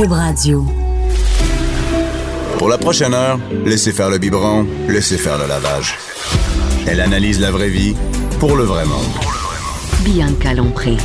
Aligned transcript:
Cube 0.00 0.12
Radio. 0.12 0.64
Pour 2.56 2.70
la 2.70 2.78
prochaine 2.78 3.12
heure, 3.12 3.38
laissez 3.66 3.92
faire 3.92 4.08
le 4.08 4.16
biberon, 4.16 4.66
laissez 4.88 5.18
faire 5.18 5.36
le 5.36 5.46
lavage. 5.46 5.94
Elle 6.86 7.02
analyse 7.02 7.38
la 7.38 7.50
vraie 7.50 7.68
vie 7.68 7.94
pour 8.38 8.56
le 8.56 8.64
vrai 8.64 8.86
monde. 8.86 9.04
Bianca 10.02 10.54
Lompré. 10.54 10.96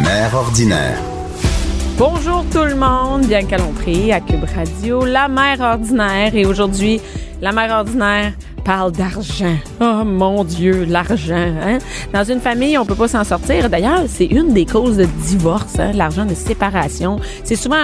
Mère 0.00 0.34
ordinaire. 0.36 0.98
Bonjour 1.98 2.44
tout 2.52 2.62
le 2.62 2.76
monde, 2.76 3.26
Bianca 3.26 3.58
Lompré 3.58 4.12
à 4.12 4.20
Cube 4.20 4.44
Radio, 4.54 5.04
la 5.04 5.26
mère 5.26 5.60
ordinaire. 5.60 6.36
Et 6.36 6.46
aujourd'hui, 6.46 7.00
la 7.42 7.50
mère 7.50 7.72
ordinaire 7.72 8.34
parle 8.64 8.92
d'argent. 8.92 9.56
Oh 9.80 10.02
mon 10.04 10.42
Dieu, 10.42 10.84
l'argent. 10.84 11.34
Hein? 11.62 11.78
Dans 12.12 12.24
une 12.24 12.40
famille, 12.40 12.76
on 12.78 12.86
peut 12.86 12.94
pas 12.94 13.08
s'en 13.08 13.22
sortir. 13.22 13.68
D'ailleurs, 13.68 14.04
c'est 14.08 14.26
une 14.26 14.54
des 14.54 14.64
causes 14.64 14.96
de 14.96 15.06
divorce, 15.26 15.78
hein, 15.78 15.92
l'argent 15.94 16.24
de 16.24 16.34
séparation. 16.34 17.20
C'est 17.44 17.56
souvent 17.56 17.76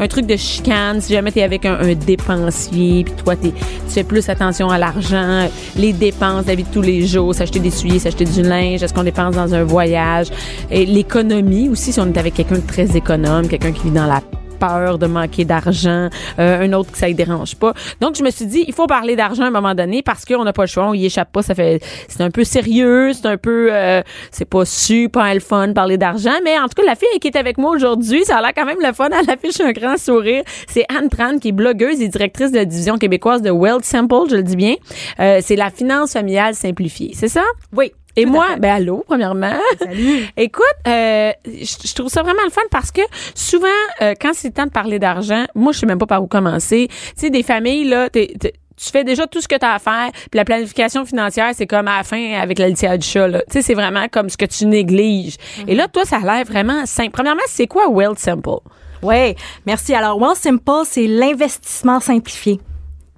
un, 0.00 0.08
truc 0.08 0.26
de 0.26 0.36
chicane. 0.36 1.00
Si 1.00 1.12
jamais 1.12 1.30
tu 1.30 1.40
es 1.40 1.42
avec 1.42 1.66
un, 1.66 1.94
dépensier, 1.94 3.04
puis 3.04 3.14
toi, 3.22 3.36
tu 3.36 3.52
fais 3.88 4.04
plus 4.04 4.28
attention 4.28 4.70
à 4.70 4.78
l'argent, 4.78 5.48
les 5.76 5.92
dépenses, 5.92 6.46
la 6.46 6.54
vie 6.54 6.64
de 6.64 6.72
tous 6.72 6.82
les 6.82 7.06
jours, 7.06 7.34
s'acheter 7.34 7.60
des 7.60 7.70
souliers, 7.70 7.98
s'acheter 7.98 8.24
du 8.24 8.42
linge, 8.42 8.82
est-ce 8.82 8.94
qu'on 8.94 9.04
dépense 9.04 9.34
dans 9.34 9.54
un 9.54 9.64
voyage, 9.64 10.28
l'économie 10.70 11.68
aussi, 11.68 11.92
si 11.92 12.00
on 12.00 12.06
est 12.06 12.18
avec 12.18 12.34
quelqu'un 12.34 12.56
de 12.56 12.66
très 12.66 12.96
économe, 12.96 13.48
quelqu'un 13.48 13.72
qui 13.72 13.84
vit 13.84 13.90
dans 13.90 14.06
la 14.06 14.22
peur 14.58 14.98
de 14.98 15.06
manquer 15.06 15.44
d'argent, 15.44 16.08
euh, 16.38 16.60
un 16.60 16.72
autre 16.72 16.92
que 16.92 16.98
ça 16.98 17.08
ne 17.08 17.14
dérange 17.14 17.56
pas. 17.56 17.72
Donc 18.00 18.16
je 18.16 18.22
me 18.22 18.30
suis 18.30 18.46
dit 18.46 18.64
il 18.66 18.74
faut 18.74 18.86
parler 18.86 19.16
d'argent 19.16 19.44
à 19.44 19.46
un 19.46 19.50
moment 19.50 19.74
donné 19.74 20.02
parce 20.02 20.24
qu'on 20.24 20.44
n'a 20.44 20.52
pas 20.52 20.62
le 20.62 20.68
choix, 20.68 20.88
on 20.88 20.94
y 20.94 21.06
échappe 21.06 21.32
pas, 21.32 21.42
ça 21.42 21.54
fait 21.54 21.80
c'est 22.08 22.22
un 22.22 22.30
peu 22.30 22.44
sérieux, 22.44 23.12
c'est 23.12 23.26
un 23.26 23.36
peu 23.36 23.68
euh, 23.72 24.02
c'est 24.30 24.44
pas 24.44 24.64
super 24.64 25.32
le 25.32 25.40
fun 25.40 25.68
de 25.68 25.72
parler 25.72 25.98
d'argent, 25.98 26.38
mais 26.44 26.58
en 26.58 26.68
tout 26.68 26.74
cas 26.76 26.84
la 26.84 26.94
fille 26.94 27.20
qui 27.20 27.28
est 27.28 27.36
avec 27.36 27.58
moi 27.58 27.72
aujourd'hui, 27.72 28.24
ça 28.24 28.38
a 28.38 28.42
l'air 28.42 28.52
quand 28.54 28.66
même 28.66 28.78
le 28.84 28.92
fun, 28.92 29.08
elle 29.12 29.30
affiche 29.30 29.60
un 29.60 29.72
grand 29.72 29.96
sourire. 29.96 30.42
C'est 30.68 30.84
Anne 30.88 31.08
Tran 31.08 31.38
qui 31.38 31.48
est 31.48 31.52
blogueuse 31.52 32.00
et 32.00 32.08
directrice 32.08 32.52
de 32.52 32.56
la 32.56 32.64
division 32.64 32.98
québécoise 32.98 33.42
de 33.42 33.50
Wealth 33.50 33.84
Sample, 33.84 34.30
je 34.30 34.36
le 34.36 34.42
dis 34.42 34.56
bien. 34.56 34.74
Euh, 35.20 35.40
c'est 35.42 35.56
la 35.56 35.70
finance 35.70 36.12
familiale 36.12 36.54
simplifiée, 36.54 37.12
c'est 37.14 37.28
ça? 37.28 37.44
Oui. 37.76 37.92
Et 38.18 38.26
moi, 38.26 38.56
ben 38.58 38.70
allô, 38.70 39.04
premièrement. 39.06 39.54
Salut. 39.78 40.26
Écoute, 40.36 40.64
euh, 40.88 41.30
je 41.44 41.94
trouve 41.94 42.08
ça 42.08 42.22
vraiment 42.22 42.42
le 42.44 42.50
fun 42.50 42.62
parce 42.70 42.90
que 42.90 43.02
souvent, 43.34 43.68
euh, 44.02 44.14
quand 44.20 44.32
c'est 44.34 44.48
le 44.48 44.54
temps 44.54 44.66
de 44.66 44.70
parler 44.70 44.98
d'argent, 44.98 45.44
moi, 45.54 45.70
je 45.72 45.78
sais 45.78 45.86
même 45.86 45.98
pas 45.98 46.06
par 46.06 46.22
où 46.22 46.26
commencer. 46.26 46.88
Tu 46.90 46.96
sais, 47.14 47.30
des 47.30 47.44
familles, 47.44 47.84
là, 47.84 48.08
tu 48.10 48.90
fais 48.90 49.04
déjà 49.04 49.28
tout 49.28 49.40
ce 49.40 49.46
que 49.46 49.54
tu 49.54 49.64
as 49.64 49.74
à 49.74 49.78
faire. 49.78 50.10
Puis 50.12 50.36
la 50.36 50.44
planification 50.44 51.04
financière, 51.04 51.50
c'est 51.54 51.68
comme 51.68 51.86
à 51.86 51.98
la 51.98 52.02
fin 52.02 52.34
avec 52.34 52.58
la 52.58 52.68
litière 52.68 52.98
du 52.98 53.06
chat. 53.06 53.28
Tu 53.28 53.38
sais, 53.50 53.62
c'est 53.62 53.74
vraiment 53.74 54.08
comme 54.10 54.28
ce 54.28 54.36
que 54.36 54.46
tu 54.46 54.66
négliges. 54.66 55.36
Et 55.68 55.76
là, 55.76 55.86
toi, 55.86 56.04
ça 56.04 56.16
a 56.16 56.20
l'air 56.20 56.44
vraiment 56.44 56.86
simple. 56.86 57.10
Premièrement, 57.10 57.42
c'est 57.46 57.68
quoi 57.68 57.88
Wealth 57.88 58.18
Simple? 58.18 58.58
Oui, 59.00 59.36
merci. 59.64 59.94
Alors, 59.94 60.20
Wealth 60.20 60.38
Simple, 60.38 60.82
c'est 60.84 61.06
l'investissement 61.06 62.00
simplifié. 62.00 62.58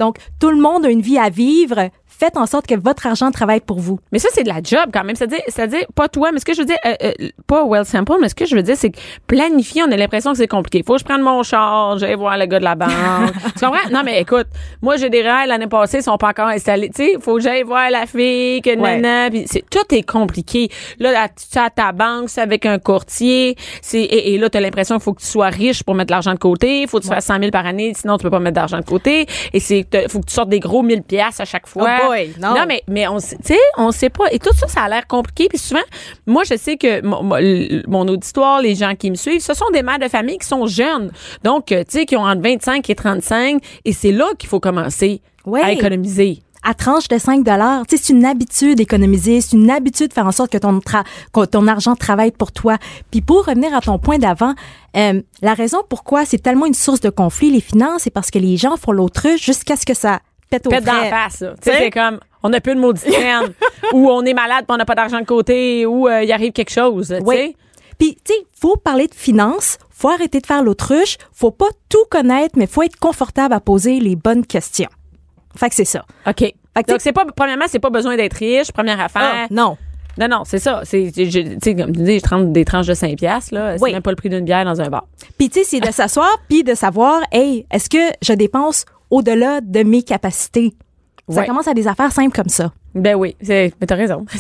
Donc, 0.01 0.17
tout 0.41 0.51
le 0.51 0.61
monde 0.61 0.85
a 0.85 0.91
une 0.91 1.03
vie 1.03 1.19
à 1.19 1.31
vivre 1.31 1.91
faites 2.21 2.37
en 2.37 2.45
sorte 2.45 2.67
que 2.67 2.75
votre 2.79 3.07
argent 3.07 3.31
travaille 3.31 3.61
pour 3.61 3.81
vous. 3.81 3.99
Mais 4.13 4.19
ça, 4.19 4.29
c'est 4.33 4.43
de 4.43 4.49
la 4.49 4.61
job 4.63 4.91
quand 4.93 5.05
même. 5.05 5.17
C'est-à-dire, 5.17 5.41
c'est-à-dire 5.49 5.87
pas 5.95 6.09
toi, 6.09 6.33
mais 6.33 6.39
ce 6.39 6.45
que 6.45 6.53
je 6.53 6.61
veux 6.61 6.67
dire, 6.67 6.77
euh, 6.85 6.95
euh, 7.03 7.29
pas 7.47 7.65
well 7.65 7.87
simple, 7.87 8.13
mais 8.21 8.29
ce 8.29 8.35
que 8.35 8.45
je 8.45 8.55
veux 8.55 8.63
dire, 8.63 8.77
c'est 8.77 8.91
que 8.91 8.99
planifier, 9.27 9.83
on 9.85 9.91
a 9.91 9.97
l'impression 9.97 10.33
que 10.33 10.37
c'est 10.37 10.47
compliqué. 10.47 10.83
Faut 10.87 10.95
que 10.95 11.01
je 11.01 11.05
prenne 11.05 11.23
mon 11.23 11.43
char, 11.43 11.97
j'aille 11.99 12.17
voir 12.17 12.37
le 12.37 12.45
gars 12.45 12.59
de 12.59 12.65
la 12.65 12.75
banque. 12.75 12.91
tu 13.59 13.65
comprends? 13.65 13.91
Non, 13.91 14.03
mais 14.05 14.21
écoute, 14.21 14.49
moi, 14.83 14.97
j'ai 14.99 15.09
des 15.09 15.23
rêves 15.23 15.49
l'année 15.49 15.67
passée, 15.67 15.99
ils 15.99 16.03
sont 16.03 16.19
pas 16.19 16.29
encore 16.29 16.49
installés. 16.49 16.91
Tu 16.91 17.05
sais, 17.05 17.17
faut 17.21 17.37
que 17.37 17.41
j'aille 17.43 17.63
voir 17.63 17.91
la 17.91 18.05
fille, 18.05 18.61
que 18.61 18.71
Ouais. 18.71 18.99
nana, 19.01 19.31
puis 19.31 19.45
c'est, 19.47 19.65
tout 19.71 19.95
est 19.95 20.03
compliqué. 20.03 20.69
Là, 20.99 21.29
tu 21.29 21.59
as 21.59 21.71
ta 21.71 21.93
banque, 21.93 22.29
c'est 22.29 22.41
avec 22.43 22.67
un 22.67 22.79
courtier, 22.79 23.57
c'est, 23.81 24.01
et, 24.01 24.35
et 24.35 24.39
là, 24.39 24.51
t'as 24.51 24.61
l'impression 24.61 24.97
qu'il 24.97 25.05
faut 25.05 25.15
que 25.15 25.23
tu 25.23 25.27
sois 25.27 25.49
riche 25.49 25.83
pour 25.83 25.95
mettre 25.95 26.13
l'argent 26.13 26.35
de 26.35 26.39
côté. 26.39 26.87
Faut 26.87 26.99
que 26.99 27.05
tu 27.05 27.09
fasses 27.09 27.27
100 27.27 27.39
000 27.39 27.51
par 27.51 27.67
année, 27.67 27.93
sinon 27.95 28.19
tu 28.19 28.25
peux 28.25 28.31
pas 28.31 28.41
mettre 28.41 28.57
d'argent 28.57 28.79
de 28.79 28.85
côté. 28.85 29.27
Et 29.55 29.61
c'est, 29.61 29.90
t'as- 29.91 30.09
faut 30.09 30.21
que 30.21 30.27
tu 30.27 30.35
sortes 30.35 30.49
des 30.49 30.61
gros 30.61 30.83
1000 30.83 31.03
pièces 31.03 31.41
à 31.41 31.45
chaque 31.45 31.67
fois. 31.67 31.99
Oh 32.03 32.07
boy, 32.09 32.35
non. 32.41 32.55
mais 32.67 32.83
mais 32.89 33.07
on 33.09 33.19
tu 33.19 33.37
sais 33.43 33.59
on 33.77 33.91
sait 33.91 34.11
pas. 34.11 34.25
Et 34.33 34.39
tout 34.39 34.55
ça 34.55 34.69
ça 34.69 34.83
a 34.83 34.89
l'air 34.89 35.07
compliqué. 35.07 35.49
Puis 35.49 35.59
souvent 35.59 35.81
moi 36.27 36.43
je 36.45 36.57
sais 36.57 36.77
que 36.77 37.03
mon, 37.03 38.09
auditoire 38.09 38.61
les 38.61 38.75
gens 38.75 38.95
qui 38.95 39.11
me 39.11 39.17
suivent 39.17 39.41
ce 39.41 39.55
sont 39.55 39.71
des 39.73 39.83
mères 39.83 39.99
de 39.99 40.09
famille 40.09 40.39
qui 40.39 40.47
sont 40.47 40.67
jeunes. 40.67 41.11
Donc 41.45 41.73
euh, 41.73 41.85
tu 41.85 41.99
sais 41.99 42.07
qui 42.07 42.17
ont 42.17 42.25
entre 42.25 42.43
25 42.43 42.89
et 42.89 42.95
35 42.95 43.63
et 43.85 43.93
c'est 43.93 44.13
là 44.13 44.27
qu'il 44.39 44.49
faut 44.49 44.61
commencer 44.61 45.21
à 45.63 45.73
économiser 45.73 46.43
À 46.63 46.75
tranche 46.75 47.09
de 47.09 47.17
5 47.17 47.43
dollars, 47.43 47.87
tu 47.87 47.97
sais, 47.97 48.03
c'est 48.05 48.13
une 48.13 48.25
habitude 48.27 48.77
d'économiser, 48.77 49.41
c'est 49.41 49.57
une 49.57 49.71
habitude 49.71 50.09
de 50.09 50.13
faire 50.13 50.27
en 50.27 50.33
sorte 50.33 50.53
que 50.53 50.59
ton, 50.59 50.79
tra- 50.79 51.05
que 51.33 51.47
ton 51.47 51.67
argent 51.67 51.97
travaille 51.97 52.33
pour 52.33 52.53
toi. 52.53 52.77
Puis 53.11 53.23
pour 53.23 53.47
revenir 53.47 53.75
à 53.75 53.81
ton 53.81 53.99
point 53.99 54.19
d'avant, 54.19 54.55
euh, 54.97 55.23
la 55.41 55.55
raison 55.55 55.79
pourquoi 55.89 56.27
c'est 56.27 56.39
tellement 56.39 56.67
une 56.67 56.75
source 56.75 57.01
de 57.01 57.09
conflit, 57.09 57.51
les 57.51 57.61
finances, 57.63 58.03
c'est 58.03 58.11
parce 58.11 58.31
que 58.31 58.39
les 58.39 58.59
gens 58.59 58.77
font 58.77 58.93
l'autruche 58.93 59.43
jusqu'à 59.43 59.77
ce 59.77 59.87
que 59.87 59.95
ça 59.95 60.21
pète 60.51 60.67
au 60.67 60.71
pète 60.71 60.85
frais. 60.85 61.09
face 61.11 61.39
tu 61.63 61.71
sais 61.71 61.79
c'est 61.79 61.91
comme 61.91 62.19
on 62.43 62.49
n'a 62.51 62.61
plus 62.61 62.75
de 62.75 62.81
maudite 62.81 63.07
ou 63.93 64.11
on 64.11 64.23
est 64.25 64.35
malade 64.35 64.65
on 64.69 64.77
n'a 64.77 64.85
pas 64.85 64.97
d'argent 64.97 65.21
de 65.21 65.25
côté 65.27 65.87
ou 65.87 66.09
euh, 66.09 66.25
il 66.25 66.33
arrive 66.33 66.53
quelque 66.53 66.73
chose 66.73 67.07
sais 67.09 67.21
Oui. 67.25 67.57
Puis, 67.99 68.17
tu 68.25 68.33
sais, 68.33 68.47
faut 68.59 68.77
parler 68.77 69.07
de 69.09 69.15
finances, 69.15 69.77
faut 69.91 70.09
arrêter 70.09 70.41
de 70.41 70.47
faire 70.47 70.63
l'autruche, 70.63 71.19
faut 71.35 71.51
pas 71.51 71.69
tout 71.91 72.03
connaître, 72.11 72.55
mais 72.57 72.67
faut 72.67 72.83
être 72.83 72.97
confortable 72.99 73.53
à 73.53 73.61
poser 73.61 74.01
les 74.01 74.17
bonnes 74.17 74.47
questions. 74.47 74.89
Fait 75.57 75.69
que 75.69 75.75
c'est 75.75 75.85
ça. 75.85 76.05
OK. 76.27 76.39
Fait 76.41 76.55
que 76.85 76.91
Donc 76.93 77.01
c'est 77.01 77.13
pas 77.13 77.25
premièrement 77.35 77.65
c'est 77.69 77.79
pas 77.81 77.91
besoin 77.91 78.17
d'être 78.17 78.35
riche, 78.35 78.71
première 78.73 79.01
affaire. 79.01 79.33
Ah, 79.35 79.47
non. 79.51 79.77
Non, 80.19 80.29
non, 80.29 80.43
c'est 80.45 80.59
ça. 80.59 80.81
C'est, 80.85 81.11
tu 81.15 81.31
sais, 81.31 81.75
comme 81.75 81.95
tu 81.95 82.03
dis, 82.03 82.19
je 82.19 82.23
trempe 82.23 82.53
des 82.53 82.65
tranches 82.65 82.87
de 82.89 82.95
5 82.95 83.17
piastres, 83.17 83.55
là. 83.55 83.79
C'est 83.79 83.83
Oui. 83.85 83.93
même 83.93 84.03
pas 84.03 84.11
le 84.11 84.17
prix 84.17 84.29
d'une 84.29 84.45
bière 84.45 84.65
dans 84.65 84.81
un 84.81 84.89
bar. 84.89 85.07
Puis, 85.39 85.49
tu 85.49 85.61
sais, 85.61 85.65
c'est 85.65 85.81
de 85.81 85.91
s'asseoir 85.93 86.29
puis 86.49 86.63
de 86.65 86.75
savoir, 86.75 87.21
hey, 87.33 87.65
est-ce 87.71 87.89
que 87.89 88.13
je 88.21 88.33
dépense 88.35 88.85
au-delà 89.09 89.61
de 89.63 89.83
mes 89.83 90.03
capacités? 90.03 90.75
Ça 91.29 91.41
Ouais. 91.41 91.47
commence 91.47 91.69
à 91.69 91.75
des 91.75 91.87
affaires 91.87 92.11
simples 92.13 92.35
comme 92.35 92.49
ça. 92.49 92.73
Ben 92.93 93.15
oui, 93.15 93.37
c'est, 93.41 93.73
mais 93.81 93.87
t'as 93.87 93.95
raison. 93.95 94.27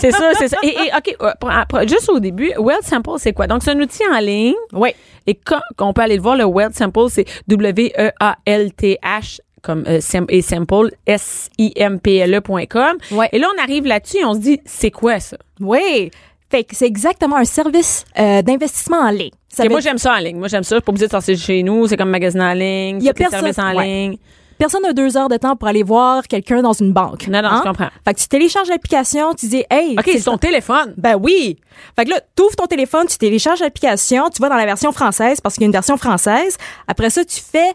c'est 0.00 0.10
ça, 0.10 0.30
c'est 0.38 0.48
ça. 0.48 0.56
Et, 0.62 0.68
et, 0.68 0.90
OK, 0.96 1.14
euh, 1.20 1.32
pour- 1.38 1.82
juste 1.82 2.08
au 2.08 2.18
début, 2.18 2.50
Wealth 2.58 2.84
Sample, 2.84 3.18
c'est 3.18 3.34
quoi? 3.34 3.46
Donc, 3.46 3.62
c'est 3.62 3.72
un 3.72 3.78
outil 3.80 4.02
en 4.10 4.18
ligne. 4.18 4.54
Oui. 4.72 4.88
Et 5.26 5.34
quand 5.34 5.60
on 5.78 5.92
peut 5.92 6.00
aller 6.00 6.16
le 6.16 6.22
voir, 6.22 6.34
le 6.36 6.44
Wealth 6.46 6.74
Sample, 6.74 7.10
c'est 7.10 7.26
W-E-A-L-T-H 7.46 9.40
comme 9.62 9.84
euh, 9.86 10.00
et 10.28 10.42
simple 10.42 10.90
S-I-M-P-L-E.com. 11.06 12.96
Ouais. 13.12 13.28
Et 13.32 13.38
là, 13.38 13.48
on 13.56 13.62
arrive 13.62 13.86
là-dessus 13.86 14.18
et 14.18 14.24
on 14.24 14.34
se 14.34 14.38
dit, 14.40 14.60
c'est 14.64 14.90
quoi 14.90 15.20
ça? 15.20 15.36
Oui. 15.60 16.10
Fait 16.50 16.64
que 16.64 16.74
c'est 16.74 16.86
exactement 16.86 17.36
un 17.36 17.44
service 17.44 18.04
euh, 18.18 18.42
d'investissement 18.42 18.98
en 19.00 19.10
ligne. 19.10 19.30
Ça 19.48 19.64
veut 19.64 19.68
moi, 19.70 19.80
j'aime 19.80 19.98
ça 19.98 20.14
en 20.14 20.18
ligne. 20.18 20.38
Moi, 20.38 20.48
j'aime 20.48 20.62
ça. 20.62 20.76
Je 20.76 20.80
suis 20.80 20.84
pas 20.84 20.90
obligée 20.90 21.06
de 21.06 21.10
sortir 21.10 21.36
chez 21.36 21.62
nous. 21.62 21.86
C'est 21.88 21.96
comme 21.96 22.10
magasin 22.10 22.50
en 22.50 22.54
ligne. 22.54 22.98
Il 23.00 23.04
y 23.04 23.08
a 23.10 23.14
personne- 23.14 23.40
services 23.40 23.58
en 23.58 23.74
ouais. 23.76 23.84
ligne. 23.84 24.16
Personne 24.56 24.82
n'a 24.82 24.92
deux 24.92 25.16
heures 25.16 25.28
de 25.28 25.36
temps 25.36 25.54
pour 25.54 25.68
aller 25.68 25.84
voir 25.84 26.26
quelqu'un 26.26 26.62
dans 26.62 26.72
une 26.72 26.92
banque. 26.92 27.28
Non, 27.28 27.42
non, 27.42 27.48
Hein? 27.48 27.60
je 27.62 27.68
comprends. 27.68 27.88
Fait 28.04 28.14
que 28.14 28.18
tu 28.18 28.26
télécharges 28.26 28.68
l'application, 28.68 29.32
tu 29.34 29.46
dis, 29.46 29.62
hey, 29.70 29.92
OK, 29.96 30.02
c'est 30.04 30.18
c'est 30.18 30.24
ton 30.24 30.36
téléphone. 30.36 30.94
Ben 30.96 31.14
oui. 31.16 31.58
Fait 31.94 32.04
que 32.04 32.10
là, 32.10 32.20
tu 32.34 32.42
ouvres 32.42 32.56
ton 32.56 32.66
téléphone, 32.66 33.06
tu 33.08 33.18
télécharges 33.18 33.60
l'application, 33.60 34.30
tu 34.30 34.42
vas 34.42 34.48
dans 34.48 34.56
la 34.56 34.64
version 34.66 34.90
française 34.90 35.40
parce 35.40 35.54
qu'il 35.54 35.62
y 35.62 35.66
a 35.66 35.68
une 35.68 35.72
version 35.72 35.96
française. 35.96 36.56
Après 36.88 37.08
ça, 37.10 37.24
tu 37.24 37.40
fais 37.40 37.70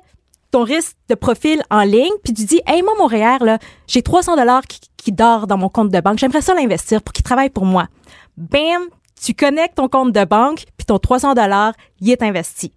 ton 0.53 0.63
risque 0.63 0.95
de 1.09 1.15
profil 1.15 1.63
en 1.71 1.81
ligne, 1.81 2.13
puis 2.23 2.31
tu 2.31 2.45
dis, 2.45 2.61
hey, 2.67 2.83
moi, 2.83 2.93
mon 2.99 3.07
REER, 3.07 3.39
là, 3.43 3.57
j'ai 3.87 4.03
300 4.03 4.35
dollars 4.35 4.61
qui, 4.61 4.79
qui 4.97 5.11
dort 5.11 5.47
dans 5.47 5.57
mon 5.57 5.67
compte 5.67 5.89
de 5.89 5.99
banque. 5.99 6.19
J'aimerais 6.19 6.41
ça 6.41 6.53
l'investir 6.53 7.01
pour 7.01 7.11
qu'il 7.11 7.23
travaille 7.23 7.49
pour 7.49 7.65
moi. 7.65 7.87
Bam, 8.37 8.83
tu 9.19 9.33
connectes 9.33 9.75
ton 9.75 9.87
compte 9.87 10.11
de 10.11 10.23
banque, 10.25 10.65
puis 10.77 10.85
ton 10.85 10.99
300 10.99 11.33
dollars, 11.33 11.73
il 11.99 12.11
est 12.11 12.21
investi. 12.21 12.71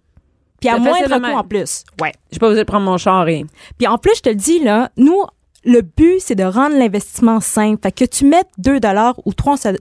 Puis 0.59 0.69
à 0.69 0.79
moindre 0.79 1.19
coût 1.19 1.37
en 1.37 1.43
plus. 1.43 1.83
Ouais. 2.01 2.13
J'ai 2.31 2.39
pas 2.39 2.47
besoin 2.47 2.63
de 2.63 2.67
prendre 2.67 2.85
mon 2.85 2.97
char 2.97 3.27
et. 3.27 3.45
Puis 3.77 3.85
en 3.85 3.99
plus, 3.99 4.13
je 4.15 4.21
te 4.21 4.29
le 4.29 4.35
dis, 4.35 4.59
là, 4.63 4.89
nous, 4.97 5.23
le 5.67 5.81
but, 5.81 6.19
c'est 6.19 6.35
de 6.35 6.45
rendre 6.45 6.77
l'investissement 6.77 7.41
simple. 7.41 7.79
Fait 7.83 7.91
que 7.91 8.05
tu 8.05 8.25
mettes 8.25 8.47
2 8.57 8.79
dollars 8.79 9.15
ou 9.25 9.33
300 9.33 9.73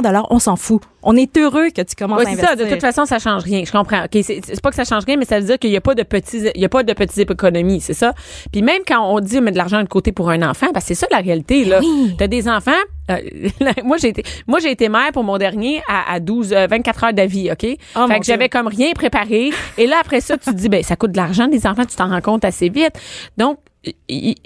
dollars, 0.00 0.28
on 0.30 0.38
s'en 0.38 0.54
fout. 0.54 0.80
On 1.02 1.16
est 1.16 1.36
heureux 1.36 1.70
que 1.70 1.82
tu 1.82 1.96
commences 1.96 2.20
à 2.20 2.22
c'est 2.22 2.28
investir. 2.30 2.48
ça. 2.50 2.56
De 2.56 2.64
toute 2.70 2.80
façon, 2.80 3.06
ça 3.06 3.18
change 3.18 3.42
rien. 3.42 3.64
Je 3.66 3.72
comprends. 3.72 4.04
OK, 4.04 4.18
c'est 4.22 4.60
pas 4.62 4.70
que 4.70 4.76
ça 4.76 4.84
change 4.84 5.04
rien, 5.04 5.16
mais 5.16 5.24
ça 5.24 5.40
veut 5.40 5.44
dire 5.46 5.58
qu'il 5.58 5.70
y 5.70 5.76
a 5.76 5.80
pas 5.80 5.96
de 5.96 6.04
petits, 6.04 6.48
il 6.54 6.60
y 6.60 6.64
a 6.64 6.68
pas 6.68 6.84
de 6.84 6.92
petites 6.92 7.18
économies, 7.28 7.80
c'est 7.80 7.92
ça? 7.92 8.14
Puis 8.52 8.62
même 8.62 8.82
quand 8.86 9.04
on 9.04 9.18
dit 9.18 9.40
mettre 9.40 9.54
de 9.54 9.58
l'argent 9.58 9.82
de 9.82 9.88
côté 9.88 10.12
pour 10.12 10.30
un 10.30 10.48
enfant, 10.48 10.68
que 10.72 10.80
c'est 10.80 10.94
ça 10.94 11.08
la 11.10 11.18
réalité 11.18 11.64
là. 11.64 11.80
Oui. 11.82 12.14
T'as 12.16 12.28
des 12.28 12.48
enfants. 12.48 12.70
euh, 13.10 13.18
moi 13.84 13.96
j'ai 13.96 14.10
été, 14.10 14.22
moi 14.46 14.60
j'ai 14.60 14.70
été 14.70 14.88
mère 14.88 15.10
pour 15.12 15.24
mon 15.24 15.38
dernier 15.38 15.82
à, 15.88 16.12
à 16.12 16.20
12, 16.20 16.52
euh, 16.52 16.66
24 16.70 17.04
heures 17.04 17.12
d'avis, 17.12 17.50
ok? 17.50 17.66
Oh, 17.96 18.06
fait 18.06 18.20
que 18.20 18.24
j'avais 18.24 18.48
comme 18.48 18.68
rien 18.68 18.92
préparé. 18.92 19.50
Et 19.76 19.88
là 19.88 19.96
après 20.00 20.20
ça, 20.20 20.38
tu 20.38 20.50
te 20.50 20.54
dis 20.54 20.68
ben 20.68 20.84
ça 20.84 20.94
coûte 20.94 21.10
de 21.10 21.16
l'argent 21.16 21.48
des 21.48 21.66
enfants, 21.66 21.84
tu 21.84 21.96
t'en 21.96 22.10
rends 22.10 22.20
compte 22.20 22.44
assez 22.44 22.68
vite. 22.68 22.92
Donc 23.36 23.58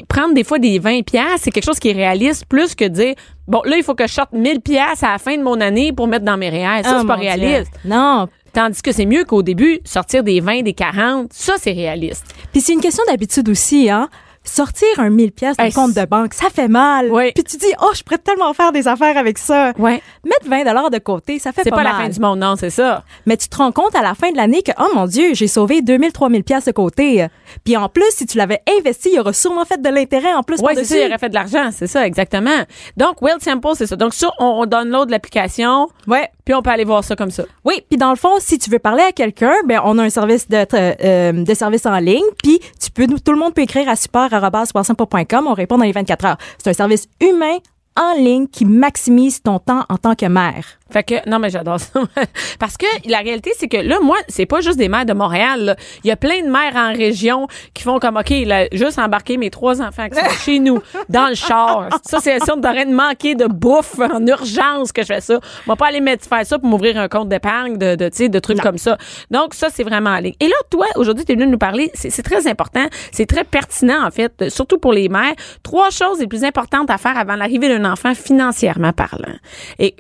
prendre 0.09 0.35
des 0.35 0.45
fois 0.45 0.59
des 0.59 0.79
20 0.79 1.03
pièces, 1.05 1.43
c'est 1.43 1.51
quelque 1.51 1.65
chose 1.65 1.79
qui 1.79 1.91
est 1.91 1.95
réaliste 1.95 2.47
plus 2.47 2.75
que 2.75 2.85
dire 2.87 3.15
bon 3.47 3.61
là 3.65 3.77
il 3.77 3.83
faut 3.83 3.95
que 3.95 4.07
je 4.07 4.13
sorte 4.13 4.33
1000 4.33 4.61
pièces 4.61 5.03
à 5.03 5.13
la 5.13 5.19
fin 5.19 5.37
de 5.37 5.43
mon 5.43 5.61
année 5.61 5.93
pour 5.93 6.09
mettre 6.09 6.25
dans 6.25 6.37
mes 6.37 6.49
REER. 6.49 6.83
Ça 6.85 6.95
Oh, 6.97 6.99
c'est 7.03 7.07
pas 7.07 7.17
Dieu. 7.17 7.25
réaliste. 7.29 7.73
Non. 7.85 8.29
Tandis 8.53 8.81
que 8.81 8.93
c'est 8.93 9.05
mieux 9.05 9.25
qu'au 9.25 9.43
début, 9.43 9.81
sortir 9.85 10.23
des 10.23 10.41
20, 10.41 10.63
des 10.63 10.73
40, 10.73 11.31
ça, 11.31 11.55
c'est 11.59 11.73
réaliste. 11.73 12.25
Puis 12.53 12.63
c'est 12.63 12.73
une 12.73 12.81
question 12.81 13.05
d'habitude 13.07 13.49
aussi, 13.51 13.91
hein. 13.91 14.09
Sortir 14.49 14.89
un 14.99 15.11
1000 15.11 15.33
pièces 15.33 15.57
d'un 15.57 15.71
compte 15.71 15.95
de 15.95 16.05
banque, 16.05 16.35
ça 16.35 16.49
fait 16.51 16.69
mal. 16.69 17.09
Oui. 17.11 17.33
Puis 17.35 17.45
tu 17.45 17.57
dis, 17.57 17.73
oh, 17.83 17.91
je 17.95 18.03
pourrais 18.03 18.19
tellement 18.19 18.53
faire 18.55 18.73
des 18.73 18.89
affaires 18.89 19.17
avec 19.17 19.39
ça. 19.39 19.73
Ouais. 19.79 20.03
Mettre 20.25 20.49
20 20.49 20.65
dollars 20.65 20.91
de 20.91 20.99
côté, 20.99 21.39
ça 21.39 21.53
fait 21.53 21.63
C'est 21.65 21.71
pas, 21.71 21.77
pas, 21.77 21.83
la 21.85 21.93
mal. 21.93 22.03
fin 22.03 22.09
du 22.09 22.21
monde, 22.21 22.39
non, 22.39 22.55
c'est 22.57 22.71
ça. 22.71 23.05
Mais 23.27 23.37
tu 23.37 23.49
te 23.49 23.57
rends 23.57 23.73
compte 23.73 23.95
à 23.95 24.03
la 24.03 24.15
fin 24.15 24.31
de 24.31 24.37
l'année 24.37 24.63
que, 24.63 24.73
oh 24.79 24.89
mon 24.95 25.07
Dieu, 25.07 25.35
j'ai 25.35 25.49
sauvé 25.49 25.83
2000, 25.83 26.13
3000 26.13 26.45
pièces 26.45 26.65
de 26.65 26.73
côté. 26.73 27.27
Puis 27.65 27.77
en 27.77 27.89
plus, 27.89 28.05
si 28.11 28.27
tu 28.27 28.39
l'avais 28.39 28.61
investi, 28.79 29.11
il 29.13 29.21
aurait 29.21 29.33
sûrement 29.33 29.65
fait 29.65 29.81
de 29.81 29.89
l'intérêt 29.89 30.33
en 30.35 30.43
plus 30.43 30.61
Oui, 30.63 30.73
c'est 30.77 30.85
ça, 30.85 30.99
il 30.99 31.07
aurait 31.09 31.19
fait 31.19 31.29
de 31.29 31.35
l'argent, 31.35 31.71
c'est 31.73 31.87
ça, 31.87 32.07
exactement. 32.07 32.65
Donc, 32.97 33.23
Will 33.23 33.37
Simple, 33.41 33.69
c'est 33.75 33.87
ça. 33.87 33.97
Donc, 33.97 34.15
ça, 34.15 34.31
on, 34.39 34.47
on 34.63 34.67
download 34.67 35.11
l'application, 35.11 35.89
Ouais. 36.07 36.29
Puis 36.47 36.55
on 36.55 36.63
peut 36.63 36.71
aller 36.71 36.85
voir 36.85 37.05
ça 37.05 37.15
comme 37.17 37.31
ça. 37.31 37.43
Oui, 37.65 37.83
puis 37.91 37.99
dans 37.99 38.11
le 38.11 38.17
fond, 38.17 38.37
si 38.39 38.57
tu 38.59 38.71
veux 38.71 38.79
parler 38.79 39.03
à 39.03 39.13
quelqu'un, 39.13 39.53
ben 39.67 39.81
on 39.85 39.99
a 39.99 40.05
un 40.05 40.11
service 40.11 40.49
de 40.49 40.65
euh, 40.75 41.33
de 41.33 41.55
service 41.55 41.85
en 41.85 41.99
ligne, 41.99 42.25
puis 42.43 42.61
tu 42.81 42.91
peux 42.91 43.07
tout 43.07 43.33
le 43.33 43.39
monde 43.39 43.53
peut 43.53 43.63
écrire 43.63 43.89
à 43.89 43.97
support@boissonpour.com, 43.97 45.47
on 45.47 45.55
répond 45.55 45.77
dans 45.77 45.85
les 45.85 45.93
24 45.93 46.25
heures. 46.25 46.39
C'est 46.57 46.71
un 46.71 46.73
service 46.73 47.09
humain 47.21 47.59
en 47.97 48.15
ligne 48.15 48.47
qui 48.47 48.65
maximise 48.65 49.43
ton 49.43 49.59
temps 49.59 49.85
en 49.89 49.97
tant 49.97 50.15
que 50.15 50.27
mère. 50.27 50.79
Fait 50.91 51.03
que, 51.03 51.29
non, 51.29 51.39
mais 51.39 51.51
j'adore 51.51 51.81
ça. 51.81 52.01
Parce 52.61 52.77
que 52.77 52.87
la 53.09 53.19
réalité, 53.19 53.51
c'est 53.59 53.69
que 53.69 53.77
là, 53.77 53.99
moi, 54.01 54.17
c'est 54.29 54.47
pas 54.47 54.61
juste 54.61 54.79
des 54.79 54.89
mères 54.89 55.07
de 55.07 55.13
Montréal. 55.13 55.65
là. 55.65 55.77
Il 56.05 56.09
y 56.09 56.11
a 56.11 56.17
plein 56.17 56.43
de 56.43 56.49
mères 56.49 56.77
en 56.77 56.93
région 56.93 57.49
qui 57.75 57.83
font 57.83 57.99
comme, 57.99 58.17
OK, 58.17 58.31
là, 58.45 58.67
juste 58.73 58.99
embarquer 58.99 59.37
mes 59.37 59.51
trois 59.51 59.83
enfants 59.83 60.09
qui 60.09 60.19
sont 60.19 60.31
chez 60.45 60.59
nous, 60.61 60.81
dans 61.09 61.29
le 61.29 61.35
char. 61.35 61.89
Ça, 62.05 62.19
c'est 62.21 62.43
sûr 62.45 62.57
de 62.57 62.67
de 62.67 62.93
manquer 62.93 63.35
de 63.35 63.47
bouffe 63.47 63.99
en 63.99 64.25
urgence 64.27 64.93
que 64.93 65.03
je 65.03 65.07
fais 65.07 65.21
ça. 65.21 65.41
On 65.67 65.73
va 65.73 65.77
pas 65.77 65.87
aller 65.87 66.01
mettre, 66.01 66.27
faire 66.29 66.45
ça 66.45 66.59
pour 66.59 66.69
m'ouvrir 66.69 66.99
un 66.99 67.09
compte 67.09 67.29
d'épargne, 67.29 67.79
de, 67.79 67.95
de, 67.95 68.29
de 68.29 68.39
trucs 68.39 68.61
comme 68.61 68.77
ça. 68.79 68.99
Donc, 69.31 69.55
ça, 69.55 69.69
c'est 69.73 69.85
vraiment 69.85 70.11
en 70.11 70.19
ligne. 70.19 70.35
Et 70.41 70.49
là, 70.49 70.55
toi, 70.71 70.87
aujourd'hui, 70.97 71.25
tu 71.25 71.33
es 71.33 71.35
venu 71.37 71.47
nous 71.47 71.59
parler, 71.59 71.91
c'est 71.95 72.23
très 72.23 72.47
important, 72.47 72.87
c'est 73.13 73.27
très 73.27 73.45
pertinent, 73.45 74.05
en 74.07 74.11
fait, 74.11 74.51
surtout 74.51 74.79
pour 74.79 74.93
les 74.93 75.09
mères. 75.09 75.35
Trois 75.63 75.91
choses 75.91 76.21
les 76.21 76.27
plus 76.27 76.45
importantes 76.45 76.91
à 76.91 76.99
faire 76.99 77.17
avant 77.17 77.37
l'arrivée 77.37 77.69
d'un 77.69 77.91
enfant 77.91 78.15
financièrement 78.15 78.93
parlant. 78.93 79.35
Et 79.79 79.95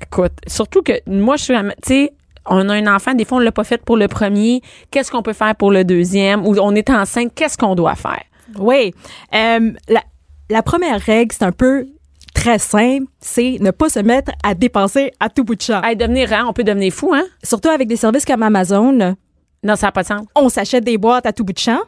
Écoute, 0.00 0.32
surtout 0.46 0.82
que 0.82 0.92
moi, 1.06 1.36
je 1.36 1.44
suis, 1.44 1.54
tu 1.54 1.60
sais, 1.84 2.12
on 2.46 2.68
a 2.68 2.74
un 2.74 2.86
enfant, 2.94 3.14
des 3.14 3.24
fois, 3.24 3.38
on 3.38 3.40
l'a 3.40 3.52
pas 3.52 3.64
fait 3.64 3.82
pour 3.82 3.96
le 3.96 4.08
premier. 4.08 4.62
Qu'est-ce 4.90 5.10
qu'on 5.10 5.22
peut 5.22 5.32
faire 5.32 5.54
pour 5.56 5.70
le 5.70 5.84
deuxième? 5.84 6.46
Ou 6.46 6.56
on 6.60 6.74
est 6.74 6.88
enceinte, 6.90 7.32
qu'est-ce 7.34 7.58
qu'on 7.58 7.74
doit 7.74 7.94
faire? 7.94 8.22
Oui. 8.58 8.94
Euh, 9.34 9.72
la, 9.88 10.02
la 10.48 10.62
première 10.62 11.00
règle, 11.00 11.34
c'est 11.36 11.44
un 11.44 11.52
peu 11.52 11.86
très 12.34 12.58
simple, 12.58 13.06
c'est 13.20 13.58
ne 13.60 13.70
pas 13.72 13.88
se 13.88 13.98
mettre 13.98 14.30
à 14.44 14.54
dépenser 14.54 15.12
à 15.20 15.28
tout 15.28 15.44
bout 15.44 15.56
de 15.56 15.60
champ. 15.62 15.82
Hey, 15.82 15.96
devenir, 15.96 16.32
hein, 16.32 16.44
on 16.48 16.52
peut 16.52 16.64
devenir 16.64 16.92
fou, 16.92 17.12
hein? 17.12 17.24
Surtout 17.42 17.68
avec 17.68 17.88
des 17.88 17.96
services 17.96 18.24
comme 18.24 18.42
Amazon, 18.42 18.92
Non, 19.64 19.74
ça 19.76 19.88
n'a 19.88 19.92
pas 19.92 20.02
de 20.02 20.06
sens. 20.06 20.22
on 20.36 20.48
s'achète 20.48 20.84
des 20.84 20.96
boîtes 20.98 21.26
à 21.26 21.32
tout 21.32 21.44
bout 21.44 21.52
de 21.52 21.58
champ. 21.58 21.80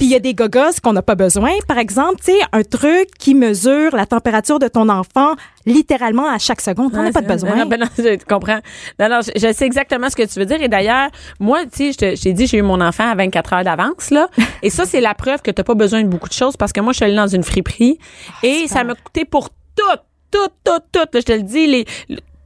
Puis 0.00 0.06
il 0.06 0.12
y 0.12 0.16
a 0.16 0.18
des 0.18 0.32
gogos 0.32 0.80
qu'on 0.82 0.94
n'a 0.94 1.02
pas 1.02 1.14
besoin. 1.14 1.50
Par 1.68 1.76
exemple, 1.76 2.20
tu 2.24 2.32
sais, 2.32 2.38
un 2.52 2.62
truc 2.62 3.10
qui 3.18 3.34
mesure 3.34 3.94
la 3.94 4.06
température 4.06 4.58
de 4.58 4.66
ton 4.66 4.88
enfant 4.88 5.34
littéralement 5.66 6.26
à 6.26 6.38
chaque 6.38 6.62
seconde. 6.62 6.92
T'en 6.92 7.04
as 7.04 7.12
pas 7.12 7.20
de 7.20 7.26
Non, 7.26 7.34
besoin. 7.34 7.54
Non, 7.54 7.66
ben 7.66 7.78
non, 7.80 7.86
je 7.98 8.24
comprends. 8.24 8.60
Non, 8.98 9.10
non, 9.10 9.20
je, 9.20 9.30
je 9.38 9.52
sais 9.52 9.66
exactement 9.66 10.08
ce 10.08 10.16
que 10.16 10.22
tu 10.22 10.38
veux 10.38 10.46
dire. 10.46 10.62
Et 10.62 10.68
d'ailleurs, 10.68 11.10
moi, 11.38 11.64
tu 11.66 11.92
sais, 11.92 12.16
je 12.16 12.22
t'ai 12.22 12.32
dit, 12.32 12.46
j'ai 12.46 12.56
eu 12.56 12.62
mon 12.62 12.80
enfant 12.80 13.10
à 13.10 13.14
24 13.14 13.52
heures 13.52 13.64
d'avance, 13.64 14.08
là. 14.10 14.28
Et 14.62 14.70
ça, 14.70 14.86
c'est 14.86 15.02
la 15.02 15.12
preuve 15.12 15.42
que 15.42 15.50
t'as 15.50 15.64
pas 15.64 15.74
besoin 15.74 16.02
de 16.02 16.08
beaucoup 16.08 16.30
de 16.30 16.34
choses 16.34 16.56
parce 16.56 16.72
que 16.72 16.80
moi, 16.80 16.94
je 16.94 16.96
suis 16.96 17.04
allée 17.04 17.14
dans 17.14 17.26
une 17.28 17.44
friperie 17.44 17.98
et 18.42 18.68
ça 18.68 18.84
m'a 18.84 18.94
coûté 18.94 19.26
pour 19.26 19.50
tout, 19.50 19.98
tout, 20.30 20.48
tout, 20.64 20.78
tout. 20.92 20.98
là, 21.12 21.20
je 21.20 21.20
te 21.20 21.32
le 21.32 21.42
dis, 21.42 21.66
les, 21.66 21.84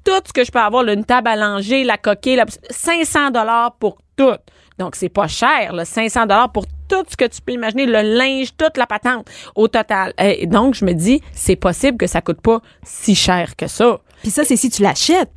tout 0.05 0.11
ce 0.27 0.33
que 0.33 0.45
je 0.45 0.50
peux 0.50 0.59
avoir, 0.59 0.83
là, 0.83 0.93
une 0.95 1.05
table 1.05 1.29
à 1.29 1.37
langer, 1.37 1.85
la 1.85 1.99
coquille, 1.99 2.35
la- 2.35 2.47
500 2.71 3.31
dollars 3.31 3.77
pour 3.79 3.99
tout. 4.17 4.35
Donc, 4.77 4.97
c'est 4.97 5.09
pas 5.09 5.29
cher, 5.29 5.73
là, 5.73 5.85
500 5.85 6.23
dollars 6.23 6.50
pour 6.50 6.65
tout 6.89 7.05
ce 7.09 7.17
que 7.17 7.25
tu 7.25 7.41
peux 7.41 7.53
imaginer, 7.53 7.87
le 7.87 8.03
linge, 8.03 8.57
toute 8.57 8.77
la 8.77 8.87
patente 8.87 9.27
au 9.55 9.69
total. 9.69 10.13
Et 10.19 10.47
donc, 10.47 10.75
je 10.75 10.85
me 10.85 10.93
dis, 10.93 11.21
c'est 11.33 11.57
possible 11.57 11.97
que 11.99 12.07
ça 12.07 12.21
coûte 12.21 12.41
pas 12.41 12.61
si 12.83 13.15
cher 13.15 13.57
que 13.57 13.67
ça. 13.67 14.01
Puis 14.23 14.31
ça, 14.31 14.45
c'est 14.45 14.57
si 14.57 14.71
tu 14.71 14.83
l'achètes. 14.83 15.31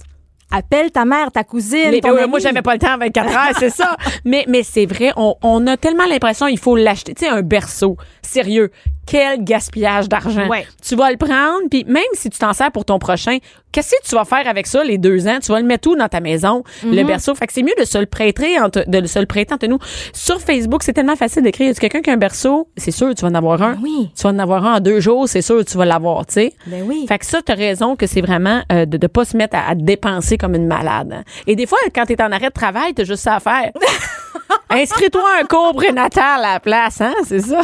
Appelle 0.50 0.92
ta 0.92 1.04
mère, 1.04 1.30
ta 1.30 1.44
cousine, 1.44 1.92
Les- 1.92 2.00
ton 2.00 2.26
moi, 2.30 2.40
j'avais 2.40 2.62
pas 2.62 2.72
le 2.74 2.80
temps 2.80 2.94
à 2.94 2.98
24 2.98 3.30
heures, 3.36 3.56
c'est 3.60 3.70
ça. 3.70 3.98
Mais, 4.24 4.46
mais 4.48 4.64
c'est 4.64 4.86
vrai, 4.86 5.12
on, 5.18 5.36
on 5.42 5.68
a 5.68 5.76
tellement 5.76 6.06
l'impression 6.06 6.48
il 6.48 6.58
faut 6.58 6.78
l'acheter. 6.78 7.14
Tu 7.14 7.26
sais, 7.26 7.30
un 7.30 7.42
berceau, 7.42 7.98
sérieux, 8.22 8.72
quel 9.08 9.44
gaspillage 9.44 10.10
d'argent. 10.10 10.48
Ouais. 10.48 10.68
Tu 10.88 10.96
vas 10.96 11.10
le 11.12 11.18
prendre, 11.18 11.68
puis 11.72 11.84
même 11.88 12.04
si 12.14 12.30
tu 12.30 12.38
t'en 12.38 12.54
sers 12.54 12.72
pour 12.72 12.86
ton 12.86 13.00
prochain, 13.00 13.38
qu'est-ce 13.72 13.92
que 13.92 14.08
tu 14.08 14.16
vas 14.16 14.26
faire 14.26 14.48
avec 14.48 14.68
ça 14.68 14.84
les 14.84 14.98
deux 14.98 15.28
ans? 15.28 15.40
Tu 15.42 15.52
vas 15.52 15.60
le 15.60 15.66
mettre 15.66 15.90
où 15.90 15.96
dans 15.96 16.08
ta 16.10 16.20
maison, 16.20 16.64
le 16.84 16.90
Mm-hmm. 16.92 17.06
berceau? 17.08 17.34
Fait 17.36 17.48
que 17.48 17.54
c'est 17.54 17.64
mieux 17.64 17.74
de 17.80 17.86
se 17.86 17.98
le 17.98 18.06
prêter 18.06 18.60
entre, 18.60 18.84
de 18.88 19.08
se 19.08 19.18
le 19.20 19.26
prêter 19.26 19.54
entre 19.54 19.68
nous. 19.68 19.80
Sur 20.14 20.40
Facebook, 20.42 20.84
c'est 20.84 20.94
tellement 20.94 21.16
facile 21.16 21.44
d'écrire. 21.44 21.74
Tu 21.74 21.80
quelqu'un 21.80 22.02
qui 22.02 22.10
a 22.10 22.14
un 22.14 22.18
berceau? 22.18 22.68
C'est 22.78 22.92
sûr, 22.92 23.16
tu 23.16 23.22
vas 23.24 23.30
en 23.30 23.36
avoir 23.36 23.62
un. 23.64 23.78
oui. 23.82 24.10
Tu 24.16 24.24
vas 24.24 24.30
en 24.30 24.40
avoir 24.40 24.66
un 24.66 24.76
en 24.76 24.80
deux 24.80 25.00
jours, 25.00 25.28
c'est 25.30 25.42
sûr, 25.42 25.64
tu 25.66 25.78
vas 25.78 25.86
l'avoir, 25.86 26.26
tu 26.26 26.34
sais. 26.34 26.54
Ben 26.66 26.84
oui. 26.86 27.06
Fait 27.08 27.18
que 27.18 27.26
ça, 27.26 27.42
t'as 27.42 27.56
raison 27.56 27.96
que 27.96 28.06
c'est 28.08 28.22
vraiment 28.22 28.62
euh, 28.72 28.86
de 28.86 28.98
ne 29.02 29.08
pas 29.08 29.24
se 29.26 29.38
mettre 29.38 29.56
à, 29.56 29.70
à 29.70 29.76
dépenser 29.76 30.38
comme 30.38 30.56
une 30.56 30.68
malade. 30.68 31.14
hein. 31.14 31.24
Et 31.48 31.56
des 31.56 31.66
fois, 31.66 31.78
quand 31.96 32.06
t'es 32.06 32.22
en 32.22 32.32
arrêt 32.32 32.48
de 32.50 32.54
travail, 32.54 32.94
t'as 32.94 33.04
juste 33.06 33.24
ça 33.24 33.36
à 33.36 33.40
faire. 33.40 33.72
Inscris-toi 34.70 35.24
un 35.42 35.46
cours 35.46 35.74
prénatal 35.74 36.44
à 36.44 36.54
la 36.54 36.60
place, 36.60 37.00
hein, 37.02 37.14
c'est 37.26 37.40
ça? 37.40 37.62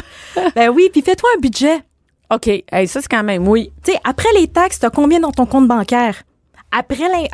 Ben 0.56 0.70
oui, 0.70 0.90
puis 0.92 1.02
fais-toi 1.02 1.30
un 1.36 1.40
budget. 1.40 1.82
OK. 2.34 2.48
Hey, 2.48 2.88
ça, 2.88 3.02
c'est 3.02 3.08
quand 3.10 3.24
même, 3.24 3.48
oui. 3.48 3.72
Tu 3.84 3.92
sais, 3.92 4.00
après 4.04 4.30
les 4.40 4.48
taxes, 4.48 4.80
t'as 4.80 4.90
combien 4.90 5.20
dans 5.20 5.32
ton 5.32 5.46
compte 5.46 5.68
bancaire? 5.68 6.24
Après, 6.72 6.96
le 7.08 7.10
loyer, 7.10 7.30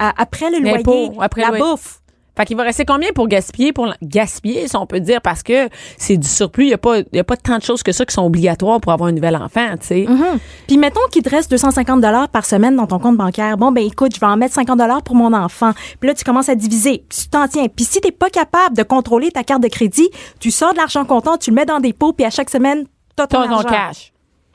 après 1.18 1.44
la 1.44 1.48
le 1.52 1.58
loyer. 1.58 1.64
bouffe. 1.72 2.02
Fait 2.38 2.46
qu'il 2.46 2.56
va 2.56 2.64
rester 2.64 2.86
combien 2.86 3.10
pour 3.14 3.28
gaspiller? 3.28 3.74
Pour 3.74 3.92
gaspiller, 4.02 4.68
si 4.70 4.76
on 4.78 4.86
peut 4.86 5.02
dire, 5.02 5.22
parce 5.22 5.44
que 5.44 5.68
c'est 5.98 6.16
du 6.16 6.28
surplus. 6.28 6.66
Il 6.66 6.68
n'y 6.68 6.74
a, 6.74 6.78
pas- 6.78 7.00
y 7.12 7.20
a 7.20 7.24
pas 7.26 7.36
tant 7.36 7.58
de 7.58 7.64
choses 7.64 7.84
que 7.84 7.92
ça 7.92 8.06
qui 8.06 8.14
sont 8.14 8.24
obligatoires 8.26 8.80
pour 8.80 8.94
avoir 8.94 9.10
un 9.10 9.12
nouvel 9.12 9.36
enfant, 9.36 9.72
tu 9.80 9.88
sais. 9.88 10.06
Mhm. 10.08 10.40
Puis 10.66 10.78
mettons 10.78 11.02
qu'il 11.12 11.22
te 11.22 11.30
reste 11.30 11.52
250 11.52 12.00
dollars 12.00 12.30
par 12.30 12.46
semaine 12.46 12.78
dans 12.78 12.88
ton 12.88 12.98
compte 13.00 13.18
bancaire. 13.18 13.58
Bon 13.58 13.74
ben 13.74 13.84
écoute, 13.86 14.14
je 14.16 14.22
vais 14.22 14.26
en 14.28 14.38
mettre 14.38 14.54
50 14.56 14.78
dollars 14.80 15.04
pour 15.04 15.16
mon 15.16 15.34
enfant. 15.34 15.72
Puis 16.00 16.08
là 16.08 16.14
tu 16.14 16.24
commences 16.24 16.48
à 16.48 16.56
diviser, 16.56 17.04
puis 17.10 17.20
tu 17.24 17.28
t'en 17.28 17.46
tiens. 17.50 17.68
Puis 17.74 17.84
si 17.84 18.00
t'es 18.00 18.12
pas 18.12 18.30
capable 18.30 18.78
de 18.78 18.84
contrôler 18.84 19.32
ta 19.32 19.44
carte 19.44 19.62
de 19.64 19.68
crédit, 19.68 20.10
tu 20.40 20.50
sors 20.50 20.72
de 20.72 20.78
l'argent 20.78 21.04
comptant, 21.04 21.36
tu 21.38 21.50
le 21.50 21.56
mets 21.58 21.66
dans 21.66 21.80
des 21.82 21.92
pots, 21.92 22.14
puis 22.14 22.26
à 22.26 22.30
chaque 22.30 22.50
semaine 22.50 22.86
t'as 23.28 23.38
ton, 23.38 23.44
Ton, 23.44 23.48
ton 23.50 23.56
argent. 23.56 23.70
cash. 23.70 24.12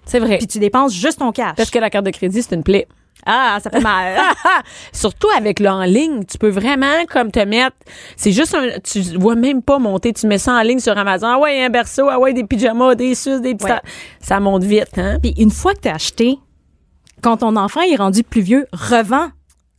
C'est 0.07 0.19
vrai. 0.19 0.39
Puis 0.39 0.47
tu 0.47 0.59
dépenses 0.59 0.93
juste 0.95 1.19
ton 1.19 1.33
cash. 1.33 1.55
Parce 1.57 1.71
que 1.71 1.79
la 1.79 1.91
carte 1.91 2.05
de 2.07 2.11
crédit, 2.11 2.43
c'est 2.43 2.55
une 2.55 2.63
plaie. 2.63 2.87
ah, 3.25 3.59
ça 3.63 3.71
fait 3.71 3.81
mal. 3.81 4.21
Surtout 4.93 5.29
avec 5.37 5.61
le 5.61 5.69
en 5.71 5.85
ligne, 5.85 6.25
tu 6.25 6.37
peux 6.37 6.51
vraiment 6.51 7.05
comme 7.11 7.31
te 7.31 7.39
mettre. 7.41 7.77
C'est 8.17 8.33
juste 8.33 8.55
un. 8.55 8.79
Tu 8.81 9.01
vois 9.19 9.35
même 9.35 9.63
pas 9.63 9.79
monter. 9.79 10.13
Tu 10.13 10.27
mets 10.27 10.37
ça 10.39 10.53
en 10.53 10.61
ligne 10.63 10.81
sur 10.81 10.97
Amazon. 10.99 11.29
Ah 11.29 11.39
ouais, 11.39 11.65
un 11.65 11.71
berceau. 11.71 12.09
Ah 12.11 12.19
ouais, 12.19 12.33
des 12.35 12.45
pyjamas, 12.45 12.95
des 12.97 13.15
sus, 13.15 13.41
des 13.41 13.55
petits. 13.55 13.71
Ouais. 13.71 13.81
Ça 14.21 14.41
monte 14.41 14.65
vite, 14.65 14.99
hein. 14.99 15.19
puis 15.23 15.33
une 15.39 15.51
fois 15.51 15.73
que 15.75 15.81
t'as 15.81 15.95
acheté, 15.95 16.39
quand 17.23 17.39
ton 17.39 17.57
enfant 17.57 17.81
est 17.81 17.97
rendu 17.97 18.25
plus 18.25 18.43
vieux, 18.43 18.67
revends. 18.73 19.31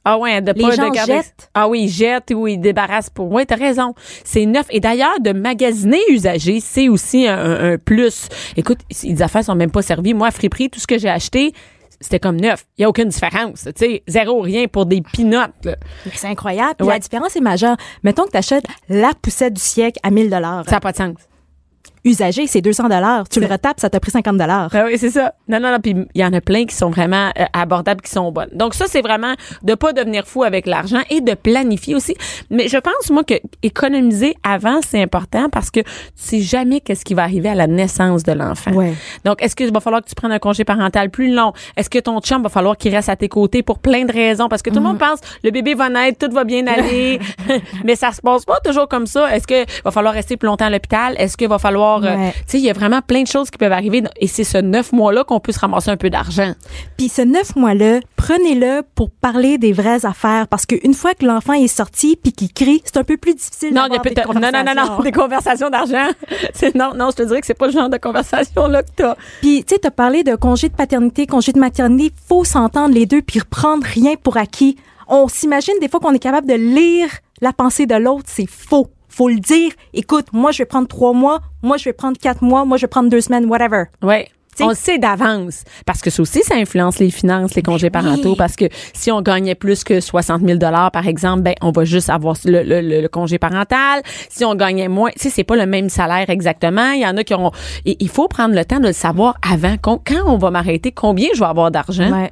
Ah 0.06 0.18
ouais, 0.20 0.40
de 0.42 0.54
Les 0.54 0.62
pas 0.62 0.72
gens 0.76 0.88
de 0.90 0.94
garder. 0.94 1.14
jettent. 1.14 1.50
Ah 1.56 1.68
oui, 1.68 1.82
ils 1.84 1.90
jettent 1.90 2.32
ou 2.36 2.48
ils 2.48 2.60
débarrassent 2.60 3.10
pour. 3.10 3.32
Ouais, 3.32 3.46
t'as 3.46 3.56
raison. 3.56 3.94
C'est 4.24 4.46
neuf. 4.46 4.68
Et 4.70 4.80
d'ailleurs, 4.80 5.20
de 5.20 5.32
magasiner 5.32 6.00
usagé, 6.10 6.60
c'est 6.60 6.88
aussi 6.90 7.28
un, 7.28 7.78
plus. 7.78 8.30
Écoute, 8.56 8.80
les 9.04 9.22
affaires 9.22 9.44
sont 9.44 9.56
même 9.56 9.72
pas 9.72 9.82
servies. 9.82 10.14
Moi, 10.14 10.28
à 10.28 10.32
friperie, 10.32 10.70
tout 10.70 10.80
ce 10.80 10.86
que 10.88 11.00
j'ai 11.00 11.10
acheté, 11.10 11.54
c'était 12.00 12.20
comme 12.20 12.40
neuf. 12.40 12.66
Il 12.78 12.84
y 12.84 12.86
a 12.86 12.90
aucune 12.90 13.10
différence. 13.10 13.64
Tu 13.64 13.72
sais, 13.76 14.04
zéro 14.08 14.42
rien 14.42 14.68
pour 14.68 14.86
des 14.86 15.02
pinottes. 15.02 15.68
C'est 16.14 16.28
incroyable. 16.28 16.76
Puis 16.78 16.88
Ouais. 16.88 16.94
La 16.94 17.00
différence 17.00 17.36
est 17.36 17.42
majeure. 17.42 17.78
Mettons 18.04 18.26
que 18.26 18.32
t'achètes 18.32 18.66
la 18.90 19.12
poussette 19.20 19.54
du 19.54 19.62
siècle 19.62 20.00
à 20.04 20.12
1000 20.12 20.30
dollars. 20.30 20.66
Ça 20.66 20.72
n'a 20.74 20.80
pas 20.82 20.92
de 20.92 20.98
sens. 20.98 21.16
Usagé, 22.06 22.46
c'est 22.46 22.62
200 22.62 22.84
dollars. 22.84 23.28
Tu 23.28 23.40
le 23.40 23.48
retapes, 23.48 23.80
ça 23.80 23.90
t'a 23.90 24.00
pris 24.00 24.12
50 24.12 24.38
dollars. 24.38 24.70
Ah 24.74 24.84
oui, 24.86 24.98
c'est 24.98 25.10
ça. 25.10 25.34
Non, 25.48 25.60
non, 25.60 25.72
non. 25.72 25.80
Puis 25.80 25.96
il 26.14 26.22
y 26.22 26.24
en 26.24 26.34
a 26.34 26.40
plein 26.40 26.66
qui 26.66 26.76
sont 26.76 26.92
vraiment 26.92 27.32
euh, 27.40 27.46
abordables, 27.52 28.02
qui 28.02 28.12
sont 28.12 28.32
bonnes. 28.32 28.50
Donc 28.54 28.76
ça, 28.76 28.86
c'est 28.88 29.02
vraiment 29.02 29.34
de 29.64 29.74
pas 29.74 29.92
devenir 29.92 30.28
fou 30.28 30.44
avec 30.44 30.68
l'argent 30.68 31.02
et 31.10 31.22
de 31.22 31.34
planifier 31.34 31.96
aussi. 31.96 32.16
Mais 32.52 32.68
je 32.68 32.78
pense 32.78 33.10
moi 33.10 33.24
que 33.24 33.34
économiser 33.64 34.36
avant 34.44 34.80
c'est 34.86 35.02
important 35.02 35.50
parce 35.50 35.72
que 35.72 35.80
tu 35.80 35.90
sais 36.14 36.42
jamais 36.42 36.80
qu'est-ce 36.80 37.04
qui 37.04 37.16
va 37.16 37.24
arriver 37.24 37.50
à 37.50 37.56
la 37.56 37.66
naissance 37.68 38.24
de 38.24 38.34
l'enfant. 38.34 38.72
Ouais. 38.72 38.94
Donc 39.24 39.42
est-ce 39.42 39.56
qu'il 39.56 39.74
va 39.74 39.80
falloir 39.80 40.04
que 40.04 40.10
tu 40.10 40.16
prennes 40.16 40.32
un 40.32 40.40
congé 40.40 40.64
parental 40.64 41.10
plus 41.10 41.34
long? 41.34 41.54
Est-ce 41.76 41.90
que 41.90 42.00
ton 42.00 42.20
chum 42.22 42.44
va 42.44 42.50
falloir 42.50 42.78
qu'il 42.78 42.94
reste 42.94 43.10
à 43.10 43.16
tes 43.16 43.30
côtés 43.30 43.64
pour 43.64 43.80
plein 43.80 44.06
de 44.06 44.12
raisons? 44.12 44.48
Parce 44.48 44.62
que 44.62 44.70
tout 44.70 44.76
le 44.76 44.84
monde 44.84 45.00
pense 45.00 45.20
le 45.44 45.50
bébé 45.50 45.74
va 45.74 45.90
naître, 45.90 46.28
tout 46.28 46.34
va 46.34 46.44
bien 46.44 46.68
aller, 46.68 47.20
mais 47.84 47.96
ça 47.96 48.12
se 48.12 48.22
passe 48.22 48.46
pas 48.46 48.60
toujours 48.64 48.88
comme 48.88 49.08
ça. 49.08 49.36
Est-ce 49.36 49.48
que 49.48 49.66
va 49.84 49.90
falloir 49.90 50.14
rester 50.14 50.38
plus 50.38 50.48
longtemps 50.48 50.66
à 50.66 50.70
l'hôpital? 50.70 51.16
Est-ce 51.18 51.36
qu'il 51.36 51.48
va 51.48 51.58
falloir 51.58 51.95
euh, 52.04 52.16
Ouais. 52.16 52.32
tu 52.34 52.44
sais, 52.48 52.58
il 52.60 52.64
y 52.66 52.70
a 52.70 52.74
vraiment 52.74 53.02
plein 53.02 53.22
de 53.24 53.28
choses 53.28 53.50
qui 53.50 53.58
peuvent 53.58 53.72
arriver 53.72 54.04
et 54.20 54.28
c'est 54.28 54.44
ce 54.44 54.58
neuf 54.58 54.92
mois-là 54.92 55.24
qu'on 55.24 55.40
peut 55.40 55.52
se 55.52 55.60
ramasser 55.60 55.90
un 55.92 55.98
peu 55.98 56.10
d'argent. 56.10 56.54
Puis 56.98 57.10
ce 57.10 57.22
neuf 57.22 57.56
mois-là, 57.56 58.00
prenez-le 58.16 58.82
pour 58.96 59.10
parler 59.12 59.58
des 59.58 59.72
vraies 59.74 60.06
affaires 60.06 60.48
parce 60.48 60.66
qu'une 60.66 60.94
fois 60.94 61.14
que 61.14 61.26
l'enfant 61.26 61.54
est 61.54 61.68
sorti 61.68 62.18
puis 62.22 62.32
qu'il 62.34 62.52
crie, 62.52 62.82
c'est 62.86 62.98
un 62.98 63.04
peu 63.04 63.18
plus 63.18 63.34
difficile 63.36 63.74
Non, 63.74 63.84
il 63.88 63.94
y 63.94 63.96
a 63.96 64.00
d'avoir 64.14 64.36
des 64.36 64.42
non, 64.42 64.52
non, 64.52 64.64
non, 64.76 64.96
non, 64.98 65.00
des 65.04 65.12
conversations 65.12 65.70
d'argent. 65.70 66.08
C'est 66.54 66.76
non, 66.76 66.94
non, 66.96 67.10
je 67.12 67.18
te 67.18 67.24
dirais 67.24 67.42
que 67.42 67.48
c'est 67.48 67.54
pas 67.54 67.68
le 67.68 67.74
genre 67.74 67.90
de 67.90 67.98
conversation 67.98 68.68
là 68.68 68.84
que 68.84 68.90
t'as. 68.96 69.16
Puis 69.42 69.64
tu 69.64 69.76
sais, 69.76 69.80
t'as 69.80 69.92
parlé 69.92 70.24
de 70.24 70.36
congé 70.36 70.70
de 70.70 70.74
paternité, 70.76 71.28
congé 71.28 71.52
de 71.52 71.60
maternité, 71.60 72.14
faut 72.28 72.44
s'entendre 72.44 72.94
les 72.94 73.06
deux 73.06 73.22
puis 73.22 73.40
reprendre 73.40 73.86
rien 73.86 74.16
pour 74.22 74.38
acquis. 74.38 74.78
On 75.08 75.28
s'imagine 75.28 75.74
des 75.82 75.88
fois 75.88 76.00
qu'on 76.00 76.14
est 76.14 76.20
capable 76.20 76.48
de 76.48 76.54
lire 76.56 77.08
la 77.42 77.54
pensée 77.54 77.86
de 77.86 77.96
l'autre, 77.96 78.26
c'est 78.28 78.50
faux. 78.50 78.88
Faut 79.16 79.30
le 79.30 79.40
dire. 79.40 79.72
Écoute, 79.94 80.28
moi, 80.34 80.52
je 80.52 80.60
vais 80.60 80.66
prendre 80.66 80.88
trois 80.88 81.14
mois, 81.14 81.40
moi, 81.64 81.78
je 81.78 81.86
vais 81.86 81.94
prendre 81.94 82.18
quatre 82.18 82.42
mois, 82.42 82.66
moi, 82.66 82.78
je 82.78 82.82
vais 82.84 82.88
prendre 82.90 83.10
deux 83.10 83.22
semaines, 83.22 83.46
whatever. 83.46 83.86
Ouais. 84.02 84.28
T'sais- 84.54 84.64
On 84.64 84.70
le 84.70 84.76
sait 84.76 84.98
d'avance. 84.98 85.64
Parce 85.86 86.00
que 86.02 86.10
ça 86.10 86.22
aussi, 86.22 86.42
ça 86.42 86.56
influence 86.56 87.00
les 87.00 87.12
finances, 87.12 87.56
les 87.56 87.62
congés 87.62 87.90
parentaux. 87.90 88.36
Parce 88.38 88.56
que 88.56 88.66
si 88.94 89.12
on 89.12 89.22
gagnait 89.22 89.54
plus 89.56 89.84
que 89.84 90.00
60 90.00 90.44
000 90.46 90.60
par 90.60 91.08
exemple, 91.08 91.42
ben, 91.42 91.56
on 91.62 91.72
va 91.72 91.84
juste 91.84 92.10
avoir 92.10 92.38
le, 92.46 92.64
le- 92.64 92.80
le- 92.80 93.02
le 93.02 93.08
congé 93.10 93.38
parental. 93.38 94.02
Si 94.30 94.46
on 94.46 94.56
gagnait 94.56 94.88
moins, 94.88 95.10
tu 95.12 95.24
sais, 95.24 95.30
c'est 95.30 95.44
pas 95.44 95.58
le 95.58 95.66
même 95.66 95.90
salaire 95.90 96.30
exactement. 96.30 96.92
Il 96.92 97.02
y 97.02 97.06
en 97.06 97.18
a 97.18 97.26
qui 97.26 97.34
ont, 97.34 97.52
il 97.86 98.08
faut 98.10 98.30
prendre 98.30 98.56
le 98.56 98.64
temps 98.64 98.80
de 98.80 98.88
le 98.88 98.94
savoir 98.94 99.36
avant. 99.42 99.76
Quand 99.82 100.00
on 100.26 100.38
va 100.38 100.52
m'arrêter, 100.52 100.94
combien 100.94 101.28
je 101.34 101.40
vais 101.42 101.46
avoir 101.48 101.70
d'argent? 101.70 102.10
Ouais. 102.10 102.32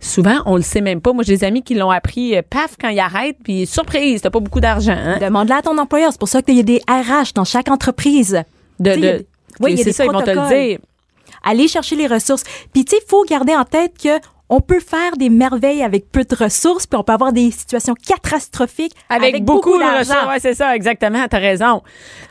Souvent, 0.00 0.42
on 0.46 0.56
le 0.56 0.62
sait 0.62 0.80
même 0.80 1.00
pas. 1.00 1.12
Moi, 1.12 1.24
j'ai 1.24 1.36
des 1.36 1.44
amis 1.44 1.62
qui 1.62 1.74
l'ont 1.74 1.90
appris, 1.90 2.36
euh, 2.36 2.42
paf, 2.48 2.76
quand 2.80 2.88
ils 2.88 3.00
arrêtent, 3.00 3.38
puis 3.42 3.66
surprise, 3.66 4.20
t'as 4.20 4.30
pas 4.30 4.40
beaucoup 4.40 4.60
d'argent. 4.60 4.96
hein? 4.96 5.18
Demande-le 5.20 5.54
à 5.54 5.62
ton 5.62 5.76
employeur. 5.78 6.12
C'est 6.12 6.18
pour 6.18 6.28
ça 6.28 6.42
qu'il 6.42 6.56
y 6.56 6.60
a 6.60 6.62
des 6.62 6.82
RH 6.88 7.32
dans 7.34 7.44
chaque 7.44 7.70
entreprise. 7.70 8.42
De, 8.78 9.24
oui, 9.60 9.78
c'est 9.78 9.92
ça, 9.92 10.04
ils 10.04 10.10
vont 10.10 10.20
te 10.20 10.30
le 10.30 10.36
protocoles. 10.36 10.66
dire. 10.66 10.78
Aller 11.42 11.66
chercher 11.68 11.96
les 11.96 12.06
ressources. 12.06 12.44
Puis, 12.72 12.84
tu 12.84 12.96
sais, 12.96 13.02
il 13.04 13.08
faut 13.08 13.24
garder 13.24 13.54
en 13.54 13.64
tête 13.64 13.94
que 14.02 14.20
on 14.48 14.60
peut 14.60 14.80
faire 14.80 15.16
des 15.16 15.28
merveilles 15.28 15.82
avec 15.82 16.10
peu 16.10 16.24
de 16.24 16.34
ressources, 16.36 16.86
puis 16.86 16.98
on 16.98 17.02
peut 17.02 17.12
avoir 17.12 17.32
des 17.32 17.50
situations 17.50 17.94
catastrophiques 17.94 18.92
Avec, 19.08 19.44
beaucoup, 19.44 19.74
de 19.74 19.80
d'argent. 19.80 19.98
ressources. 19.98 20.26
Ouais, 20.28 20.40
c'est 20.40 20.54
ça, 20.54 20.76
exactement. 20.76 21.26
T'as 21.28 21.38
raison. 21.38 21.82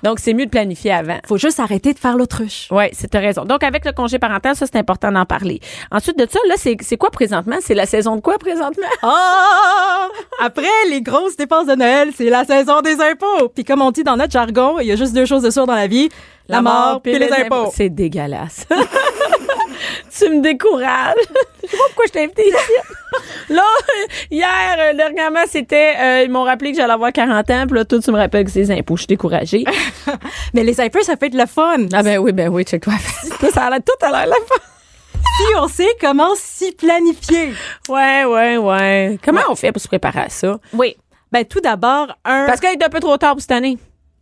Donc, 0.04 0.20
c'est 0.20 0.34
mieux 0.34 0.46
de 0.46 0.50
planifier 0.50 0.94
avant. 0.94 1.18
faut 1.28 1.38
juste 1.38 1.60
arrêter 1.60 1.94
de 1.94 2.00
faire 2.00 2.16
l'autruche. 2.16 2.68
Oui, 2.72 2.86
c'est 2.94 3.10
t'as 3.10 3.20
raison. 3.20 3.44
Donc, 3.44 3.64
avec 3.64 3.84
le 3.86 3.92
congé 3.92 4.18
parental, 4.20 4.56
ça, 4.56 4.66
c'est 4.66 4.78
important 4.78 5.12
d'en 5.12 5.26
parler. 5.26 5.60
Ensuite 5.92 6.18
de 6.18 6.28
ça, 6.30 6.40
là, 6.48 6.56
c'est 6.58 6.98
quoi 6.98 7.12
présentement? 7.12 7.58
C'est 7.60 7.74
la 7.74 7.86
saison 7.86 8.16
de 8.16 8.22
quoi 8.22 8.38
présentement? 8.38 8.84
Ah! 9.08 10.08
Après 10.42 10.68
les 10.90 11.02
grosses 11.02 11.36
dépenses 11.38 11.68
de 11.68 11.76
Noël, 11.76 12.10
c'est 12.16 12.30
la 12.30 12.44
saison 12.44 12.82
des 12.82 13.00
impôts. 13.02 13.50
Puis 13.54 13.64
comme 13.64 13.82
on 13.82 13.92
dit 13.92 14.04
dans 14.04 14.18
notre 14.18 14.32
jargon, 14.32 14.80
il 14.80 14.88
y 14.88 14.92
a 14.92 14.96
juste 14.96 15.14
deux 15.14 15.26
choses 15.26 15.44
de 15.44 15.50
sûres 15.50 15.68
dans 15.68 15.76
la 15.76 15.88
vie, 15.88 16.10
la, 16.48 16.62
mort 16.62 17.02
puis 17.02 17.18
les, 17.18 17.32
impôts. 17.32 17.72
C'est 17.74 17.90
dégueulasse. 17.90 18.66
tu 20.18 20.30
me 20.30 20.42
décourages. 20.42 21.16
Je 21.64 21.70
sais 21.70 21.78
pas 21.78 21.84
pourquoi 21.88 22.06
je 22.08 22.12
t'ai 22.12 22.24
invité 22.24 22.48
ici. 22.48 22.72
Là, 23.50 23.64
hier, 24.32 24.76
euh, 24.78 24.94
dernièrement, 24.94 25.44
c'était, 25.48 25.94
euh, 26.00 26.24
ils 26.24 26.32
m'ont 26.32 26.44
rappelé 26.44 26.72
que 26.72 26.78
j'allais 26.78 26.94
avoir 26.94 27.12
40 27.12 27.50
ans, 27.50 27.66
puis 27.68 27.78
là, 27.78 27.86
tout, 27.86 28.00
tu 28.00 28.12
me 28.12 28.18
rappelles 28.18 28.46
que 28.46 28.52
c'est 28.52 28.60
les 28.60 28.72
impôts. 28.72 28.96
Je 28.96 29.02
suis 29.02 29.08
découragée. 29.08 29.64
Mais 30.54 30.64
les 30.64 30.80
impôts, 30.82 31.02
ça 31.02 31.16
peut 31.16 31.28
être 31.28 31.36
le 31.36 31.46
fun. 31.46 31.88
ah 31.94 32.04
ben 32.04 32.18
oui, 32.20 32.32
ben 32.32 32.50
oui, 32.50 32.64
check-toi. 32.64 32.94
Toi, 33.40 33.50
ça 33.52 33.66
a 33.66 33.70
l'air 33.70 33.80
tout 33.86 34.06
à 34.06 34.12
l'air 34.12 34.28
la 34.28 34.36
fin. 34.36 34.62
Si 35.38 35.56
on 35.58 35.68
sait 35.68 35.96
comment 36.00 36.34
s'y 36.36 36.72
planifier. 36.72 37.54
Ouais, 37.90 38.24
ouais, 38.26 38.58
ouais. 38.58 39.20
Comment 39.24 39.42
on 39.50 39.56
fait 39.56 39.72
pour 39.72 39.82
se 39.82 39.88
préparer 39.88 40.22
à 40.22 40.30
ça? 40.30 40.60
Oui. 40.74 40.96
Ben 41.32 41.44
tout 41.44 41.60
d'abord, 41.60 42.08
un 42.24 42.46
Parce 42.46 42.62
qu'il 42.62 42.70
est 42.70 42.84
un 42.84 42.90
peu 42.90 43.00
trop 43.02 43.18
tard 43.18 43.34
pour 43.34 43.42
cette 43.42 43.52
année. 43.52 43.78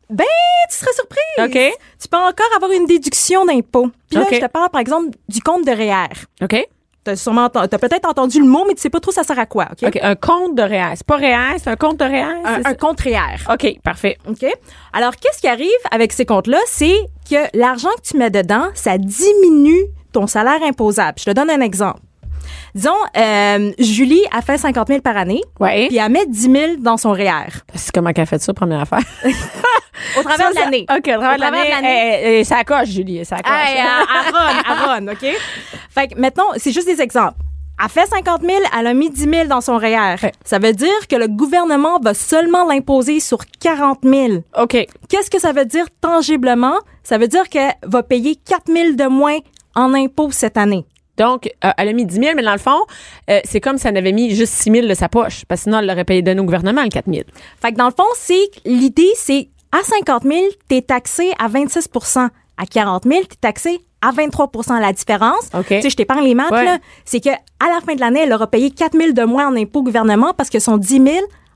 Ben, 0.09 0.25
tu 0.69 0.77
serais 0.77 0.93
surprise. 0.93 1.19
OK. 1.39 1.73
Tu 2.01 2.07
peux 2.07 2.17
encore 2.17 2.45
avoir 2.55 2.71
une 2.71 2.85
déduction 2.85 3.45
d'impôt. 3.45 3.89
Puis 4.09 4.19
là, 4.19 4.25
je 4.31 4.37
te 4.39 4.47
parle, 4.47 4.69
par 4.69 4.81
exemple, 4.81 5.09
du 5.29 5.41
compte 5.41 5.65
de 5.65 5.71
REER. 5.71 6.09
OK? 6.43 6.67
T'as 7.05 7.17
sûrement 7.17 7.49
t'as 7.49 7.67
peut-être 7.67 8.07
entendu 8.07 8.39
le 8.39 8.45
mot, 8.45 8.63
mais 8.65 8.75
tu 8.75 8.81
sais 8.81 8.89
pas 8.89 9.01
trop 9.01 9.11
ça 9.11 9.23
sert 9.23 9.37
à 9.37 9.45
quoi, 9.45 9.67
OK? 9.73 9.85
OK. 9.89 9.99
Un 10.01 10.15
compte 10.15 10.55
de 10.55 10.61
REER. 10.61 10.93
C'est 10.95 11.05
pas 11.05 11.17
REER, 11.17 11.57
c'est 11.61 11.69
un 11.69 11.75
compte 11.75 11.99
de 11.99 12.05
REER? 12.05 12.23
Un, 12.45 12.61
un 12.63 12.73
compte 12.75 13.01
REER. 13.01 13.43
OK, 13.51 13.81
parfait. 13.83 14.17
OK? 14.29 14.45
Alors, 14.93 15.13
qu'est-ce 15.17 15.41
qui 15.41 15.49
arrive 15.49 15.67
avec 15.91 16.13
ces 16.13 16.25
comptes-là? 16.25 16.59
C'est 16.65 16.95
que 17.29 17.57
l'argent 17.57 17.89
que 17.97 18.09
tu 18.09 18.15
mets 18.17 18.29
dedans, 18.29 18.67
ça 18.73 18.97
diminue 18.97 19.83
ton 20.13 20.27
salaire 20.27 20.63
imposable. 20.63 21.15
Je 21.19 21.25
te 21.25 21.31
donne 21.31 21.49
un 21.49 21.59
exemple. 21.59 21.99
Disons, 22.73 22.91
euh, 23.17 23.71
Julie 23.79 24.23
a 24.31 24.41
fait 24.41 24.57
50 24.57 24.87
000 24.87 25.01
par 25.01 25.17
année, 25.17 25.41
Ouais. 25.59 25.87
puis 25.89 25.97
elle 25.97 26.09
met 26.11 26.25
10 26.25 26.41
000 26.51 26.71
dans 26.79 26.95
son 26.97 27.11
REER. 27.11 27.49
C'est 27.75 27.93
comment 27.93 28.13
qu'elle 28.13 28.23
a 28.23 28.27
fait 28.27 28.41
ça, 28.41 28.53
première 28.53 28.79
affaire? 28.81 29.03
Au 30.17 30.23
travers 30.23 30.47
Ça, 30.47 30.53
de 30.53 30.59
l'année. 30.59 30.85
OK, 30.89 31.07
au 31.07 31.19
travers 31.19 31.35
de 31.35 31.41
l'année. 31.41 32.19
eh, 32.23 32.39
eh, 32.39 32.43
ça 32.43 32.63
coche, 32.63 32.89
Julie, 32.89 33.23
ça 33.25 33.37
coche. 33.37 33.51
Hey, 33.53 33.79
à, 33.79 33.99
à 33.99 34.31
Ron, 34.31 34.61
à 34.65 34.95
Ron, 34.99 35.07
OK? 35.09 35.25
Fait 35.89 36.07
que 36.07 36.19
maintenant, 36.19 36.45
c'est 36.57 36.71
juste 36.71 36.87
des 36.87 37.01
exemples. 37.01 37.35
Elle 37.83 37.89
fait 37.89 38.05
50 38.05 38.41
000, 38.41 38.51
elle 38.79 38.87
a 38.87 38.93
mis 38.93 39.09
10 39.09 39.23
000 39.29 39.47
dans 39.47 39.59
son 39.61 39.77
REER. 39.77 40.15
Ouais. 40.21 40.31
Ça 40.45 40.59
veut 40.59 40.73
dire 40.73 41.07
que 41.09 41.15
le 41.15 41.27
gouvernement 41.27 41.99
va 41.99 42.13
seulement 42.13 42.65
l'imposer 42.65 43.19
sur 43.19 43.39
40 43.59 43.99
000. 44.03 44.43
OK. 44.59 44.85
Qu'est-ce 45.09 45.29
que 45.31 45.39
ça 45.39 45.53
veut 45.53 45.65
dire 45.65 45.85
tangiblement? 45.99 46.75
Ça 47.03 47.17
veut 47.17 47.27
dire 47.27 47.49
qu'elle 47.49 47.73
va 47.83 48.03
payer 48.03 48.35
4 48.35 48.71
000 48.71 48.93
de 48.93 49.07
moins 49.07 49.39
en 49.75 49.93
impôts 49.95 50.31
cette 50.31 50.55
année. 50.57 50.85
Donc, 51.17 51.49
euh, 51.65 51.71
elle 51.77 51.89
a 51.89 51.93
mis 51.93 52.05
10 52.05 52.15
000, 52.15 52.31
mais 52.35 52.43
dans 52.43 52.53
le 52.53 52.57
fond, 52.59 52.79
euh, 53.29 53.39
c'est 53.43 53.59
comme 53.59 53.77
si 53.77 53.87
elle 53.87 53.97
avait 53.97 54.11
mis 54.13 54.33
juste 54.35 54.53
6 54.53 54.71
000 54.71 54.87
de 54.87 54.93
sa 54.93 55.09
poche, 55.09 55.43
parce 55.47 55.61
que 55.61 55.63
sinon, 55.65 55.79
elle 55.79 55.87
l'aurait 55.87 56.05
payé 56.05 56.21
donné 56.21 56.39
au 56.41 56.43
gouvernement, 56.43 56.81
le 56.83 56.89
4 56.89 57.05
000. 57.11 57.23
Fait 57.61 57.71
que 57.71 57.77
dans 57.77 57.85
le 57.87 57.93
fond, 57.95 58.07
c'est 58.15 58.49
l'idée, 58.65 59.11
c'est 59.15 59.49
à 59.73 59.83
50 59.83 60.23
000, 60.23 60.39
t'es 60.69 60.81
taxé 60.81 61.31
à 61.39 61.47
26% 61.49 62.29
À 62.57 62.65
40 62.65 63.03
000, 63.05 63.21
t'es 63.23 63.35
taxé 63.41 63.79
à 64.01 64.11
23% 64.11 64.79
La 64.79 64.93
différence, 64.93 65.49
OK. 65.53 65.67
tu 65.67 65.81
sais, 65.81 65.89
je 65.89 65.95
t'épargne 65.95 66.23
les 66.25 66.35
maths, 66.35 66.51
Ouais. 66.51 66.65
là, 66.65 66.77
c'est 67.05 67.19
que 67.21 67.29
à 67.29 67.67
la 67.73 67.79
fin 67.85 67.95
de 67.95 67.99
l'année, 67.99 68.21
elle 68.23 68.33
aura 68.33 68.47
payé 68.47 68.69
4 68.71 68.97
000 68.97 69.13
de 69.13 69.23
moins 69.23 69.47
en 69.47 69.55
impôts 69.55 69.79
au 69.79 69.83
gouvernement 69.83 70.33
parce 70.37 70.49
que 70.49 70.59
son 70.59 70.77
10 70.77 70.87
000, 71.01 71.07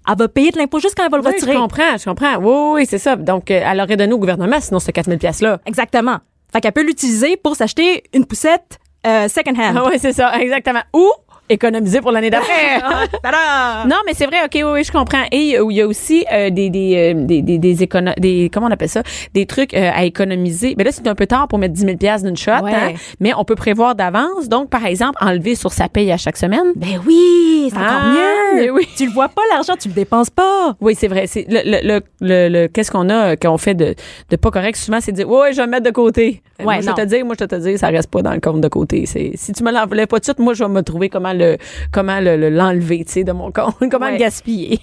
elle 0.10 0.18
va 0.18 0.28
payer 0.30 0.52
de 0.52 0.58
l'impôt 0.58 0.80
juste 0.80 0.96
quand 0.96 1.04
elle 1.06 1.12
va 1.12 1.18
le 1.18 1.24
Oui, 1.26 1.32
je 1.38 1.46
retirer. 1.46 1.56
comprends, 1.58 1.98
je 1.98 2.06
comprends. 2.06 2.36
Oui, 2.38 2.82
oui, 2.82 2.86
c'est 2.90 2.98
ça. 2.98 3.16
Donc, 3.18 3.52
euh, 3.52 3.62
elle 3.66 3.82
aurait 3.82 3.98
donné 3.98 4.14
au 4.14 4.18
gouvernement, 4.18 4.60
sinon, 4.62 4.80
ce 4.80 4.92
4 4.92 5.06
000 5.08 5.18
piastres-là. 5.18 5.60
Exactement. 5.66 6.18
Fait 6.54 6.62
qu'elle 6.62 6.72
peut 6.72 6.84
l'utiliser 6.86 7.36
pour 7.36 7.56
s'acheter 7.58 8.04
une 8.14 8.26
poussette 8.26 8.80
euh, 9.06 9.28
second 9.28 9.52
hand. 9.52 9.76
Ah 9.78 9.84
oui, 9.90 9.98
c'est 10.00 10.14
ça, 10.14 10.34
exactement. 10.40 10.82
Ou 10.94 11.12
économiser 11.50 12.02
pour 12.02 12.12
l'année 12.12 12.30
d'après. 12.30 12.80
Tada! 13.24 13.86
Non, 13.88 13.98
mais 14.06 14.14
c'est 14.14 14.26
vrai, 14.26 14.38
OK, 14.46 14.52
oui, 14.56 14.62
oui, 14.64 14.84
je 14.84 14.92
comprends. 14.92 15.24
Et 15.32 15.38
il 15.58 15.72
y 15.72 15.82
a 15.82 15.88
aussi 15.88 16.26
euh, 16.32 16.50
des, 16.50 16.70
des, 16.70 17.14
euh, 17.16 17.26
des, 17.26 17.42
des, 17.42 17.58
des, 17.58 17.84
écono- 17.86 18.18
des, 18.20 18.50
comment 18.54 18.68
on 18.68 18.72
appelle 18.72 18.90
ça, 18.90 19.04
des 19.34 19.46
trucs 19.46 19.74
euh, 19.74 19.90
à 19.94 20.04
économiser. 20.06 20.76
Mais 20.78 20.84
là, 20.84 20.92
c'est 20.92 21.08
un 21.08 21.16
peu 21.16 21.26
tard 21.28 21.48
pour 21.48 21.60
mettre 21.60 21.74
10 21.74 21.82
000 21.82 21.98
piastres 21.98 22.26
d'une 22.28 22.38
shot, 22.38 22.52
Ouais. 22.64 22.74
hein, 22.74 22.94
mais 23.20 23.34
on 23.38 23.44
peut 23.46 23.56
prévoir 23.56 23.96
d'avance. 23.96 24.50
Donc, 24.50 24.70
par 24.70 24.86
exemple, 24.86 25.18
enlever 25.22 25.56
sur 25.56 25.72
sa 25.74 25.90
paye 25.90 26.12
à 26.12 26.18
chaque 26.18 26.38
semaine. 26.38 26.74
Ben 26.76 27.00
oui, 27.06 27.70
c'est 27.72 27.78
encore 27.78 27.88
Ah, 28.02 28.12
mieux. 28.56 28.56
mais 28.62 28.70
oui. 28.70 28.88
Tu 28.98 29.06
le 29.06 29.12
vois 29.12 29.30
pas 29.30 29.42
l'argent, 29.54 29.74
tu 29.80 29.88
le 29.90 29.94
dépenses 29.94 30.30
pas. 30.30 30.76
Oui, 30.82 30.96
c'est 30.98 31.08
vrai. 31.08 31.28
C'est 31.28 31.46
le, 31.50 31.62
le, 31.66 32.02
le, 32.22 32.50
le- 32.50 32.68
qu'est-ce 32.68 32.92
qu'on 32.92 33.10
a 33.10 33.32
euh, 33.32 33.36
qu'on 33.36 33.58
fait 33.58 33.74
de, 33.76 33.96
de 34.30 34.36
pas 34.36 34.52
correct? 34.52 34.76
Souvent, 34.76 35.00
c'est 35.02 35.12
de 35.12 35.18
dire 35.18 35.30
ouais, 35.30 35.52
je 35.54 35.58
vais 35.58 35.66
me 35.68 35.72
mettre 35.72 35.86
de 35.86 35.92
côté. 35.92 36.42
Euh, 36.60 36.64
moi, 36.64 36.82
je 36.82 36.90
te 36.92 37.06
dire, 37.06 37.24
moi 37.26 37.36
je 37.40 37.46
te 37.46 37.56
dire, 37.56 37.78
ça 37.78 37.88
reste 37.88 38.10
pas 38.10 38.22
dans 38.22 38.34
le 38.34 38.40
compte 38.40 38.62
de 38.62 38.68
côté. 38.68 39.06
C'est 39.06 39.32
si 39.36 39.52
tu 39.54 39.64
me 39.64 39.72
l'enlèves 39.72 40.08
pas 40.08 40.18
tout 40.18 40.22
de 40.22 40.24
suite, 40.26 40.40
moi 40.40 40.54
je 40.54 40.64
vais 40.64 40.70
me 40.70 40.82
trouver 40.82 41.10
comment 41.10 41.34
le 41.38 41.58
comment 41.92 42.20
le- 42.20 42.36
le- 42.38 42.50
l'enlever, 42.50 43.06
tu 43.06 43.14
sais, 43.14 43.24
de 43.24 43.32
mon 43.32 43.52
compte, 43.52 43.76
comment 43.92 44.08
Ouais. 44.08 44.14
le 44.14 44.18
gaspiller. 44.18 44.80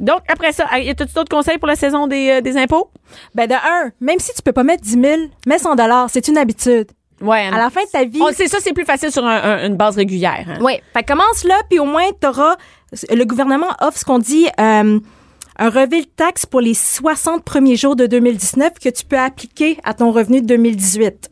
Donc 0.00 0.20
après 0.28 0.52
ça, 0.52 0.66
y 0.78 0.90
a-tu 0.90 1.04
d'autres 1.14 1.30
conseils 1.34 1.58
pour 1.58 1.68
la 1.68 1.76
saison 1.76 2.06
des, 2.06 2.28
euh, 2.30 2.40
des 2.40 2.56
impôts? 2.56 2.90
Ben 3.34 3.46
de 3.48 3.54
un, 3.54 3.90
même 4.00 4.18
si 4.18 4.34
tu 4.34 4.42
peux 4.42 4.52
pas 4.52 4.64
mettre 4.64 4.82
10 4.82 5.00
000, 5.00 5.20
mets 5.46 5.58
100 5.58 5.76
dollars, 5.76 6.10
c'est 6.10 6.26
une 6.28 6.36
habitude. 6.36 6.88
Ouais. 7.20 7.46
À 7.46 7.56
la 7.56 7.70
fin 7.70 7.80
de 7.84 7.88
ta 7.90 8.04
vie. 8.04 8.20
on 8.20 8.32
sait 8.32 8.48
ça, 8.48 8.58
c'est 8.60 8.72
plus 8.74 8.84
facile 8.84 9.10
sur 9.12 9.24
un- 9.24 9.40
un- 9.42 9.66
une 9.66 9.76
base 9.76 9.96
régulière. 9.96 10.44
hein. 10.48 10.58
Oui. 10.60 10.74
Fait 10.92 11.04
commence 11.04 11.44
là, 11.44 11.54
puis 11.70 11.78
au 11.78 11.84
moins, 11.86 12.10
t'auras. 12.20 12.56
Le 13.10 13.24
gouvernement 13.24 13.68
offre 13.80 13.98
ce 13.98 14.04
qu'on 14.04 14.18
dit 14.18 14.46
euh, 14.60 14.98
un 15.58 15.70
relevé 15.70 16.02
de 16.02 16.08
taxe 16.16 16.44
pour 16.44 16.60
les 16.60 16.74
60 16.74 17.44
premiers 17.44 17.76
jours 17.76 17.94
de 17.96 18.06
2019 18.06 18.72
que 18.80 18.88
tu 18.88 19.04
peux 19.04 19.18
appliquer 19.18 19.78
à 19.84 19.94
ton 19.94 20.10
revenu 20.10 20.42
de 20.42 20.46
2018. 20.46 21.30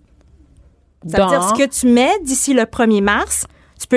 Ça 1.09 1.25
veut 1.25 1.29
dire 1.31 1.43
ce 1.49 1.55
que 1.55 1.69
tu 1.69 1.89
mets 1.89 2.13
d'ici 2.23 2.55
le 2.55 2.63
1er 2.63 3.01
mars, 3.03 3.45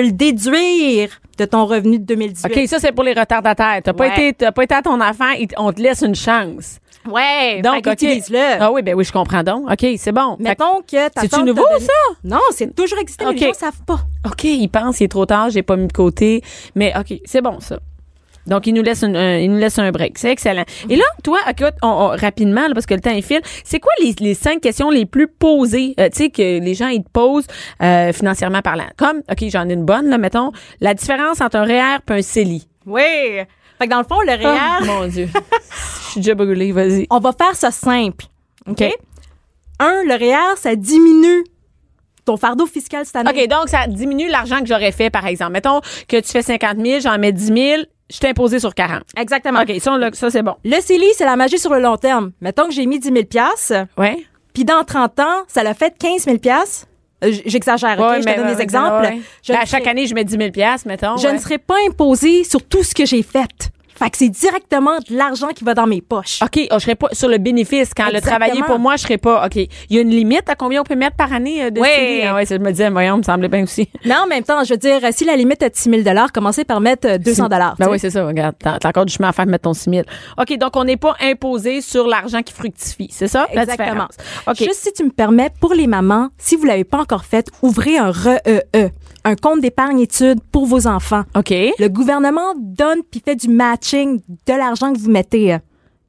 peux 0.00 0.06
le 0.06 0.12
déduire 0.12 1.08
de 1.38 1.44
ton 1.44 1.66
revenu 1.66 1.98
de 1.98 2.04
2018. 2.04 2.46
OK, 2.62 2.68
ça 2.68 2.78
c'est 2.78 2.92
pour 2.92 3.04
les 3.04 3.12
retardataires. 3.12 3.80
T'as 3.82 3.92
pas 3.92 4.04
Ouais. 4.08 4.28
été 4.28 4.32
t'as 4.34 4.52
pas 4.52 4.64
été 4.64 4.74
à 4.74 4.82
ton 4.82 5.00
enfant, 5.00 5.32
on 5.58 5.72
te 5.72 5.80
laisse 5.82 6.02
une 6.02 6.14
chance. 6.14 6.78
Ouais. 7.08 7.60
Donc, 7.62 7.86
utilise-le. 7.86 8.56
Ah 8.60 8.72
oui, 8.72 8.82
ben 8.82 8.94
oui, 8.94 9.04
je 9.04 9.12
comprends 9.12 9.42
donc. 9.44 9.70
OK, 9.70 9.86
c'est 9.96 10.10
bon. 10.12 10.36
Mettons 10.40 10.80
que 10.82 11.08
ta 11.08 11.20
C'est-tu 11.20 11.38
nouveau, 11.44 11.62
donné- 11.70 11.84
ça? 11.84 11.92
Non, 12.24 12.40
c'est 12.50 12.74
toujours 12.74 12.98
existé, 12.98 13.24
mais 13.24 13.30
OK. 13.30 13.40
les 13.40 13.46
gens 13.48 13.52
savent 13.54 13.82
pas. 13.86 14.00
OK, 14.26 14.42
il 14.44 14.68
pense, 14.68 14.98
il 15.00 15.04
est 15.04 15.08
trop 15.08 15.24
tard, 15.24 15.50
j'ai 15.50 15.62
pas 15.62 15.76
mis 15.76 15.86
de 15.86 15.92
côté. 15.92 16.42
Mais 16.74 16.92
OK, 16.98 17.20
c'est 17.24 17.42
bon, 17.42 17.60
ça. 17.60 17.78
Donc, 18.46 18.66
il 18.66 18.74
nous 18.74 18.82
laisse, 18.82 19.02
une- 19.02 19.16
un, 19.16 19.38
il 19.38 19.50
nous 19.50 19.58
laisse 19.58 19.78
un 19.78 19.90
break. 19.90 20.18
C'est 20.18 20.30
excellent. 20.30 20.64
Et 20.88 20.96
là, 20.96 21.04
toi, 21.24 21.38
écoute, 21.50 21.74
on, 21.82 21.88
on- 21.88 22.08
rapidement, 22.16 22.66
là, 22.68 22.74
parce 22.74 22.86
que 22.86 22.94
le 22.94 23.00
temps 23.00 23.10
est 23.14 23.22
file, 23.22 23.40
c'est 23.64 23.80
quoi 23.80 23.92
les, 24.00 24.14
les 24.20 24.34
cinq 24.34 24.60
questions 24.60 24.90
les 24.90 25.06
plus 25.06 25.28
posées, 25.28 25.94
euh, 26.00 26.08
tu 26.10 26.18
sais, 26.24 26.30
que 26.30 26.60
les 26.60 26.74
gens, 26.74 26.88
ils 26.88 27.02
te 27.02 27.10
posent 27.10 27.46
euh, 27.82 28.12
financièrement 28.12 28.62
parlant? 28.62 28.86
Comme, 28.96 29.18
OK, 29.30 29.44
j'en 29.48 29.68
ai 29.68 29.72
une 29.74 29.84
bonne, 29.84 30.08
là, 30.08 30.18
mettons, 30.18 30.52
la 30.80 30.94
différence 30.94 31.40
entre 31.40 31.56
un 31.56 31.64
REER 31.64 31.98
et 32.08 32.12
un 32.12 32.22
CELI. 32.22 32.66
Oui. 32.86 33.02
Fait 33.78 33.84
que 33.86 33.90
dans 33.90 33.98
le 33.98 34.04
fond, 34.04 34.20
le 34.22 34.32
REER, 34.32 34.58
Ah, 34.60 34.78
mon 34.84 35.06
Dieu. 35.06 35.28
Je 35.34 36.10
suis 36.12 36.20
déjà 36.20 36.34
brûlée, 36.34 36.72
vas-y. 36.72 37.06
on 37.10 37.18
va 37.18 37.32
faire 37.32 37.54
ça 37.56 37.70
simple. 37.70 38.24
OK? 38.68 38.80
OK. 38.82 38.94
Un, 39.78 40.02
le 40.04 40.14
REER, 40.14 40.56
ça 40.56 40.74
diminue 40.76 41.44
ton 42.24 42.36
fardeau 42.36 42.66
fiscal 42.66 43.04
cette 43.04 43.16
année. 43.16 43.30
OK, 43.30 43.48
donc 43.48 43.68
ça 43.68 43.86
diminue 43.86 44.28
l'argent 44.28 44.60
que 44.60 44.66
j'aurais 44.66 44.90
fait, 44.92 45.10
par 45.10 45.26
exemple. 45.26 45.52
Mettons 45.52 45.80
que 46.08 46.16
tu 46.20 46.28
fais 46.30 46.42
50 46.42 46.78
000, 46.84 47.00
j'en 47.00 47.18
mets 47.18 47.32
10 47.32 47.46
000, 47.46 47.82
je 48.10 48.18
t'ai 48.18 48.28
imposé 48.28 48.58
sur 48.60 48.74
40. 48.74 49.02
Exactement. 49.16 49.60
OK, 49.62 49.72
ça, 49.80 49.92
on 49.92 49.96
l'a- 49.96 50.12
ça 50.12 50.30
c'est 50.30 50.42
bon. 50.42 50.54
Le 50.64 50.80
CELI, 50.80 51.06
c'est 51.14 51.24
la 51.24 51.36
magie 51.36 51.58
sur 51.58 51.72
le 51.74 51.80
long 51.80 51.96
terme. 51.96 52.32
Mettons 52.40 52.66
que 52.68 52.72
j'ai 52.74 52.86
mis 52.86 52.98
10 52.98 53.12
000 53.12 53.84
Ouais. 53.98 54.24
puis 54.52 54.64
dans 54.64 54.84
30 54.84 55.18
ans, 55.20 55.42
ça 55.48 55.62
l'a 55.62 55.74
fait 55.74 55.94
15 55.98 56.24
000 56.24 56.36
Euh, 57.24 57.32
j- 57.32 57.42
J'exagère, 57.46 57.98
OK? 57.98 58.04
Ouais, 58.10 58.20
je 58.20 58.24
mais- 58.26 58.34
te 58.34 58.40
donne 58.40 58.48
ouais, 58.48 58.54
des 58.56 58.60
exemples. 58.62 59.02
ouais. 59.06 59.20
Je, 59.42 59.52
Ben, 59.52 59.58
ne 59.58 59.62
à 59.62 59.66
chaque 59.66 59.80
serai- 59.80 59.90
année, 59.90 60.06
je 60.06 60.14
mets 60.14 60.24
10 60.24 60.36
000 60.36 60.50
mettons. 60.86 61.16
je 61.16 61.26
ouais. 61.26 61.32
ne 61.32 61.38
serai 61.38 61.56
pas 61.58 61.76
imposée 61.88 62.44
sur 62.44 62.62
tout 62.62 62.82
ce 62.82 62.94
que 62.94 63.06
j'ai 63.06 63.22
fait. 63.22 63.70
Fait 63.96 64.10
que 64.10 64.18
c'est 64.18 64.28
directement 64.28 64.98
de 64.98 65.16
l'argent 65.16 65.48
qui 65.48 65.64
va 65.64 65.74
dans 65.74 65.86
mes 65.86 66.02
poches. 66.02 66.42
OK, 66.42 66.60
oh, 66.70 66.74
je 66.74 66.78
serais 66.78 66.94
pas 66.94 67.08
sur 67.12 67.28
le 67.28 67.38
bénéfice. 67.38 67.92
Quand 67.96 68.10
le 68.12 68.20
travailler 68.20 68.62
pour 68.62 68.78
moi, 68.78 68.96
je 68.96 69.02
serais 69.02 69.18
pas. 69.18 69.46
OK. 69.46 69.56
Il 69.56 69.68
y 69.90 69.98
a 69.98 70.02
une 70.02 70.10
limite 70.10 70.48
à 70.48 70.54
combien 70.54 70.82
on 70.82 70.84
peut 70.84 70.96
mettre 70.96 71.16
par 71.16 71.32
année 71.32 71.64
euh, 71.64 71.70
de 71.70 71.80
Oui. 71.80 72.22
Ah 72.24 72.34
ouais, 72.34 72.44
je 72.44 72.54
me 72.56 72.70
disais, 72.70 72.90
voyons, 72.90 73.16
me 73.18 73.22
semblait 73.22 73.48
bien 73.48 73.62
aussi. 73.62 73.88
Mais 74.04 74.14
en 74.14 74.26
même 74.26 74.44
temps, 74.44 74.62
je 74.64 74.74
veux 74.74 74.78
dire, 74.78 75.00
si 75.12 75.24
la 75.24 75.36
limite 75.36 75.62
est 75.62 75.70
de 75.70 75.76
6 75.76 76.02
000 76.04 76.16
commencez 76.32 76.64
par 76.64 76.80
mettre 76.80 77.08
euh, 77.08 77.18
200 77.18 77.48
Ben 77.48 77.88
oui, 77.90 77.98
c'est 77.98 78.10
ça. 78.10 78.26
Regarde, 78.26 78.54
t'as 78.58 78.78
encore 78.84 79.06
du 79.06 79.12
chemin 79.12 79.28
à 79.28 79.32
faire 79.32 79.46
de 79.46 79.50
mettre 79.50 79.64
ton 79.64 79.74
6 79.74 79.90
000. 79.90 80.02
OK, 80.38 80.58
donc 80.58 80.76
on 80.76 80.84
n'est 80.84 80.96
pas 80.96 81.16
imposé 81.20 81.80
sur 81.80 82.06
l'argent 82.06 82.42
qui 82.42 82.52
fructifie. 82.52 83.08
C'est 83.10 83.28
ça? 83.28 83.46
la 83.54 83.62
Exactement. 83.62 83.86
différence? 83.86 84.16
OK. 84.46 84.56
Juste 84.58 84.82
si 84.82 84.92
tu 84.92 85.04
me 85.04 85.10
permets, 85.10 85.50
pour 85.60 85.74
les 85.74 85.86
mamans, 85.86 86.28
si 86.38 86.56
vous 86.56 86.64
l'avez 86.64 86.84
pas 86.84 86.98
encore 86.98 87.24
fait, 87.24 87.48
ouvrez 87.62 87.96
un 87.96 88.10
REE, 88.10 88.92
un 89.26 89.34
compte 89.34 89.60
d'épargne 89.60 90.00
études 90.00 90.40
pour 90.52 90.66
vos 90.66 90.86
enfants. 90.86 91.24
OK. 91.34 91.50
Le 91.50 91.88
gouvernement 91.88 92.54
donne 92.56 93.00
puis 93.10 93.20
fait 93.22 93.34
du 93.34 93.48
matching 93.48 94.20
de 94.46 94.52
l'argent 94.52 94.92
que 94.92 94.98
vous 94.98 95.10
mettez. 95.10 95.58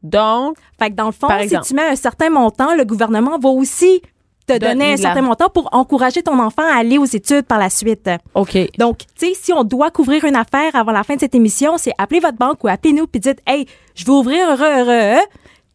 Donc, 0.03 0.57
Fait 0.79 0.91
que 0.91 0.95
dans 0.95 1.07
le 1.07 1.11
fond, 1.11 1.27
si 1.41 1.59
tu 1.61 1.73
mets 1.73 1.89
un 1.89 1.95
certain 1.95 2.29
montant, 2.29 2.75
le 2.75 2.85
gouvernement 2.85 3.39
va 3.39 3.49
aussi 3.49 4.01
te 4.45 4.57
Donner 4.57 4.93
un 4.93 4.97
certain 4.97 5.21
montant 5.21 5.49
pour 5.49 5.67
encourager 5.73 6.23
ton 6.23 6.39
enfant 6.39 6.61
à 6.61 6.77
aller 6.77 6.97
aux 6.97 7.05
études 7.05 7.45
par 7.45 7.59
la 7.59 7.69
suite. 7.69 8.09
OK. 8.33 8.57
Donc, 8.77 8.99
tu 8.99 9.27
sais, 9.27 9.33
si 9.33 9.51
on 9.51 9.65
doit 9.65 9.91
couvrir 9.91 10.23
une 10.23 10.37
affaire 10.37 10.73
avant 10.73 10.93
la 10.93 11.03
fin 11.03 11.15
de 11.15 11.19
cette 11.19 11.35
émission, 11.35 11.77
c'est 11.77 11.91
appeler 11.97 12.21
votre 12.21 12.37
banque 12.37 12.63
ou 12.63 12.69
appelez-nous 12.69 13.07
puis 13.07 13.19
dites, 13.19 13.41
hey, 13.45 13.65
je 13.93 14.05
veux 14.05 14.13
ouvrir 14.13 14.47
un 14.49 14.55
REE. 14.55 15.19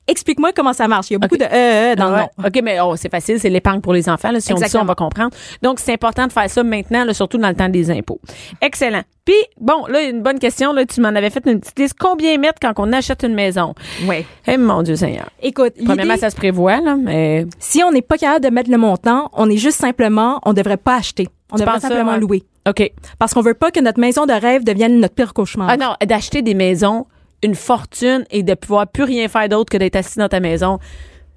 Explique-moi 0.09 0.53
comment 0.53 0.73
ça 0.73 0.89
marche. 0.89 1.11
Il 1.11 1.15
y 1.15 1.17
a 1.17 1.19
beaucoup 1.21 1.37
de 1.37 1.45
EE 1.45 1.95
dans 1.97 2.11
le 2.11 2.17
nom. 2.17 2.29
OK, 2.45 2.61
mais 2.63 2.81
oh, 2.81 2.97
c'est 2.97 3.09
facile, 3.11 3.39
c'est 3.39 3.49
l'épargne 3.51 3.81
pour 3.81 3.93
les 3.93 4.09
enfants. 4.09 4.33
Là. 4.33 4.41
Si 4.41 4.53
on 4.53 4.57
dit 4.57 4.69
ça, 4.69 4.81
on 4.81 4.85
va 4.85 4.95
comprendre. 4.95 5.31
Donc, 5.63 5.79
c'est 5.79 5.93
important 5.93 6.27
de 6.27 6.33
faire 6.33 6.51
ça 6.51 6.63
maintenant, 6.63 7.05
là, 7.05 7.15
surtout 7.15 7.39
dans 7.39 7.49
le 7.49 7.55
temps 7.55 7.69
des 7.69 7.91
impôts. 7.91 8.21
Excellent. 8.61 9.03
Puis, 9.25 9.35
bon, 9.61 9.87
là, 9.87 10.03
une 10.03 10.21
bonne 10.23 10.41
question. 10.41 10.73
Là, 10.73 10.85
tu 10.85 11.01
m'en 11.01 11.09
avais 11.11 11.31
fait 11.31 11.45
une 11.47 11.61
petite 11.61 11.79
liste. 11.79 11.95
Combien 11.99 12.37
mettre 12.39 12.59
quand 12.61 12.73
on 12.79 12.93
achète 12.93 13.23
une 13.23 13.35
maison? 13.35 13.75
Ouais. 14.07 14.27
Eh, 14.49 14.57
mon 14.57 14.83
Dieu 14.83 14.97
Seigneur. 14.97 15.31
Écoute, 15.41 15.75
Premièrement, 15.85 16.17
ça 16.17 16.31
se 16.31 16.37
prévoit, 16.37 16.81
là, 16.81 16.97
mais 16.97 17.47
si 17.61 17.83
on 17.85 17.93
n'est 17.93 18.03
pas 18.03 18.19
capable 18.19 18.45
de 18.45 18.51
mettre 18.51 18.71
le 18.71 18.79
montant, 18.79 19.31
on 19.35 19.49
est 19.49 19.57
juste 19.57 19.79
simplement, 19.79 20.41
on 20.45 20.53
devrait 20.53 20.77
pas 20.77 20.97
acheter. 20.97 21.29
On 21.53 21.57
Tu 21.57 21.63
devrait 21.63 21.79
ça, 21.81 21.89
simplement 21.89 22.13
ouais? 22.15 22.19
louer. 22.21 22.43
OK. 22.69 22.91
Parce 23.19 23.35
qu'on 23.35 23.41
veut 23.43 23.55
pas 23.55 23.71
que 23.71 23.79
notre 23.81 24.01
maison 24.01 24.27
de 24.27 24.33
rêve 24.33 24.65
devienne 24.65 24.99
notre 24.99 25.15
pire 25.15 25.35
cauchemar. 25.35 25.69
Ah 25.71 25.77
non, 25.77 25.95
d'acheter 26.05 26.43
des 26.43 26.55
maisons, 26.55 27.07
une 27.43 27.55
fortune 27.55 28.25
et 28.31 28.43
de 28.43 28.55
pouvoir 28.55 28.87
plus 28.87 29.05
rien 29.05 29.29
faire 29.29 29.49
d'autre 29.49 29.71
que 29.71 29.77
d'être 29.79 29.97
assis 29.97 30.19
dans 30.19 30.29
ta 30.29 30.41
maison. 30.41 30.79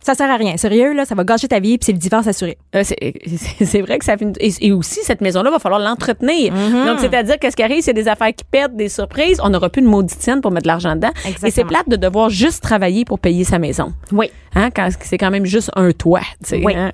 Ça 0.02 0.14
sert 0.14 0.30
à 0.30 0.36
rien. 0.38 0.56
Sérieux, 0.56 0.94
là, 0.94 1.04
ça 1.04 1.16
va 1.16 1.24
gâcher 1.24 1.48
ta 1.48 1.60
vie 1.60 1.80
puis 1.80 1.86
c'est 1.88 1.92
le 1.92 1.98
divorce 1.98 2.28
assuré. 2.28 2.60
Euh, 2.76 2.84
c'est 2.84 3.82
vrai 3.82 3.98
que 3.98 4.06
ça 4.06 4.16
fait 4.18 4.26
une- 4.26 4.34
et, 4.40 4.52
et 4.62 4.72
aussi 4.72 5.00
cette 5.02 5.20
maison 5.22 5.42
là 5.42 5.50
va 5.50 5.58
falloir 5.58 5.80
l'entretenir. 5.82 6.54
Mm-hmm. 6.54 6.86
Donc 6.86 7.00
c'est-à-dire 7.00 7.40
qu'est-ce 7.40 7.56
qui 7.56 7.64
arrive 7.64 7.82
c'est 7.82 7.94
des 7.94 8.08
affaires 8.08 8.28
qui 8.36 8.44
pètent, 8.44 8.76
des 8.76 8.88
surprises, 8.90 9.40
on 9.44 9.50
n'aura 9.50 9.70
plus 9.70 9.82
de 9.82 9.88
maudite 9.88 10.22
scène 10.22 10.42
pour 10.42 10.52
mettre 10.52 10.66
de 10.66 10.68
l'argent 10.68 10.96
dedans 10.96 11.10
et 11.26 11.50
c'est 11.50 11.64
plate 11.64 11.90
de 11.90 11.96
devoir 11.96 12.30
juste 12.30 12.62
travailler 12.62 13.04
pour 13.04 13.18
payer 13.20 13.44
sa 13.46 13.58
maison. 13.58 13.94
Oui. 14.12 14.30
Hein, 14.54 14.70
quand 14.70 14.90
c'est 15.02 15.18
quand 15.18 15.32
même 15.32 15.46
juste 15.46 15.72
un 15.76 15.92
toit, 15.92 16.20
tu 16.44 16.50
sais. 16.50 16.62
Oui. 16.64 16.76
hein. 16.76 16.92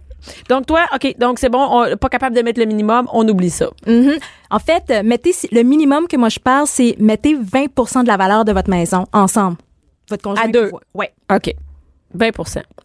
Donc 0.49 0.65
toi, 0.65 0.85
OK, 0.93 1.15
donc 1.17 1.39
c'est 1.39 1.49
bon, 1.49 1.67
on, 1.69 1.97
pas 1.97 2.09
capable 2.09 2.35
de 2.35 2.41
mettre 2.41 2.59
le 2.59 2.65
minimum, 2.65 3.07
on 3.11 3.27
oublie 3.27 3.49
ça. 3.49 3.69
Mhm. 3.87 4.17
En 4.49 4.59
fait, 4.59 4.83
euh, 4.89 5.03
mettez 5.03 5.33
le 5.51 5.63
minimum 5.63 6.07
que 6.07 6.17
moi 6.17 6.29
je 6.29 6.39
parle, 6.39 6.67
c'est 6.67 6.95
mettez 6.99 7.35
20% 7.35 8.03
de 8.03 8.07
la 8.07 8.17
valeur 8.17 8.45
de 8.45 8.51
votre 8.51 8.69
maison 8.69 9.05
ensemble. 9.13 9.57
Votre 10.09 10.23
conjoint. 10.23 10.45
À 10.45 10.47
deux. 10.47 10.71
Ouais. 10.93 11.11
OK. 11.33 11.53
20 12.13 12.31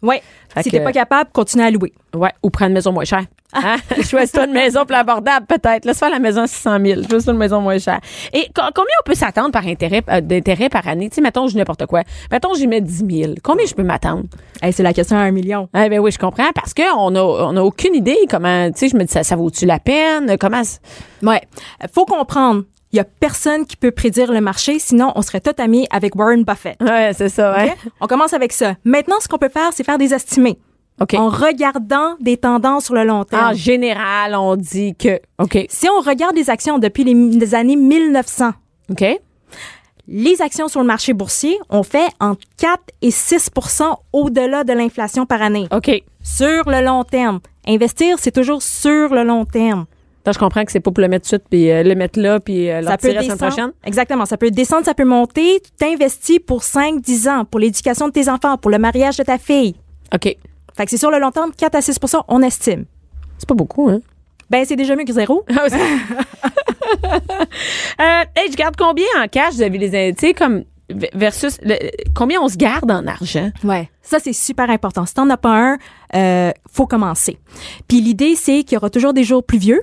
Ouais. 0.01 0.21
Fait 0.53 0.63
si 0.63 0.71
t'es 0.71 0.79
pas 0.79 0.91
capable, 0.91 1.29
continuez 1.33 1.65
à 1.65 1.71
louer. 1.71 1.93
Ouais, 2.15 2.31
ou 2.43 2.49
prendre 2.49 2.69
une 2.69 2.73
maison 2.75 2.91
moins 2.91 3.03
chère. 3.05 3.23
Ah. 3.53 3.75
Hein? 3.75 3.77
Choisis-toi 4.03 4.45
une 4.45 4.53
maison 4.53 4.85
plus 4.85 4.95
abordable, 4.95 5.45
peut-être. 5.45 5.85
Laisse 5.85 5.99
faire 5.99 6.09
la 6.09 6.19
maison 6.19 6.41
à 6.41 6.47
600 6.47 6.77
000. 6.85 7.01
Choisis-toi 7.03 7.33
une 7.33 7.39
maison 7.39 7.61
moins 7.61 7.77
chère. 7.77 7.99
Et 8.33 8.45
co- 8.53 8.61
combien 8.75 8.93
on 9.01 9.03
peut 9.05 9.13
s'attendre 9.15 9.51
par 9.51 9.65
intérêt, 9.65 10.01
euh, 10.09 10.19
d'intérêt 10.21 10.67
par 10.69 10.85
année? 10.87 11.09
Tu 11.09 11.15
sais, 11.15 11.21
mettons, 11.21 11.47
je 11.47 11.57
n'importe 11.57 11.85
quoi. 11.85 12.01
Mettons, 12.31 12.53
j'y 12.55 12.67
mets 12.67 12.81
10 12.81 13.05
000. 13.21 13.33
Combien 13.43 13.65
je 13.65 13.73
peux 13.73 13.83
m'attendre? 13.83 14.23
Hey, 14.61 14.73
c'est 14.73 14.83
la 14.83 14.93
question 14.93 15.17
à 15.17 15.21
un 15.21 15.31
million. 15.31 15.69
Eh 15.75 15.87
ben 15.89 15.99
oui, 15.99 16.11
je 16.11 16.19
comprends. 16.19 16.51
Parce 16.53 16.73
qu'on 16.73 17.15
a, 17.15 17.21
on 17.21 17.55
a 17.55 17.61
aucune 17.61 17.95
idée 17.95 18.17
comment, 18.29 18.69
tu 18.71 18.79
sais, 18.79 18.89
je 18.89 18.95
me 18.97 19.03
dis, 19.03 19.11
ça, 19.13 19.23
ça 19.23 19.35
vaut-tu 19.35 19.65
la 19.65 19.79
peine? 19.79 20.37
Comment, 20.39 20.61
Ouais. 21.23 21.41
Faut 21.93 22.05
comprendre. 22.05 22.63
Il 22.93 22.97
y 22.97 22.99
a 22.99 23.03
personne 23.03 23.65
qui 23.65 23.75
peut 23.75 23.91
prédire 23.91 24.31
le 24.31 24.39
marché, 24.39 24.79
sinon 24.79 25.11
on 25.15 25.21
serait 25.21 25.41
tout 25.41 25.51
amis 25.57 25.87
avec 25.91 26.15
Warren 26.15 26.43
Buffett. 26.43 26.77
ouais, 26.81 27.11
c'est 27.13 27.29
ça, 27.29 27.53
ouais. 27.57 27.75
On 27.99 28.07
commence 28.07 28.33
avec 28.33 28.53
ça. 28.53 28.75
Maintenant, 28.85 29.17
ce 29.19 29.27
qu'on 29.27 29.37
peut 29.37 29.49
faire, 29.49 29.71
c'est 29.73 29.83
faire 29.83 29.97
des 29.97 30.13
estimés. 30.13 30.57
OK. 31.01 31.13
En 31.13 31.29
regardant 31.29 32.15
des 32.19 32.37
tendances 32.37 32.85
sur 32.85 32.95
le 32.95 33.03
long 33.03 33.23
terme. 33.23 33.49
En 33.49 33.53
général, 33.53 34.35
on 34.35 34.55
dit 34.55 34.95
que, 34.95 35.19
OK. 35.37 35.65
Si 35.69 35.87
on 35.89 35.99
regarde 36.01 36.35
les 36.35 36.49
actions 36.49 36.79
depuis 36.79 37.03
les, 37.03 37.13
les 37.13 37.53
années 37.55 37.75
1900, 37.75 38.51
OK. 38.89 39.03
les 40.07 40.41
actions 40.41 40.67
sur 40.69 40.79
le 40.79 40.87
marché 40.87 41.13
boursier 41.13 41.59
ont 41.69 41.83
fait 41.83 42.07
entre 42.19 42.41
4 42.57 42.81
et 43.01 43.09
6% 43.09 43.83
au-delà 44.13 44.63
de 44.63 44.73
l'inflation 44.73 45.25
par 45.25 45.41
année. 45.41 45.67
OK. 45.71 45.91
Sur 46.23 46.69
le 46.69 46.83
long 46.83 47.03
terme. 47.03 47.41
Investir, 47.67 48.17
c'est 48.17 48.31
toujours 48.31 48.63
sur 48.63 49.13
le 49.13 49.23
long 49.23 49.45
terme. 49.45 49.85
Donc, 50.27 50.33
je 50.33 50.39
comprends 50.39 50.65
que 50.65 50.73
c'est 50.73 50.81
pas 50.81 50.91
pour 50.91 51.01
le 51.01 51.07
mettre 51.07 51.23
tout 51.23 51.37
de 51.37 51.39
suite, 51.41 51.49
puis 51.49 51.71
euh, 51.71 51.83
le 51.83 51.95
mettre 51.95 52.19
là, 52.19 52.41
puis 52.41 52.69
euh, 52.69 52.83
Ça 52.83 52.97
peut 52.97 53.13
la 53.13 53.23
semaine 53.23 53.37
prochaine? 53.37 53.71
Exactement. 53.85 54.25
Ça 54.25 54.35
peut 54.35 54.51
descendre, 54.51 54.83
ça 54.83 54.93
peut 54.93 55.05
monter. 55.05 55.61
Tu 55.63 55.71
t'investis 55.77 56.39
pour 56.45 56.63
5, 56.63 56.99
10 56.99 57.27
ans, 57.29 57.45
pour 57.45 57.61
l'éducation 57.61 58.09
de 58.09 58.11
tes 58.11 58.27
enfants, 58.27 58.57
pour 58.57 58.69
le 58.69 58.77
mariage 58.77 59.15
de 59.15 59.23
ta 59.23 59.37
fille. 59.37 59.75
OK. 60.13 60.23
Fait 60.23 60.83
que 60.83 60.89
c'est 60.89 60.97
sur 60.97 61.11
le 61.11 61.19
long 61.19 61.31
terme, 61.31 61.51
4 61.57 61.75
à 61.75 61.79
6% 61.79 62.23
on 62.27 62.41
estime. 62.41 62.83
C'est 63.37 63.47
pas 63.47 63.55
beaucoup, 63.55 63.87
hein? 63.89 64.01
Ben, 64.49 64.65
c'est 64.65 64.75
déjà 64.75 64.97
mieux 64.97 65.05
que 65.05 65.13
zéro. 65.13 65.45
Ah, 65.49 65.63
euh, 68.01 68.23
hey, 68.35 68.51
je 68.51 68.57
garde 68.57 68.75
combien 68.77 69.05
en 69.17 69.27
cash? 69.29 69.53
Vous 69.53 69.61
avez 69.61 69.77
les, 69.77 70.13
tu 70.13 70.27
sais, 70.27 70.33
comme, 70.33 70.65
versus, 71.13 71.57
le- 71.63 71.77
combien 72.13 72.41
on 72.41 72.49
se 72.49 72.57
garde 72.57 72.91
en 72.91 73.07
argent? 73.07 73.49
Ouais. 73.63 73.89
Ça, 74.01 74.19
c'est 74.19 74.33
super 74.33 74.69
important. 74.69 75.05
Si 75.05 75.13
t'en 75.13 75.29
as 75.29 75.37
pas 75.37 75.55
un, 75.73 75.77
euh, 76.15 76.51
faut 76.69 76.85
commencer. 76.85 77.37
Puis 77.87 78.01
l'idée, 78.01 78.35
c'est 78.35 78.63
qu'il 78.63 78.73
y 78.73 78.77
aura 78.77 78.89
toujours 78.89 79.13
des 79.13 79.23
jours 79.23 79.43
pluvieux 79.43 79.81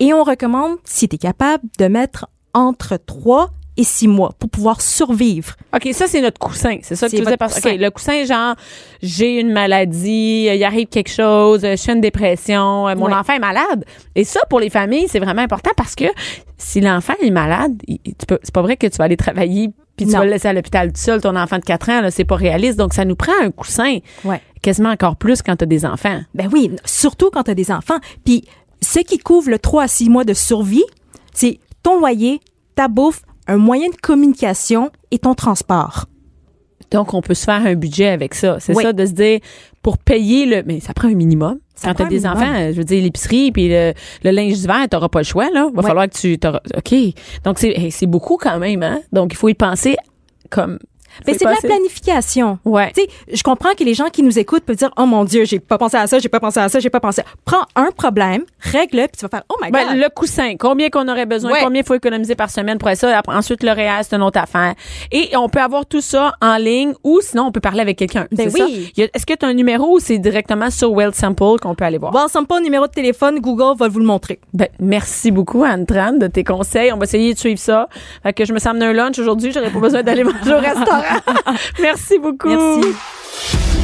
et 0.00 0.12
on 0.12 0.24
recommande, 0.24 0.76
si 0.84 1.08
tu 1.08 1.14
es 1.14 1.18
capable, 1.18 1.62
de 1.78 1.86
mettre 1.86 2.26
entre 2.54 2.96
3 2.96 3.50
et 3.76 3.84
6 3.84 4.08
mois 4.08 4.32
pour 4.38 4.50
pouvoir 4.50 4.80
survivre. 4.80 5.54
OK, 5.74 5.88
ça, 5.92 6.06
c'est 6.08 6.20
notre 6.20 6.38
coussin. 6.40 6.78
C'est 6.82 6.96
ça 6.96 7.08
que 7.08 7.16
tu 7.16 7.22
faisais 7.22 7.36
parce 7.36 7.54
coussin. 7.54 7.70
OK, 7.74 7.80
le 7.80 7.90
coussin, 7.90 8.24
genre, 8.24 8.54
j'ai 9.00 9.38
une 9.40 9.52
maladie, 9.52 10.48
euh, 10.50 10.54
il 10.56 10.64
arrive 10.64 10.88
quelque 10.88 11.10
chose, 11.10 11.64
euh, 11.64 11.76
je 11.76 11.82
fais 11.82 11.92
une 11.92 12.00
dépression, 12.00 12.88
euh, 12.88 12.96
mon 12.96 13.06
Ouais. 13.06 13.14
enfant 13.14 13.34
est 13.34 13.38
malade. 13.38 13.84
Et 14.16 14.24
ça, 14.24 14.40
pour 14.50 14.58
les 14.60 14.68
familles, 14.70 15.06
c'est 15.08 15.20
vraiment 15.20 15.42
important 15.42 15.70
parce 15.76 15.94
que 15.94 16.04
si 16.58 16.80
l'enfant 16.80 17.14
est 17.22 17.30
malade, 17.30 17.80
c'est 18.42 18.52
pas 18.52 18.62
vrai 18.62 18.76
que 18.76 18.88
tu 18.88 18.96
vas 18.98 19.04
aller 19.04 19.16
travailler 19.16 19.70
puis 19.96 20.06
tu 20.06 20.12
Non. 20.12 20.20
vas 20.20 20.24
le 20.24 20.30
laisser 20.32 20.48
à 20.48 20.52
l'hôpital 20.54 20.92
tout 20.92 21.00
seul, 21.00 21.20
ton 21.20 21.36
enfant 21.36 21.58
de 21.58 21.64
4 21.64 21.88
ans, 21.90 22.08
c'est 22.10 22.24
pas 22.24 22.36
réaliste. 22.36 22.78
Donc, 22.78 22.94
ça 22.94 23.04
nous 23.04 23.16
prend 23.16 23.32
un 23.42 23.50
coussin. 23.50 23.98
Ouais. 24.24 24.40
Quasiment 24.62 24.90
encore 24.90 25.16
plus 25.16 25.42
quand 25.42 25.56
tu 25.56 25.64
as 25.64 25.66
des 25.66 25.84
enfants. 25.86 26.20
Ben 26.34 26.48
oui, 26.52 26.70
surtout 26.86 27.30
quand 27.30 27.42
tu 27.44 27.50
as 27.50 27.54
des 27.54 27.70
enfants. 27.70 27.98
Puis 28.24 28.44
ce 28.92 29.00
qui 29.00 29.18
couvre 29.18 29.50
le 29.50 29.58
3 29.58 29.84
à 29.84 29.88
6 29.88 30.08
mois 30.10 30.24
de 30.24 30.34
survie, 30.34 30.84
c'est 31.32 31.58
ton 31.82 31.98
loyer, 31.98 32.40
ta 32.74 32.88
bouffe, 32.88 33.22
un 33.46 33.56
moyen 33.56 33.88
de 33.88 33.96
communication 33.96 34.90
et 35.10 35.18
ton 35.18 35.34
transport. 35.34 36.06
Donc, 36.90 37.14
on 37.14 37.20
peut 37.22 37.34
se 37.34 37.44
faire 37.44 37.64
un 37.64 37.74
budget 37.76 38.08
avec 38.08 38.34
ça. 38.34 38.58
C'est 38.58 38.74
Oui. 38.74 38.82
ça, 38.82 38.92
de 38.92 39.06
se 39.06 39.12
dire, 39.12 39.38
pour 39.80 39.96
payer 39.96 40.44
le... 40.44 40.64
Mais 40.66 40.80
ça 40.80 40.92
prend 40.92 41.06
un 41.08 41.14
minimum. 41.14 41.60
Ça 41.76 41.88
Quand 41.88 41.90
tu 41.90 41.94
prend 41.94 42.04
as 42.04 42.06
un 42.06 42.10
des 42.10 42.16
minimum. 42.16 42.36
enfants, 42.36 42.72
je 42.72 42.76
veux 42.76 42.84
dire, 42.84 43.02
l'épicerie 43.02 43.52
puis 43.52 43.68
le, 43.68 43.92
le 44.24 44.30
linge 44.32 44.54
d'hiver, 44.54 44.86
tu 44.90 45.08
pas 45.08 45.18
le 45.20 45.24
choix, 45.24 45.50
là. 45.50 45.68
Va 45.72 45.82
falloir 45.82 46.08
que 46.08 46.18
tu... 46.18 46.36
t'auras- 46.36 46.60
OK. 46.76 46.94
Donc, 47.44 47.60
c'est 47.60 47.90
c'est 47.90 48.06
beaucoup 48.06 48.36
quand 48.38 48.58
même, 48.58 48.82
hein? 48.82 49.00
Donc, 49.12 49.32
il 49.32 49.36
faut 49.36 49.48
y 49.48 49.54
penser 49.54 49.96
comme... 50.50 50.80
Ben, 51.26 51.34
y 51.34 51.38
c'est 51.38 51.44
de 51.44 51.50
la 51.50 51.56
planification. 51.56 52.58
Ouais. 52.64 52.92
Tu 52.94 53.02
sais, 53.02 53.08
je 53.32 53.42
comprends 53.42 53.74
que 53.76 53.84
les 53.84 53.94
gens 53.94 54.08
qui 54.10 54.22
nous 54.22 54.38
écoutent 54.38 54.64
peuvent 54.64 54.76
dire, 54.76 54.90
oh 54.96 55.06
mon 55.06 55.24
Dieu, 55.24 55.44
j'ai 55.44 55.58
pas 55.60 55.78
pensé 55.78 55.96
à 55.96 56.06
ça, 56.06 56.18
j'ai 56.18 56.28
pas 56.28 56.40
pensé 56.40 56.60
à 56.60 56.68
ça, 56.68 56.78
j'ai 56.80 56.90
pas 56.90 57.00
pensé. 57.00 57.22
Prends 57.44 57.64
un 57.76 57.90
problème, 57.96 58.42
règle-le, 58.60 59.02
puis 59.08 59.18
tu 59.18 59.22
vas 59.24 59.28
faire, 59.28 59.42
oh 59.48 59.56
my 59.62 59.70
God. 59.70 59.80
Ben, 59.90 59.96
le 59.98 60.08
coussin, 60.08 60.54
combien 60.58 60.88
qu'on 60.90 61.08
aurait 61.08 61.26
besoin, 61.26 61.52
Ouais. 61.52 61.60
combien 61.62 61.80
il 61.82 61.86
faut 61.86 61.94
économiser 61.94 62.34
par 62.34 62.50
semaine 62.50 62.78
pour 62.78 62.90
ça. 62.94 63.22
Ensuite, 63.28 63.62
le 63.62 63.72
réel, 63.72 64.02
c'est 64.02 64.14
une 64.16 64.22
autre 64.22 64.38
affaire. 64.40 64.74
Et 65.12 65.30
on 65.36 65.48
peut 65.48 65.60
avoir 65.60 65.86
tout 65.86 66.00
ça 66.00 66.34
en 66.40 66.56
ligne 66.56 66.92
ou 67.04 67.20
sinon, 67.22 67.44
on 67.46 67.52
peut 67.52 67.60
parler 67.60 67.80
avec 67.80 67.98
quelqu'un. 67.98 68.26
Ben 68.32 68.50
oui. 68.52 68.92
Est-ce 68.96 69.26
que 69.26 69.34
tu 69.34 69.44
as 69.44 69.48
un 69.48 69.54
numéro 69.54 69.96
ou 69.96 70.00
c'est 70.00 70.18
directement 70.18 70.70
sur 70.70 70.92
Well 70.92 71.14
Sample 71.14 71.58
qu'on 71.60 71.74
peut 71.74 71.84
aller 71.84 71.98
voir? 71.98 72.14
Ensemble 72.14 72.46
pas 72.46 72.60
numéro 72.60 72.86
de 72.86 72.92
téléphone, 72.92 73.40
Google 73.40 73.76
va 73.78 73.88
vous 73.88 73.98
le 73.98 74.04
montrer. 74.04 74.38
Ben, 74.52 74.68
merci 74.78 75.30
beaucoup, 75.30 75.64
Anne-Tran, 75.64 76.12
de 76.12 76.26
tes 76.26 76.44
conseils. 76.44 76.92
On 76.92 76.98
va 76.98 77.04
essayer 77.04 77.32
de 77.34 77.38
suivre 77.38 77.58
ça. 77.58 77.88
Fait 78.22 78.32
que 78.32 78.44
je 78.44 78.52
me 78.52 78.58
suis 78.58 78.68
amené 78.68 78.86
un 78.86 78.92
lunch 78.92 79.18
aujourd'hui. 79.18 79.52
J'aurais 79.52 79.70
pas 79.70 79.78
besoin 79.80 80.02
d'aller 80.02 80.24
manger 80.24 80.54
au 80.54 80.58
restaurant. 80.58 80.99
merci 81.80 82.18
beaucoup. 82.18 82.48
Merci. 82.48 82.94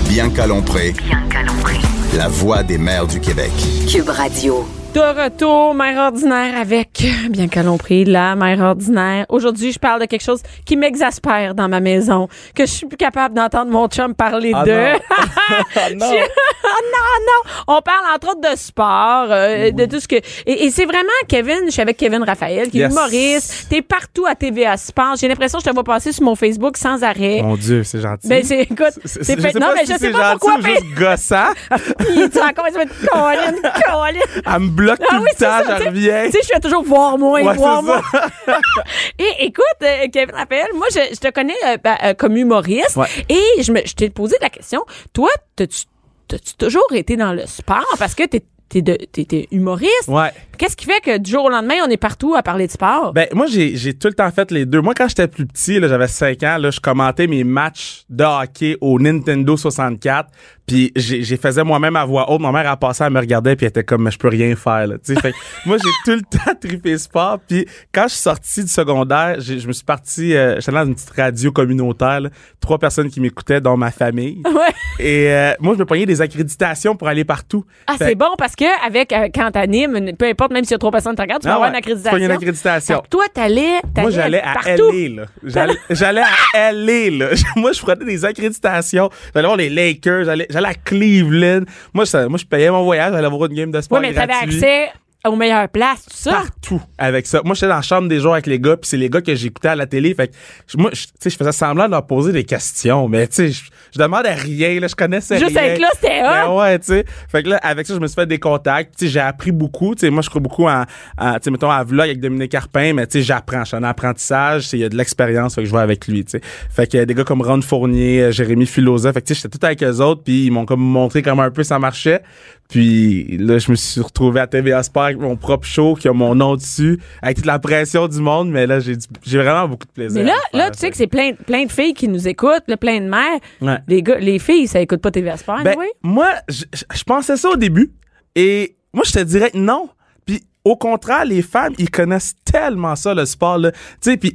Bianca 0.08 0.46
Lompré, 0.46 0.92
Bianca 0.92 1.42
Lompré. 1.42 1.74
la 2.16 2.28
voix 2.28 2.62
des 2.62 2.78
mères 2.78 3.06
du 3.06 3.20
Québec. 3.20 3.52
Cube 3.90 4.08
Radio. 4.08 4.66
De 4.96 5.02
retour, 5.24 5.74
mère 5.74 5.98
ordinaire 6.06 6.58
avec 6.58 7.04
bien 7.28 7.48
qu'à 7.48 7.62
l'on 7.62 7.76
prie, 7.76 8.06
la 8.06 8.34
mère 8.34 8.60
ordinaire. 8.60 9.26
Aujourd'hui, 9.28 9.70
je 9.70 9.78
parle 9.78 10.00
de 10.00 10.06
quelque 10.06 10.22
chose 10.24 10.40
qui 10.64 10.74
m'exaspère 10.74 11.54
dans 11.54 11.68
ma 11.68 11.80
maison, 11.80 12.28
que 12.54 12.64
je 12.64 12.70
suis 12.70 12.86
plus 12.86 12.96
capable 12.96 13.34
d'entendre 13.34 13.70
mon 13.70 13.88
chum 13.88 14.14
parler 14.14 14.52
Ah 14.54 14.64
de. 14.64 14.70
non. 14.72 14.98
Ah 15.76 15.90
non. 15.94 16.06
Je- 16.10 16.26
Ah 16.64 16.80
non, 16.82 17.26
non. 17.26 17.76
On 17.76 17.82
parle 17.82 18.04
entre 18.14 18.28
autres 18.30 18.50
de 18.50 18.56
sport, 18.56 19.26
euh, 19.30 19.70
de 19.70 19.84
tout 19.84 20.00
ce 20.00 20.08
que. 20.08 20.16
Et, 20.16 20.64
et 20.64 20.70
c'est 20.70 20.86
vraiment 20.86 21.08
Kevin. 21.28 21.60
Je 21.66 21.70
suis 21.72 21.82
avec 21.82 21.96
Kevin 21.98 22.22
Raphaël, 22.24 22.68
qui 22.70 22.78
est 22.78 22.84
Yes. 22.84 22.92
humoriste. 22.92 23.66
T'es 23.68 23.82
partout 23.82 24.24
à 24.26 24.34
TVA 24.34 24.76
Sport. 24.78 25.16
J'ai 25.20 25.28
l'impression 25.28 25.58
que 25.58 25.64
je 25.64 25.68
te 25.70 25.74
vois 25.74 25.84
passer 25.84 26.10
sur 26.12 26.24
mon 26.24 26.34
Facebook 26.34 26.76
sans 26.78 27.02
arrêt. 27.04 27.42
Mon 27.42 27.56
Dieu, 27.56 27.84
c'est 27.84 28.00
gentil. 28.00 28.26
Ben 28.28 28.42
c'est 28.42 28.62
écoute, 28.62 28.98
C'est- 29.04 29.22
c'est 29.24 29.40
fait. 29.40 29.54
Non 29.58 29.68
mais 29.74 29.84
si 29.84 29.92
je 29.92 29.98
sais 29.98 30.06
c'est 30.06 30.10
pas 30.10 30.32
gentil 30.32 30.38
pourquoi. 30.40 30.54
ou 30.58 30.62
mais- 30.62 30.70
juste 30.80 30.94
gossant. 30.98 31.52
Puis 31.98 32.30
tu 32.30 32.38
racontes, 32.38 32.66
tu 32.68 32.74
vas 32.74 32.82
être 32.82 33.10
Colin, 33.10 33.60
Colin. 33.84 34.50
Bloque 34.86 35.00
Ah 35.02 35.06
tout 35.10 35.16
oui, 35.22 35.28
le 35.30 35.36
c'est 35.36 35.44
temps, 35.44 35.64
ça, 35.64 35.76
je 35.78 35.82
tu 35.82 35.88
reviens. 35.88 36.24
Tu 36.26 36.32
sais, 36.32 36.38
je 36.42 36.48
fais 36.48 36.60
toujours 36.60 36.82
voir 36.82 37.18
moins, 37.18 37.42
Ouais, 37.42 37.54
voir 37.56 37.82
ça. 37.84 38.60
Et 39.18 39.44
écoute, 39.46 39.64
euh, 39.82 40.06
Kevin 40.12 40.34
Raphaël, 40.34 40.68
moi, 40.74 40.86
je, 40.90 41.14
je 41.14 41.20
te 41.20 41.30
connais 41.30 41.54
euh, 41.66 41.76
ben, 41.82 41.96
euh, 42.04 42.14
comme 42.14 42.36
humoriste. 42.36 42.96
Ouais. 42.96 43.06
Et 43.28 43.62
je, 43.62 43.72
me, 43.72 43.80
je 43.84 43.94
t'ai 43.94 44.10
posé 44.10 44.36
la 44.40 44.50
question. 44.50 44.84
Toi, 45.12 45.30
t'as-tu 45.56 45.84
t'as-tu 46.28 46.54
toujours 46.54 46.86
été 46.92 47.16
dans 47.16 47.32
le 47.32 47.46
sport? 47.46 47.86
Parce 47.98 48.14
que 48.14 48.24
t'es 48.24 48.42
t'es 48.68 48.82
de- 48.82 48.98
t'es- 49.12 49.24
t'es 49.24 49.48
humoriste? 49.52 50.08
Ouais. 50.08 50.30
Qu'est-ce 50.58 50.76
qui 50.76 50.86
fait 50.86 51.00
que 51.02 51.18
du 51.18 51.30
jour 51.30 51.44
au 51.44 51.50
lendemain, 51.50 51.74
on 51.86 51.90
est 51.90 51.96
partout 51.98 52.34
à 52.34 52.42
parler 52.42 52.66
de 52.66 52.72
sport? 52.72 53.12
Ben, 53.12 53.28
moi, 53.34 53.46
j'ai, 53.46 53.76
j'ai 53.76 53.92
tout 53.94 54.08
le 54.08 54.14
temps 54.14 54.30
fait 54.30 54.50
les 54.50 54.64
deux. 54.64 54.80
Moi, 54.80 54.94
quand 54.94 55.06
j'étais 55.08 55.28
plus 55.28 55.46
petit, 55.46 55.78
là, 55.78 55.86
j'avais 55.88 56.08
5 56.08 56.42
ans, 56.44 56.56
là, 56.58 56.70
je 56.70 56.80
commentais 56.80 57.26
mes 57.26 57.44
matchs 57.44 58.04
de 58.08 58.24
hockey 58.24 58.76
au 58.80 58.98
Nintendo 58.98 59.56
64. 59.56 60.30
Puis 60.66 60.90
j'ai, 60.96 61.22
j'ai 61.22 61.36
faisais 61.36 61.62
moi-même 61.62 61.94
à 61.94 62.04
voix 62.04 62.28
haute. 62.30 62.40
Ma 62.40 62.50
mère 62.50 62.68
a 62.68 62.76
passé, 62.76 63.04
elle 63.04 63.12
me 63.12 63.20
regardait, 63.20 63.54
puis 63.54 63.66
elle 63.66 63.70
était 63.70 63.84
comme, 63.84 64.02
mais 64.02 64.10
je 64.10 64.18
peux 64.18 64.28
rien 64.28 64.56
faire. 64.56 64.86
Là, 64.88 64.96
tu 64.98 65.14
sais. 65.14 65.20
fait 65.20 65.30
que 65.32 65.36
moi, 65.66 65.76
j'ai 65.76 65.90
tout 66.04 66.16
le 66.18 66.22
temps 66.22 66.54
trippé 66.60 66.98
sport. 66.98 67.38
Puis 67.46 67.66
quand 67.92 68.04
je 68.08 68.14
suis 68.14 68.22
sorti 68.22 68.62
du 68.64 68.68
secondaire, 68.70 69.36
j'ai- 69.38 69.60
je 69.60 69.68
me 69.68 69.72
suis 69.72 69.84
parti, 69.84 70.34
euh, 70.34 70.56
j'étais 70.58 70.72
dans 70.72 70.86
une 70.86 70.94
petite 70.94 71.10
radio 71.10 71.52
communautaire. 71.52 72.20
là. 72.22 72.30
trois 72.60 72.78
personnes 72.78 73.10
qui 73.10 73.20
m'écoutaient, 73.20 73.60
dont 73.60 73.76
ma 73.76 73.90
famille. 73.92 74.42
Ouais. 74.44 74.72
Et 75.04 75.30
euh, 75.30 75.52
moi, 75.60 75.74
je 75.74 75.78
me 75.78 75.84
pognais 75.84 76.06
des 76.06 76.20
accréditations 76.20 76.96
pour 76.96 77.06
aller 77.06 77.24
partout. 77.24 77.64
Ah, 77.86 77.96
Fait- 77.96 78.06
c'est 78.06 78.14
bon 78.16 78.34
parce 78.38 78.55
que 78.56 78.86
avec 78.86 79.12
euh, 79.12 79.28
quand 79.34 79.50
t'animes, 79.52 80.12
peu 80.18 80.26
importe, 80.26 80.52
même 80.52 80.64
s'il 80.64 80.72
y 80.72 80.74
a 80.74 80.78
trois 80.78 80.90
personnes 80.90 81.12
qui 81.12 81.16
te 81.16 81.22
regardent, 81.22 81.42
tu 81.42 81.48
vas 81.48 81.52
Ah 81.54 81.56
avoir 81.56 81.70
ouais, 81.70 81.76
une 81.78 81.82
tu 81.82 81.90
accréditation. 81.90 82.16
pognes 82.16 82.24
une 82.24 82.30
accréditation. 82.30 82.96
Fait 82.96 83.02
que 83.02 83.08
toi, 83.08 83.24
t'allais, 83.32 83.70
Moi, 83.70 83.80
t'allais 83.94 84.10
j'allais 84.12 84.40
à 84.42 84.54
partout. 84.54 84.90
LA, 84.92 85.08
là. 85.22 85.28
J'allais, 85.44 85.74
j'allais 85.90 86.22
à 86.54 86.72
LA, 86.72 87.10
là. 87.10 87.26
Moi, 87.56 87.72
je 87.72 87.80
prenais 87.82 88.04
des 88.04 88.24
accréditations. 88.24 89.10
J'allais 89.34 89.46
voir 89.46 89.56
les 89.56 89.68
Lakers, 89.70 90.24
j'allais, 90.24 90.46
j'allais 90.50 90.68
à 90.68 90.74
Cleveland. 90.74 91.62
Moi, 91.94 92.06
ça, 92.06 92.28
moi, 92.28 92.38
je 92.38 92.44
payais 92.44 92.70
mon 92.70 92.82
voyage, 92.84 93.12
j'allais 93.12 93.28
voir 93.28 93.46
une 93.46 93.54
game 93.56 93.70
de 93.70 93.80
sport 93.80 93.98
Oui, 94.00 94.06
mais 94.08 94.14
t'avais 94.14 94.32
gratuit. 94.32 94.54
accès 94.56 94.88
aux 95.30 95.36
meilleures 95.36 95.68
places, 95.68 96.04
tout 96.04 96.16
ça. 96.16 96.30
Partout 96.32 96.82
avec 96.98 97.26
ça. 97.26 97.40
Moi, 97.44 97.54
j'étais 97.54 97.68
dans 97.68 97.76
la 97.76 97.82
chambre 97.82 98.08
des 98.08 98.20
joueurs 98.20 98.34
avec 98.34 98.46
les 98.46 98.58
gars, 98.60 98.76
puis 98.76 98.88
c'est 98.88 98.96
les 98.96 99.08
gars 99.10 99.20
que 99.20 99.34
j'écoutais 99.34 99.68
à 99.68 99.76
la 99.76 99.86
télé. 99.86 100.14
Fait 100.14 100.28
que, 100.28 100.32
moi, 100.76 100.90
je- 100.92 101.04
tu 101.06 101.12
sais, 101.20 101.30
je 101.30 101.36
faisais 101.36 101.52
semblant 101.52 101.86
de 101.86 101.90
leur 101.92 102.06
poser 102.06 102.32
des 102.32 102.44
questions, 102.44 103.08
mais 103.08 103.26
tu 103.28 103.34
sais, 103.34 103.48
je, 103.50 103.62
je 103.94 103.98
demandais 103.98 104.34
rien, 104.34 104.80
là, 104.80 104.88
je 104.88 104.94
connaissais 104.94 105.38
Juste 105.38 105.56
rien. 105.56 105.72
être 105.72 105.80
là, 105.80 105.88
c'était 105.94 106.22
hot. 106.22 106.58
ouais, 106.58 106.78
tu 106.78 106.86
sais. 106.86 107.04
Fait 107.30 107.42
que 107.42 107.48
là, 107.50 107.58
avec 107.62 107.86
ça, 107.86 107.94
je 107.94 107.98
me 108.00 108.06
suis 108.06 108.14
fait 108.14 108.26
des 108.26 108.38
contacts. 108.38 108.96
Tu 108.98 109.06
sais, 109.06 109.12
j'ai 109.12 109.20
appris 109.20 109.52
beaucoup. 109.52 109.94
Tu 109.94 110.00
sais, 110.00 110.10
moi, 110.10 110.22
je 110.22 110.28
crois 110.28 110.40
beaucoup 110.40 110.66
en, 110.68 110.84
en, 111.18 111.34
tu 111.34 111.38
sais, 111.42 111.50
mettons, 111.50 111.70
à 111.70 111.82
vlog 111.84 112.06
avec 112.06 112.20
Dominique 112.20 112.52
Carpin, 112.52 112.92
mais 112.94 113.06
tu 113.06 113.18
sais, 113.18 113.22
j'apprends. 113.24 113.60
Je 113.60 113.68
suis 113.68 113.76
en 113.76 113.82
apprentissage. 113.82 114.68
Il 114.72 114.80
y 114.80 114.84
a 114.84 114.88
de 114.88 114.96
l'expérience, 114.96 115.54
fait 115.54 115.62
que 115.62 115.68
je 115.68 115.72
vais 115.74 115.80
avec 115.80 116.06
lui, 116.08 116.24
tu 116.24 116.32
sais. 116.32 116.40
Fait 116.70 116.86
que 116.90 117.04
des 117.04 117.14
gars 117.14 117.24
comme 117.24 117.42
Ron 117.42 117.60
Fournier, 117.62 118.32
Jérémy 118.32 118.66
Philosophe, 118.66 119.14
fait 119.14 119.22
que 119.22 119.26
tu 119.26 119.34
sais, 119.34 119.40
j'étais 119.42 119.58
tout 119.58 119.64
avec 119.66 119.82
eux 119.82 120.00
autres, 120.00 120.22
puis 120.24 120.46
ils 120.46 120.50
m'ont 120.50 120.66
comme 120.66 120.80
montré 120.80 121.22
comment 121.22 121.42
un 121.42 121.50
peu 121.50 121.62
ça 121.62 121.78
marchait. 121.78 122.22
Puis 122.68 123.36
là, 123.38 123.58
je 123.58 123.70
me 123.70 123.76
suis 123.76 124.00
retrouvé 124.00 124.40
à 124.40 124.46
TVA 124.46 124.82
Sport 124.82 125.04
avec 125.04 125.18
mon 125.18 125.36
propre 125.36 125.66
show 125.66 125.94
qui 125.94 126.08
a 126.08 126.12
mon 126.12 126.34
nom 126.34 126.56
dessus, 126.56 126.98
avec 127.22 127.36
toute 127.36 127.46
la 127.46 127.58
pression 127.58 128.08
du 128.08 128.18
monde, 128.20 128.50
mais 128.50 128.66
là, 128.66 128.80
j'ai 128.80 129.38
vraiment 129.38 129.68
beaucoup 129.68 129.86
de 129.86 129.92
plaisir. 129.92 130.22
Mais 130.22 130.28
là, 130.28 130.36
là, 130.52 130.70
tu 130.72 130.78
sais 130.80 130.90
que 130.90 130.96
c'est 130.96 131.06
plein, 131.06 131.32
plein 131.34 131.64
de 131.64 131.70
filles 131.72 131.94
qui 131.94 132.08
nous 132.08 132.26
écoutent, 132.26 132.64
là, 132.66 132.76
plein 132.76 133.00
de 133.00 133.06
mères. 133.08 133.38
Ouais. 133.60 133.78
Les 133.86 134.02
gars, 134.02 134.18
les 134.18 134.38
filles, 134.38 134.66
ça 134.66 134.80
écoute 134.80 135.00
pas 135.00 135.10
TVA 135.10 135.36
Sport, 135.36 135.62
Ben, 135.62 135.74
oui? 135.78 135.86
moi, 136.02 136.28
je, 136.48 136.64
je- 136.72 137.04
pensais 137.04 137.36
ça 137.36 137.48
au 137.50 137.56
début. 137.56 137.92
Et 138.34 138.76
moi, 138.92 139.04
je 139.06 139.12
te 139.12 139.20
dirais 139.20 139.50
non. 139.54 139.88
Puis 140.26 140.42
au 140.64 140.76
contraire, 140.76 141.24
les 141.24 141.42
femmes, 141.42 141.72
ils 141.78 141.90
connaissent 141.90 142.34
tellement 142.44 142.96
ça, 142.96 143.14
le 143.14 143.24
sport. 143.26 143.60
Tu 143.62 143.70
sais, 144.00 144.16
puis 144.16 144.34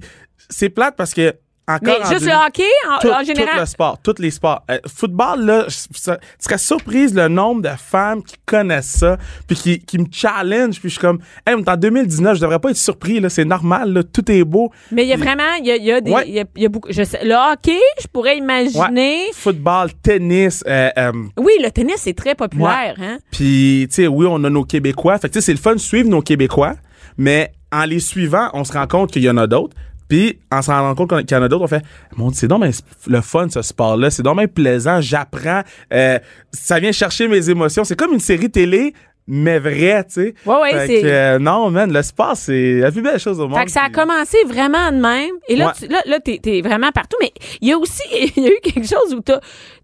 c'est 0.49 0.69
plate 0.69 0.95
parce 0.95 1.13
que 1.13 1.33
Mais 1.81 1.91
en 2.01 2.09
juste 2.09 2.21
deux- 2.21 2.27
le 2.27 2.33
hockey, 2.47 2.63
en, 2.89 2.99
tout, 2.99 3.07
en 3.09 3.19
tout 3.19 3.25
général. 3.25 3.59
le 3.59 3.65
sport, 3.65 3.97
tous 4.03 4.15
les 4.19 4.31
sports. 4.31 4.63
Euh, 4.69 4.79
football, 4.87 5.45
là, 5.45 5.65
je- 5.67 6.11
serais 6.39 6.57
surprise 6.57 7.13
le 7.13 7.27
nombre 7.27 7.61
de 7.61 7.69
femmes 7.77 8.23
qui 8.23 8.35
connaissent 8.45 8.91
ça, 8.99 9.17
puis 9.47 9.55
qui, 9.55 9.79
qui 9.79 9.97
me 9.99 10.05
challenge, 10.11 10.79
puis 10.79 10.89
je 10.89 10.93
suis 10.95 10.99
comme, 11.01 11.19
hey, 11.47 11.55
mais 11.55 11.69
en 11.69 11.77
2019, 11.77 12.35
je 12.37 12.41
devrais 12.41 12.59
pas 12.59 12.69
être 12.71 12.77
surpris, 12.77 13.19
là, 13.19 13.29
c'est 13.29 13.45
normal, 13.45 13.93
là, 13.93 14.03
tout 14.03 14.29
est 14.31 14.43
beau. 14.43 14.71
Mais 14.91 15.03
il 15.03 15.09
y 15.09 15.13
a 15.13 15.17
vraiment, 15.17 15.53
il 15.59 15.65
y 15.67 15.71
a, 15.71 15.75
il 15.77 15.83
y 15.85 15.91
a 15.91 16.01
des, 16.01 16.11
Ouais. 16.11 16.29
y 16.29 16.39
a, 16.39 16.45
il 16.55 16.63
y 16.63 16.65
a 16.65 16.69
beaucoup. 16.69 16.89
Je 16.91 17.03
sais, 17.03 17.23
le 17.23 17.33
hockey, 17.35 17.79
je 18.01 18.07
pourrais 18.07 18.37
imaginer. 18.37 19.25
Football, 19.33 19.89
tennis, 20.01 20.63
euh, 20.67 20.89
euh, 20.97 21.11
Oui, 21.37 21.53
le 21.63 21.69
tennis, 21.71 21.97
c'est 21.99 22.13
très 22.15 22.35
populaire, 22.35 22.95
hein? 22.99 23.17
Puis, 23.31 23.87
tu 23.89 23.95
sais, 23.95 24.07
oui, 24.07 24.25
on 24.29 24.43
a 24.43 24.49
nos 24.49 24.63
Québécois. 24.63 25.17
Fait 25.19 25.27
que, 25.29 25.33
tu 25.33 25.39
sais, 25.41 25.45
c'est 25.47 25.51
le 25.53 25.57
fun 25.59 25.73
de 25.73 25.79
suivre 25.79 26.09
nos 26.09 26.21
Québécois, 26.21 26.73
mais 27.17 27.51
en 27.71 27.85
les 27.85 27.99
suivant, 27.99 28.49
on 28.53 28.63
se 28.63 28.73
rend 28.73 28.87
compte 28.87 29.11
qu'il 29.11 29.23
y 29.23 29.29
en 29.29 29.37
a 29.37 29.47
d'autres. 29.47 29.75
Puis, 30.11 30.39
en 30.51 30.61
se 30.61 30.69
rendant 30.69 30.93
compte 30.93 31.25
qu'il 31.25 31.37
y 31.37 31.39
en 31.39 31.41
a 31.41 31.47
d'autres, 31.47 31.63
on 31.63 31.67
fait, 31.69 31.85
mon 32.17 32.31
Dieu, 32.31 32.37
c'est 32.41 32.47
donc 32.49 32.65
le 33.07 33.21
fun, 33.21 33.47
ce 33.47 33.61
sport-là. 33.61 34.09
C'est 34.09 34.23
donc 34.23 34.45
plaisant. 34.47 34.99
J'apprends. 34.99 35.61
Euh, 35.93 36.19
ça 36.51 36.81
vient 36.81 36.91
chercher 36.91 37.29
mes 37.29 37.49
émotions. 37.49 37.85
C'est 37.85 37.95
comme 37.95 38.11
une 38.11 38.19
série 38.19 38.49
télé, 38.49 38.93
mais 39.33 39.59
vrai, 39.59 40.03
tu 40.03 40.13
sais. 40.13 40.33
Ouais, 40.45 40.55
ouais, 40.61 40.87
c'est- 40.87 41.01
euh, 41.05 41.39
non, 41.39 41.71
man, 41.71 41.91
le 41.93 42.01
sport, 42.03 42.35
c'est 42.35 42.79
la 42.79 42.91
plus 42.91 43.01
belle 43.01 43.17
chose 43.17 43.39
au 43.39 43.47
monde. 43.47 43.57
Fait 43.59 43.65
que 43.65 43.71
ça 43.71 43.79
a 43.79 43.83
Puis- 43.85 43.93
commencé 43.93 44.37
vraiment 44.45 44.91
de 44.91 44.97
même. 44.97 45.31
Et 45.47 45.55
là, 45.55 45.67
Ouais. 45.67 45.71
tu, 45.79 45.87
là, 45.87 46.01
là 46.05 46.19
t'es, 46.19 46.37
t'es 46.43 46.61
vraiment 46.61 46.91
partout. 46.91 47.15
Mais 47.21 47.31
il 47.61 47.69
y 47.69 47.71
a 47.71 47.77
aussi, 47.77 48.03
il 48.35 48.43
y 48.43 48.47
a 48.47 48.49
eu 48.51 48.59
quelque 48.61 48.85
chose 48.87 49.13
où 49.15 49.21
t'as. 49.21 49.39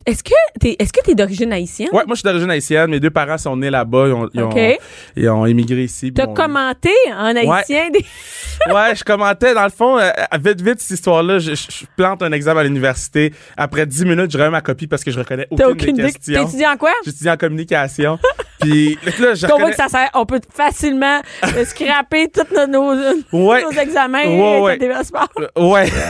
Est-ce 0.06 0.24
que 0.24 0.32
t'es, 0.60 0.76
est-ce 0.80 0.94
que 0.94 1.02
t'es 1.02 1.16
d'origine 1.16 1.52
haïtienne? 1.52 1.90
Ouais, 1.92 2.04
moi, 2.06 2.16
je 2.16 2.20
suis 2.20 2.24
d'origine 2.24 2.50
haïtienne. 2.50 2.90
Mes 2.90 3.00
deux 3.02 3.10
parents 3.10 3.38
sont 3.38 3.58
nés 3.58 3.70
là-bas. 3.70 4.06
Ils 4.08 4.14
ont, 4.14 4.30
ils 4.34 4.42
ont, 4.42 4.78
ils 5.18 5.30
ont 5.30 5.46
émigré 5.46 5.84
ici. 5.84 6.14
T'as 6.14 6.28
commenté 6.28 6.92
en 7.14 7.36
haïtien 7.36 7.90
des. 7.90 8.06
ouais, 8.74 8.96
je 8.96 9.04
commentais. 9.04 9.54
Dans 9.54 9.66
le 9.66 9.70
fond, 9.70 9.98
euh, 10.00 10.10
vite, 10.42 10.62
vite, 10.62 10.80
cette 10.80 10.92
histoire-là, 10.92 11.40
je, 11.40 11.52
plante 11.98 12.22
un 12.24 12.32
examen 12.32 12.62
à 12.62 12.64
l'université. 12.64 13.34
Après 13.58 13.86
10 13.86 14.06
minutes, 14.06 14.32
je 14.32 14.38
remets 14.38 14.50
ma 14.50 14.62
copie 14.62 14.88
parce 14.88 15.04
que 15.04 15.12
je 15.12 15.20
reconnais 15.20 15.46
aucune, 15.52 15.58
T'as 15.58 15.72
aucune 15.72 15.96
des 15.98 16.04
questions. 16.04 16.46
T'étudies 16.46 16.68
en 16.68 16.78
quoi? 16.78 16.92
J'étudie 17.06 17.30
en 17.30 17.38
communication. 17.38 18.18
Puis 18.62 18.98
là, 19.20 19.34
je 19.38 19.48
reconnais... 19.48 19.72
que 19.72 19.76
ça 19.78 19.88
sert, 19.88 20.10
on 20.14 20.26
peut 20.26 20.42
facilement 20.54 21.22
euh, 21.44 21.66
scraper 21.66 22.30
tous 22.30 22.54
nos, 22.68 22.96
nos, 22.96 23.14
Ouais. 23.48 23.64
nos 23.64 23.72
examens 23.72 24.24
Ouais, 24.26 24.48
avec 24.50 24.64
ouais. 24.64 24.72
la 24.74 24.78
TVA 24.80 25.04
Sport. 25.04 25.30
Euh, 25.40 25.48
Ouais. 25.62 25.90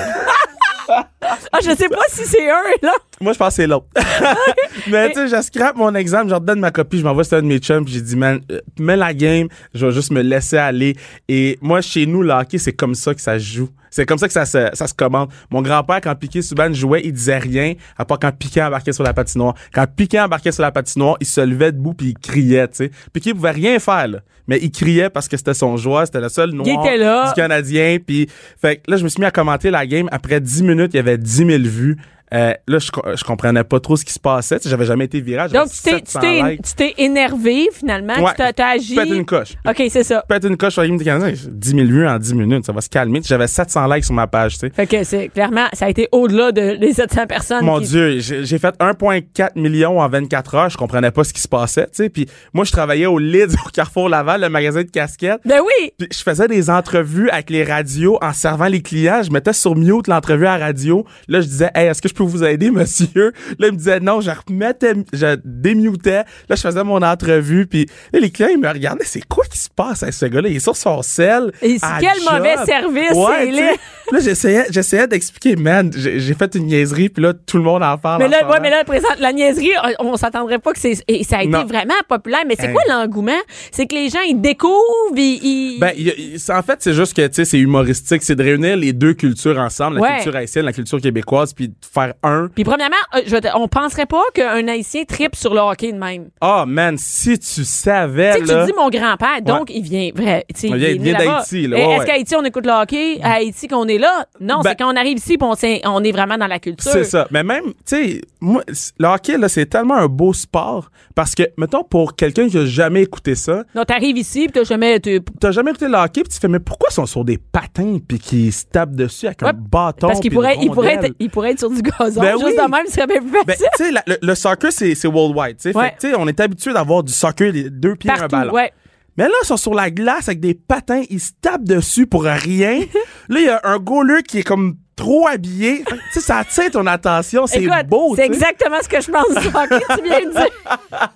Ah, 0.89 1.59
je 1.61 1.75
sais 1.75 1.89
pas 1.89 2.05
si 2.07 2.25
c'est 2.25 2.49
un, 2.49 2.61
là. 2.81 2.93
Moi, 3.19 3.33
je 3.33 3.37
pense 3.37 3.49
que 3.49 3.53
c'est 3.55 3.67
l'autre. 3.67 3.87
Mais 4.87 5.09
tu 5.11 5.15
sais, 5.15 5.27
je 5.27 5.41
scrape 5.41 5.75
mon 5.75 5.93
examen, 5.95 6.25
je 6.25 6.29
leur 6.29 6.41
donne 6.41 6.59
ma 6.59 6.71
copie, 6.71 6.99
je 6.99 7.03
m'envoie 7.03 7.23
sur 7.23 7.37
un 7.37 7.41
de 7.41 7.47
mes 7.47 7.57
chums, 7.57 7.83
puis 7.83 7.95
j'ai 7.95 8.01
dit, 8.01 8.15
man, 8.15 8.39
euh, 8.51 8.59
mets 8.79 8.95
la 8.95 9.13
game, 9.13 9.47
je 9.73 9.85
vais 9.87 9.91
juste 9.91 10.11
me 10.11 10.21
laisser 10.21 10.57
aller. 10.57 10.95
Et 11.27 11.57
moi, 11.61 11.81
chez 11.81 12.05
nous, 12.05 12.21
le 12.21 12.31
hockey, 12.31 12.59
c'est 12.59 12.73
comme 12.73 12.93
ça 12.93 13.15
que 13.15 13.21
ça 13.21 13.39
se 13.39 13.43
joue. 13.43 13.69
C'est 13.89 14.05
comme 14.05 14.17
ça 14.17 14.27
que 14.27 14.33
ça 14.33 14.45
se, 14.45 14.69
ça 14.73 14.85
se 14.85 14.93
commande. 14.93 15.29
Mon 15.49 15.61
grand-père, 15.61 16.01
quand 16.01 16.13
Piqué 16.13 16.41
Souban 16.41 16.71
jouait, 16.71 17.01
il 17.03 17.13
disait 17.13 17.39
rien, 17.39 17.73
à 17.97 18.05
part 18.05 18.19
quand 18.19 18.31
Piqué 18.31 18.61
embarquait 18.61 18.93
sur 18.93 19.03
la 19.03 19.13
patinoire. 19.13 19.55
Quand 19.73 19.85
Piqué 19.87 20.19
embarquait 20.19 20.51
sur 20.51 20.61
la 20.61 20.71
patinoire, 20.71 21.17
il 21.19 21.25
se 21.25 21.41
levait 21.41 21.71
debout 21.71 21.93
puis 21.93 22.09
il 22.09 22.13
criait, 22.13 22.67
tu 22.67 22.75
sais. 22.75 22.91
Piqué 23.11 23.33
pouvait 23.33 23.51
rien 23.51 23.79
faire, 23.79 24.07
là. 24.07 24.19
Mais 24.47 24.59
il 24.61 24.71
criait 24.71 25.09
parce 25.09 25.27
que 25.27 25.35
c'était 25.35 25.53
son 25.53 25.75
joueur, 25.77 26.05
c'était 26.05 26.21
le 26.21 26.29
seul 26.29 26.51
noir 26.51 26.85
était 26.85 26.97
là. 26.97 27.27
du 27.27 27.33
Canadien. 27.33 27.97
Puis, 28.05 28.29
fait 28.61 28.77
que 28.77 28.91
là, 28.91 28.97
je 28.97 29.03
me 29.03 29.09
suis 29.09 29.19
mis 29.19 29.25
à 29.25 29.31
commenter 29.31 29.71
la 29.71 29.85
game. 29.85 30.07
Après 30.11 30.39
10 30.39 30.63
minutes, 30.63 30.91
il 30.93 30.97
y 30.97 30.99
avait 30.99 31.17
10 31.17 31.47
000 31.47 31.49
vues. 31.63 31.97
Euh, 32.33 32.53
là, 32.67 32.79
je, 32.79 32.87
je 33.15 33.23
comprenais 33.23 33.63
pas 33.63 33.79
trop 33.79 33.95
ce 33.95 34.03
qui 34.03 34.11
se 34.13 34.19
passait. 34.19 34.57
J'avais 34.65 34.85
jamais 34.85 35.05
été 35.05 35.21
virage. 35.21 35.51
Donc, 35.51 35.69
tu 35.69 35.81
t'es, 35.81 36.01
tu 36.01 36.17
t'es, 36.19 36.57
tu 36.57 36.73
t'es 36.75 36.93
énervé, 36.97 37.67
finalement. 37.71 38.15
Ouais. 38.21 38.31
Tu 38.37 38.53
t'as, 38.53 38.67
agi. 38.67 38.95
Pète 38.95 39.09
une 39.09 39.25
coche. 39.25 39.53
OK, 39.67 39.81
c'est 39.89 40.03
ça. 40.03 40.23
Pète 40.27 40.43
une 40.43 40.57
coche 40.57 40.73
sur 40.73 40.81
la 40.81 40.89
game 40.89 40.97
du 40.97 41.03
Canadien. 41.05 41.33
10 41.49 41.69
000 41.69 41.83
vues 41.87 42.07
en 42.07 42.17
10 42.19 42.33
minutes. 42.33 42.65
Ça 42.65 42.73
va 42.73 42.81
se 42.81 42.89
calmer. 42.89 43.21
J'avais 43.23 43.47
700 43.47 43.87
likes 43.93 44.05
sur 44.05 44.13
ma 44.13 44.27
page, 44.27 44.53
tu 44.55 44.59
sais. 44.59 44.69
Fait 44.71 44.87
que 44.87 45.03
c'est 45.03 45.29
clairement, 45.29 45.67
ça 45.73 45.85
a 45.85 45.89
été 45.89 46.09
au-delà 46.11 46.51
de, 46.51 46.75
des 46.75 46.93
700 46.93 47.27
personnes. 47.27 47.63
Mon 47.65 47.79
qui- 47.79 47.87
Dieu, 47.87 48.19
j'ai 48.19 48.43
j'ai 48.45 48.59
fait 48.59 48.75
1,4 48.79 49.51
million 49.55 49.99
en 50.01 50.07
24 50.09 50.55
heures. 50.55 50.69
Je 50.69 50.77
comprenais 50.77 51.11
pas 51.11 51.23
ce 51.23 51.31
qui 51.33 51.41
se 51.41 51.47
passait, 51.47 51.85
tu 51.85 51.91
sais. 51.93 52.09
Puis 52.09 52.27
moi, 52.53 52.65
je 52.65 52.71
travaillais 52.71 53.05
au 53.05 53.19
Lids, 53.19 53.55
au 53.65 53.69
Carrefour 53.69 54.09
Laval, 54.09 54.41
le 54.41 54.49
magasin 54.49 54.83
de 54.83 54.89
casquettes. 54.89 55.39
Ben 55.45 55.61
oui! 55.65 55.91
Puis 55.97 56.07
je 56.11 56.21
faisais 56.23 56.47
des 56.47 56.69
entrevues 56.69 57.29
avec 57.29 57.49
les 57.49 57.63
radios 57.63 58.17
en 58.21 58.33
servant 58.33 58.65
les 58.67 58.81
clients. 58.81 59.21
Je 59.23 59.31
mettais 59.31 59.53
sur 59.53 59.75
mute 59.75 60.07
l'entrevue 60.07 60.45
à 60.47 60.57
la 60.57 60.65
radio. 60.65 61.05
Là, 61.27 61.39
je 61.41 61.47
disais, 61.47 61.69
hey, 61.73 61.87
est-ce 61.87 62.01
que 62.01 62.09
je 62.09 62.13
peux 62.17 62.23
vous 62.23 62.43
aider, 62.43 62.71
monsieur? 62.71 63.31
Là, 63.59 63.67
il 63.67 63.73
me 63.73 63.77
disait 63.77 63.99
non. 63.99 64.21
Je 64.21 64.31
remettais, 64.31 64.93
je 65.13 65.37
démutais. 65.45 66.23
Là, 66.49 66.55
je 66.55 66.61
faisais 66.61 66.83
mon 66.83 67.01
entrevue. 67.01 67.67
Puis 67.67 67.85
là, 68.13 68.19
les 68.19 68.29
clients, 68.31 68.49
ils 68.51 68.59
me 68.59 68.67
regardaient. 68.67 69.05
C'est 69.05 69.25
quoi 69.27 69.45
qui 69.45 69.57
se 69.57 69.69
passe 69.69 70.03
avec 70.03 70.13
ce 70.13 70.25
gars-là? 70.25 70.49
Il 70.49 70.55
est 70.55 70.59
sur 70.59 70.75
son 70.75 71.01
sel. 71.01 71.51
Et 71.61 71.77
à 71.81 71.97
quel 71.99 72.19
job. 72.21 72.33
mauvais 72.33 72.55
service, 72.65 73.11
Ouais, 73.13 73.45
laid. 73.51 73.75
Puis 74.07 74.17
là, 74.17 74.19
j'essayais, 74.23 74.65
j'essayais 74.69 75.07
d'expliquer, 75.07 75.55
man, 75.55 75.91
j'ai 75.93 76.33
fait 76.33 76.55
une 76.55 76.65
niaiserie, 76.67 77.09
puis 77.09 77.21
là, 77.21 77.33
tout 77.33 77.57
le 77.57 77.63
monde 77.63 77.83
en 77.83 77.97
parle. 77.97 78.21
Mais 78.23 78.29
là, 78.29 78.49
ouais, 78.49 78.59
mais 78.61 78.69
là, 78.69 78.83
présent, 78.85 79.07
la 79.19 79.33
niaiserie, 79.33 79.71
on, 79.99 80.11
on 80.13 80.17
s'attendrait 80.17 80.59
pas 80.59 80.71
que 80.73 80.79
c'est, 80.79 80.93
et 81.07 81.23
ça 81.25 81.37
a 81.39 81.41
été 81.43 81.51
Non. 81.51 81.65
vraiment 81.65 81.93
populaire. 82.07 82.41
Mais 82.47 82.55
c'est 82.57 82.67
Hey. 82.67 82.73
quoi 82.73 82.83
l'engouement? 82.87 83.31
C'est 83.71 83.85
que 83.85 83.95
les 83.95 84.09
gens, 84.09 84.21
ils 84.27 84.39
découvrent, 84.39 84.77
ils, 85.15 85.39
ils- 85.75 85.79
Ben, 85.79 85.91
il 85.97 86.03
y 86.07 86.09
a- 86.09 86.13
il- 86.17 86.39
c'est- 86.39 86.53
en 86.53 86.61
fait, 86.63 86.77
c'est 86.79 86.93
juste 86.93 87.13
que, 87.15 87.27
tu 87.27 87.33
sais, 87.35 87.45
c'est 87.45 87.59
humoristique. 87.59 88.23
C'est 88.23 88.35
de 88.35 88.43
réunir 88.43 88.77
les 88.77 88.93
deux 88.93 89.13
cultures 89.13 89.57
ensemble, 89.59 89.97
la 89.97 90.01
Ouais. 90.01 90.15
culture 90.15 90.35
haïtienne, 90.35 90.65
la 90.65 90.73
culture 90.73 91.01
québécoise, 91.01 91.53
puis 91.53 91.67
de 91.69 91.73
faire 91.93 92.06
un. 92.23 92.49
Puis 92.53 92.63
premièrement, 92.63 92.95
euh, 93.15 93.21
je, 93.25 93.37
te- 93.37 93.47
on 93.55 93.67
penserait 93.67 94.05
pas 94.05 94.23
qu'un 94.33 94.67
Haïtien 94.67 95.03
tripe 95.05 95.35
sur 95.35 95.53
le 95.53 95.59
hockey 95.59 95.91
de 95.91 95.97
même. 95.97 96.29
Ah, 96.41 96.65
man, 96.67 96.97
si 96.97 97.37
tu 97.39 97.63
savais, 97.63 98.35
Tu 98.39 98.45
sais 98.45 98.59
tu 98.59 98.65
dis 98.71 98.77
mon 98.77 98.89
grand-père, 98.89 99.41
donc 99.41 99.69
il 99.73 99.81
vient 99.83 100.09
vrai. 100.15 100.45
Il 100.63 100.75
vient- 100.75 101.13
d'Haïti, 101.17 101.67
là, 101.67 101.77
Et 101.77 101.85
ouais, 101.85 101.91
Est-ce 101.93 101.99
ouais. 101.99 102.05
qu'à 102.05 102.13
Haïti, 102.13 102.35
on 102.35 102.43
écoute 102.43 102.65
le 102.65 102.71
hockey? 102.71 103.19
À 103.21 103.33
Haïti 103.33 103.67
qu'on 103.67 103.87
est 103.87 103.97
là? 103.97 104.25
Non, 104.39 104.61
Ben- 104.61 104.69
c'est 104.71 104.75
quand 104.77 104.91
on 104.91 104.95
arrive 104.95 105.17
ici, 105.17 105.37
on, 105.41 105.53
on 105.85 106.03
est 106.03 106.11
vraiment 106.11 106.37
dans 106.37 106.47
la 106.47 106.59
culture. 106.59 106.91
C'est 106.91 107.03
ça. 107.03 107.27
Mais 107.31 107.43
même, 107.43 107.65
tu 107.65 107.73
sais, 107.85 108.21
moi, 108.39 108.63
le 108.99 109.07
hockey, 109.07 109.37
là, 109.37 109.49
c'est 109.49 109.65
tellement 109.65 109.95
un 109.95 110.07
beau 110.07 110.33
sport 110.33 110.89
parce 111.15 111.33
que, 111.35 111.43
mettons, 111.57 111.83
pour 111.83 112.15
quelqu'un 112.15 112.47
qui 112.47 112.57
a 112.57 112.65
jamais 112.65 113.01
écouté 113.03 113.35
ça, 113.35 113.63
Donc, 113.75 113.87
t'arrives 113.87 114.17
ici, 114.17 114.43
puis 114.47 114.51
t'as 114.53 114.63
jamais... 114.63 114.99
tu- 114.99 115.21
t'as 115.39 115.51
jamais 115.51 115.71
écouté 115.71 115.87
le 115.87 115.95
hockey, 115.97 116.21
puis 116.23 116.29
tu 116.33 116.39
fais, 116.39 116.47
mais 116.47 116.59
pourquoi 116.59 116.87
ils 116.91 116.93
sont 116.95 117.05
sur 117.05 117.23
des 117.25 117.37
patins 117.37 117.97
puis 118.07 118.19
qu'ils 118.19 118.53
se 118.53 118.65
tapent 118.65 118.95
dessus 118.95 119.25
avec 119.27 119.43
un 119.43 119.53
bâton? 119.53 120.07
Parce 120.07 120.19
qu'il 120.19 120.31
pourrait, 120.31 120.55
il, 120.61 120.67
être, 120.69 121.13
il 121.19 121.29
pourrait 121.29 121.51
être 121.51 121.59
sur 121.59 121.69
du 121.69 121.81
gazon. 121.99 122.21
Ben 122.21 122.31
Juste 122.33 122.45
oui. 122.45 122.55
de 122.55 122.61
même, 122.71 123.07
bien 123.07 123.21
plus 123.21 123.45
Ben, 123.45 123.55
facile. 123.55 123.93
la- 123.93 124.03
le, 124.07 124.17
le 124.21 124.35
soccer, 124.35 124.71
c'est 124.71 124.95
c'est 124.95 125.07
worldwide. 125.07 125.61
Fait 125.61 125.73
on 126.17 126.27
est 126.27 126.39
habitué 126.39 126.73
d'avoir 126.73 127.03
du 127.03 127.13
soccer, 127.13 127.51
les 127.51 127.69
deux 127.69 127.95
pieds 127.95 128.11
et 128.15 128.19
un 128.21 128.27
ballon. 128.27 128.53
ouais. 128.53 128.71
Mais 129.17 129.23
là, 129.23 129.33
ils 129.43 129.47
sont 129.47 129.57
sur 129.57 129.73
la 129.73 129.89
glace 129.89 130.27
avec 130.27 130.39
des 130.39 130.53
patins, 130.53 131.01
ils 131.09 131.19
se 131.19 131.31
tapent 131.41 131.63
dessus 131.63 132.05
pour 132.05 132.23
rien. 132.23 132.81
là, 133.29 133.39
il 133.39 133.45
y 133.45 133.49
a 133.49 133.59
un 133.63 133.79
goaler 133.79 134.21
qui 134.21 134.39
est 134.39 134.43
comme 134.43 134.75
trop 134.95 135.27
habillé. 135.27 135.83
Tu 135.87 135.95
sais, 136.13 136.19
ça 136.19 136.37
attire 136.37 136.69
ton 136.69 136.85
attention, 136.85 137.47
c'est 137.47 137.65
beau. 137.87 138.13
C'est 138.15 138.25
exactement 138.25 138.77
ce 138.81 138.87
que 138.89 139.01
je 139.01 139.09
pense 139.11 139.29
du 139.41 139.47
hockey, 139.47 139.79
tu 139.97 140.03
viens 140.03 140.19
de 140.21 140.31
dire. 140.33 141.09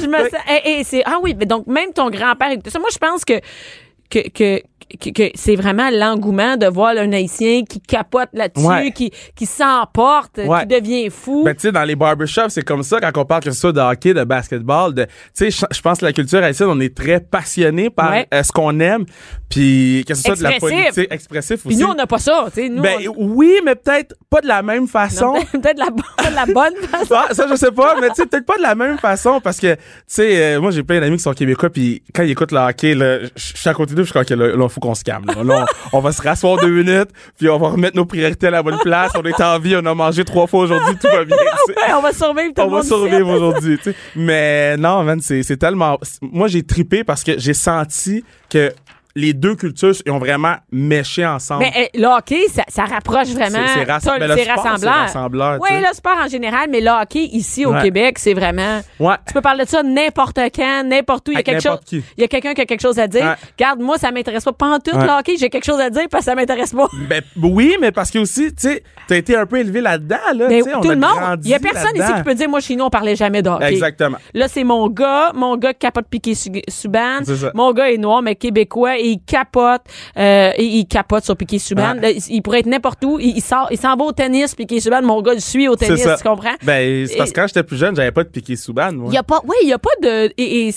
je 0.00 0.06
me 0.06 0.18
sens. 0.18 0.40
Et, 0.64 0.80
et 0.80 0.84
c'est 0.84 1.02
ah 1.06 1.18
oui, 1.22 1.34
mais 1.38 1.46
donc 1.46 1.66
même 1.66 1.92
ton 1.94 2.10
grand-père. 2.10 2.48
Moi, 2.50 2.88
je 2.92 2.98
pense 2.98 3.24
que 3.24 3.40
que 4.10 4.28
que 4.28 4.62
que, 5.00 5.10
que 5.10 5.30
c'est 5.34 5.56
vraiment 5.56 5.88
l'engouement 5.90 6.56
de 6.56 6.66
voir 6.66 6.94
un 6.96 7.12
haïtien 7.12 7.62
qui 7.68 7.80
capote 7.80 8.28
là-dessus, 8.32 8.66
Ouais. 8.66 8.90
qui 8.92 9.10
qui 9.34 9.46
s'emporte, 9.46 10.38
Ouais. 10.38 10.60
qui 10.60 10.66
devient 10.66 11.10
fou. 11.10 11.42
Ben, 11.44 11.54
tu 11.54 11.60
sais, 11.62 11.72
dans 11.72 11.84
les 11.84 11.96
barbershops, 11.96 12.50
c'est 12.50 12.62
comme 12.64 12.82
ça 12.82 13.00
quand 13.00 13.16
on 13.20 13.24
parle 13.24 13.42
que 13.42 13.50
ce 13.50 13.60
soit 13.60 13.72
de 13.72 13.80
hockey, 13.80 14.14
de 14.14 14.24
basketball. 14.24 14.94
De, 14.94 15.04
tu 15.04 15.10
sais, 15.34 15.50
je 15.50 15.64
je 15.70 15.80
pense 15.80 15.98
que 15.98 16.04
la 16.04 16.12
culture 16.12 16.42
haïtienne, 16.42 16.68
on 16.70 16.80
est 16.80 16.94
très 16.96 17.20
passionné 17.20 17.90
par 17.90 18.10
Ouais. 18.12 18.26
euh, 18.32 18.42
ce 18.42 18.52
qu'on 18.52 18.78
aime, 18.80 19.04
puis 19.52 20.04
que 20.08 20.14
ce 20.14 20.22
soit 20.22 20.36
de 20.36 20.42
la 20.42 20.52
politique 20.58 21.06
expressif 21.10 21.60
Puis 21.60 21.74
aussi. 21.74 21.82
nous, 21.84 21.90
on 21.90 21.94
n'a 21.94 22.06
pas 22.06 22.18
ça, 22.18 22.46
tu 22.54 22.62
sais. 22.62 22.68
Nous, 22.68 22.82
ben 22.82 22.98
on- 23.08 23.14
oui, 23.34 23.60
mais 23.64 23.74
peut-être 23.74 24.14
pas 24.30 24.40
de 24.40 24.46
la 24.48 24.62
même 24.62 24.88
façon. 24.88 25.34
peut-être 25.52 25.78
la, 25.78 25.90
bonne- 25.90 26.34
la 26.34 26.46
bonne 26.46 26.74
façon. 26.90 27.14
Ah, 27.14 27.34
ça, 27.34 27.46
je 27.50 27.54
sais 27.56 27.70
pas, 27.70 27.96
mais 28.00 28.08
tu 28.08 28.14
sais, 28.16 28.26
peut-être 28.26 28.46
pas 28.46 28.56
de 28.56 28.62
la 28.62 28.74
même 28.74 28.98
façon 28.98 29.40
parce 29.40 29.58
que, 29.58 29.74
tu 29.74 29.80
sais, 30.06 30.54
euh, 30.56 30.60
moi, 30.60 30.70
j'ai 30.70 30.82
plein 30.82 31.00
d'amis 31.00 31.16
qui 31.18 31.22
sont 31.22 31.34
québécois, 31.34 31.68
puis 31.70 32.02
quand 32.14 32.22
ils 32.22 32.30
écoutent 32.30 32.52
le 32.52 32.58
hockey, 32.58 32.94
là, 32.94 33.18
je 33.24 33.28
suis 33.56 33.68
à 33.68 33.74
côté 33.74 33.94
d'eux, 33.94 34.04
je 34.04 34.10
crois 34.10 34.24
que 34.24 34.32
là, 34.34 34.56
là, 34.56 34.68
faut 34.68 34.80
qu'on 34.80 34.94
se 34.94 35.04
calme. 35.04 35.24
Là, 35.26 35.44
Là, 35.44 35.66
on, 35.92 35.98
on 35.98 36.00
va 36.00 36.12
se 36.12 36.22
rasseoir 36.22 36.56
deux 36.58 36.70
minutes, 36.70 37.10
puis 37.38 37.48
on 37.50 37.58
va 37.58 37.68
remettre 37.68 37.96
nos 37.96 38.06
priorités 38.06 38.46
à 38.46 38.50
la 38.50 38.62
bonne 38.62 38.78
place. 38.78 39.12
On 39.14 39.22
est 39.24 39.40
en 39.42 39.58
vie, 39.58 39.76
on 39.76 39.84
a 39.84 39.94
mangé 39.94 40.24
trois 40.24 40.46
fois 40.46 40.60
aujourd'hui, 40.60 40.96
tout 41.00 41.08
va 41.08 41.24
bien. 41.24 41.36
Ouais, 41.36 41.92
on 41.96 42.00
va 42.00 42.12
survivre 42.12 42.54
tout 42.54 42.62
On 42.62 42.66
le 42.70 42.76
va 42.76 42.82
survivre 42.82 43.28
aujourd'hui, 43.28 43.76
tu 43.78 43.90
sais. 43.90 43.96
Mais 44.16 44.76
non, 44.76 45.02
man, 45.04 45.20
c'est 45.20 45.42
c'est 45.42 45.56
tellement. 45.56 45.98
Moi, 46.22 46.48
j'ai 46.48 46.62
tripé 46.62 47.04
parce 47.04 47.22
que 47.22 47.32
j'ai 47.38 47.54
senti 47.54 48.24
que 48.48 48.72
les 49.14 49.32
deux 49.34 49.54
cultures 49.54 49.92
ils 50.06 50.10
ont 50.12 50.18
vraiment 50.18 50.56
méché 50.70 51.24
ensemble. 51.26 51.64
Mais 51.64 51.82
euh, 51.94 51.98
le 52.00 52.06
hockey, 52.06 52.46
ça, 52.48 52.62
ça 52.68 52.84
rapproche 52.84 53.28
vraiment. 53.28 53.58
C'est- 53.74 53.84
ben, 53.84 54.26
rassembleur. 55.02 55.58
Oui, 55.60 55.68
le 55.80 55.94
sport 55.94 56.16
en 56.24 56.28
général, 56.28 56.68
mais 56.70 56.80
le 56.80 56.90
hockey 56.90 57.24
ici 57.32 57.66
au 57.66 57.72
Ouais. 57.72 57.82
Québec, 57.82 58.18
c'est 58.18 58.34
vraiment. 58.34 58.80
ouais. 59.00 59.14
Tu 59.26 59.32
peux 59.34 59.40
parler 59.40 59.64
de 59.64 59.68
ça 59.68 59.82
n'importe 59.82 60.38
quand, 60.54 60.84
n'importe 60.84 61.28
où. 61.28 61.32
Il 61.32 61.36
y 61.36 61.38
a 61.38 61.42
quelque 61.42 61.62
chose. 61.62 61.78
qui. 61.86 62.02
Il 62.16 62.20
y 62.20 62.24
a 62.24 62.28
quelqu'un 62.28 62.54
qui 62.54 62.60
a 62.60 62.66
quelque 62.66 62.80
chose 62.80 62.98
à 62.98 63.06
dire. 63.06 63.22
Ouais. 63.22 63.34
Regarde, 63.58 63.80
moi, 63.80 63.98
ça 63.98 64.10
m'intéresse 64.10 64.44
pas. 64.44 64.66
En 64.66 64.78
tout 64.78 64.96
le 64.96 65.18
hockey, 65.18 65.36
j'ai 65.38 65.48
quelque 65.50 65.64
chose 65.64 65.80
à 65.80 65.90
dire 65.90 66.04
parce 66.10 66.24
que 66.24 66.30
ça 66.30 66.34
m'intéresse 66.34 66.72
pas. 66.72 66.88
Ben, 67.08 67.22
oui, 67.42 67.76
mais 67.80 67.92
parce 67.92 68.10
que 68.10 68.18
aussi, 68.18 68.54
tu 68.54 68.68
sais, 68.68 68.82
t'as 69.08 69.16
été 69.16 69.36
un 69.36 69.46
peu 69.46 69.58
élevé 69.58 69.80
là-dedans, 69.80 70.16
là. 70.34 70.48
On 70.76 70.80
tout 70.80 70.88
le 70.90 70.96
monde. 70.96 71.40
Il 71.44 71.50
y 71.50 71.54
a 71.54 71.58
personne 71.58 71.96
ici 71.96 72.12
qui 72.16 72.22
peut 72.22 72.34
dire, 72.34 72.48
moi, 72.48 72.60
chez 72.60 72.76
nous, 72.76 72.84
on 72.84 72.90
parlait 72.90 73.16
jamais 73.16 73.42
de 73.42 73.48
hockey. 73.50 73.72
Exactement. 73.72 74.18
Là, 74.34 74.48
c'est 74.48 74.64
mon 74.64 74.88
gars, 74.88 75.32
mon 75.34 75.56
gars 75.56 75.72
qui 75.72 75.80
capote 75.80 76.06
Piqué 76.08 76.34
Su- 76.34 76.50
Subban. 76.68 77.20
C'est 77.24 77.36
ça. 77.36 77.50
Mon 77.54 77.72
gars 77.72 77.90
est 77.90 77.96
noir, 77.98 78.22
mais 78.22 78.34
québécois, 78.36 78.98
et 79.02 79.08
il 79.10 79.20
capote, 79.24 79.82
euh, 80.16 80.50
et 80.56 80.64
il 80.64 80.86
capote 80.86 81.24
sur 81.24 81.36
Piqué 81.36 81.58
Subban. 81.58 81.94
Il, 82.02 82.20
il 82.30 82.42
pourrait 82.42 82.60
être 82.60 82.66
n'importe 82.66 83.04
où. 83.04 83.18
Il, 83.18 83.36
il 83.36 83.42
sort, 83.42 83.68
il 83.70 83.78
s'en 83.78 83.96
va 83.96 84.04
au 84.04 84.12
tennis, 84.12 84.54
Piqué 84.54 84.80
Subban. 84.80 85.02
Mon 85.02 85.20
gars 85.22 85.34
le 85.34 85.40
suit 85.40 85.68
au 85.68 85.76
tennis, 85.76 86.02
tu 86.02 86.22
comprends? 86.28 86.54
Ben, 86.62 87.06
c'est 87.06 87.16
parce 87.16 87.30
que 87.30 87.40
quand 87.40 87.46
j'étais 87.46 87.62
plus 87.62 87.76
jeune, 87.76 87.94
j'avais 87.96 88.12
pas 88.12 88.24
de 88.24 88.30
moi. 88.94 89.08
Il 89.10 89.14
y 89.14 89.18
a 89.18 89.22
pas, 89.22 89.40
oui, 89.44 89.56
il 89.62 89.68
y 89.68 89.72
a 89.72 89.78
pas 89.78 89.90
de, 90.02 90.32
et, 90.38 90.70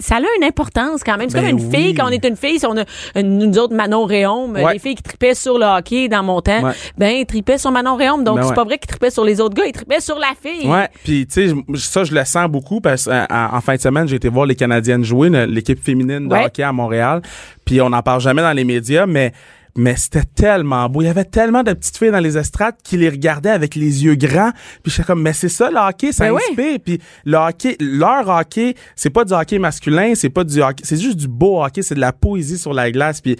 ça 0.00 0.16
a 0.16 0.20
une 0.38 0.44
importance 0.44 1.02
quand 1.04 1.16
même. 1.16 1.28
C'est 1.28 1.40
Ben 1.40 1.50
comme 1.50 1.58
une 1.58 1.66
oui. 1.66 1.76
fille, 1.76 1.94
quand 1.94 2.06
on 2.06 2.10
est 2.10 2.24
une 2.24 2.36
fille, 2.36 2.58
si 2.58 2.66
on 2.66 2.76
a, 2.76 2.84
une- 3.16 3.38
nous 3.38 3.58
autres, 3.58 3.74
Manon 3.74 4.04
Réaume, 4.04 4.52
Ouais. 4.52 4.74
les 4.74 4.78
filles 4.78 4.94
qui 4.94 5.02
tripaient 5.02 5.34
sur 5.34 5.58
le 5.58 5.64
hockey 5.66 6.08
dans 6.08 6.22
mon 6.22 6.40
temps, 6.40 6.62
Ouais. 6.62 6.72
ben, 6.96 7.10
ils 7.16 7.26
tripaient 7.26 7.58
sur 7.58 7.70
Manon 7.70 7.96
Réaume. 7.96 8.24
Donc, 8.24 8.36
Ben 8.36 8.42
c'est 8.42 8.48
ouais. 8.50 8.54
pas 8.54 8.64
vrai 8.64 8.78
qu'ils 8.78 8.88
tripaient 8.88 9.10
sur 9.10 9.24
les 9.24 9.40
autres 9.40 9.54
gars, 9.54 9.64
ils 9.66 9.72
tripaient 9.72 10.00
sur 10.00 10.18
la 10.18 10.32
fille. 10.40 10.68
Ouais, 10.68 10.88
puis 11.04 11.26
tu 11.26 11.48
sais, 11.48 11.54
ça 11.76 12.04
je 12.04 12.14
le 12.14 12.24
sens 12.24 12.48
beaucoup 12.48 12.80
parce 12.80 13.04
qu'en 13.04 13.26
en 13.52 13.60
fin 13.60 13.74
de 13.74 13.80
semaine, 13.80 14.08
j'ai 14.08 14.16
été 14.16 14.28
voir 14.28 14.46
les 14.46 14.54
Canadiennes 14.54 15.04
jouer, 15.04 15.28
l'équipe 15.46 15.82
féminine 15.82 16.28
de 16.28 16.34
hockey 16.34 16.62
à 16.62 16.72
Montréal, 16.72 17.22
puis 17.64 17.80
on 17.80 17.90
n'en 17.90 18.02
parle 18.02 18.20
jamais 18.20 18.42
dans 18.42 18.52
les 18.52 18.64
médias, 18.64 19.06
mais 19.06 19.32
mais 19.74 19.96
c'était 19.96 20.24
tellement 20.24 20.86
beau. 20.88 21.00
Il 21.00 21.06
y 21.06 21.08
avait 21.08 21.24
tellement 21.24 21.62
de 21.62 21.72
petites 21.72 21.96
filles 21.96 22.10
dans 22.10 22.18
les 22.20 22.36
estrades 22.36 22.74
qui 22.84 22.98
les 22.98 23.08
regardaient 23.08 23.48
avec 23.50 23.74
les 23.74 24.04
yeux 24.04 24.16
grands. 24.16 24.50
Puis 24.82 24.92
j'étais 24.92 25.04
comme, 25.04 25.22
mais 25.22 25.32
c'est 25.32 25.48
ça 25.48 25.70
le 25.70 25.78
hockey, 25.78 26.12
ça 26.12 26.26
Ben 26.26 26.32
oui. 26.32 26.42
inspire. 26.50 26.78
Puis 26.84 27.00
le 27.24 27.38
hockey, 27.38 27.76
leur 27.80 28.28
hockey, 28.28 28.74
c'est 28.96 29.08
pas 29.08 29.24
du 29.24 29.32
hockey 29.32 29.58
masculin, 29.58 30.12
c'est 30.14 30.28
pas 30.28 30.44
du 30.44 30.60
hockey, 30.60 30.84
c'est 30.86 31.00
juste 31.00 31.16
du 31.16 31.26
beau 31.28 31.64
hockey, 31.64 31.80
c'est 31.80 31.94
de 31.94 32.00
la 32.00 32.12
poésie 32.12 32.58
sur 32.58 32.74
la 32.74 32.90
glace. 32.90 33.22
Puis 33.22 33.36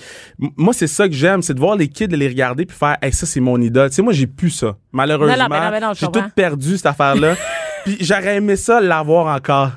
moi, 0.57 0.73
c'est 0.73 0.87
ça 0.87 1.07
que 1.07 1.15
j'aime, 1.15 1.43
c'est 1.43 1.55
de 1.55 1.61
voir 1.61 1.77
les 1.77 1.89
kids 1.89 2.07
les 2.07 2.29
regarder 2.29 2.65
puis 2.65 2.77
faire, 2.77 2.97
hey, 3.03 3.13
ça 3.13 3.27
c'est 3.27 3.41
mon 3.41 3.61
idole. 3.61 3.91
Tu 3.91 3.97
sais, 3.97 4.03
moi 4.03 4.15
j'ai 4.15 4.27
plus 4.27 4.51
ça. 4.51 4.77
Malheureusement, 4.91 5.37
ben 5.51 5.81
non, 5.81 5.89
ben 5.89 5.93
j'ai 5.95 6.07
tout 6.07 6.25
perdu 6.35 6.77
cette 6.77 6.87
affaire-là. 6.87 7.35
Puis 7.85 7.97
j'aurais 8.01 8.37
aimé 8.37 8.57
ça 8.57 8.81
l'avoir 8.81 9.35
encore. 9.35 9.71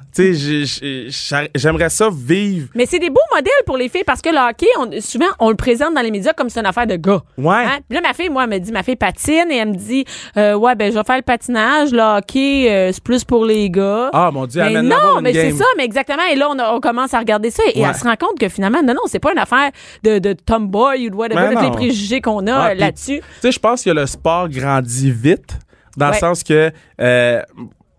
J'aimerais 1.56 1.90
ça 1.90 2.10
vivre. 2.12 2.68
Mais 2.76 2.86
c'est 2.86 3.00
des 3.00 3.10
beaux 3.10 3.20
modèles 3.34 3.52
pour 3.66 3.78
les 3.78 3.90
filles 3.90 4.04
parce 4.06 4.22
que 4.22 4.30
le 4.30 4.38
hockey, 4.38 4.68
on- 4.80 5.02
souvent, 5.02 5.26
on 5.40 5.50
le 5.50 5.56
présente 5.56 5.94
dans 5.94 6.02
les 6.02 6.12
médias 6.12 6.34
comme 6.34 6.50
c'est 6.50 6.60
une 6.60 6.66
affaire 6.66 6.88
de 6.88 6.96
gars. 6.96 7.22
Ouais. 7.38 7.56
Hein? 7.56 7.80
Puis 7.90 7.96
là, 7.96 8.02
ma 8.02 8.14
fille, 8.14 8.30
moi, 8.30 8.44
elle 8.44 8.50
me 8.52 8.60
dit, 8.60 8.72
ma 8.72 8.84
fille 8.84 8.96
patine 8.96 9.46
et 9.52 9.58
elle 9.58 9.70
me 9.70 9.76
dit, 9.76 10.06
euh, 10.38 10.56
ouais, 10.56 10.76
ben, 10.76 10.92
je 10.92 10.98
vais 10.98 11.04
faire 11.04 11.18
le 11.18 11.22
patinage. 11.24 11.92
Le 11.92 12.18
hockey, 12.18 12.70
euh, 12.72 12.92
c'est 12.94 13.04
plus 13.04 13.24
pour 13.24 13.46
les 13.46 13.70
gars. 13.70 14.10
Ah 14.14 14.30
mon 14.32 14.46
dieu, 14.46 14.62
Mais 14.64 14.82
non, 14.82 15.18
une 15.18 15.22
mais 15.24 15.34
c'est 15.34 15.52
ça, 15.52 15.66
mais 15.78 15.86
exactement. 15.86 16.24
Et 16.32 16.36
là, 16.36 16.50
on, 16.50 16.60
a- 16.60 16.74
on 16.74 16.80
commence 16.80 17.14
à 17.14 17.20
regarder 17.20 17.52
ça 17.52 17.64
et 17.74 17.82
Ouais. 17.82 17.88
elle 17.90 17.96
se 17.96 18.04
rend 18.04 18.16
compte 18.16 18.40
que 18.40 18.50
finalement, 18.50 18.82
non, 18.82 18.94
non, 18.94 19.02
c'est 19.08 19.20
pas 19.20 19.32
une 19.32 19.40
affaire 19.40 19.72
de, 20.04 20.20
de 20.20 20.34
tomboy 20.34 21.08
ou 21.08 21.10
de 21.12 21.16
whatever, 21.16 21.56
non. 21.56 21.62
les 21.62 21.72
préjugés 21.72 22.22
qu'on 22.22 22.46
a 22.48 22.54
Ah, 22.56 22.70
euh, 22.72 22.74
là-dessus. 22.76 23.20
Tu 23.20 23.24
sais, 23.42 23.52
je 23.52 23.60
pense 23.60 23.84
que 23.84 23.90
le 23.90 24.06
sport 24.06 24.50
grandit 24.50 25.12
vite, 25.12 25.58
dans 25.98 26.08
Ouais. 26.08 26.14
le 26.14 26.18
sens 26.20 26.44
que 26.44 26.72
euh, 27.00 27.42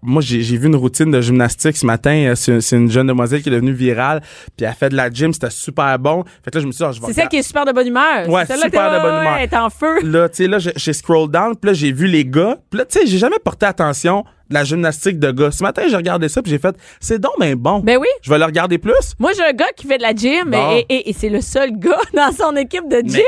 moi, 0.03 0.23
j'ai 0.23 0.43
j'ai 0.43 0.57
vu 0.57 0.67
une 0.69 0.77
routine 0.77 1.11
de 1.11 1.21
gymnastique 1.21 1.77
ce 1.77 1.85
matin. 1.87 2.11
Euh, 2.29 2.35
C'est 2.35 2.61
c'est 2.61 2.77
une 2.77 2.91
jeune 2.91 3.07
demoiselle 3.07 3.43
qui 3.43 3.49
est 3.49 3.53
devenue 3.53 3.73
virale, 3.73 4.21
puis 4.57 4.67
elle 4.67 4.73
fait 4.75 4.89
de 4.91 4.95
la 4.97 5.11
gym, 5.11 5.33
c'était 5.33 5.51
super 5.51 5.99
bon. 5.99 6.23
Fait 6.45 6.51
que 6.51 6.59
là, 6.59 6.63
je 6.63 6.67
me 6.67 6.73
suis 6.73 6.79
dit, 6.79 6.85
ah, 6.89 6.93
je 6.93 7.01
vais 7.01 7.07
C'est 7.09 7.13
celle 7.15 7.29
qui 7.29 7.37
est 7.39 7.43
super 7.43 7.65
de 7.65 7.73
bonne 7.73 7.87
humeur. 7.89 8.29
Ouais, 8.29 8.43
super 8.47 8.57
de 8.67 8.71
bonne 9.03 9.21
humeur. 9.23 9.37
elle 9.39 9.45
est 9.45 9.57
en 9.57 9.71
feu. 9.71 10.01
Là, 10.03 10.29
tu 10.29 10.37
sais, 10.37 10.47
là, 10.49 10.59
j'ai- 10.59 10.73
j'ai 10.77 10.93
scroll 10.93 11.31
down, 11.31 11.57
puis 11.57 11.69
là, 11.71 11.75
j'ai 11.75 11.93
vu 11.93 12.07
les 12.07 12.25
gars. 12.25 12.57
Puis 12.71 12.79
là, 12.79 12.85
tu 12.85 12.99
sais, 13.01 13.07
j'ai 13.07 13.19
jamais 13.19 13.39
porté 13.43 13.67
attention 13.67 14.25
de 14.49 14.55
la 14.55 14.63
gymnastique 14.65 15.19
de 15.19 15.31
gars. 15.33 15.51
Ce 15.51 15.63
matin, 15.63 15.83
j'ai 15.89 15.97
regardé 15.97 16.29
ça, 16.29 16.41
puis 16.43 16.51
j'ai 16.51 16.59
fait, 16.59 16.75
c'est 17.01 17.19
donc 17.19 17.33
ben 17.41 17.55
bon. 17.57 17.81
Ben 17.81 17.99
oui. 17.99 18.07
Je 18.23 18.31
vais 18.31 18.39
le 18.39 18.45
regarder 18.45 18.79
plus. 18.79 18.93
Moi, 19.19 19.33
j'ai 19.37 19.43
un 19.45 19.53
gars 19.53 19.67
qui 19.77 19.87
fait 19.87 19.99
de 19.99 20.03
la 20.03 20.15
gym 20.15 20.51
Bon. 20.51 20.71
et, 20.73 20.87
et- 20.89 21.11
et 21.11 21.13
c'est 21.13 21.29
le 21.29 21.41
seul 21.41 21.71
gars 21.79 21.99
dans 22.15 22.31
son 22.33 22.55
équipe 22.57 22.89
de 22.89 23.01
gym 23.05 23.23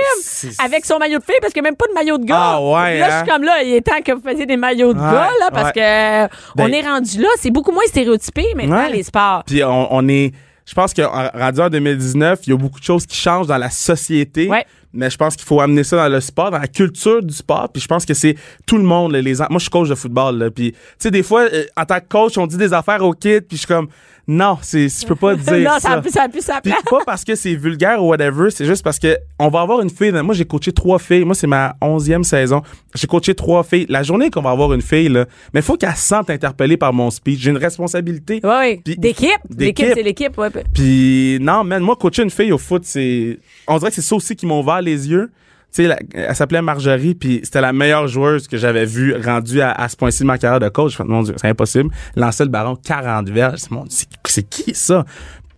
avec 0.64 0.85
son 0.85 0.98
maillot 0.98 1.18
de 1.18 1.24
fille 1.24 1.35
parce 1.40 1.52
qu'il 1.52 1.62
n'y 1.62 1.68
a 1.68 1.70
même 1.70 1.76
pas 1.76 1.87
de 1.88 1.92
maillot 1.94 2.18
de 2.18 2.24
gars. 2.24 2.37
Ah 2.38 2.61
ouais, 2.62 2.98
là, 2.98 3.09
je 3.09 3.12
hein? 3.14 3.22
suis 3.24 3.33
comme 3.33 3.42
là, 3.42 3.62
il 3.62 3.72
est 3.74 3.81
temps 3.81 4.00
que 4.04 4.12
vous 4.12 4.22
fassiez 4.22 4.46
des 4.46 4.57
maillots 4.57 4.94
de 4.94 4.98
Ouais, 4.98 5.04
gars 5.04 5.31
là 5.40 5.50
parce 5.52 5.72
ouais. 5.76 6.28
que 6.28 6.35
on 6.61 6.68
Ben- 6.68 6.74
est 6.74 6.83
rendu 6.83 7.20
là. 7.20 7.28
C'est 7.38 7.50
beaucoup 7.50 7.72
moins 7.72 7.85
stéréotypé 7.87 8.46
maintenant 8.54 8.76
Ouais. 8.85 8.90
les 8.92 9.02
sports. 9.02 9.42
Puis 9.46 9.62
on, 9.64 9.92
on 9.94 10.09
est. 10.09 10.33
Je 10.66 10.74
pense 10.74 10.92
que 10.92 11.00
en- 11.02 11.31
rendu 11.35 11.61
en 11.61 11.70
2019, 11.70 12.40
il 12.46 12.50
y 12.50 12.52
a 12.52 12.57
beaucoup 12.57 12.78
de 12.78 12.85
choses 12.85 13.07
qui 13.07 13.16
changent 13.16 13.46
dans 13.46 13.57
la 13.57 13.70
société. 13.70 14.48
Ouais. 14.48 14.66
Mais 14.98 15.11
je 15.11 15.16
pense 15.16 15.37
qu'il 15.37 15.46
faut 15.46 15.61
amener 15.61 15.84
ça 15.84 15.96
dans 15.96 16.08
le 16.12 16.20
sport, 16.20 16.50
dans 16.50 16.58
la 16.58 16.66
culture 16.66 17.22
du 17.22 17.32
sport. 17.32 17.68
Puis 17.72 17.80
je 17.80 17.87
pense 17.87 18.04
que 18.04 18.14
c'est 18.14 18.34
tout 18.66 18.76
le 18.76 18.82
monde. 18.82 19.12
les 19.12 19.37
Moi, 19.37 19.46
je 19.52 19.58
suis 19.58 19.70
coach 19.70 19.88
de 19.88 19.94
football. 19.94 20.38
Là, 20.38 20.50
puis, 20.50 20.72
tu 20.72 20.78
sais, 20.98 21.11
des 21.12 21.22
fois, 21.22 21.42
euh, 21.42 21.64
en 21.76 21.84
tant 21.84 22.00
que 22.00 22.08
coach, 22.08 22.37
on 22.37 22.48
dit 22.48 22.56
des 22.56 22.72
affaires 22.72 23.02
aux 23.04 23.12
kids. 23.12 23.42
Puis 23.42 23.52
je 23.52 23.56
suis 23.58 23.66
comme, 23.66 23.88
non, 24.30 24.58
c'est, 24.60 24.88
je 24.90 25.06
peux 25.06 25.14
pas 25.16 25.34
dire 25.36 25.58
non, 25.70 25.78
ça 25.80 26.00
plus 26.02 26.10
ça 26.10 26.24
a 26.24 26.28
plus 26.28 26.42
sa 26.44 26.60
place. 26.60 26.82
pas 26.88 26.98
parce 27.06 27.24
que 27.24 27.34
c'est 27.34 27.54
vulgaire 27.54 28.04
ou 28.04 28.08
whatever, 28.08 28.50
c'est 28.50 28.66
juste 28.66 28.84
parce 28.84 28.98
que 28.98 29.16
on 29.38 29.48
va 29.48 29.62
avoir 29.62 29.80
une 29.80 29.88
fille. 29.88 30.12
Moi, 30.12 30.34
j'ai 30.34 30.44
coaché 30.44 30.70
trois 30.70 30.98
filles. 30.98 31.24
Moi, 31.24 31.34
c'est 31.34 31.46
ma 31.46 31.74
onzième 31.80 32.24
saison. 32.24 32.62
J'ai 32.94 33.06
coaché 33.06 33.34
trois 33.34 33.62
filles. 33.64 33.86
La 33.88 34.02
journée 34.02 34.30
qu'on 34.30 34.42
va 34.42 34.50
avoir 34.50 34.74
une 34.74 34.82
fille, 34.82 35.08
là, 35.08 35.24
mais 35.54 35.60
il 35.60 35.62
faut 35.62 35.76
qu'elle 35.76 35.94
se 35.96 36.02
sente 36.08 36.28
interpellée 36.28 36.76
par 36.76 36.92
mon 36.92 37.10
speech. 37.10 37.40
J'ai 37.40 37.50
une 37.50 37.56
responsabilité. 37.56 38.40
Puis- 38.84 38.96
D'équipe. 38.96 39.30
D'équipe, 39.48 39.56
d'équipe. 39.56 39.92
c'est 39.94 40.02
l'équipe. 40.02 40.36
Ouais. 40.36 40.50
Puis 40.74 41.38
non, 41.40 41.64
man, 41.64 41.82
moi, 41.82 41.96
coacher 41.96 42.22
une 42.22 42.30
fille 42.30 42.52
au 42.52 42.58
foot, 42.58 42.82
c'est. 42.84 43.38
On 43.66 43.78
dirait 43.78 43.90
que 43.90 43.94
c'est 43.96 44.02
ça 44.02 44.14
aussi 44.14 44.36
qui 44.36 44.44
m'a 44.44 44.54
ouvert 44.54 44.82
les 44.82 45.08
yeux. 45.08 45.30
Tu 45.74 45.85
sais, 45.87 45.96
elle 46.14 46.35
s'appelait 46.35 46.62
Marjorie, 46.62 47.14
puis 47.14 47.40
c'était 47.44 47.61
la 47.61 47.72
meilleure 47.74 48.09
joueuse 48.09 48.48
que 48.48 48.57
j'avais 48.57 48.87
vue 48.87 49.14
rendue 49.22 49.61
à, 49.61 49.70
à 49.72 49.88
ce 49.88 49.96
point-ci 49.96 50.20
de 50.22 50.26
ma 50.26 50.38
carrière 50.38 50.61
de 50.61 50.68
coach. 50.70 50.96
Je 50.96 51.02
mon 51.02 51.22
Dieu, 51.22 51.35
c'est 51.37 51.48
impossible. 51.48 51.90
Lancer 52.16 52.44
le 52.44 52.50
ballon 52.50 52.74
40 52.76 53.28
verges. 53.28 53.59
C'est 53.59 53.70
mon 53.70 53.83
Dieu, 53.85 53.90
c'est- 53.90 54.09
c'est 54.26 54.48
qui 54.48 54.74
ça? 54.74 55.04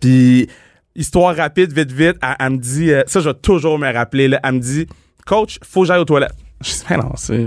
Puis, 0.01 0.47
histoire 0.95 1.35
rapide, 1.35 1.71
vite, 1.71 1.91
vite, 1.91 2.17
elle, 2.21 2.35
elle 2.39 2.49
me 2.51 2.57
dit, 2.57 2.91
euh, 2.91 3.03
ça, 3.07 3.19
je 3.21 3.29
vais 3.29 3.35
toujours 3.35 3.79
me 3.79 3.91
rappeler, 3.91 4.27
là, 4.27 4.39
elle 4.43 4.53
me 4.55 4.59
dit, 4.59 4.85
coach, 5.25 5.59
faut 5.63 5.81
que 5.81 5.87
j'aille 5.87 5.99
aux 6.01 6.05
toilettes. 6.05 6.35
Je 6.63 6.69
dis, 6.73 6.83
mais 6.91 6.97
non, 6.97 7.13
c'est, 7.15 7.43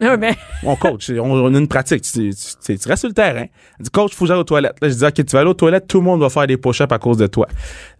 Ouais, 0.00 0.16
ben, 0.16 0.34
on 0.62 0.76
coach, 0.76 1.10
on, 1.10 1.22
on 1.22 1.54
a 1.54 1.58
une 1.58 1.66
pratique, 1.66 2.02
tu, 2.02 2.30
tu, 2.30 2.34
tu- 2.64 2.78
tu 2.78 2.88
restes 2.88 3.00
sur 3.00 3.08
le 3.08 3.14
terrain. 3.14 3.46
Elle 3.78 3.84
dit, 3.84 3.90
coach, 3.90 4.12
faut 4.14 4.26
que 4.26 4.28
j'aille 4.28 4.38
aux 4.38 4.44
toilettes. 4.44 4.76
Là, 4.80 4.88
je 4.90 4.94
dis, 4.94 5.04
OK, 5.04 5.14
tu 5.14 5.24
vas 5.32 5.40
aller 5.40 5.48
aux 5.50 5.54
toilettes, 5.54 5.88
tout 5.88 5.98
le 5.98 6.04
monde 6.04 6.20
va 6.20 6.28
faire 6.28 6.46
des 6.46 6.56
push-ups 6.56 6.92
à 6.92 6.98
cause 6.98 7.16
de 7.16 7.26
toi. 7.26 7.48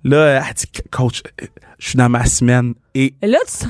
Là, 0.04 0.44
elle 0.46 0.54
dit, 0.54 0.66
coach, 0.92 1.22
euh, 1.42 1.46
je 1.78 1.88
suis 1.90 1.96
dans 1.96 2.08
ma 2.08 2.24
semaine. 2.26 2.74
Et, 2.94 3.14
là, 3.22 3.38
tu 3.46 3.66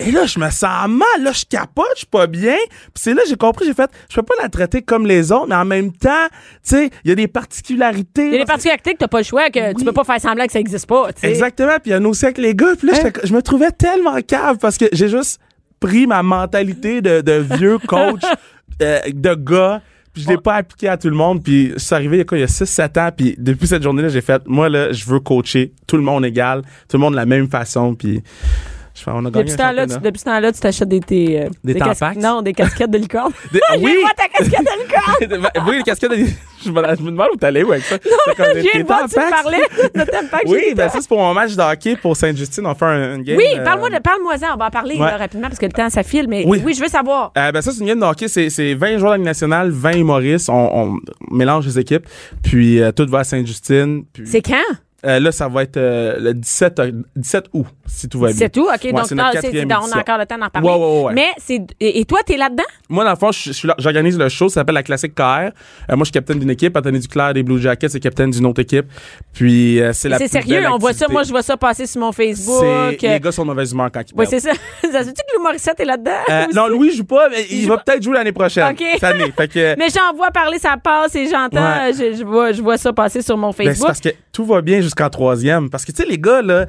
et 0.00 0.10
là, 0.10 0.26
je 0.26 0.40
me 0.40 0.50
sens 0.50 0.88
mal, 0.88 1.22
là, 1.22 1.30
je 1.32 1.44
capote, 1.48 1.86
je 1.94 1.98
suis 1.98 2.06
pas 2.08 2.26
bien. 2.26 2.56
Puis 2.66 2.90
c'est 2.96 3.14
là, 3.14 3.22
j'ai 3.28 3.36
compris, 3.36 3.64
j'ai 3.64 3.74
fait, 3.74 3.88
je 4.10 4.16
peux 4.16 4.22
pas 4.24 4.34
la 4.42 4.48
traiter 4.48 4.82
comme 4.82 5.06
les 5.06 5.30
autres, 5.30 5.46
mais 5.46 5.54
en 5.54 5.64
même 5.64 5.92
temps, 5.92 6.26
tu 6.30 6.40
sais, 6.62 6.90
il 7.04 7.08
y 7.10 7.12
a 7.12 7.14
des 7.14 7.28
particularités. 7.28 8.26
il 8.26 8.32
y 8.32 8.36
a 8.36 8.38
des 8.38 8.44
particularités 8.44 8.92
que 8.94 8.98
t'as 8.98 9.08
pas 9.08 9.18
le 9.18 9.24
choix, 9.24 9.50
que 9.50 9.72
tu 9.78 9.84
peux 9.84 9.92
pas 9.92 10.02
faire 10.04 10.20
semblant 10.20 10.46
que 10.46 10.52
ça 10.52 10.58
existe 10.58 10.86
pas. 10.86 11.08
Exactement. 11.22 11.76
Puis 11.80 11.90
il 11.90 11.92
y 11.92 11.96
en 11.96 12.04
a 12.04 12.08
aussi 12.08 12.24
avec 12.24 12.38
les 12.38 12.54
gars. 12.56 12.74
Puis 12.76 12.88
là, 12.88 12.94
Hein? 13.04 13.10
je 13.22 13.32
me 13.32 13.40
trouvais 13.40 13.70
tellement 13.70 14.20
cave 14.22 14.58
parce 14.58 14.78
que 14.78 14.86
j'ai 14.92 15.08
juste 15.08 15.38
pris 15.78 16.06
ma 16.08 16.22
mentalité 16.24 17.00
de, 17.00 17.20
de 17.20 17.32
vieux 17.56 17.78
coach, 17.78 18.22
euh, 18.82 18.98
de 19.06 19.34
gars. 19.34 19.80
Je 20.16 20.28
l'ai 20.28 20.38
pas 20.38 20.54
appliqué 20.54 20.88
à 20.88 20.96
tout 20.96 21.08
le 21.08 21.16
monde. 21.16 21.42
Puis 21.42 21.72
je 21.74 21.78
suis 21.78 21.94
arrivé 21.94 22.16
il 22.16 22.18
y 22.18 22.22
a 22.22 22.24
quoi, 22.24 22.38
il 22.38 22.42
y 22.42 22.44
a 22.44 22.48
6-7 22.48 23.00
ans. 23.00 23.10
Puis 23.16 23.34
depuis 23.38 23.66
cette 23.66 23.82
journée-là, 23.82 24.08
j'ai 24.08 24.20
fait, 24.20 24.42
moi, 24.46 24.68
là, 24.68 24.92
je 24.92 25.04
veux 25.06 25.20
coacher 25.20 25.72
tout 25.86 25.96
le 25.96 26.02
monde 26.02 26.24
égal, 26.24 26.62
tout 26.88 26.96
le 26.96 27.00
monde 27.00 27.12
de 27.12 27.18
la 27.18 27.26
même 27.26 27.48
façon. 27.48 27.94
Puis 27.94 28.22
je 28.94 29.02
fais, 29.02 29.10
on 29.12 29.24
a 29.24 29.30
gagné 29.30 29.44
Depuis 29.44 29.50
ce 29.50 29.54
un 29.54 29.56
temps-là, 29.56 29.72
tu, 29.86 29.92
championnat. 29.92 30.00
depuis 30.10 30.18
ce 30.20 30.24
temps-là, 30.24 30.52
tu 30.52 30.60
t'achètes 30.60 30.88
des, 30.88 31.00
tes, 31.00 31.40
euh, 31.42 31.48
Des 31.64 31.74
casquettes-? 31.74 32.16
Non, 32.22 32.42
des 32.42 32.52
casquettes 32.52 32.90
de 32.90 32.98
licorne. 32.98 33.32
Des- 33.52 33.60
Ah, 33.68 33.74
oui! 33.80 33.96
Vois 34.00 34.10
ta 34.16 34.28
casquette 34.28 34.60
de 34.60 35.28
licorne! 35.32 35.50
oui, 35.68 35.76
les 35.78 35.82
casquettes, 35.82 36.10
de- 36.12 36.16
je, 36.64 36.70
me, 36.70 36.82
je 36.96 37.02
me 37.02 37.10
demande 37.10 37.28
où 37.32 37.36
t'allais 37.36 37.62
avec 37.62 37.82
ça. 37.82 37.98
Comme 38.36 38.52
des- 38.54 38.62
J'ai 38.72 38.84
pas 38.84 39.00
tu 39.08 39.14
parlais 39.16 39.58
de 39.94 40.04
Tampax. 40.10 40.44
Oui, 40.46 40.74
ben 40.76 40.88
ça, 40.88 41.00
c'est 41.00 41.08
pour 41.08 41.18
mon 41.18 41.34
match 41.34 41.54
de 41.56 41.60
hockey 41.62 41.96
pour 41.96 42.16
Sainte-Justine. 42.16 42.64
On 42.66 42.74
fait 42.74 42.84
un, 42.84 43.16
une 43.16 43.22
game. 43.22 43.36
Oui, 43.36 43.44
euh, 43.56 43.64
parle-moi 43.64 43.90
de, 43.90 43.98
parle-moi-en, 43.98 44.54
on 44.54 44.58
va 44.58 44.66
en 44.66 44.70
parler 44.70 44.94
Ouais. 44.94 45.00
là, 45.10 45.16
rapidement 45.16 45.48
parce 45.48 45.58
que 45.58 45.66
le 45.66 45.72
temps, 45.72 45.90
ça 45.90 46.02
file, 46.04 46.28
mais 46.28 46.44
Oui. 46.46 46.62
oui, 46.64 46.74
je 46.74 46.80
veux 46.80 46.88
savoir. 46.88 47.32
Euh, 47.36 47.50
ben 47.50 47.60
ça, 47.62 47.72
c'est 47.72 47.80
une 47.80 47.86
game 47.86 47.98
de 48.00 48.04
hockey. 48.06 48.28
C'est, 48.28 48.48
c'est 48.48 48.74
20 48.74 48.98
joueurs 48.98 49.12
de 49.12 49.14
la 49.14 49.16
Ligue 49.16 49.26
nationale, 49.26 49.70
20 49.70 49.92
humoristes. 49.96 50.48
On, 50.48 50.70
on 50.92 50.98
mélange 51.34 51.66
les 51.66 51.78
équipes. 51.80 52.06
Puis 52.44 52.80
euh, 52.80 52.92
tout 52.92 53.06
va 53.08 53.20
à 53.20 53.24
Sainte-Justine. 53.24 54.04
Puis, 54.12 54.24
C'est 54.26 54.42
quand? 54.42 54.54
euh, 55.06 55.20
là, 55.20 55.32
ça 55.32 55.48
va 55.48 55.62
être 55.64 55.76
euh, 55.76 56.16
le 56.18 56.34
17, 56.34 56.78
euh, 56.78 56.92
17 57.16 57.46
août, 57.52 57.66
si 57.86 58.08
tout 58.08 58.18
va 58.20 58.28
bien. 58.28 58.36
C'est 58.36 58.50
tout? 58.50 58.64
OK, 58.64 58.80
Ouais, 58.84 58.92
donc 58.92 59.06
c'est 59.06 59.14
notre 59.14 59.40
c'est- 59.40 59.64
on 59.66 59.70
a 59.70 59.98
encore 59.98 60.18
le 60.18 60.26
temps 60.26 60.38
d'en 60.38 60.48
parler. 60.48 60.68
Ouais, 60.68 60.74
ouais, 60.74 61.02
ouais. 61.04 61.12
Mais 61.14 61.28
c'est. 61.38 61.60
Et, 61.80 62.00
et 62.00 62.04
toi, 62.04 62.20
t'es 62.24 62.36
là-dedans? 62.36 62.64
Moi, 62.88 63.04
dans 63.04 63.10
le 63.10 63.16
fond, 63.16 63.32
je, 63.32 63.52
j'organise 63.78 64.18
le 64.18 64.28
show. 64.28 64.48
Ça 64.48 64.60
s'appelle 64.60 64.74
la 64.74 64.82
Classique 64.82 65.14
KR. 65.14 65.22
Euh, 65.22 65.50
moi, 65.90 65.98
je 66.00 66.04
suis 66.04 66.12
capitaine 66.12 66.38
d'une 66.38 66.50
équipe. 66.50 66.76
Anthony 66.76 66.98
Duclair 67.00 67.34
des 67.34 67.42
Blue 67.42 67.60
Jackets 67.60 67.86
est 67.94 68.00
capitaine 68.00 68.30
d'une 68.30 68.46
autre 68.46 68.60
équipe. 68.60 68.86
Puis 69.32 69.80
euh, 69.80 69.92
c'est 69.92 70.08
la 70.08 70.18
C'est 70.18 70.24
plus 70.24 70.32
sérieux, 70.32 70.62
belle 70.62 70.70
on 70.72 70.78
voit 70.78 70.92
ça. 70.92 71.06
Moi, 71.08 71.22
je 71.22 71.30
vois 71.30 71.42
ça 71.42 71.56
passer 71.56 71.86
sur 71.86 72.00
mon 72.00 72.12
Facebook. 72.12 72.64
C'est- 73.00 73.08
Les 73.08 73.20
gars 73.20 73.32
sont 73.32 73.42
de 73.42 73.48
mauvaise 73.48 73.72
humeur 73.72 73.90
quand 73.92 74.02
ils 74.08 74.14
Oui, 74.16 74.26
c'est 74.28 74.40
ça. 74.40 74.50
ça 74.82 75.00
se 75.00 75.08
dit 75.08 75.14
que 75.14 75.36
Lou 75.36 75.42
Morissette 75.42 75.78
est 75.80 75.84
là-dedans? 75.84 76.10
Euh, 76.30 76.46
non, 76.54 76.68
Louis 76.68 76.94
joue 76.96 77.04
pas, 77.04 77.28
mais 77.28 77.44
il, 77.50 77.66
va 77.68 77.78
peut-être 77.78 78.02
jouer 78.02 78.14
l'année 78.14 78.32
prochaine. 78.32 78.72
OK. 78.72 78.82
Cette 78.94 79.04
année. 79.04 79.32
Fait 79.36 79.48
que, 79.48 79.74
Mais 79.78 79.88
j'en 79.94 80.14
vois 80.16 80.30
parler, 80.30 80.58
ça 80.58 80.76
passe 80.82 81.14
et 81.16 81.28
j'entends, 81.28 81.92
je, 81.92 82.16
je 82.16 82.24
vois, 82.24 82.52
je 82.52 82.62
vois 82.62 82.78
ça 82.78 82.92
passer 82.92 83.22
sur 83.22 83.36
mon 83.36 83.48
Ben, 83.50 83.54
c'est 83.58 83.64
Facebook. 83.66 83.86
parce 83.88 84.00
que 84.00 84.08
tout 84.32 84.44
va 84.44 84.60
bien 84.60 84.80
jusqu'en 84.80 85.08
troisième. 85.10 85.70
Parce 85.70 85.84
que, 85.84 85.92
tu 85.92 86.02
sais, 86.02 86.08
les 86.08 86.18
gars, 86.18 86.42
là, 86.42 86.66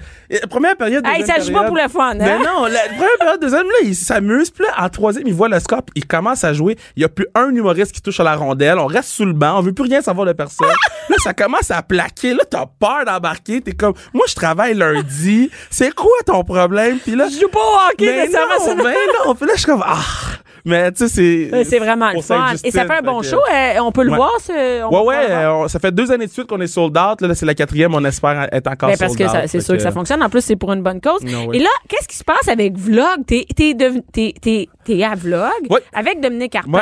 première 0.50 0.76
période, 0.76 1.05
Hey, 1.06 1.26
ça 1.26 1.40
joue 1.40 1.54
pas 1.54 1.64
pour 1.66 1.76
le 1.76 1.88
fun, 1.88 2.12
hein? 2.12 2.18
Ben 2.18 2.40
non, 2.40 2.66
la 2.66 2.80
première 2.88 3.18
période, 3.20 3.42
deuxième, 3.42 3.68
là, 3.68 3.76
ils 3.84 3.96
s'amusent. 3.96 4.50
Puis 4.50 4.66
là, 4.66 4.84
en 4.84 4.90
troisième, 4.90 5.28
ils 5.28 5.34
voient 5.34 5.50
le 5.50 5.60
score, 5.60 5.84
puis 5.84 5.94
ils 5.96 6.06
commencent 6.06 6.44
à 6.44 6.54
jouer. 6.54 6.78
Il 6.96 7.02
y 7.02 7.06
a 7.06 7.10
plus 7.10 7.28
un 7.36 7.50
humoriste 7.50 7.92
qui 7.92 8.02
touche 8.02 8.20
à 8.20 8.24
la 8.24 8.36
rondelle. 8.36 8.78
On 8.80 8.88
reste 8.88 9.10
sous 9.10 9.26
le 9.26 9.34
banc. 9.34 9.58
On 9.58 9.62
veut 9.62 9.74
plus 9.74 9.84
rien 9.84 10.02
savoir 10.02 10.26
de 10.26 10.34
personne. 10.34 10.68
là, 11.10 11.16
ça 11.24 11.34
commence 11.34 11.72
à 11.72 11.82
plaquer. 11.82 12.34
Là, 12.34 12.44
t'as 12.50 12.66
peur 12.66 13.06
d'embarquer. 13.06 13.62
T'es 13.62 13.74
comme, 13.74 13.94
moi, 14.14 14.26
je 14.28 14.36
travaille 14.36 14.74
lundi. 14.74 15.50
C'est 15.70 15.94
quoi 15.94 16.18
ton 16.26 16.44
problème? 16.44 16.98
Puis 17.00 17.16
là, 17.16 17.28
Je 17.30 17.40
joue 17.40 17.50
pas 17.50 17.60
au 17.60 17.92
hockey, 17.92 18.06
mais 18.06 18.26
mais 18.26 18.32
ça 18.32 18.46
va, 18.48 18.60
ça 18.60 18.76
non, 18.76 18.84
mais 18.84 18.96
non. 19.26 19.36
Puis 19.36 19.46
là, 19.46 19.54
je 19.56 19.60
suis 19.60 19.72
comme, 19.72 19.84
ah. 19.86 20.00
Mais 20.66 20.92
tu 20.92 21.08
sais, 21.08 21.50
c'est. 21.52 21.64
C'est 21.64 21.80
vraiment 21.80 22.12
le 22.12 22.22
fun. 22.22 22.54
Et 22.64 22.72
ça 22.72 22.86
fait 22.86 22.98
un 22.98 23.02
bon 23.02 23.22
show. 23.22 23.38
euh, 23.54 23.74
on 23.82 23.92
peut 23.92 24.04
le 24.04 24.10
Ouais. 24.12 24.18
voir, 24.18 24.32
ce. 24.42 24.84
on 24.84 24.90
Ouais, 25.02 25.06
ouais, 25.18 25.26
euh, 25.32 25.54
on- 25.54 25.68
ça 25.68 25.80
fait 25.80 25.92
deux 25.92 26.12
années 26.12 26.26
de 26.28 26.32
suite 26.32 26.48
qu'on 26.48 26.60
est 26.62 26.68
sold 26.68 26.98
out. 26.98 27.22
Là, 27.22 27.36
c'est 27.36 27.46
la 27.46 27.54
quatrième, 27.54 27.94
on 27.94 28.04
espère 28.06 28.48
être 28.52 28.68
encore 28.68 28.90
Ben, 28.90 28.96
sold 28.98 29.18
parce 29.18 29.34
que 29.34 29.48
c'est 29.48 29.62
sûr 29.62 29.76
que 29.76 29.82
ça 29.82 29.92
fonctionne. 29.92 30.24
En 30.24 30.30
plus, 30.30 30.42
c'est 30.42 30.56
pour 30.56 30.74
une 30.74 30.82
bonne 30.82 31.00
cause. 31.02 31.22
Non, 31.24 31.46
oui. 31.48 31.58
Et 31.58 31.60
là, 31.60 31.70
qu'est-ce 31.88 32.08
qui 32.08 32.18
se 32.18 32.24
passe 32.24 32.48
avec 32.48 32.76
Vlog? 32.78 33.26
T'es, 33.28 33.46
t'es, 33.56 35.04
à 35.04 35.16
Vlog 35.16 35.50
Oui. 35.70 35.80
avec 35.94 36.20
Dominique 36.22 36.52
Carpin. 36.54 36.82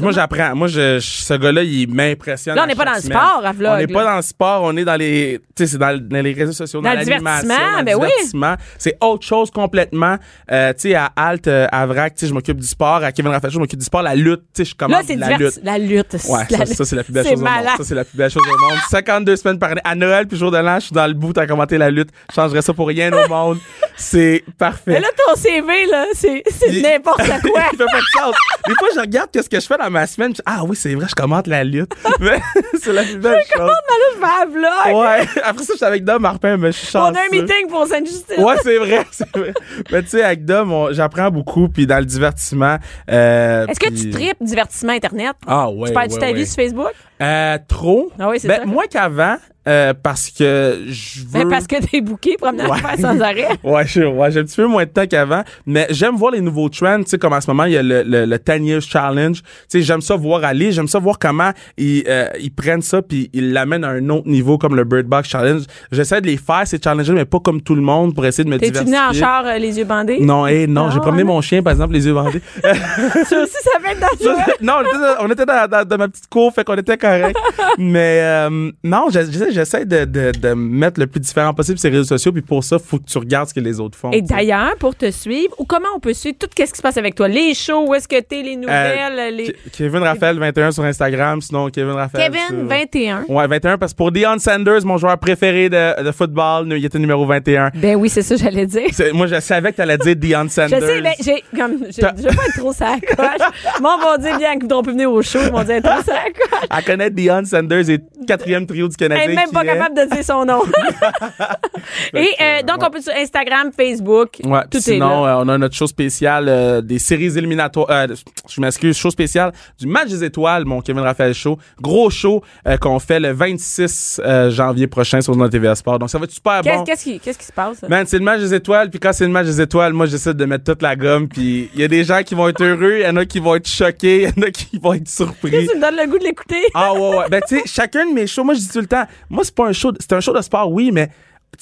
Moi, 0.00 0.12
j'apprends. 0.12 0.54
Moi, 0.54 0.68
je, 0.68 0.98
je- 0.98 1.00
ce 1.24 1.34
gars-là, 1.34 1.62
il 1.62 1.92
m'impressionne. 1.92 2.54
Là, 2.56 2.64
on 2.64 2.66
n'est 2.66 2.74
pas 2.74 2.84
dans 2.84 2.94
le 2.94 3.00
sport, 3.00 3.42
à 3.44 3.52
Vlog, 3.52 3.72
On 3.72 3.76
n'est 3.78 3.86
là. 3.86 3.92
pas 3.94 4.04
dans 4.04 4.16
le 4.16 4.22
sport, 4.22 4.62
on 4.62 4.76
est 4.76 4.84
dans 4.84 4.96
les, 4.96 5.40
tu 5.54 5.64
sais, 5.64 5.72
c'est 5.72 5.78
dans, 5.78 5.98
dans 6.00 6.22
les 6.22 6.32
réseaux 6.32 6.52
sociaux, 6.52 6.80
dans, 6.80 6.90
Dans 6.90 6.94
l'animation, 6.96 7.48
dans 7.48 7.78
le 7.78 7.84
ben 7.84 7.96
oui. 8.00 8.56
C'est 8.78 8.96
autre 9.00 9.24
chose 9.26 9.50
complètement. 9.50 10.16
Euh, 10.50 10.72
tu 10.72 10.80
sais, 10.90 10.94
à 10.94 11.10
Alt, 11.16 11.46
euh, 11.48 11.66
à 11.72 11.86
Vrac, 11.86 12.14
tu 12.14 12.20
sais, 12.20 12.26
je 12.28 12.34
m'occupe 12.34 12.58
du 12.60 12.66
sport. 12.66 12.96
À 13.02 13.12
Kevin 13.12 13.30
Raphaël, 13.32 13.52
je 13.52 13.58
m'occupe 13.58 13.78
du 13.78 13.84
sport. 13.84 14.02
La 14.02 14.14
lutte, 14.14 14.42
tu 14.54 14.64
sais, 14.64 14.64
je 14.64 14.70
Là, 14.70 14.86
commande 14.86 15.02
c'est 15.06 15.16
la 15.16 15.26
divers- 15.28 15.38
lutte. 15.38 15.60
La 15.62 15.78
lutte. 15.78 16.12
Ouais, 16.28 16.40
La 16.50 16.58
ça, 16.58 16.64
lutte. 16.64 16.74
ça, 16.74 16.84
c'est 16.84 16.96
la 16.96 17.04
plus 17.04 17.12
belle 17.12 17.24
chose 17.24 17.32
au 17.34 17.36
monde. 17.36 17.44
malade. 17.44 17.74
Ça, 17.78 17.84
c'est 17.84 17.94
la 17.94 18.04
plus 18.04 18.16
belle 18.18 18.30
chose 18.30 18.42
au 18.46 18.58
monde. 18.58 18.78
52 18.90 19.36
semaines 19.36 19.58
par 19.58 19.70
année. 19.70 19.80
À 19.84 19.94
Noël, 19.94 20.26
puis 20.26 20.36
jour 20.36 20.50
de 20.50 20.58
l'an, 20.58 20.76
je 20.80 20.86
suis 20.86 20.94
dans 20.94 21.06
le 21.06 21.14
bout 21.14 21.36
à 21.38 21.46
commenter 21.46 21.78
la 21.78 21.90
lutte. 21.90 22.10
Je 22.30 22.34
changerais 22.34 22.62
ça 22.62 22.72
pour 22.74 22.88
rien 22.88 23.12
au 23.12 23.28
monde. 23.28 23.58
C'est 23.96 24.44
parfait. 24.58 24.82
Mais 24.92 25.00
là, 25.00 25.08
ton 25.26 25.34
CV, 25.40 25.86
là, 25.90 26.04
c'est, 26.12 26.42
n'importe 26.82 27.18
quoi. 27.18 27.62
il 27.72 27.76
fait 27.78 27.84
pas 27.84 27.98
de 27.98 28.18
sens. 28.18 28.34
Des 28.66 28.74
fois, 28.74 28.88
je 28.94 29.00
regarde 29.00 29.30
qu'est-ce 29.32 29.48
que 29.48 29.58
je 29.60 29.66
fais 29.66 29.78
dans 29.78 29.85
ma 29.90 30.06
semaine. 30.06 30.30
je 30.30 30.34
dis, 30.36 30.42
ah 30.46 30.62
oui, 30.66 30.76
c'est 30.76 30.94
vrai, 30.94 31.06
je 31.08 31.14
commente 31.14 31.46
la 31.46 31.64
lutte. 31.64 31.92
Mais 32.20 32.38
c'est 32.80 32.92
la 32.92 33.02
plus 33.02 33.18
belle 33.18 33.42
chose. 33.54 33.66
là, 33.68 33.80
je 34.14 34.20
vais 34.20 34.26
à 34.26 34.46
Vlog. 34.46 34.96
Ouais. 35.00 35.42
Après 35.44 35.64
ça, 35.64 35.72
je 35.72 35.76
suis 35.76 35.84
avec 35.84 36.04
Dom 36.04 36.22
Marpin, 36.22 36.56
mais 36.56 36.72
je 36.72 36.78
suis 36.78 36.96
On 36.96 37.06
chanceux. 37.08 37.16
a 37.18 37.20
un 37.20 37.28
meeting 37.30 37.68
pour 37.68 37.86
Sainte-Justine. 37.86 38.42
Ouais, 38.44 38.54
c'est 38.62 38.78
vrai, 38.78 39.04
c'est 39.10 39.36
vrai. 39.36 39.52
Mais 39.90 40.02
tu 40.02 40.08
sais, 40.10 40.22
avec 40.22 40.44
Dom, 40.44 40.72
on- 40.72 40.92
j'apprends 40.92 41.30
beaucoup, 41.30 41.68
puis 41.68 41.86
dans 41.86 41.98
le 41.98 42.04
divertissement. 42.04 42.78
euh, 43.10 43.66
Est-ce 43.66 43.80
que 43.80 43.90
tu 43.90 44.10
tripes 44.10 44.36
divertissement 44.40 44.92
Internet? 44.92 45.34
Ah 45.46 45.68
ouais. 45.70 45.88
tu 45.88 45.94
perds-tu 45.94 46.14
ouais, 46.14 46.20
ta 46.20 46.26
ouais. 46.26 46.32
vie 46.34 46.46
sur 46.46 46.56
Facebook? 46.56 46.92
Euh, 47.20 47.58
trop. 47.68 48.10
Ah 48.18 48.28
oui, 48.30 48.38
c'est 48.40 48.48
ben, 48.48 48.60
ça. 48.60 48.66
Moins 48.66 48.86
qu'avant, 48.90 49.36
euh, 49.68 49.92
parce 50.00 50.30
que 50.30 50.80
je 50.88 51.20
veux. 51.20 51.40
Ben, 51.44 51.48
parce 51.48 51.66
que 51.66 51.76
t'es 51.84 52.00
booké, 52.00 52.36
promenade 52.38 52.70
Ouais. 52.70 52.78
faire 52.78 52.98
sans 52.98 53.20
arrêt. 53.20 53.48
Ouais, 53.64 53.86
je- 53.86 54.02
ouais, 54.02 54.30
j'ai 54.30 54.40
un 54.40 54.44
petit 54.44 54.56
peu 54.56 54.66
moins 54.66 54.84
de 54.84 54.90
temps 54.90 55.06
qu'avant, 55.06 55.42
mais 55.66 55.86
j'aime 55.90 56.14
voir 56.16 56.32
les 56.32 56.40
nouveaux 56.40 56.68
trends, 56.68 56.98
tu 57.02 57.10
sais, 57.10 57.18
comme 57.18 57.32
en 57.32 57.40
ce 57.40 57.50
moment, 57.50 57.64
il 57.64 57.72
y 57.72 57.76
a 57.76 57.82
le, 57.82 58.02
le, 58.02 58.24
le 58.26 58.38
10 58.38 58.64
Years 58.66 58.82
Challenge. 58.82 59.40
Tu 59.42 59.48
sais, 59.68 59.82
j'aime 59.82 60.00
ça 60.00 60.16
voir 60.16 60.44
aller, 60.44 60.72
j'aime 60.72 60.88
ça 60.88 60.98
voir 60.98 61.18
comment 61.18 61.50
ils, 61.76 62.04
euh, 62.08 62.28
ils 62.40 62.50
prennent 62.52 62.82
ça 62.82 63.02
puis 63.02 63.30
ils 63.32 63.52
l'amènent 63.52 63.84
à 63.84 63.88
un 63.90 64.08
autre 64.10 64.28
niveau 64.28 64.58
comme 64.58 64.74
le 64.76 64.84
Bird 64.84 65.06
Box 65.06 65.28
Challenge. 65.28 65.62
J'essaie 65.92 66.20
de 66.20 66.26
les 66.26 66.36
faire, 66.36 66.62
ces 66.66 66.78
challenges 66.82 67.10
mais 67.10 67.24
pas 67.24 67.40
comme 67.40 67.60
tout 67.60 67.74
le 67.74 67.82
monde 67.82 68.14
pour 68.14 68.24
essayer 68.26 68.44
de 68.44 68.50
me 68.50 68.58
T'es-tu 68.58 68.72
diversifier. 68.72 68.98
venu 68.98 69.08
en 69.08 69.12
char 69.12 69.44
euh, 69.46 69.58
les 69.58 69.78
yeux 69.78 69.84
bandés? 69.84 70.18
Non, 70.20 70.46
hey, 70.46 70.66
non, 70.68 70.86
Ah, 70.88 70.90
j'ai 70.94 71.00
promené 71.00 71.24
mon 71.24 71.40
chien, 71.40 71.62
par 71.62 71.72
exemple, 71.72 71.92
les 71.94 72.06
yeux 72.06 72.14
bandés. 72.14 72.40
Ça 72.62 73.42
aussi, 73.42 73.52
ça 73.62 73.70
fait 73.82 73.92
être 73.92 74.00
dangereux. 74.00 74.36
non, 74.62 74.74
on 74.78 74.82
était, 74.86 74.98
dans, 74.98 75.24
on 75.26 75.30
était 75.30 75.46
dans, 75.46 75.68
dans- 75.70 75.84
dans 75.88 75.98
ma 75.98 76.08
petite 76.08 76.28
cour, 76.28 76.52
fait 76.54 76.64
qu'on 76.64 76.74
était 76.76 76.96
correct. 76.96 77.36
Mais 77.78 78.20
euh, 78.22 78.70
non, 78.84 79.06
j'essaie, 79.10 79.52
j'essaie 79.56 79.84
de, 79.84 80.04
de, 80.04 80.30
de 80.32 80.54
mettre 80.54 81.00
le 81.00 81.06
plus 81.06 81.20
différent 81.20 81.52
possible 81.54 81.78
sur 81.78 81.90
les 81.90 81.96
réseaux 81.98 82.08
sociaux, 82.16 82.32
puis 82.32 82.42
pour 82.42 82.62
ça, 82.62 82.78
faut 82.78 82.98
que 82.98 83.04
tu 83.04 83.18
regardes 83.18 83.48
ce 83.48 83.54
que 83.54 83.60
les 83.60 83.80
autres 83.80 83.98
font. 83.98 84.10
Et 84.12 84.22
d'ailleurs, 84.22 84.76
pour 84.78 84.94
te 84.94 85.10
suivre, 85.10 85.54
ou 85.58 85.64
comment 85.64 85.88
on 85.96 86.00
peut 86.00 86.14
suivre 86.14 86.36
tout 86.38 86.46
ce 86.50 86.62
qui 86.64 86.66
se 86.76 86.82
passe 86.82 86.96
avec 86.96 87.14
toi? 87.14 87.28
Les 87.28 87.54
shows, 87.54 87.88
où 87.88 87.94
est-ce 87.94 88.06
que 88.08 88.20
t'es, 88.20 88.42
les 88.42 88.56
nouvelles, 88.56 89.34
les... 89.34 89.48
Ke- 89.48 89.56
Kevin 89.72 90.02
Raphaël 90.02 90.38
21 90.38 90.70
sur 90.72 90.84
Instagram, 90.84 91.40
sinon 91.40 91.68
Kevin 91.70 91.92
Raphaël. 91.92 92.30
Kevin, 92.30 92.60
sur- 92.60 92.68
21. 92.68 93.24
Ouais, 93.28 93.46
21, 93.46 93.78
parce 93.78 93.92
que 93.92 93.96
pour 93.96 94.12
Deion 94.12 94.38
Sanders, 94.38 94.84
mon 94.84 94.96
joueur 94.98 95.18
préféré 95.18 95.68
de, 95.68 96.02
de 96.02 96.12
football, 96.12 96.72
il 96.76 96.84
était 96.84 96.98
numéro 96.98 97.24
21. 97.26 97.70
Ben 97.74 97.96
oui, 97.96 98.08
c'est 98.08 98.22
ça, 98.22 98.36
j'allais 98.36 98.66
dire. 98.66 98.86
Moi, 99.14 99.26
je 99.26 99.40
savais 99.40 99.72
que 99.72 99.76
t'allais 99.76 99.98
dire 99.98 100.16
Deion 100.16 100.44
Je 100.44 100.48
Sanders. 100.50 100.80
sais, 100.80 101.00
mais 101.00 101.14
j'ai, 101.22 101.42
comme, 101.58 101.78
je, 101.86 101.92
je 102.00 102.22
veux 102.28 102.36
pas 102.36 102.46
être 102.46 102.56
trop 102.58 102.72
sacoche. 102.72 103.46
Moi, 103.80 103.96
on 103.98 104.04
va 104.04 104.18
dire 104.18 104.38
bien 104.38 104.58
qu'on 104.58 104.82
peut 104.82 104.90
venir 104.90 105.10
au 105.10 105.22
show, 105.22 105.38
ils 105.44 105.50
vont 105.50 105.62
dire 105.64 105.82
trop 105.82 106.02
sacoche. 106.02 106.68
Elle 106.76 106.84
connaît 106.84 107.10
Deion 107.10 107.44
Sanders 107.44 107.88
et 107.90 107.98
quatrième 108.26 108.66
trio 108.66 108.88
du 108.88 108.96
Canadien. 108.96 109.30
Est 109.30 109.34
même 109.46 109.64
pas 109.64 109.64
capable 109.64 109.96
de 109.96 110.14
dire 110.14 110.24
son 110.24 110.44
nom. 110.44 110.62
Et 112.14 112.28
euh, 112.40 112.62
donc, 112.62 112.78
on 112.82 112.90
peut 112.90 113.00
sur 113.00 113.12
Instagram, 113.14 113.70
Facebook, 113.76 114.40
Ouais, 114.44 114.60
tout 114.70 114.78
sinon, 114.80 115.24
est 115.24 115.26
là. 115.28 115.36
euh, 115.38 115.42
on 115.44 115.48
a 115.48 115.58
notre 115.58 115.74
show 115.74 115.86
spécial 115.86 116.46
euh, 116.48 116.80
des 116.80 116.98
séries 116.98 117.36
éliminatoires. 117.38 117.86
euh, 117.90 118.06
je 118.48 118.60
m'excuse, 118.60 118.96
show 118.96 119.10
spécial 119.10 119.52
du 119.78 119.86
match 119.86 120.08
des 120.08 120.24
étoiles, 120.24 120.64
mon 120.64 120.80
Kevin 120.80 121.02
Raphaël 121.02 121.34
Show. 121.34 121.58
Gros 121.80 122.10
show 122.10 122.42
euh, 122.66 122.76
qu'on 122.76 122.98
fait 122.98 123.20
le 123.20 123.32
26 123.32 124.20
euh, 124.24 124.50
janvier 124.50 124.86
prochain 124.86 125.20
sur 125.20 125.36
notre 125.36 125.52
TVA 125.52 125.74
Sport. 125.74 125.98
Donc, 125.98 126.10
ça 126.10 126.18
va 126.18 126.24
être 126.24 126.30
super 126.30 126.60
Qu'est-ce 126.62 126.76
bon. 126.78 126.84
qu'est-ce 126.84 127.04
qui, 127.04 127.20
qu'est-ce 127.20 127.38
qui 127.38 127.44
se 127.46 127.52
passe? 127.52 127.82
Man, 127.88 128.06
c'est 128.06 128.18
le 128.18 128.24
match 128.24 128.40
des 128.40 128.54
étoiles, 128.54 128.90
puis 128.90 128.98
quand 129.00 129.12
c'est 129.12 129.24
le 129.26 129.30
match 129.32 129.46
des 129.46 129.60
étoiles, 129.60 129.92
moi, 129.92 130.06
j'essaie 130.06 130.34
de 130.34 130.44
mettre 130.44 130.64
toute 130.64 130.82
la 130.82 130.96
gomme, 130.96 131.28
puis 131.28 131.70
il 131.74 131.80
y 131.80 131.84
a 131.84 131.88
des 131.88 132.04
gens 132.04 132.22
qui 132.22 132.34
vont 132.34 132.48
être 132.48 132.62
heureux, 132.62 132.96
il 133.00 133.04
y 133.04 133.08
en 133.08 133.16
a 133.16 133.24
qui 133.24 133.40
vont 133.40 133.54
être 133.54 133.68
choqués, 133.68 134.22
il 134.36 134.40
y 134.42 134.44
en 134.44 134.46
a 134.46 134.50
qui 134.50 134.78
vont 134.78 134.94
être 134.94 135.08
surpris. 135.08 135.50
Tu 135.50 135.76
me 135.76 135.80
donnes 135.80 135.96
le 135.96 136.06
goût 136.10 136.18
de 136.18 136.24
l'écouter? 136.24 136.62
Ah 136.74 136.92
ouais, 136.94 137.16
ouais. 137.18 137.24
Ben, 137.30 137.40
tu 137.46 137.56
sais, 137.58 137.62
chacun 137.66 138.06
de 138.06 138.12
mes 138.12 138.26
shows, 138.26 138.44
moi, 138.44 138.54
je 138.54 138.60
dis 138.60 138.68
tout 138.68 138.80
le 138.80 138.86
temps, 138.86 139.04
moi, 139.36 139.44
c'est 139.44 139.54
pas 139.54 139.66
un 139.66 139.72
show, 139.72 139.92
c'est 140.00 140.12
un 140.14 140.20
show 140.20 140.32
de 140.32 140.40
sport, 140.40 140.72
oui, 140.72 140.90
mais 140.92 141.10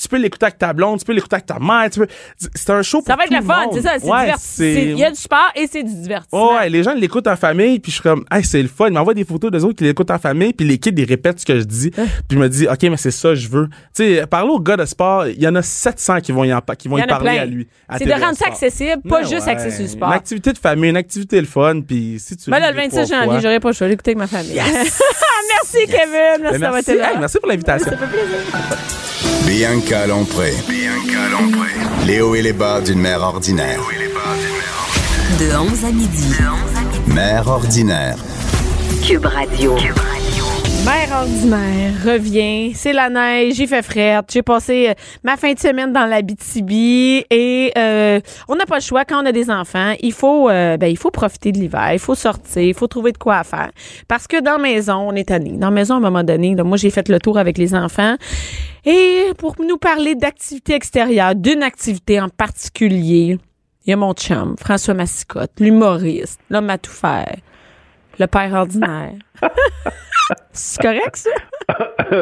tu 0.01 0.09
peux 0.09 0.17
l'écouter 0.19 0.47
avec 0.47 0.59
ta 0.59 0.73
blonde, 0.73 0.99
tu 0.99 1.05
peux 1.05 1.13
l'écouter 1.13 1.35
avec 1.37 1.47
ta 1.47 1.59
mère, 1.59 1.89
tu 1.91 2.01
peux. 2.01 2.07
C'est 2.55 2.71
un 2.71 2.83
show 2.83 2.99
pour 2.99 3.07
Ça 3.07 3.17
va 3.17 3.25
être 3.25 3.31
le 3.35 3.43
fun, 3.43 3.67
c'est 3.73 3.83
ça. 3.83 3.93
C'est 3.99 4.07
Ouais, 4.09 4.33
c'est- 4.39 4.83
Il 4.91 4.99
y 4.99 5.05
a 5.05 5.11
du 5.11 5.17
sport 5.21 5.51
et 5.55 5.67
c'est 5.71 5.83
du 5.83 5.95
divertissement. 5.95 6.57
Ouais, 6.57 6.69
les 6.69 6.83
gens 6.83 6.95
l'écoutent 6.95 7.27
en 7.27 7.37
famille, 7.37 7.79
puis 7.81 7.91
je 7.91 7.97
suis 7.97 8.03
comme, 8.03 8.25
hey, 8.31 8.45
c'est 8.45 8.63
le 8.63 8.69
fun. 8.69 8.89
Ils 8.89 8.93
m'envoient 8.93 9.15
des 9.15 9.25
photos 9.25 9.51
des 9.51 9.65
autres 9.65 9.77
qui 9.79 9.85
l'écoutent 9.85 10.11
en 10.11 10.19
famille, 10.19 10.53
puis 10.53 10.67
les 10.67 10.79
kids, 10.79 10.93
ils 10.97 11.05
répètent 11.05 11.41
ce 11.41 11.47
que 11.47 11.59
je 11.59 11.65
dis. 11.65 11.91
Hein? 11.99 12.05
Puis 12.29 12.37
je 12.37 12.39
me 12.39 12.49
dis, 12.49 12.67
OK, 12.69 12.83
mais 12.83 12.97
c'est 12.97 13.11
ça, 13.11 13.35
je 13.35 13.49
veux. 13.49 13.69
Tu 13.95 14.17
sais, 14.17 14.27
parler 14.27 14.51
aux 14.51 14.61
gars 14.61 14.77
de 14.77 14.85
sport, 14.85 15.27
il 15.27 15.41
y 15.43 15.49
en 15.49 15.55
a 15.55 15.63
700 15.63 16.21
qui 16.21 16.33
vont 16.33 16.45
y, 16.45 16.53
en, 16.53 16.61
qui 16.79 16.89
vont 16.89 16.99
y 16.99 17.03
y 17.03 17.07
parler 17.07 17.31
plein. 17.33 17.43
à 17.43 17.45
lui. 17.47 17.69
C'est 17.99 18.05
de 18.07 18.13
rendre 18.13 18.37
ça 18.37 18.47
accessible, 18.47 19.03
pas 19.09 19.23
juste 19.23 19.47
ouais. 19.47 19.53
axé 19.53 19.71
sur 19.71 19.83
le 19.83 19.89
sport. 19.89 20.09
Une 20.09 20.15
activité 20.15 20.53
de 20.53 20.59
famille, 20.59 20.91
une 20.91 20.97
activité 20.97 21.41
le 21.41 21.47
fun, 21.47 21.81
puis 21.87 22.17
si 22.19 22.37
tu 22.37 22.51
Ben 22.51 22.59
là, 22.59 22.71
le 22.71 22.77
deux, 22.77 22.83
26 22.83 22.91
trois 22.91 23.05
janvier, 23.25 23.41
j'aurais 23.43 23.61
pas 23.61 23.69
le 23.69 23.75
choix 23.75 23.89
d'écouter 23.89 24.11
avec 24.13 24.19
ma 24.19 24.27
famille. 24.27 24.55
merci, 24.65 25.87
Kevin. 25.87 26.43
Merci 26.43 26.43
Ben, 26.43 26.53
d'avoir 26.53 26.73
merci, 26.73 26.91
été 26.91 26.99
là. 27.01 27.13
Hey, 27.13 27.19
merci 27.19 27.39
pour 27.39 27.49
l'invitation. 27.49 27.91
Ça 27.91 27.97
fait 27.97 28.07
plaisir. 28.07 28.39
Bianca 29.47 29.84
Lompré. 29.91 30.55
Les 32.07 32.23
hauts 32.23 32.35
et 32.35 32.41
les 32.41 32.55
bas 32.55 32.81
d'une 32.81 33.01
mère 33.01 33.21
ordinaire. 33.21 33.81
De 35.39 35.57
11 35.57 35.85
à 35.85 35.93
midi. 35.93 36.35
Mère 37.07 37.49
ordinaire. 37.49 38.17
Cube 39.07 39.27
Radio. 39.27 39.77
Mère 40.85 41.19
ordinaire 41.19 41.95
revient, 42.05 42.75
c'est 42.75 42.93
la 42.93 43.09
neige, 43.09 43.55
j'ai 43.55 43.67
fait 43.67 43.81
frette, 43.81 44.27
j'ai 44.31 44.43
passé 44.43 44.91
euh, 44.91 44.95
ma 45.23 45.39
fin 45.39 45.55
de 45.55 45.59
semaine 45.59 45.95
dans 45.95 46.05
la 46.05 46.21
BTB 46.21 46.71
et 47.31 47.73
euh, 47.79 48.21
on 48.49 48.57
n'a 48.57 48.67
pas 48.67 48.75
le 48.75 48.83
choix 48.83 49.07
quand 49.07 49.23
on 49.23 49.25
a 49.25 49.33
des 49.33 49.51
enfants, 49.51 49.95
il 50.01 50.13
faut 50.13 50.51
euh, 50.51 50.77
ben 50.77 50.89
il 50.89 50.99
faut 50.99 51.11
profiter 51.11 51.53
de 51.53 51.59
l'hiver, 51.59 51.95
il 51.95 51.99
faut 51.99 52.15
sortir, 52.15 52.61
il 52.61 52.75
faut 52.75 52.87
trouver 52.87 53.13
de 53.13 53.17
quoi 53.17 53.45
faire 53.45 53.71
parce 54.09 54.27
que 54.27 54.43
dans 54.43 54.59
la 54.59 54.59
maison, 54.59 55.09
on 55.09 55.15
est 55.15 55.29
tanné. 55.29 55.53
Dans 55.53 55.69
la 55.69 55.75
maison 55.75 55.95
à 55.95 55.97
un 55.97 56.01
moment 56.01 56.23
donné, 56.23 56.55
là, 56.55 56.65
moi 56.65 56.77
j'ai 56.77 56.91
fait 56.91 57.09
le 57.09 57.19
tour 57.19 57.39
avec 57.39 57.57
les 57.57 57.75
enfants 57.75 58.17
et 58.85 59.33
pour 59.39 59.57
nous 59.67 59.79
parler 59.79 60.15
d'activités 60.15 60.75
extérieures, 60.75 61.35
d'une 61.35 61.63
activité 61.63 62.21
en 62.21 62.29
particulier, 62.29 63.39
il 63.87 63.91
y 63.91 63.93
a 63.95 63.97
mon 63.97 64.13
chum, 64.13 64.55
François 64.59 64.93
Massicotte, 64.93 65.53
l'humoriste, 65.61 66.41
l'homme 66.51 66.69
à 66.69 66.77
tout 66.77 66.93
faire, 66.93 67.37
le 68.19 68.27
père 68.27 68.53
ordinaire. 68.53 69.15
C'est 70.53 70.81
correct, 70.81 71.17
ça? 71.17 71.31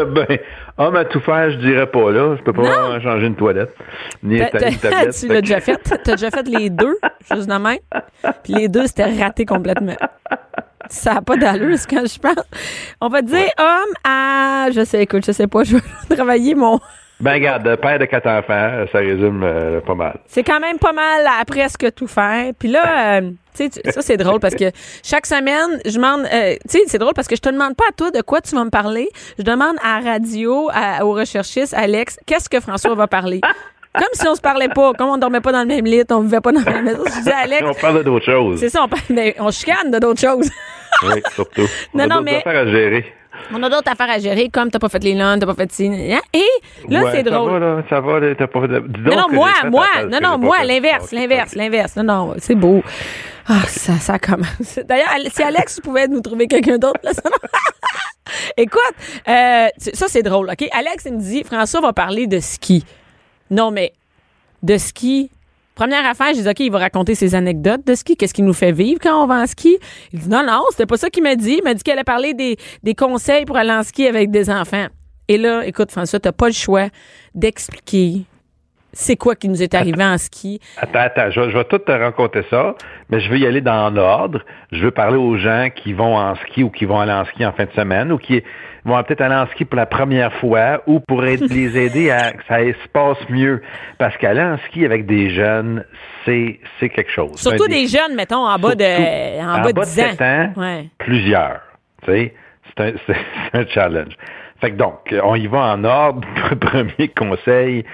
ben, 0.05 0.38
homme 0.78 0.96
à 0.96 1.05
tout 1.05 1.20
faire, 1.20 1.50
je 1.50 1.57
dirais 1.59 1.86
pas 1.86 2.11
là. 2.11 2.36
Je 2.36 2.42
peux 2.42 2.53
pas 2.53 3.00
changer 3.00 3.26
une 3.26 3.36
toilette. 3.36 3.74
Ni 4.22 4.38
une 4.38 4.48
tablette. 4.48 5.14
tu 5.20 5.28
l'as 5.28 5.40
déjà 5.40 5.61
fait. 5.61 5.76
T'as 5.76 6.14
déjà 6.14 6.30
fait 6.30 6.48
les 6.48 6.70
deux, 6.70 6.96
juste 7.32 7.48
de 7.48 7.55
même. 7.55 7.78
Puis 8.42 8.55
les 8.55 8.68
deux, 8.68 8.86
c'était 8.86 9.12
raté 9.22 9.44
complètement. 9.44 9.96
Ça 10.88 11.14
n'a 11.14 11.22
pas 11.22 11.36
d'allure, 11.36 11.78
ce 11.78 11.86
que 11.86 12.07
je 12.07 12.18
pense. 12.18 12.44
On 13.00 13.09
va 13.09 13.22
dire 13.22 13.48
homme 13.59 13.94
à... 14.05 14.66
Je 14.74 14.84
sais, 14.84 15.03
écoute, 15.03 15.24
je 15.24 15.32
sais 15.32 15.46
pas, 15.46 15.64
je 15.64 15.76
vais 15.76 15.82
travailler 16.16 16.55
mon... 16.55 16.80
Ben, 17.22 17.34
regarde, 17.34 17.76
père 17.76 17.98
de 18.00 18.04
quatre 18.04 18.26
enfants, 18.26 18.84
ça 18.90 18.98
résume 18.98 19.42
euh, 19.44 19.80
pas 19.80 19.94
mal. 19.94 20.18
C'est 20.26 20.42
quand 20.42 20.58
même 20.58 20.78
pas 20.78 20.92
mal 20.92 21.24
à 21.40 21.44
presque 21.44 21.94
tout 21.94 22.08
faire. 22.08 22.52
Puis 22.58 22.68
là, 22.68 23.18
euh, 23.20 23.30
tu 23.56 23.68
sais, 23.70 23.92
ça 23.92 24.02
c'est 24.02 24.16
drôle 24.16 24.40
parce 24.40 24.56
que 24.56 24.64
chaque 25.04 25.26
semaine, 25.26 25.80
je 25.86 25.94
demande, 25.94 26.22
euh, 26.32 26.54
tu 26.68 26.78
sais, 26.78 26.84
c'est 26.88 26.98
drôle 26.98 27.14
parce 27.14 27.28
que 27.28 27.36
je 27.36 27.40
te 27.40 27.48
demande 27.48 27.76
pas 27.76 27.84
à 27.88 27.92
toi 27.92 28.10
de 28.10 28.20
quoi 28.22 28.40
tu 28.40 28.56
vas 28.56 28.64
me 28.64 28.70
parler. 28.70 29.08
Je 29.38 29.44
demande 29.44 29.76
à 29.84 30.00
radio, 30.00 30.68
à- 30.74 31.04
au 31.06 31.12
recherchiste, 31.12 31.74
Alex, 31.74 32.18
qu'est-ce 32.26 32.48
que 32.48 32.58
François 32.60 32.94
va 32.96 33.06
parler? 33.06 33.40
Comme 33.94 34.08
si 34.14 34.26
on 34.26 34.34
se 34.34 34.40
parlait 34.40 34.70
pas, 34.70 34.94
comme 34.94 35.10
on 35.10 35.18
dormait 35.18 35.42
pas 35.42 35.52
dans 35.52 35.60
le 35.60 35.66
même 35.66 35.84
lit, 35.84 36.02
on 36.10 36.20
vivait 36.22 36.40
pas 36.40 36.50
dans 36.50 36.62
la 36.64 36.70
même 36.72 36.84
maison. 36.86 37.04
Je 37.04 37.22
dis 37.24 37.30
à 37.30 37.40
Alex, 37.40 37.62
On 37.62 37.74
parle 37.74 38.02
d'autres 38.02 38.24
choses. 38.24 38.58
c'est 38.58 38.70
ça, 38.70 38.82
on, 38.82 38.88
parle, 38.88 39.02
mais 39.10 39.36
on 39.38 39.50
chicane 39.50 39.90
de 39.90 39.98
d'autres 39.98 40.18
choses. 40.22 40.48
Oui, 41.02 41.20
surtout. 41.34 41.66
On 41.94 41.98
Non, 41.98 42.04
a 42.04 42.06
non, 42.06 42.20
mais- 42.22 42.42
à 42.46 42.64
gérer. 42.66 43.04
On 43.53 43.62
a 43.62 43.68
d'autres 43.70 43.91
affaires 43.91 44.11
à 44.11 44.18
gérer, 44.18 44.49
comme 44.51 44.70
t'as 44.70 44.78
pas 44.78 44.89
fait 44.89 45.03
les 45.03 45.14
lunchs, 45.14 45.41
t'as 45.41 45.47
pas 45.47 45.55
fait 45.55 45.72
ci. 45.72 45.87
hein? 45.87 46.20
Et 46.33 46.45
là, 46.89 47.03
Ouais, 47.03 47.11
c'est 47.12 47.22
drôle. 47.22 47.51
Ça 47.51 47.59
va, 47.59 47.59
là, 47.61 47.83
ça 47.89 48.01
va, 48.01 48.20
là, 48.20 48.35
t'as 48.35 48.47
pas 48.47 48.61
fait. 48.62 48.68
Dis 48.68 49.01
Non, 49.01 49.16
non, 49.16 49.26
moi, 49.33 49.51
moi, 49.70 49.87
non, 50.11 50.18
non, 50.22 50.39
moi, 50.39 50.64
l'inverse, 50.64 51.12
l'inverse, 51.12 51.55
l'inverse. 51.55 51.97
Non, 51.97 52.05
non, 52.05 52.35
c'est 52.39 52.55
beau. 52.55 52.83
Ah, 53.49 53.62
ça, 53.66 53.95
ça 53.99 54.18
commence. 54.18 54.78
D'ailleurs, 54.87 55.09
si 55.33 55.43
Alex 55.43 55.80
pouvait 55.80 56.09
nous 56.09 56.20
trouver 56.20 56.47
quelqu'un 56.47 56.78
d'autre, 56.78 57.01
là, 57.03 57.12
ça 57.12 57.22
Écoute, 58.57 58.80
euh, 59.28 59.66
ça, 59.76 60.07
c'est 60.09 60.22
drôle, 60.22 60.49
OK? 60.51 60.68
Alex, 60.72 61.05
il 61.07 61.14
me 61.14 61.20
dit, 61.20 61.43
François 61.45 61.80
va 61.80 61.93
parler 61.93 62.26
de 62.26 62.39
ski. 62.39 62.85
Non, 63.51 63.70
mais 63.70 63.93
de 64.62 64.76
ski. 64.78 65.30
Première 65.74 66.04
affaire, 66.06 66.28
j'ai 66.34 66.42
dit, 66.42 66.48
OK, 66.48 66.60
il 66.60 66.70
va 66.70 66.78
raconter 66.78 67.14
ses 67.14 67.34
anecdotes 67.34 67.86
de 67.86 67.94
ski. 67.94 68.16
Qu'est-ce 68.16 68.34
qu'il 68.34 68.44
nous 68.44 68.52
fait 68.52 68.72
vivre 68.72 69.00
quand 69.02 69.22
on 69.22 69.26
va 69.26 69.36
en 69.36 69.46
ski? 69.46 69.78
Il 70.12 70.18
dit, 70.20 70.28
non, 70.28 70.42
non, 70.46 70.62
c'était 70.70 70.86
pas 70.86 70.96
ça 70.98 71.08
qu'il 71.10 71.22
m'a 71.22 71.34
dit. 71.34 71.56
Il 71.58 71.64
m'a 71.64 71.72
dit 71.74 71.82
qu'elle 71.82 71.94
allait 71.94 72.04
parler 72.04 72.34
des, 72.34 72.56
des 72.82 72.94
conseils 72.94 73.44
pour 73.46 73.56
aller 73.56 73.72
en 73.72 73.82
ski 73.82 74.06
avec 74.06 74.30
des 74.30 74.50
enfants. 74.50 74.86
Et 75.28 75.38
là, 75.38 75.64
écoute, 75.66 75.90
François, 75.90 76.20
t'as 76.20 76.32
pas 76.32 76.48
le 76.48 76.52
choix 76.52 76.88
d'expliquer 77.34 78.22
c'est 78.94 79.16
quoi 79.16 79.34
qui 79.34 79.48
nous 79.48 79.62
est 79.62 79.72
arrivé 79.74 80.04
en 80.04 80.18
ski. 80.18 80.60
Attends, 80.76 80.98
attends, 80.98 81.30
je, 81.30 81.40
vais- 81.40 81.50
je 81.50 81.56
vais 81.56 81.64
tout 81.64 81.78
te 81.78 81.90
raconter 81.92 82.42
ça, 82.50 82.74
mais 83.08 83.20
je 83.20 83.30
veux 83.30 83.38
y 83.38 83.46
aller 83.46 83.62
dans 83.62 83.88
l'ordre. 83.88 84.40
Je 84.70 84.84
veux 84.84 84.90
parler 84.90 85.16
aux 85.16 85.38
gens 85.38 85.68
qui 85.74 85.94
vont 85.94 86.16
en 86.18 86.34
ski 86.34 86.62
ou 86.62 86.68
qui 86.70 86.84
vont 86.84 87.00
aller 87.00 87.12
en 87.12 87.24
ski 87.24 87.46
en 87.46 87.52
fin 87.52 87.64
de 87.64 87.72
semaine 87.72 88.12
ou 88.12 88.18
qui 88.18 88.42
vont 88.85 89.01
peut-être 89.05 89.20
aller 89.20 89.35
en 89.35 89.47
ski 89.49 89.64
pour 89.64 89.76
la 89.76 89.87
première 89.87 90.33
fois 90.35 90.83
ou 90.87 91.01
pour 91.01 91.22
les 91.22 91.78
aider 91.78 92.11
à 92.11 92.33
que 92.33 92.43
ça 92.49 92.59
se 92.59 92.89
passe 92.93 93.18
mieux. 93.28 93.62
Parce 93.99 94.16
qu'aller 94.16 94.43
en 94.43 94.59
ski 94.68 94.85
avec 94.85 95.07
des 95.07 95.30
jeunes, 95.30 95.85
c'est 96.24 96.59
c'est 96.80 96.89
quelque 96.89 97.11
chose. 97.12 97.33
Surtout 97.37 97.64
Un 97.64 97.68
des 97.68 97.87
jeunes, 97.87 98.14
mettons, 98.16 98.47
en 98.47 98.59
bas 98.59 98.74
de, 98.74 99.41
en 99.43 99.61
bas 99.62 99.72
de 99.72 99.80
10 99.80 100.01
ans. 100.01 100.05
7 100.11 100.20
ans, 100.22 100.53
Ouais. 100.57 100.89
plusieurs. 100.99 101.61
Tu 102.05 102.11
sais, 102.12 102.35
c'est 102.76 102.85
un, 102.85 102.93
un 103.61 103.66
challenge. 103.66 104.16
Fait 104.61 104.70
que 104.70 104.76
donc, 104.76 105.14
on 105.22 105.35
y 105.35 105.47
va 105.47 105.72
en 105.74 105.85
ordre. 105.85 106.26
Premier 106.61 107.09
conseil, 107.09 107.85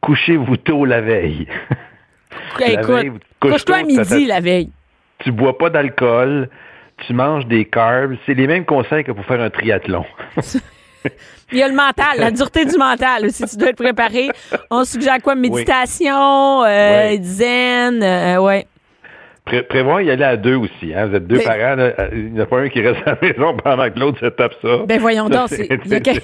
couchez-vous 0.00 0.56
tôt 0.58 0.84
la 0.84 1.00
veille. 1.00 1.46
La 2.58 2.72
Écoute, 2.72 3.22
couche-toi 3.40 3.76
à 3.76 3.82
midi 3.82 4.26
la 4.26 4.40
veille. 4.40 4.70
tu 5.20 5.32
bois 5.32 5.56
pas 5.58 5.70
d'alcool, 5.70 6.48
tu 7.06 7.12
manges 7.12 7.46
des 7.46 7.64
carbs. 7.64 8.16
C'est 8.26 8.34
les 8.34 8.46
mêmes 8.46 8.64
conseils 8.64 9.04
que 9.04 9.12
pour 9.12 9.24
faire 9.24 9.40
un 9.40 9.50
triathlon. 9.50 10.04
Il 11.52 11.58
y 11.58 11.62
a 11.62 11.68
le 11.68 11.74
mental, 11.74 12.18
la 12.18 12.30
dureté 12.30 12.64
du 12.64 12.76
mental 12.76 13.24
aussi. 13.26 13.44
Tu 13.44 13.56
dois 13.56 13.70
être 13.70 13.82
préparé. 13.82 14.28
On 14.70 14.84
suggère 14.84 15.18
quoi? 15.22 15.34
Méditation, 15.34 16.62
euh, 16.64 17.10
Oui. 17.10 17.18
zen, 17.22 18.02
euh, 18.02 18.36
ouais. 18.38 18.66
Pré- 19.46 19.62
prévoir 19.62 20.02
y 20.02 20.10
aller 20.10 20.22
à 20.24 20.36
deux 20.36 20.54
aussi. 20.56 20.92
Hein? 20.94 21.06
Vous 21.06 21.16
êtes 21.16 21.26
deux 21.26 21.38
Mais- 21.38 21.44
parents. 21.44 21.74
là. 21.74 21.92
Il 22.12 22.32
n'y 22.34 22.40
en 22.40 22.44
a 22.44 22.46
pas 22.46 22.58
un 22.60 22.68
qui 22.68 22.80
reste 22.82 23.00
à 23.06 23.12
la 23.12 23.18
maison 23.20 23.56
pendant 23.56 23.90
que 23.90 23.98
l'autre 23.98 24.20
se 24.20 24.26
tape 24.26 24.52
ça. 24.62 24.76
Ben 24.86 25.00
voyons 25.00 25.28
Ça, 25.28 25.46
donc. 25.48 25.50
il 25.58 26.20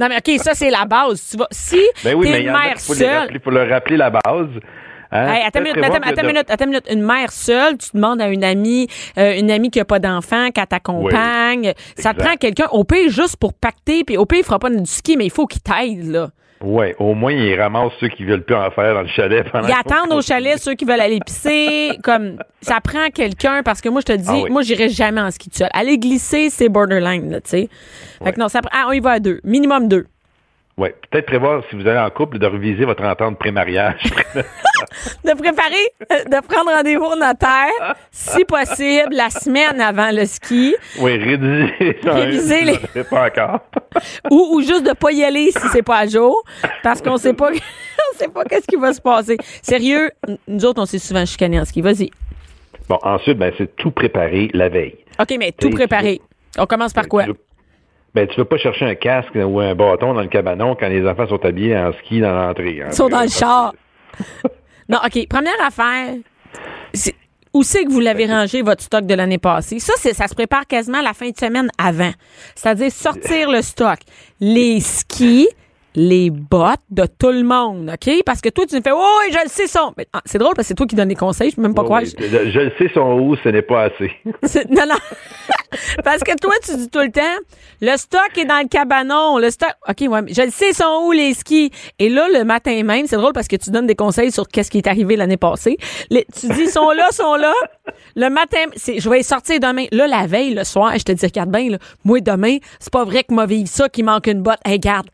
Non, 0.00 0.08
mais 0.08 0.16
OK, 0.16 0.40
ça, 0.40 0.54
c'est 0.54 0.70
la 0.70 0.84
base. 0.86 1.28
Tu 1.30 1.36
vas... 1.36 1.46
Si 1.52 1.80
Ben 2.02 2.14
oui, 2.14 2.32
t'es 2.32 2.40
il 2.40 2.46
une 2.46 2.52
mère 2.52 2.80
seule... 2.80 3.18
rappeler, 3.18 3.38
faut 3.38 3.50
leur 3.50 3.68
rappeler 3.68 3.96
la 3.98 4.10
base. 4.10 4.48
Hein? 5.12 5.26
Hey, 5.34 5.42
attends 5.46 5.60
une 5.60 5.64
minute, 5.64 5.84
attends, 5.84 5.94
attends 6.02 6.22
de- 6.22 6.26
minute, 6.26 6.50
attends 6.50 6.64
une 6.64 6.70
minute. 6.70 6.86
Une 6.90 7.02
mère 7.02 7.32
seule, 7.32 7.78
tu 7.78 7.90
demandes 7.94 8.20
à 8.20 8.28
une 8.28 8.44
amie, 8.44 8.88
euh, 9.18 9.38
une 9.38 9.50
amie 9.50 9.70
qui 9.70 9.80
a 9.80 9.84
pas 9.84 9.98
d'enfant, 9.98 10.50
qu'elle 10.50 10.66
t'accompagne. 10.66 11.72
Ça 11.96 12.14
te 12.14 12.18
prend 12.22 12.34
quelqu'un, 12.36 12.66
au 12.72 12.84
pire, 12.84 13.08
juste 13.10 13.36
pour 13.36 13.52
pacter, 13.54 14.04
puis 14.04 14.16
au 14.16 14.26
pire, 14.26 14.38
il 14.40 14.44
fera 14.44 14.58
pas 14.58 14.70
du 14.70 14.84
ski, 14.86 15.16
mais 15.16 15.24
il 15.26 15.30
faut 15.30 15.46
qu'il 15.46 15.62
t'aide, 15.62 16.10
là. 16.10 16.28
Oui, 16.62 16.86
au 16.98 17.12
moins, 17.12 17.32
ils 17.32 17.60
ramassent 17.60 17.92
ceux 18.00 18.08
qui 18.08 18.24
veulent 18.24 18.42
plus 18.42 18.54
en 18.56 18.70
faire 18.70 18.94
dans 18.94 19.02
le 19.02 19.08
chalet. 19.08 19.44
pendant 19.52 19.68
Ils 19.68 19.74
attendent 19.74 20.12
au 20.14 20.22
chalet 20.22 20.58
ceux 20.58 20.72
qui 20.74 20.86
veulent 20.86 21.02
aller 21.02 21.20
pisser. 21.20 21.90
Comme, 22.02 22.38
ça 22.62 22.80
prend 22.80 23.10
quelqu'un 23.14 23.62
parce 23.62 23.82
que 23.82 23.90
moi, 23.90 24.00
je 24.00 24.14
te 24.14 24.16
dis, 24.18 24.24
Ah 24.26 24.38
oui. 24.42 24.50
moi, 24.50 24.62
j'irai 24.62 24.88
jamais 24.88 25.20
en 25.20 25.30
ski 25.30 25.50
tout 25.50 25.58
seul. 25.58 25.68
Aller 25.74 25.98
glisser, 25.98 26.48
c'est 26.48 26.70
borderline, 26.70 27.30
là, 27.30 27.40
tu 27.42 27.50
sais. 27.50 27.68
Fait 28.24 28.32
que 28.32 28.40
non, 28.40 28.48
ça 28.48 28.62
prend, 28.62 28.70
ah, 28.72 28.86
on 28.88 28.92
y 28.92 29.00
va 29.00 29.10
à 29.12 29.20
deux. 29.20 29.38
Minimum 29.44 29.86
deux. 29.86 30.06
Oui, 30.78 30.90
peut-être 31.10 31.24
prévoir, 31.26 31.62
si 31.70 31.76
vous 31.76 31.86
allez 31.88 31.98
en 31.98 32.10
couple, 32.10 32.38
de 32.38 32.46
reviser 32.46 32.84
votre 32.84 33.02
entente 33.04 33.38
pré-mariage. 33.38 34.02
De 35.24 35.32
préparer, 35.32 35.90
de 36.26 36.46
prendre 36.46 36.70
rendez-vous 36.70 37.04
au 37.06 37.16
notaire, 37.16 37.96
si 38.10 38.44
possible, 38.44 39.08
la 39.14 39.30
semaine 39.30 39.80
avant 39.80 40.10
le 40.12 40.24
ski. 40.26 40.76
oui, 41.00 41.16
rédiger. 41.16 41.98
Réviser 42.04 42.60
les- 42.62 42.78
Je 42.94 43.02
pas 43.02 43.26
encore. 43.26 43.60
ou, 44.30 44.50
ou 44.54 44.60
juste 44.60 44.84
de 44.86 44.92
pas 44.92 45.10
y 45.12 45.24
aller 45.24 45.50
si 45.50 45.68
c'est 45.72 45.82
pas 45.82 45.98
à 46.00 46.06
jour 46.06 46.42
parce 46.82 47.00
qu'on 47.00 47.16
sait 47.16 47.32
pas 47.32 47.50
on 47.50 48.18
sait 48.18 48.28
pas 48.28 48.44
qu'est-ce 48.44 48.66
qui 48.66 48.76
va 48.76 48.92
se 48.92 49.00
passer. 49.00 49.36
Sérieux, 49.62 50.10
nous 50.46 50.64
autres 50.66 50.82
on 50.82 50.86
s'est 50.86 50.98
souvent 50.98 51.24
chicanés 51.24 51.58
en 51.60 51.64
ski. 51.64 51.80
Vas-y. 51.80 52.10
Bon, 52.88 52.98
ensuite, 53.02 53.38
ben, 53.38 53.52
c'est 53.58 53.74
tout 53.76 53.90
préparer 53.90 54.50
la 54.52 54.68
veille. 54.68 54.96
OK, 55.18 55.34
mais 55.38 55.52
tout 55.52 55.70
préparé. 55.70 56.20
On 56.58 56.66
commence 56.66 56.92
par 56.92 57.08
quoi? 57.08 57.24
Tu 57.24 57.30
veux- 57.30 57.36
Ben, 58.16 58.26
tu 58.26 58.36
veux 58.38 58.46
pas 58.46 58.56
chercher 58.56 58.86
un 58.86 58.94
casque 58.94 59.34
ou 59.34 59.60
un 59.60 59.74
bâton 59.74 60.14
dans 60.14 60.22
le 60.22 60.28
cabanon 60.28 60.74
quand 60.74 60.88
les 60.88 61.06
enfants 61.06 61.28
sont 61.28 61.44
habillés 61.44 61.76
en 61.76 61.92
ski 61.92 62.20
dans 62.20 62.32
l'entrée. 62.32 62.80
hein. 62.82 62.86
Ils 62.90 62.94
sont 62.94 63.08
dans 63.10 63.20
le 63.20 63.28
char. 63.28 63.74
Non, 64.88 64.98
OK, 65.04 65.28
première 65.28 65.60
affaire. 65.66 66.14
Où 67.52 67.62
c'est 67.62 67.84
que 67.84 67.90
vous 67.90 68.00
l'avez 68.00 68.24
rangé, 68.26 68.62
votre 68.62 68.82
stock 68.82 69.04
de 69.04 69.14
l'année 69.14 69.36
passée? 69.36 69.80
Ça, 69.80 69.92
c'est, 69.96 70.14
ça 70.14 70.28
se 70.28 70.34
prépare 70.34 70.66
quasiment 70.66 71.02
la 71.02 71.12
fin 71.12 71.28
de 71.28 71.36
semaine 71.36 71.68
avant. 71.76 72.12
C'est-à-dire 72.54 72.90
sortir 72.90 73.50
le 73.50 73.60
stock. 73.62 73.98
Les 74.40 74.80
skis, 74.80 75.48
les 75.96 76.30
bottes 76.30 76.80
de 76.90 77.06
tout 77.06 77.30
le 77.30 77.42
monde, 77.42 77.90
OK? 77.92 78.22
Parce 78.24 78.40
que 78.40 78.50
toi, 78.50 78.66
tu 78.66 78.76
me 78.76 78.82
fais, 78.82 78.92
oh, 78.92 79.18
oui, 79.24 79.32
je 79.32 79.42
le 79.42 79.48
sais, 79.48 79.66
son. 79.66 79.92
Mais, 79.96 80.06
ah, 80.12 80.20
c'est 80.26 80.38
drôle 80.38 80.54
parce 80.54 80.66
que 80.66 80.68
c'est 80.68 80.74
toi 80.74 80.86
qui 80.86 80.94
donnes 80.94 81.08
des 81.08 81.14
conseils, 81.14 81.50
je 81.50 81.56
peux 81.56 81.62
même 81.62 81.74
pas 81.74 81.84
croire. 81.84 82.02
oui. 82.02 82.12
Je, 82.18 82.50
je 82.50 82.60
le 82.60 82.72
sais, 82.78 82.90
son 82.94 83.18
où, 83.18 83.34
ce 83.42 83.48
n'est 83.48 83.62
pas 83.62 83.84
assez. 83.84 84.12
Non, 84.70 84.82
non. 84.88 84.94
Parce 86.04 86.22
que 86.22 86.36
toi, 86.40 86.52
tu 86.64 86.76
dis 86.76 86.88
tout 86.88 87.00
le 87.00 87.10
temps, 87.10 87.20
le 87.80 87.96
stock 87.96 88.30
est 88.36 88.44
dans 88.44 88.60
le 88.62 88.68
cabanon. 88.68 89.38
Le 89.38 89.50
stock. 89.50 89.72
OK, 89.88 89.96
ouais, 90.08 90.22
mais 90.22 90.32
je 90.32 90.42
le 90.42 90.50
sais, 90.50 90.72
sont 90.72 91.02
où 91.06 91.12
les 91.12 91.34
skis? 91.34 91.70
Et 91.98 92.08
là, 92.08 92.28
le 92.32 92.44
matin 92.44 92.82
même, 92.84 93.06
c'est 93.06 93.16
drôle 93.16 93.32
parce 93.32 93.48
que 93.48 93.56
tu 93.56 93.70
donnes 93.70 93.86
des 93.86 93.94
conseils 93.96 94.30
sur 94.30 94.46
qu'est-ce 94.48 94.70
qui 94.70 94.78
est 94.78 94.86
arrivé 94.86 95.16
l'année 95.16 95.36
passée. 95.36 95.76
Les- 96.10 96.26
tu 96.38 96.48
dis, 96.48 96.68
sont 96.68 96.90
là, 96.90 97.10
sont 97.10 97.34
là. 97.34 97.52
Le 98.14 98.28
matin, 98.30 98.64
c'est, 98.76 99.00
je 99.00 99.08
vais 99.10 99.18
les 99.18 99.22
sortir 99.22 99.58
demain. 99.60 99.86
Là, 99.92 100.06
la 100.06 100.26
veille, 100.26 100.54
le 100.54 100.64
soir, 100.64 100.92
je 100.96 101.02
te 101.02 101.12
dis, 101.12 101.26
regarde 101.26 101.50
bien, 101.50 101.70
là, 101.70 101.78
moi, 102.04 102.20
demain, 102.20 102.58
c'est 102.78 102.92
pas 102.92 103.04
vrai 103.04 103.24
que 103.24 103.34
moi 103.34 103.46
vive 103.46 103.66
ça, 103.66 103.88
qu'il 103.88 104.04
manque 104.04 104.26
une 104.28 104.42
botte. 104.42 104.60
Hey, 104.64 104.74
regarde. 104.74 105.08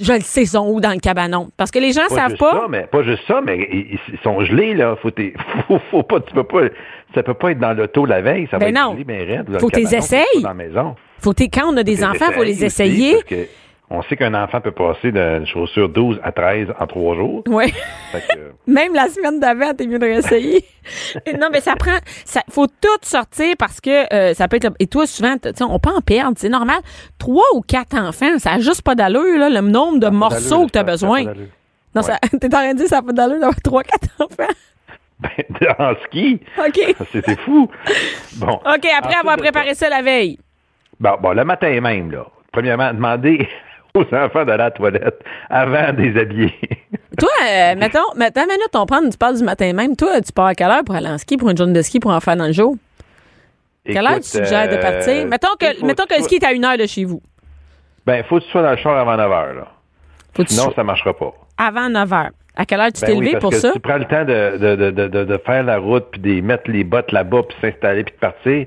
Je 0.00 0.12
le 0.12 0.20
sais, 0.20 0.44
sont 0.44 0.68
où 0.68 0.80
dans 0.80 0.92
le 0.92 1.00
cabanon? 1.00 1.48
Parce 1.56 1.70
que 1.70 1.78
les 1.78 1.92
gens 1.92 2.06
Pas 2.08 2.14
savent 2.14 2.28
juste 2.30 2.40
pas. 2.40 2.52
ça, 2.52 2.66
mais 2.68 2.86
pas 2.86 3.02
juste 3.02 3.22
ça, 3.26 3.40
mais 3.44 3.68
ils, 3.72 3.98
ils 4.12 4.18
sont 4.22 4.40
gelés, 4.44 4.74
là. 4.74 4.96
Faut, 5.02 5.10
t'es- 5.10 5.34
faut, 5.66 5.80
faut 5.90 6.02
pas, 6.02 6.20
tu 6.20 6.32
peux 6.32 6.44
pas, 6.44 6.60
ça 7.14 7.22
peut 7.22 7.34
pas 7.34 7.50
être 7.50 7.58
dans 7.58 7.72
l'auto 7.72 8.04
la 8.06 8.20
veille, 8.20 8.46
ça 8.50 8.58
Ben 8.58 8.72
va 8.72 8.80
non. 8.80 8.90
être 8.90 8.94
gelé, 8.96 9.04
ben 9.04 9.26
raide, 9.26 9.48
là, 9.48 9.58
Faut 9.58 9.70
t'es 9.70 9.82
essayes. 9.82 10.00
c'est 10.02 10.42
pas 10.42 10.42
Dans 10.42 10.48
la 10.48 10.54
maison. 10.54 10.96
Faut 11.20 11.32
t'es- 11.34 11.48
quand 11.48 11.72
on 11.72 11.76
a 11.76 11.82
des 11.82 11.96
Faut 11.96 12.04
enfants, 12.04 12.32
faut 12.32 12.44
les 12.44 12.64
essayer. 12.64 13.16
On 13.90 14.02
sait 14.02 14.16
qu'un 14.16 14.34
enfant 14.34 14.60
peut 14.60 14.70
passer 14.72 15.12
d'une 15.12 15.46
chaussure 15.46 15.88
12 15.88 16.20
à 16.22 16.30
13 16.32 16.68
en 16.78 16.86
trois 16.86 17.14
jours. 17.16 17.42
Ouais. 17.46 17.68
Fait 18.12 18.20
que, 18.20 18.38
Même 18.70 18.92
la 18.94 19.08
semaine 19.08 19.40
d'avant, 19.40 19.72
t'es 19.74 19.86
mieux 19.86 19.98
de 19.98 20.04
réessayer. 20.04 20.64
Non, 21.40 21.48
mais 21.50 21.60
ça 21.60 21.74
prend. 21.74 21.96
Ça 22.26 22.42
faut 22.50 22.66
tout 22.66 22.88
sortir 23.02 23.54
parce 23.58 23.80
que 23.80 24.12
euh, 24.14 24.34
ça 24.34 24.46
peut 24.48 24.56
être. 24.56 24.70
Et 24.78 24.86
toi, 24.86 25.06
souvent, 25.06 25.36
tu 25.38 25.48
on 25.62 25.78
peut 25.78 25.90
en 25.90 26.00
perdre. 26.02 26.34
C'est 26.36 26.48
normal. 26.50 26.78
Trois 27.18 27.44
ou 27.54 27.62
quatre 27.62 27.96
enfants, 27.96 28.38
ça 28.38 28.52
a 28.52 28.58
juste 28.58 28.82
pas 28.82 28.94
d'allure, 28.94 29.38
là, 29.38 29.48
le 29.48 29.60
nombre 29.62 29.98
de 30.00 30.08
morceaux 30.08 30.66
que 30.66 30.72
t'as 30.72 30.80
ça- 30.80 30.84
ça 30.84 30.90
a 30.90 30.92
besoin. 30.92 31.24
Non, 31.94 32.02
ça, 32.02 32.18
t'es 32.40 32.46
en 32.46 32.50
train 32.50 32.72
de 32.72 32.76
dire 32.76 32.84
que 32.84 32.90
ça 32.90 32.98
a 32.98 33.02
pas 33.02 33.12
d'allure 33.12 33.40
d'avoir 33.40 33.60
trois, 33.62 33.82
quatre 33.82 34.08
enfants. 34.20 34.52
Ben, 35.20 35.30
en 35.78 35.94
ski, 36.04 36.40
OK. 36.58 36.94
c'était 37.10 37.36
fou. 37.36 37.68
Bon. 38.36 38.52
OK, 38.54 38.86
après 38.98 39.16
avoir 39.16 39.36
préparé 39.36 39.74
ça 39.74 39.88
la 39.88 40.02
veille. 40.02 40.38
Bon, 41.00 41.16
bon, 41.20 41.32
le 41.32 41.44
matin 41.44 41.80
même, 41.80 42.10
là. 42.10 42.26
Premièrement, 42.52 42.92
demander 42.92 43.48
aux 43.94 44.14
enfants 44.14 44.44
d'aller 44.44 44.62
à 44.62 44.66
la 44.66 44.70
toilette 44.70 45.20
avant 45.50 45.92
de 45.92 46.02
les 46.02 46.20
habiller. 46.20 46.54
Toi, 47.18 47.28
euh, 47.48 47.74
mettons, 47.76 47.98
mettons, 48.16 48.42
une 48.42 48.46
minute, 48.48 48.70
on 48.74 48.86
prend, 48.86 49.00
tu 49.08 49.18
parles 49.18 49.36
du 49.36 49.42
matin 49.44 49.72
même. 49.72 49.96
Toi, 49.96 50.20
tu 50.20 50.32
pars 50.32 50.46
à 50.46 50.54
quelle 50.54 50.70
heure 50.70 50.84
pour 50.84 50.94
aller 50.94 51.08
en 51.08 51.18
ski, 51.18 51.36
pour 51.36 51.50
une 51.50 51.56
journée 51.56 51.72
de 51.72 51.82
ski, 51.82 51.98
pour 52.00 52.12
en 52.12 52.20
faire 52.20 52.36
dans 52.36 52.46
le 52.46 52.52
jour? 52.52 52.76
Quelle 53.84 53.96
heure 53.98 54.12
tu 54.14 54.16
Écoute, 54.18 54.24
suggères 54.24 54.68
de 54.68 54.74
euh, 54.74 54.80
partir? 54.80 55.26
Mettons 55.26 55.48
que, 55.58 55.84
mettons 55.84 56.04
que 56.04 56.14
le 56.14 56.18
tu 56.18 56.24
ski 56.24 56.34
est 56.36 56.44
à 56.44 56.52
une 56.52 56.64
heure 56.64 56.76
de 56.78 56.86
chez 56.86 57.04
vous. 57.04 57.20
Ben, 58.06 58.22
faut 58.24 58.38
que 58.38 58.44
tu 58.44 58.50
sois 58.50 58.62
dans 58.62 58.70
le 58.70 58.76
char 58.76 58.96
avant 58.96 59.16
9 59.16 59.30
h, 59.30 59.54
là. 59.56 59.66
Faut 60.34 60.44
tu 60.44 60.52
Sinon, 60.54 60.64
sois 60.66 60.74
ça 60.76 60.84
marchera 60.84 61.12
pas. 61.16 61.32
avant 61.56 61.88
9 61.88 62.12
heures. 62.12 62.30
À 62.56 62.66
quelle 62.66 62.80
heure 62.80 62.92
tu 62.92 63.00
Ben 63.00 63.06
t'es 63.08 63.14
levé 63.14 63.30
parce 63.32 63.42
pour 63.42 63.50
que 63.50 63.56
ça? 63.58 63.72
Tu 63.72 63.80
prends 63.80 63.96
le 63.98 64.04
temps 64.04 64.24
de, 64.24 64.56
de, 64.76 64.90
de- 65.08 65.24
de 65.24 65.38
faire 65.46 65.62
la 65.62 65.78
route, 65.78 66.06
puis 66.12 66.20
de 66.20 66.40
mettre 66.40 66.70
les 66.70 66.84
bottes 66.84 67.12
là-bas, 67.12 67.42
puis 67.48 67.56
s'installer, 67.60 68.04
puis 68.04 68.14
de 68.14 68.18
partir. 68.20 68.66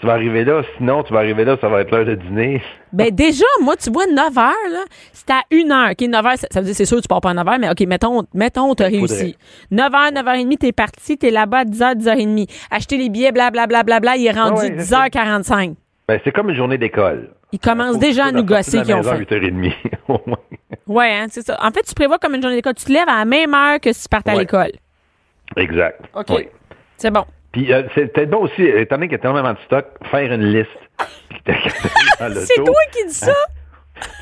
Tu 0.00 0.06
vas 0.06 0.14
arriver 0.14 0.44
là, 0.44 0.62
sinon 0.78 1.02
tu 1.02 1.12
vas 1.12 1.18
arriver 1.18 1.44
là, 1.44 1.58
ça 1.60 1.68
va 1.68 1.82
être 1.82 1.90
l'heure 1.90 2.06
de 2.06 2.14
dîner. 2.14 2.62
Ben 2.92 3.14
déjà, 3.14 3.44
moi, 3.62 3.76
tu 3.76 3.88
vois, 3.88 4.06
9 4.08 4.36
heures, 4.36 4.52
là, 4.72 4.84
c'est 5.12 5.30
à 5.30 5.42
1 5.52 5.70
heure. 5.70 5.90
OK, 5.92 6.00
9 6.00 6.26
heures, 6.26 6.36
ça, 6.38 6.48
ça 6.50 6.60
veut 6.60 6.66
dire, 6.66 6.74
c'est 6.74 6.84
sûr, 6.86 7.00
tu 7.00 7.06
pars 7.06 7.20
pas 7.20 7.30
à 7.30 7.34
9 7.34 7.46
heures, 7.46 7.58
mais 7.60 7.70
OK, 7.70 7.80
mettons, 7.82 8.24
mettons, 8.34 8.74
t'as 8.74 8.90
Ben, 8.90 8.98
réussi. 8.98 9.36
9 9.70 9.94
heures, 9.94 10.12
9 10.12 10.24
h 10.26 10.42
30, 10.48 10.58
t'es 10.58 10.72
parti, 10.72 11.16
t'es 11.16 11.30
là-bas 11.30 11.58
à 11.58 11.64
10 11.64 11.78
h 11.80 11.94
10 11.96 12.06
h 12.08 12.46
30. 12.46 12.48
Acheter 12.72 12.96
les 12.96 13.08
billets, 13.08 13.30
blablabla, 13.30 13.84
bla, 13.84 14.00
bla, 14.00 14.00
bla, 14.00 14.16
il 14.16 14.26
est 14.26 14.32
rendu 14.32 14.56
Ah 14.58 14.62
ouais, 14.64 14.70
10 14.70 14.90
h 14.92 15.10
45. 15.10 15.74
Ben, 16.08 16.20
c'est 16.24 16.32
comme 16.32 16.50
une 16.50 16.56
journée 16.56 16.78
d'école. 16.78 17.30
Ils 17.52 17.60
commencent 17.60 17.96
que 17.96 18.00
déjà 18.00 18.24
à 18.26 18.32
nous 18.32 18.42
gosser 18.42 18.82
qu'ils 18.82 18.94
ont 18.94 19.02
fait. 19.04 19.18
8h30, 19.18 19.72
au 20.08 20.18
moins. 20.26 20.38
Ouais, 20.88 21.12
hein, 21.12 21.26
c'est 21.30 21.46
ça. 21.46 21.56
En 21.62 21.70
fait, 21.70 21.82
tu 21.82 21.94
prévois 21.94 22.18
comme 22.18 22.34
une 22.34 22.42
journée 22.42 22.56
d'école. 22.56 22.74
Tu 22.74 22.86
te 22.86 22.92
lèves 22.92 23.08
à 23.08 23.18
la 23.18 23.24
même 23.24 23.54
heure 23.54 23.78
que 23.78 23.92
si 23.92 24.02
tu 24.02 24.08
partais 24.08 24.32
à 24.32 24.36
l'école. 24.36 24.72
Exact. 25.56 26.00
OK. 26.14 26.26
Oui. 26.30 26.48
C'est 26.96 27.12
bon. 27.12 27.24
Puis 27.52 27.72
euh, 27.72 27.82
c'est 27.94 28.12
peut-être 28.12 28.30
bon 28.30 28.42
aussi, 28.44 28.62
étant 28.62 28.96
donné 28.96 29.08
qu'il 29.08 29.16
y 29.16 29.20
a 29.20 29.22
tellement 29.22 29.52
de 29.52 29.58
stock, 29.66 29.86
faire 30.10 30.32
une 30.32 30.52
liste. 30.52 30.70
C'est 31.46 32.64
toi 32.64 32.74
qui 32.92 33.06
dis 33.06 33.14
ça? 33.14 33.32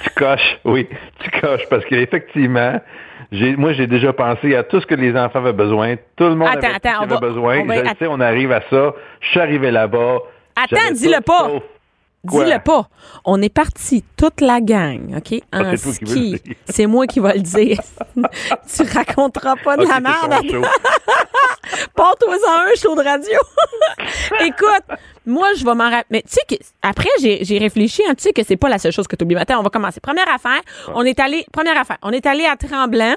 Tu 0.02 0.10
coches, 0.10 0.58
oui, 0.64 0.88
tu 1.20 1.30
coches 1.40 1.66
parce 1.68 1.84
qu'effectivement, 1.84 2.80
moi 3.58 3.72
j'ai 3.74 3.86
déjà 3.86 4.12
pensé 4.12 4.56
à 4.56 4.62
tout 4.64 4.80
ce 4.80 4.86
que 4.86 4.94
les 4.94 5.16
enfants 5.16 5.40
avaient 5.40 5.52
besoin. 5.52 5.96
Tout 6.16 6.24
le 6.24 6.34
monde 6.34 6.48
Attends, 6.48 6.66
avait, 6.68 6.76
attends, 6.76 7.02
on 7.02 7.06
va- 7.06 7.16
besoin. 7.20 7.58
on 7.60 7.66
va- 7.66 7.84
Je 7.84 7.90
sais, 7.98 8.06
on 8.08 8.20
arrive 8.20 8.50
à 8.52 8.62
ça. 8.70 8.94
Je 9.20 9.28
suis 9.28 9.40
arrivé 9.40 9.70
là-bas. 9.70 10.18
Attends, 10.56 10.92
dis-le 10.92 11.20
pas. 11.20 11.50
Dis-le 12.24 12.58
pas. 12.58 12.88
On 13.24 13.40
est 13.40 13.52
parti, 13.54 14.04
toute 14.16 14.40
la 14.40 14.60
gang, 14.60 15.16
OK, 15.16 15.34
en 15.52 15.64
Ah, 15.64 15.70
le 15.70 15.76
ski. 15.76 16.42
C'est 16.66 16.86
moi 16.86 17.06
qui 17.06 17.20
vais 17.20 17.34
le 17.34 17.40
dire. 17.40 17.78
tu 18.16 18.82
raconteras 18.92 19.54
pas 19.62 19.76
de 19.76 19.82
la 19.82 19.94
c'est 19.94 20.00
merde. 20.00 20.66
Porte-toi-en 21.94 22.70
un 22.70 22.74
show 22.76 22.94
de 22.94 23.02
radio. 23.02 23.38
Écoute, 24.40 24.98
moi, 25.26 25.48
je 25.56 25.64
vais 25.64 25.74
m'en 25.74 25.90
rappeler. 25.90 26.04
Mais 26.10 26.22
tu 26.22 26.30
sais 26.30 26.42
que, 26.48 26.54
après, 26.82 27.08
j'ai 27.18 27.58
réfléchi, 27.58 28.02
hein, 28.08 28.14
tu 28.16 28.22
sais 28.22 28.32
que 28.32 28.42
c'est 28.42 28.56
pas 28.56 28.68
la 28.68 28.78
seule 28.78 28.92
chose 28.92 29.06
que 29.06 29.16
tu 29.16 29.24
oublies. 29.24 29.36
Attends, 29.36 29.58
on 29.60 29.62
va 29.62 29.70
commencer. 29.70 30.00
Première 30.00 30.28
affaire, 30.32 30.60
on 30.94 31.04
est 31.04 31.18
allé, 31.20 31.44
première 31.52 31.78
affaire, 31.78 31.98
on 32.02 32.10
est 32.10 32.26
allé 32.26 32.44
à 32.44 32.56
Tremblant. 32.56 33.14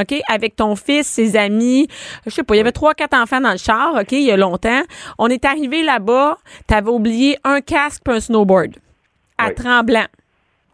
OK, 0.00 0.14
avec 0.26 0.56
ton 0.56 0.74
fils, 0.74 1.06
ses 1.06 1.36
amis. 1.36 1.86
Je 2.24 2.30
sais 2.30 2.42
pas, 2.42 2.54
il 2.54 2.58
y 2.58 2.60
avait 2.62 2.72
trois, 2.72 2.94
quatre 2.94 3.14
enfants 3.14 3.42
dans 3.42 3.52
le 3.52 3.58
char, 3.58 3.94
OK, 3.94 4.12
il 4.12 4.22
y 4.22 4.30
a 4.30 4.38
longtemps. 4.38 4.82
On 5.18 5.28
est 5.28 5.44
arrivé 5.44 5.82
là-bas, 5.82 6.38
t'avais 6.66 6.90
oublié 6.90 7.38
un 7.44 7.60
casque 7.60 8.02
et 8.08 8.12
un 8.12 8.20
snowboard. 8.20 8.76
À 9.36 9.48
Oui. 9.48 9.54
Tremblant. 9.54 10.06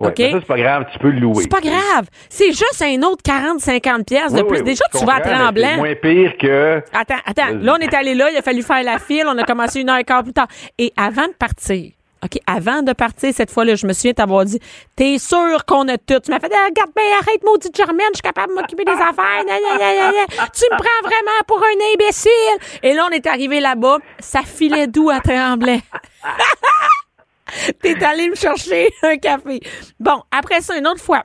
Ouais, 0.00 0.08
OK? 0.08 0.14
mais 0.18 0.30
ça, 0.32 0.38
c'est 0.40 0.46
pas 0.46 0.56
grave, 0.58 0.84
tu 0.92 0.98
peux 1.00 1.10
le 1.10 1.18
louer. 1.18 1.42
C'est 1.42 1.50
pas 1.50 1.60
grave. 1.60 2.06
C'est 2.28 2.52
juste 2.52 2.80
un 2.82 3.02
autre 3.02 3.22
40, 3.24 3.58
50 3.60 4.06
pièces 4.06 4.32
de 4.32 4.42
Oui, 4.42 4.48
plus. 4.48 4.58
oui, 4.58 4.64
Déjà, 4.64 4.84
tu 4.96 5.04
vas 5.04 5.16
à 5.16 5.20
Tremblant. 5.20 5.68
C'est 5.70 5.76
moins 5.76 5.94
pire 5.96 6.36
que. 6.38 6.82
Attends, 6.92 7.20
attends. 7.26 7.54
Là, 7.60 7.76
on 7.78 7.80
est 7.82 7.92
allé 7.94 8.14
là, 8.14 8.30
il 8.30 8.36
a 8.36 8.42
fallu 8.42 8.62
faire 8.62 8.82
la 8.84 8.98
file, 8.98 9.24
on 9.26 9.36
a 9.38 9.42
commencé 9.44 9.80
une 9.80 9.90
heure 9.90 9.98
et 9.98 10.04
quart 10.04 10.22
plus 10.22 10.32
tard. 10.32 10.46
Et 10.78 10.92
avant 10.96 11.26
de 11.26 11.32
partir, 11.32 11.90
OK, 12.22 12.38
avant 12.48 12.82
de 12.82 12.92
partir, 12.92 13.32
cette 13.34 13.50
fois-là, 13.50 13.74
je 13.76 13.86
me 13.86 13.92
souviens 13.92 14.12
t'avoir 14.12 14.44
dit, 14.44 14.58
t'es 14.96 15.18
sûr 15.18 15.64
qu'on 15.66 15.86
a 15.88 15.96
tout. 15.98 16.18
Tu 16.20 16.30
m'as 16.30 16.38
fait, 16.40 16.50
Ah, 16.52 16.66
regarde 16.68 16.90
bien, 16.96 17.04
arrête, 17.20 17.42
maudite 17.44 17.76
Germaine, 17.76 18.06
je 18.12 18.16
suis 18.18 18.22
capable 18.22 18.54
de 18.54 18.60
m'occuper 18.60 18.84
des 18.84 18.90
affaires. 18.92 19.44
Gna, 19.46 19.58
gna, 19.58 19.78
gna, 19.78 19.94
gna, 19.94 20.10
gna. 20.12 20.46
Tu 20.54 20.64
me 20.70 20.76
prends 20.76 21.02
vraiment 21.08 21.40
pour 21.46 21.58
un 21.58 21.94
imbécile. 21.94 22.78
Et 22.84 22.92
là, 22.94 23.06
on 23.08 23.12
est 23.12 23.26
arrivé 23.26 23.58
là-bas, 23.60 23.98
ça 24.20 24.42
filait 24.42 24.86
doux 24.86 25.10
à 25.10 25.18
Tremblay. 25.20 25.80
T'es 27.82 28.02
allé 28.04 28.28
me 28.28 28.34
chercher 28.34 28.88
un 29.02 29.16
café. 29.16 29.60
Bon, 29.98 30.22
après 30.30 30.60
ça, 30.60 30.76
une 30.76 30.86
autre 30.86 31.00
fois. 31.02 31.22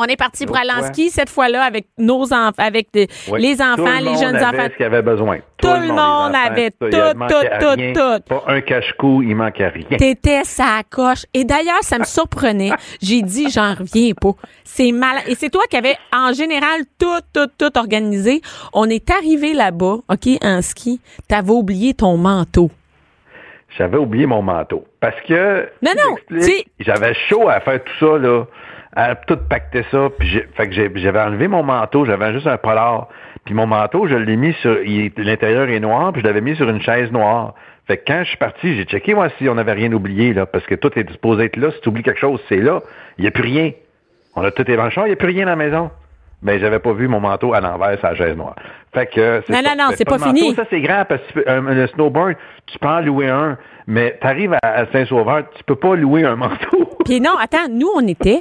On 0.00 0.04
est 0.04 0.14
parti 0.16 0.46
pour 0.46 0.56
aller 0.56 0.70
en 0.70 0.86
ski 0.86 1.10
cette 1.10 1.28
fois-là 1.28 1.64
avec 1.64 1.88
nos 1.98 2.32
enfants, 2.32 2.52
avec 2.56 2.86
Oui. 2.94 3.08
les 3.40 3.60
enfants, 3.60 3.98
le 3.98 4.04
les 4.12 4.16
jeunes 4.16 4.36
avait 4.36 4.56
enfants. 4.56 4.68
ce 4.70 4.76
qu'il 4.76 4.86
avait 4.86 5.02
besoin. 5.02 5.38
Tout 5.60 5.66
le 5.66 5.88
monde 5.88 6.32
avait 6.36 6.70
tout, 6.70 6.86
tout, 6.88 7.48
tout, 7.58 7.92
tout. 7.94 8.22
Pas 8.28 8.44
un 8.46 8.60
cache-cou, 8.60 9.22
il 9.22 9.34
manquait 9.34 9.66
rien. 9.66 9.86
T'étais 9.98 10.44
sa 10.44 10.82
coche. 10.88 11.24
Et 11.34 11.44
d'ailleurs, 11.44 11.82
ça 11.82 11.98
me 11.98 12.04
surprenait. 12.04 12.70
J'ai 13.02 13.22
dit, 13.22 13.50
j'en 13.50 13.74
reviens 13.74 14.12
pas. 14.14 14.34
C'est 14.62 14.92
mal. 14.92 15.18
Et 15.26 15.34
c'est 15.34 15.50
toi 15.50 15.64
qui 15.68 15.76
avais, 15.76 15.96
en 16.12 16.32
général, 16.32 16.82
tout, 16.96 17.18
tout, 17.32 17.48
tout 17.58 17.76
organisé. 17.76 18.40
On 18.72 18.88
est 18.88 19.10
arrivé 19.10 19.52
là-bas, 19.52 19.96
OK, 20.08 20.28
en 20.44 20.62
ski. 20.62 21.00
T'avais 21.26 21.50
oublié 21.50 21.94
ton 21.94 22.16
manteau. 22.16 22.70
J'avais 23.76 23.98
oublié 23.98 24.26
mon 24.26 24.42
manteau. 24.42 24.84
Parce 25.00 25.20
que. 25.22 25.68
Non, 25.82 25.92
non, 25.96 26.16
J'avais 26.80 27.14
chaud 27.28 27.48
à 27.48 27.60
faire 27.60 27.82
tout 27.84 27.92
ça, 28.00 28.18
là. 28.18 28.44
À 28.96 29.14
tout 29.14 29.36
pacter 29.48 29.84
ça. 29.90 30.08
Puis 30.18 30.28
j'ai- 30.28 30.48
fait 30.56 30.68
que 30.68 30.74
j'avais 30.98 31.20
enlevé 31.20 31.46
mon 31.48 31.62
manteau. 31.62 32.04
J'avais 32.06 32.32
juste 32.32 32.46
un 32.46 32.56
polar. 32.56 33.08
Puis 33.44 33.54
mon 33.54 33.66
manteau, 33.66 34.06
je 34.08 34.14
l'ai 34.16 34.36
mis 34.36 34.52
sur. 34.54 34.76
L'intérieur 35.18 35.68
est 35.68 35.80
noir. 35.80 36.12
Puis 36.12 36.22
je 36.22 36.26
l'avais 36.26 36.40
mis 36.40 36.56
sur 36.56 36.68
une 36.68 36.80
chaise 36.80 37.12
noire. 37.12 37.54
Fait 37.86 37.98
que 37.98 38.04
quand 38.06 38.20
je 38.24 38.28
suis 38.28 38.36
parti, 38.38 38.76
j'ai 38.76 38.84
checké, 38.84 39.14
moi, 39.14 39.28
si 39.38 39.48
on 39.48 39.54
n'avait 39.54 39.72
rien 39.72 39.92
oublié, 39.92 40.32
là. 40.34 40.46
Parce 40.46 40.64
que 40.66 40.74
tout 40.74 40.90
est 40.98 41.08
supposé 41.10 41.44
être 41.44 41.56
là. 41.56 41.70
Si 41.72 41.80
tu 41.80 41.88
oublies 41.90 42.02
quelque 42.02 42.20
chose, 42.20 42.40
c'est 42.48 42.56
là. 42.60 42.80
Il 43.18 43.22
n'y 43.22 43.28
a 43.28 43.30
plus 43.30 43.42
rien. 43.44 43.70
On 44.34 44.42
a 44.42 44.50
tout 44.50 44.64
char. 44.66 45.06
Il 45.06 45.08
n'y 45.08 45.12
a 45.12 45.16
plus 45.16 45.28
rien 45.28 45.44
dans 45.44 45.50
la 45.52 45.56
maison. 45.56 45.90
Mais 46.40 46.60
j'avais 46.60 46.78
pas 46.78 46.92
vu 46.92 47.08
mon 47.08 47.18
manteau 47.20 47.52
à 47.52 47.60
l'envers 47.60 47.98
la 48.00 48.14
chaise 48.14 48.36
noire. 48.36 48.54
Fait 48.94 49.06
que 49.06 49.42
c'est 49.46 49.52
Non, 49.52 49.60
non, 49.62 49.74
non, 49.76 49.90
c'est 49.96 50.04
pas 50.04 50.18
manteau, 50.18 50.36
fini. 50.36 50.54
Ça, 50.54 50.64
c'est 50.70 50.80
grave 50.80 51.06
parce 51.08 51.20
que 51.34 51.48
un- 51.48 51.60
le 51.74 51.86
snowboard, 51.88 52.36
tu 52.66 52.78
peux 52.78 52.86
en 52.88 53.00
louer 53.00 53.28
un, 53.28 53.58
mais 53.88 54.16
tu 54.20 54.26
arrives 54.26 54.54
à, 54.54 54.58
à 54.62 54.86
Saint-Sauveur, 54.92 55.44
tu 55.56 55.64
peux 55.64 55.74
pas 55.76 55.96
louer 55.96 56.24
un 56.24 56.36
manteau. 56.36 56.88
Puis 57.04 57.20
non, 57.20 57.32
attends, 57.40 57.68
nous, 57.68 57.88
on 57.94 58.06
était 58.06 58.40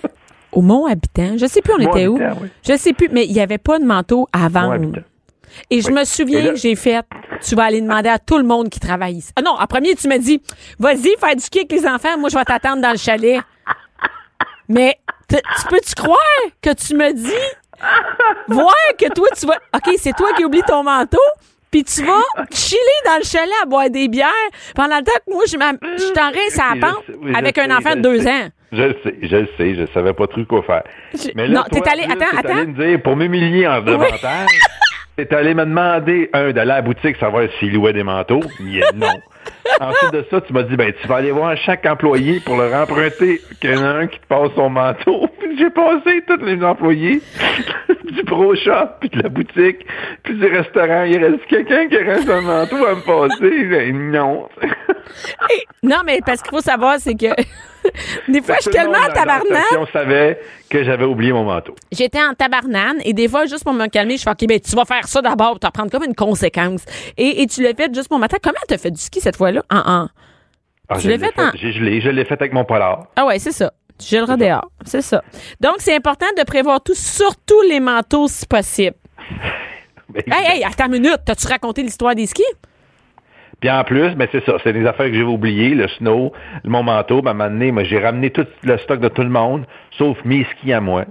au 0.51 0.61
Mont-Habitant. 0.61 1.37
Je 1.37 1.45
sais 1.47 1.61
plus 1.61 1.73
on 1.73 1.79
était 1.79 2.05
où. 2.07 2.17
Oui. 2.19 2.49
Je 2.67 2.77
sais 2.77 2.93
plus, 2.93 3.09
mais 3.11 3.25
il 3.25 3.33
n'y 3.33 3.41
avait 3.41 3.57
pas 3.57 3.79
de 3.79 3.85
manteau 3.85 4.27
à 4.31 4.47
vendre. 4.47 4.99
Et 5.71 5.81
je 5.81 5.87
Oui. 5.87 5.93
me 5.93 6.03
souviens 6.03 6.43
là- 6.43 6.49
que 6.51 6.55
j'ai 6.57 6.75
fait, 6.75 7.03
tu 7.41 7.55
vas 7.55 7.63
aller 7.63 7.81
demander 7.81 8.09
à 8.09 8.19
tout 8.19 8.37
le 8.37 8.43
monde 8.43 8.69
qui 8.69 8.79
travaille 8.79 9.15
ici. 9.15 9.31
Ah 9.35 9.41
non, 9.41 9.55
en 9.59 9.65
premier, 9.65 9.95
tu 9.95 10.07
m'as 10.07 10.17
dit, 10.19 10.39
vas-y, 10.77 11.15
faire 11.19 11.35
du 11.35 11.41
ski 11.41 11.59
avec 11.59 11.71
les 11.71 11.87
enfants, 11.87 12.17
moi, 12.19 12.29
je 12.29 12.37
vais 12.37 12.43
t'attendre 12.45 12.81
dans 12.81 12.91
le 12.91 12.97
chalet. 12.97 13.39
Mais 14.69 14.97
tu 15.29 15.37
peux-tu 15.69 15.95
croire 15.95 16.17
que 16.61 16.73
tu 16.73 16.95
me 16.95 17.13
dis, 17.13 17.31
voir 18.47 18.73
que 18.99 19.11
toi, 19.13 19.27
tu 19.39 19.45
vas, 19.45 19.57
OK, 19.75 19.93
c'est 19.97 20.15
toi 20.15 20.29
qui 20.35 20.45
oublies 20.45 20.61
ton 20.67 20.83
manteau, 20.83 21.17
puis 21.71 21.83
tu 21.83 22.03
vas 22.03 22.21
chiller 22.51 22.79
dans 23.05 23.17
le 23.17 23.23
chalet 23.23 23.53
à 23.61 23.65
boire 23.65 23.89
des 23.89 24.07
bières 24.07 24.29
pendant 24.75 24.97
le 24.97 25.03
temps 25.03 25.11
que 25.25 25.33
moi, 25.33 25.43
je, 25.45 25.51
je 25.53 26.13
t'en 26.13 26.31
reste 26.31 26.59
à 26.59 26.69
la 26.69 26.73
Oui, 26.75 26.79
pente 26.79 27.03
oui, 27.21 27.33
avec 27.35 27.57
un 27.57 27.65
sais, 27.65 27.73
enfant 27.73 27.95
de 27.95 28.01
deux 28.01 28.21
sais. 28.21 28.29
ans. 28.29 28.47
Je 28.71 28.81
le 28.83 28.97
sais, 29.03 29.15
je 29.21 29.35
le 29.37 29.47
sais, 29.57 29.75
je 29.75 29.85
savais 29.93 30.13
pas 30.13 30.27
trop 30.27 30.43
quoi 30.45 30.61
faire. 30.63 30.83
Je- 31.13 31.29
Mais 31.35 31.47
là, 31.47 31.59
non, 31.59 31.63
t'es 31.71 31.87
allé- 31.89 32.03
attends, 32.03 32.37
attends. 32.37 32.53
allé 32.57 32.65
me 32.67 32.73
dire, 32.87 33.01
pour 33.01 33.15
m'humilier 33.15 33.65
en 33.67 33.81
davantage, 33.81 34.47
t'es 35.15 35.33
allé 35.33 35.53
me 35.53 35.65
demander, 35.65 36.29
un, 36.33 36.51
d'aller 36.51 36.71
à 36.71 36.75
la 36.75 36.81
boutique, 36.81 37.15
savoir 37.17 37.43
s'il 37.59 37.73
louait 37.73 37.93
des 37.93 38.03
manteaux? 38.03 38.41
Non. 38.93 39.07
Ensuite 39.79 40.13
de 40.13 40.25
ça, 40.29 40.41
tu 40.41 40.53
m'as 40.53 40.63
dit, 40.63 40.75
ben, 40.75 40.91
tu 41.01 41.07
vas 41.07 41.17
aller 41.17 41.31
voir 41.31 41.55
chaque 41.57 41.85
employé 41.85 42.39
pour 42.39 42.57
leur 42.57 42.73
emprunter 42.73 43.41
qu'il 43.61 43.71
y 43.71 43.77
en 43.77 43.83
a 43.83 43.89
un 43.89 44.07
qui 44.07 44.19
te 44.19 44.25
passe 44.27 44.49
son 44.55 44.69
manteau. 44.69 45.27
Puis 45.39 45.57
j'ai 45.57 45.69
passé 45.69 46.23
tous 46.27 46.43
les 46.43 46.63
employés 46.63 47.21
du 48.11 48.23
Pro 48.23 48.55
Shop, 48.55 48.87
puis 48.99 49.09
de 49.09 49.21
la 49.21 49.29
boutique, 49.29 49.85
puis 50.23 50.35
du 50.35 50.45
restaurant. 50.45 51.03
Il 51.03 51.23
reste 51.23 51.45
quelqu'un 51.47 51.87
qui 51.87 51.97
reste 51.97 52.29
un 52.29 52.41
manteau 52.41 52.85
à 52.85 52.95
me 52.95 53.01
passer. 53.01 53.65
Ben, 53.65 54.11
non. 54.11 54.49
Non, 55.83 55.97
mais 56.05 56.19
parce 56.25 56.41
qu'il 56.41 56.51
faut 56.51 56.61
savoir, 56.61 56.95
c'est 56.99 57.15
que 57.15 57.33
des 58.27 58.41
fois, 58.41 58.55
je 58.57 58.63
suis 58.63 58.71
le 58.71 58.77
tellement 58.77 58.97
en 58.97 59.13
tabarnane. 59.13 59.63
station 59.63 59.87
savait 59.93 60.39
que 60.69 60.83
j'avais 60.83 61.05
oublié 61.05 61.31
mon 61.31 61.45
manteau. 61.45 61.75
J'étais 61.91 62.21
en 62.21 62.33
tabarnane 62.33 62.97
et 63.05 63.13
des 63.13 63.27
fois, 63.27 63.45
juste 63.45 63.63
pour 63.63 63.73
me 63.73 63.87
calmer, 63.87 64.17
je 64.17 64.23
fais 64.23 64.31
OK, 64.31 64.45
ben, 64.47 64.59
tu 64.59 64.75
vas 64.75 64.85
faire 64.85 65.07
ça 65.07 65.21
d'abord, 65.21 65.59
tu 65.59 65.65
vas 65.65 65.71
prendre 65.71 65.91
comme 65.91 66.03
une 66.03 66.15
conséquence. 66.15 66.83
Et, 67.17 67.41
et 67.41 67.47
tu 67.47 67.63
l'as 67.63 67.73
fait 67.73 67.93
juste 67.93 68.09
pour 68.09 68.19
matin. 68.19 68.37
Comment 68.41 68.57
t'as 68.67 68.77
fait 68.77 68.91
du 68.91 69.01
ski 69.01 69.21
cette 69.21 69.36
fois-là? 69.37 69.63
En, 69.71 69.77
en... 69.77 70.07
Ah, 70.89 70.95
Tu 70.95 71.01
je 71.01 71.09
l'ai 71.09 71.19
fait 71.19 71.39
en- 71.39 71.51
J'ai 71.55 71.71
je 72.01 72.09
l'ai 72.09 72.25
fait 72.25 72.33
avec 72.41 72.53
mon 72.53 72.65
polar. 72.65 73.07
Ah 73.15 73.25
ouais, 73.25 73.39
c'est 73.39 73.51
ça. 73.51 73.71
Tu 73.99 74.07
gèleras 74.07 74.37
dehors. 74.37 74.69
C'est 74.85 75.01
ça. 75.01 75.23
Donc, 75.59 75.75
c'est 75.79 75.95
important 75.95 76.27
de 76.37 76.43
prévoir 76.43 76.81
tout, 76.83 76.93
surtout 76.95 77.61
les 77.69 77.79
manteaux 77.79 78.27
si 78.27 78.45
possible. 78.45 78.95
Ben, 80.09 80.23
Hey, 80.31 80.57
hey, 80.59 80.63
attends 80.63 80.85
une 80.85 80.93
minute. 81.01 81.19
T'as-tu 81.25 81.47
raconté 81.47 81.83
l'histoire 81.83 82.15
des 82.15 82.25
skis? 82.27 82.41
Puis 83.59 83.69
en 83.69 83.83
plus, 83.83 84.11
ben 84.15 84.27
c'est 84.31 84.45
ça, 84.45 84.53
c'est 84.63 84.71
des 84.71 84.85
affaires 84.85 85.07
que 85.07 85.13
j'avais 85.13 85.23
oubliées, 85.25 85.69
le 85.75 85.87
snow, 85.87 86.31
mon 86.63 86.83
manteau, 86.83 87.21
ben, 87.21 87.31
à 87.31 87.33
un 87.33 87.33
moment 87.33 87.49
donné, 87.49 87.71
moi, 87.71 87.83
j'ai 87.83 87.99
ramené 87.99 88.29
tout 88.29 88.45
le 88.63 88.77
stock 88.77 88.99
de 88.99 89.07
tout 89.09 89.23
le 89.23 89.29
monde, 89.29 89.65
sauf 89.97 90.15
mes 90.23 90.45
skis 90.51 90.71
à 90.73 90.79
moi. 90.79 91.05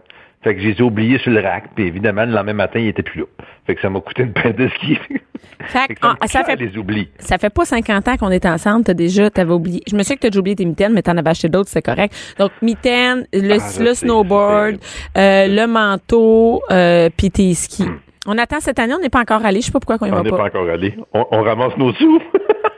Fait 0.46 0.54
que 0.54 0.60
je 0.62 0.68
les 0.68 0.74
ai 0.78 0.82
oubliés 0.82 1.18
sur 1.18 1.32
le 1.32 1.40
rack, 1.40 1.70
puis 1.74 1.88
évidemment, 1.88 2.24
le 2.24 2.30
lendemain 2.30 2.52
matin, 2.52 2.78
ils 2.78 2.86
étaient 2.86 3.02
plus 3.02 3.22
là. 3.22 3.26
Fait 3.66 3.74
que 3.74 3.80
ça 3.80 3.90
m'a 3.90 3.98
coûté 3.98 4.22
une 4.22 4.32
paire 4.32 4.54
de 4.54 4.68
skis. 4.68 4.96
Fait 5.60 5.88
que, 5.88 5.94
ça, 6.00 6.14
ah, 6.20 6.26
ça 6.28 6.44
fait 6.44 6.54
les 6.54 6.78
oublis. 6.78 7.08
ça 7.18 7.36
fait 7.36 7.50
pas 7.50 7.64
50 7.64 8.06
ans 8.06 8.16
qu'on 8.16 8.30
est 8.30 8.46
ensemble, 8.46 8.84
t'as 8.84 8.94
déjà, 8.94 9.28
t'avais 9.28 9.52
oublié. 9.52 9.82
Je 9.90 9.96
me 9.96 10.04
souviens 10.04 10.14
que 10.14 10.20
t'as 10.20 10.30
déjà 10.30 10.38
oublié 10.38 10.54
tes 10.54 10.64
mitaines, 10.64 10.92
mais 10.92 11.02
t'en 11.02 11.16
avais 11.16 11.30
acheté 11.30 11.48
d'autres, 11.48 11.68
c'est 11.68 11.82
correct. 11.82 12.14
Donc, 12.38 12.52
mitaines, 12.62 13.26
le, 13.32 13.58
Ah, 13.60 13.82
le 13.82 13.94
snowboard, 13.94 14.76
euh, 15.18 15.46
le 15.48 15.66
manteau, 15.66 16.62
euh, 16.70 17.10
puis 17.16 17.32
tes 17.32 17.52
skis. 17.54 17.88
On 18.28 18.38
attend 18.38 18.60
cette 18.60 18.78
année, 18.78 18.94
on 18.94 19.00
n'est 19.00 19.08
pas 19.08 19.22
encore 19.22 19.44
allé. 19.44 19.60
Je 19.62 19.66
sais 19.66 19.72
pas 19.72 19.80
pourquoi 19.80 19.98
qu'on 19.98 20.06
y 20.06 20.12
On 20.12 20.14
va 20.14 20.22
n'est 20.22 20.30
pas. 20.30 20.36
pas 20.36 20.44
encore 20.44 20.68
allé. 20.68 20.94
On, 21.12 21.26
on 21.32 21.42
ramasse 21.42 21.76
nos 21.76 21.92
sous. 21.94 22.22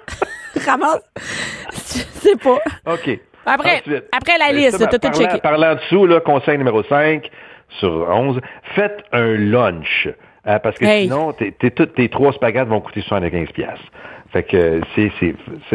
Ramasse. 0.67 1.03
Je 1.71 1.99
sais 2.21 2.37
pas. 2.43 2.61
OK. 2.95 3.21
Après, 3.45 3.81
Ensuite, 3.81 4.05
après 4.13 4.39
la 4.39 4.49
euh, 4.51 4.53
liste, 4.53 4.79
ça, 4.79 4.87
t'as 4.87 4.99
tout 4.99 5.19
checké. 5.19 5.39
Parlant 5.41 5.75
dessous, 5.75 6.07
là, 6.07 6.21
conseil 6.21 6.57
numéro 6.57 6.83
5 6.83 7.29
sur 7.81 7.91
11, 8.09 8.41
faites 8.75 9.05
un 9.13 9.35
lunch. 9.37 10.09
hein, 10.45 10.59
parce 10.61 10.79
que 10.79 10.85
Hey. 10.87 11.05
sinon, 11.05 11.33
tes, 11.33 11.53
tes, 11.53 11.71
toutes 11.71 11.95
tes 11.95 12.09
trois 12.09 12.33
spaghettes 12.33 12.69
vont 12.69 12.81
coûter 12.81 13.03
75 13.03 13.49
pièces. 13.53 13.79
Fait 14.33 14.43
que 14.43 14.57
euh, 14.57 14.81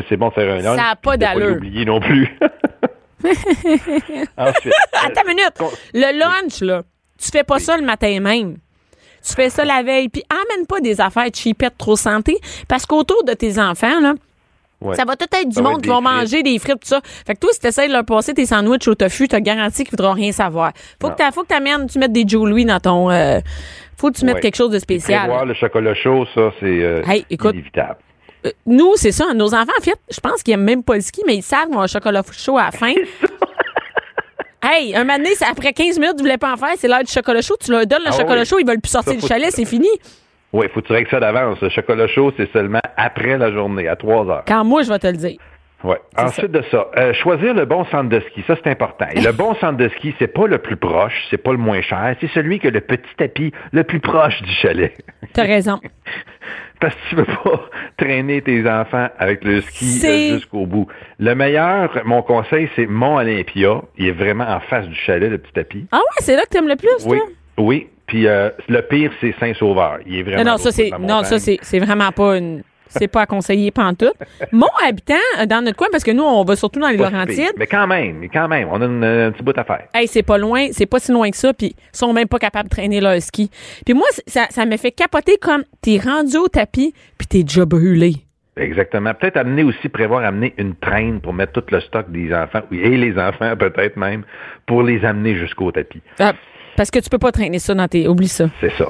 c'est, 0.09 0.17
bon 0.17 0.29
de 0.29 0.33
faire 0.33 0.53
un 0.53 0.59
lunch. 0.61 0.77
Ça 0.77 0.89
a 0.91 0.95
pas 0.95 1.17
d'allure. 1.17 1.49
l'oublier 1.55 1.85
non 1.85 1.99
plus. 1.99 2.37
Ensuite. 4.37 4.73
Attends 5.05 5.21
une 5.23 5.35
minute. 5.35 5.53
Con- 5.57 5.71
Le 5.93 6.17
lunch, 6.19 6.61
là, 6.61 6.83
tu 7.19 7.29
fais 7.31 7.43
pas 7.43 7.59
ça 7.59 7.77
le 7.77 7.83
matin 7.83 8.19
même. 8.19 8.57
Tu 9.25 9.33
fais 9.33 9.49
ça 9.49 9.63
la 9.63 9.81
veille. 9.83 10.09
Puis 10.09 10.23
amène 10.29 10.67
pas 10.67 10.81
des 10.81 10.99
affaires 10.99 11.27
cheapettes 11.33 11.77
trop 11.77 11.95
santé. 11.95 12.37
Parce 12.67 12.85
qu'autour 12.85 13.23
de 13.23 13.33
tes 13.33 13.59
enfants, 13.59 13.99
là, 14.01 14.13
Ouais. 14.83 14.95
ça 14.95 15.05
va 15.05 15.15
tout 15.15 15.25
être 15.31 15.47
du 15.49 15.55
Ça 15.55 15.61
monde 15.61 15.81
qui 15.81 15.89
vont 15.89 16.01
manger 16.01 16.43
des 16.43 16.57
frites, 16.59 16.79
tout 16.81 16.87
ça. 16.87 17.01
Fait 17.25 17.33
que 17.35 17.39
toi, 17.39 17.49
si 17.53 17.59
t'essayes 17.59 17.87
de 17.87 17.93
leur 17.93 18.05
passer 18.05 18.33
tes 18.33 18.45
sandwichs 18.45 18.87
au 18.87 18.95
tofu, 18.95 19.27
t'as 19.27 19.39
garanti 19.39 19.83
qu'ils 19.83 19.91
voudront 19.91 20.13
rien 20.13 20.31
savoir. 20.31 20.71
Faut 21.01 21.09
que 21.09 21.23
faut 21.33 21.41
que 21.43 21.47
t'amènes, 21.47 21.87
tu 21.87 21.99
mettes 21.99 22.11
des 22.11 22.25
Joe 22.27 22.65
dans 22.65 22.79
ton, 22.79 23.09
euh, 23.11 23.39
faut 23.97 24.11
que 24.11 24.17
tu 24.17 24.25
mettes 24.25 24.35
Ouais. 24.35 24.41
quelque 24.41 24.55
chose 24.57 24.71
de 24.71 24.79
spécial. 24.79 25.21
Prévoir 25.21 25.45
le 25.45 25.53
chocolat 25.53 25.93
chaud, 25.95 26.25
ça, 26.35 26.51
c'est 26.59 26.65
euh, 26.65 27.01
Hey, 27.07 27.25
écoute. 27.29 27.53
inévitable. 27.53 27.97
Euh, 28.45 28.51
Nous, 28.65 28.91
c'est 28.95 29.11
ça. 29.13 29.33
Nos 29.33 29.53
enfants, 29.53 29.71
en 29.79 29.81
fait, 29.81 29.97
je 30.11 30.19
pense 30.19 30.43
qu'ils 30.43 30.53
aiment 30.55 30.63
même 30.63 30.83
pas 30.83 30.95
le 30.95 31.01
ski, 31.01 31.21
mais 31.25 31.37
ils 31.37 31.41
savent 31.43 31.67
qu'ils 31.67 31.77
ont 31.77 31.81
un 31.81 31.87
chocolat 31.87 32.23
chaud 32.31 32.57
à 32.57 32.65
la 32.65 32.71
fin. 32.71 32.93
Hey, 34.65 34.95
un 34.95 35.05
c'est 35.35 35.43
après 35.45 35.73
15 35.73 35.99
minutes, 35.99 36.15
tu 36.15 36.21
voulais 36.23 36.37
pas 36.37 36.53
en 36.53 36.55
faire, 36.55 36.69
c'est 36.77 36.87
l'heure 36.87 37.03
du 37.03 37.11
chocolat 37.11 37.41
chaud. 37.41 37.55
Tu 37.59 37.69
leur 37.69 37.85
donnes 37.85 38.03
le 38.05 38.11
Ah 38.13 38.17
chocolat 38.17 38.41
oui. 38.41 38.45
chaud, 38.45 38.59
ils 38.59 38.65
veulent 38.65 38.79
plus 38.79 38.91
sortir 38.91 39.11
Ça, 39.15 39.19
du 39.19 39.27
chalet, 39.27 39.51
c'est 39.53 39.65
fini. 39.65 39.89
Oui, 40.53 40.67
faut 40.73 40.81
que 40.81 40.87
tu 40.87 40.93
règles 40.93 41.09
ça 41.09 41.19
d'avance. 41.19 41.59
Le 41.61 41.69
chocolat 41.69 42.07
chaud, 42.07 42.31
c'est 42.37 42.51
seulement 42.53 42.79
après 42.95 43.37
la 43.37 43.51
journée, 43.51 43.87
à 43.87 43.95
3 43.95 44.29
heures. 44.29 44.43
Quand 44.47 44.63
moi, 44.63 44.83
je 44.83 44.89
vais 44.89 44.99
te 44.99 45.07
le 45.07 45.13
dire. 45.17 45.37
Ouais. 45.83 45.97
Ensuite 46.17 46.51
de 46.51 46.61
ça, 46.71 46.87
euh, 46.95 47.13
choisir 47.13 47.53
le 47.53 47.65
bon 47.65 47.83
centre 47.85 48.07
de 48.07 48.21
ski, 48.21 48.41
ça 48.47 48.55
c'est 48.63 48.69
important. 48.69 49.05
Et 49.13 49.19
le 49.19 49.31
bon 49.33 49.53
centre 49.55 49.75
de 49.77 49.89
ski, 49.89 50.15
c'est 50.17 50.27
pas 50.27 50.47
le 50.47 50.57
plus 50.59 50.77
proche, 50.77 51.13
c'est 51.29 51.37
pas 51.37 51.51
le 51.51 51.57
moins 51.57 51.81
cher, 51.81 52.15
c'est 52.21 52.29
celui 52.29 52.59
qui 52.59 52.67
a 52.67 52.69
le 52.71 52.79
petit 52.79 53.03
tapis 53.17 53.51
le 53.73 53.83
plus 53.83 53.99
proche 53.99 54.41
du 54.43 54.51
chalet. 54.51 54.93
T'as 55.33 55.43
raison. 55.43 55.81
Parce 56.79 56.95
que 56.95 57.09
tu 57.09 57.15
veux 57.15 57.25
pas 57.25 57.69
traîner 57.97 58.41
tes 58.41 58.65
enfants 58.69 59.09
avec 59.19 59.43
le 59.43 59.59
ski 59.61 60.01
euh, 60.05 60.33
jusqu'au 60.35 60.65
bout. 60.65 60.87
Le 61.19 61.35
meilleur, 61.35 62.01
mon 62.05 62.21
conseil, 62.21 62.69
c'est 62.77 62.85
Mont 62.85 63.17
Olympia. 63.17 63.81
Il 63.97 64.07
est 64.07 64.11
vraiment 64.11 64.45
en 64.47 64.59
face 64.61 64.87
du 64.87 64.95
chalet, 64.95 65.29
le 65.29 65.37
petit 65.37 65.51
tapis. 65.53 65.85
Ah 65.91 65.97
ouais, 65.97 66.03
c'est 66.19 66.35
là 66.37 66.43
que 66.43 66.49
t'aimes 66.49 66.67
le 66.67 66.75
plus, 66.77 67.05
Oui. 67.07 67.17
toi? 67.17 67.27
Oui. 67.57 67.87
Puis 68.07 68.27
euh, 68.27 68.49
le 68.69 68.81
pire, 68.81 69.11
c'est 69.21 69.33
Saint-Sauveur. 69.39 69.99
Il 70.05 70.17
est 70.17 70.23
vraiment. 70.23 70.43
Non, 70.51 70.57
ça, 70.57 70.71
c'est, 70.71 70.91
non, 70.99 71.23
ça, 71.23 71.39
c'est, 71.39 71.57
c'est 71.61 71.79
vraiment 71.79 72.11
pas 72.11 72.37
une, 72.37 72.63
c'est 72.87 73.07
pas 73.07 73.21
à 73.21 73.25
conseiller 73.25 73.71
pantoute. 73.71 74.13
Mon 74.51 74.67
habitant, 74.85 75.15
euh, 75.39 75.45
dans 75.45 75.63
notre 75.63 75.77
coin, 75.77 75.87
parce 75.91 76.03
que 76.03 76.11
nous, 76.11 76.23
on 76.23 76.43
va 76.43 76.55
surtout 76.55 76.79
dans 76.79 76.89
les 76.89 76.97
Pas 76.97 77.09
Laurentides. 77.09 77.53
Mais 77.57 77.65
quand 77.67 77.87
même, 77.87 78.17
mais 78.19 78.29
quand 78.29 78.47
même, 78.47 78.67
on 78.71 78.81
a 78.81 78.85
une- 78.85 79.03
un 79.03 79.31
petit 79.31 79.41
bout 79.43 79.57
à 79.57 79.63
faire. 79.63 79.87
Hey, 79.93 80.07
c'est 80.07 80.21
pas 80.23 80.37
loin, 80.37 80.67
c'est 80.71 80.85
pas 80.85 80.99
si 80.99 81.11
loin 81.11 81.29
que 81.31 81.37
ça, 81.37 81.53
puis 81.53 81.75
ils 81.77 81.97
sont 81.97 82.13
même 82.13 82.27
pas 82.27 82.39
capables 82.39 82.69
de 82.69 82.75
traîner 82.75 82.99
leur 83.01 83.19
ski. 83.21 83.49
Puis 83.85 83.93
moi, 83.93 84.07
ça, 84.27 84.47
ça 84.49 84.65
me 84.65 84.77
fait 84.77 84.91
capoter 84.91 85.37
comme 85.41 85.63
t'es 85.81 85.97
rendu 85.97 86.37
au 86.37 86.47
tapis, 86.49 86.93
puis 87.17 87.27
t'es 87.27 87.43
déjà 87.43 87.65
brûlé. 87.65 88.15
Exactement. 88.55 89.15
Peut-être 89.15 89.37
amener 89.37 89.63
aussi, 89.63 89.89
prévoir 89.89 90.23
amener 90.23 90.53
une 90.59 90.75
traîne 90.75 91.19
pour 91.21 91.33
mettre 91.33 91.53
tout 91.53 91.63
le 91.71 91.79
stock 91.81 92.11
des 92.11 92.31
enfants, 92.35 92.61
et 92.71 92.97
les 92.97 93.17
enfants 93.17 93.55
peut-être 93.59 93.97
même, 93.97 94.23
pour 94.67 94.83
les 94.83 95.03
amener 95.03 95.35
jusqu'au 95.35 95.71
tapis. 95.71 96.01
Ah, 96.19 96.33
parce 96.75 96.91
que 96.91 96.99
tu 96.99 97.09
peux 97.09 97.17
pas 97.19 97.31
traîner 97.31 97.59
ça 97.59 97.73
dans 97.73 97.87
tes. 97.87 98.07
Oublie 98.07 98.27
ça. 98.27 98.45
C'est 98.61 98.71
ça. 98.77 98.87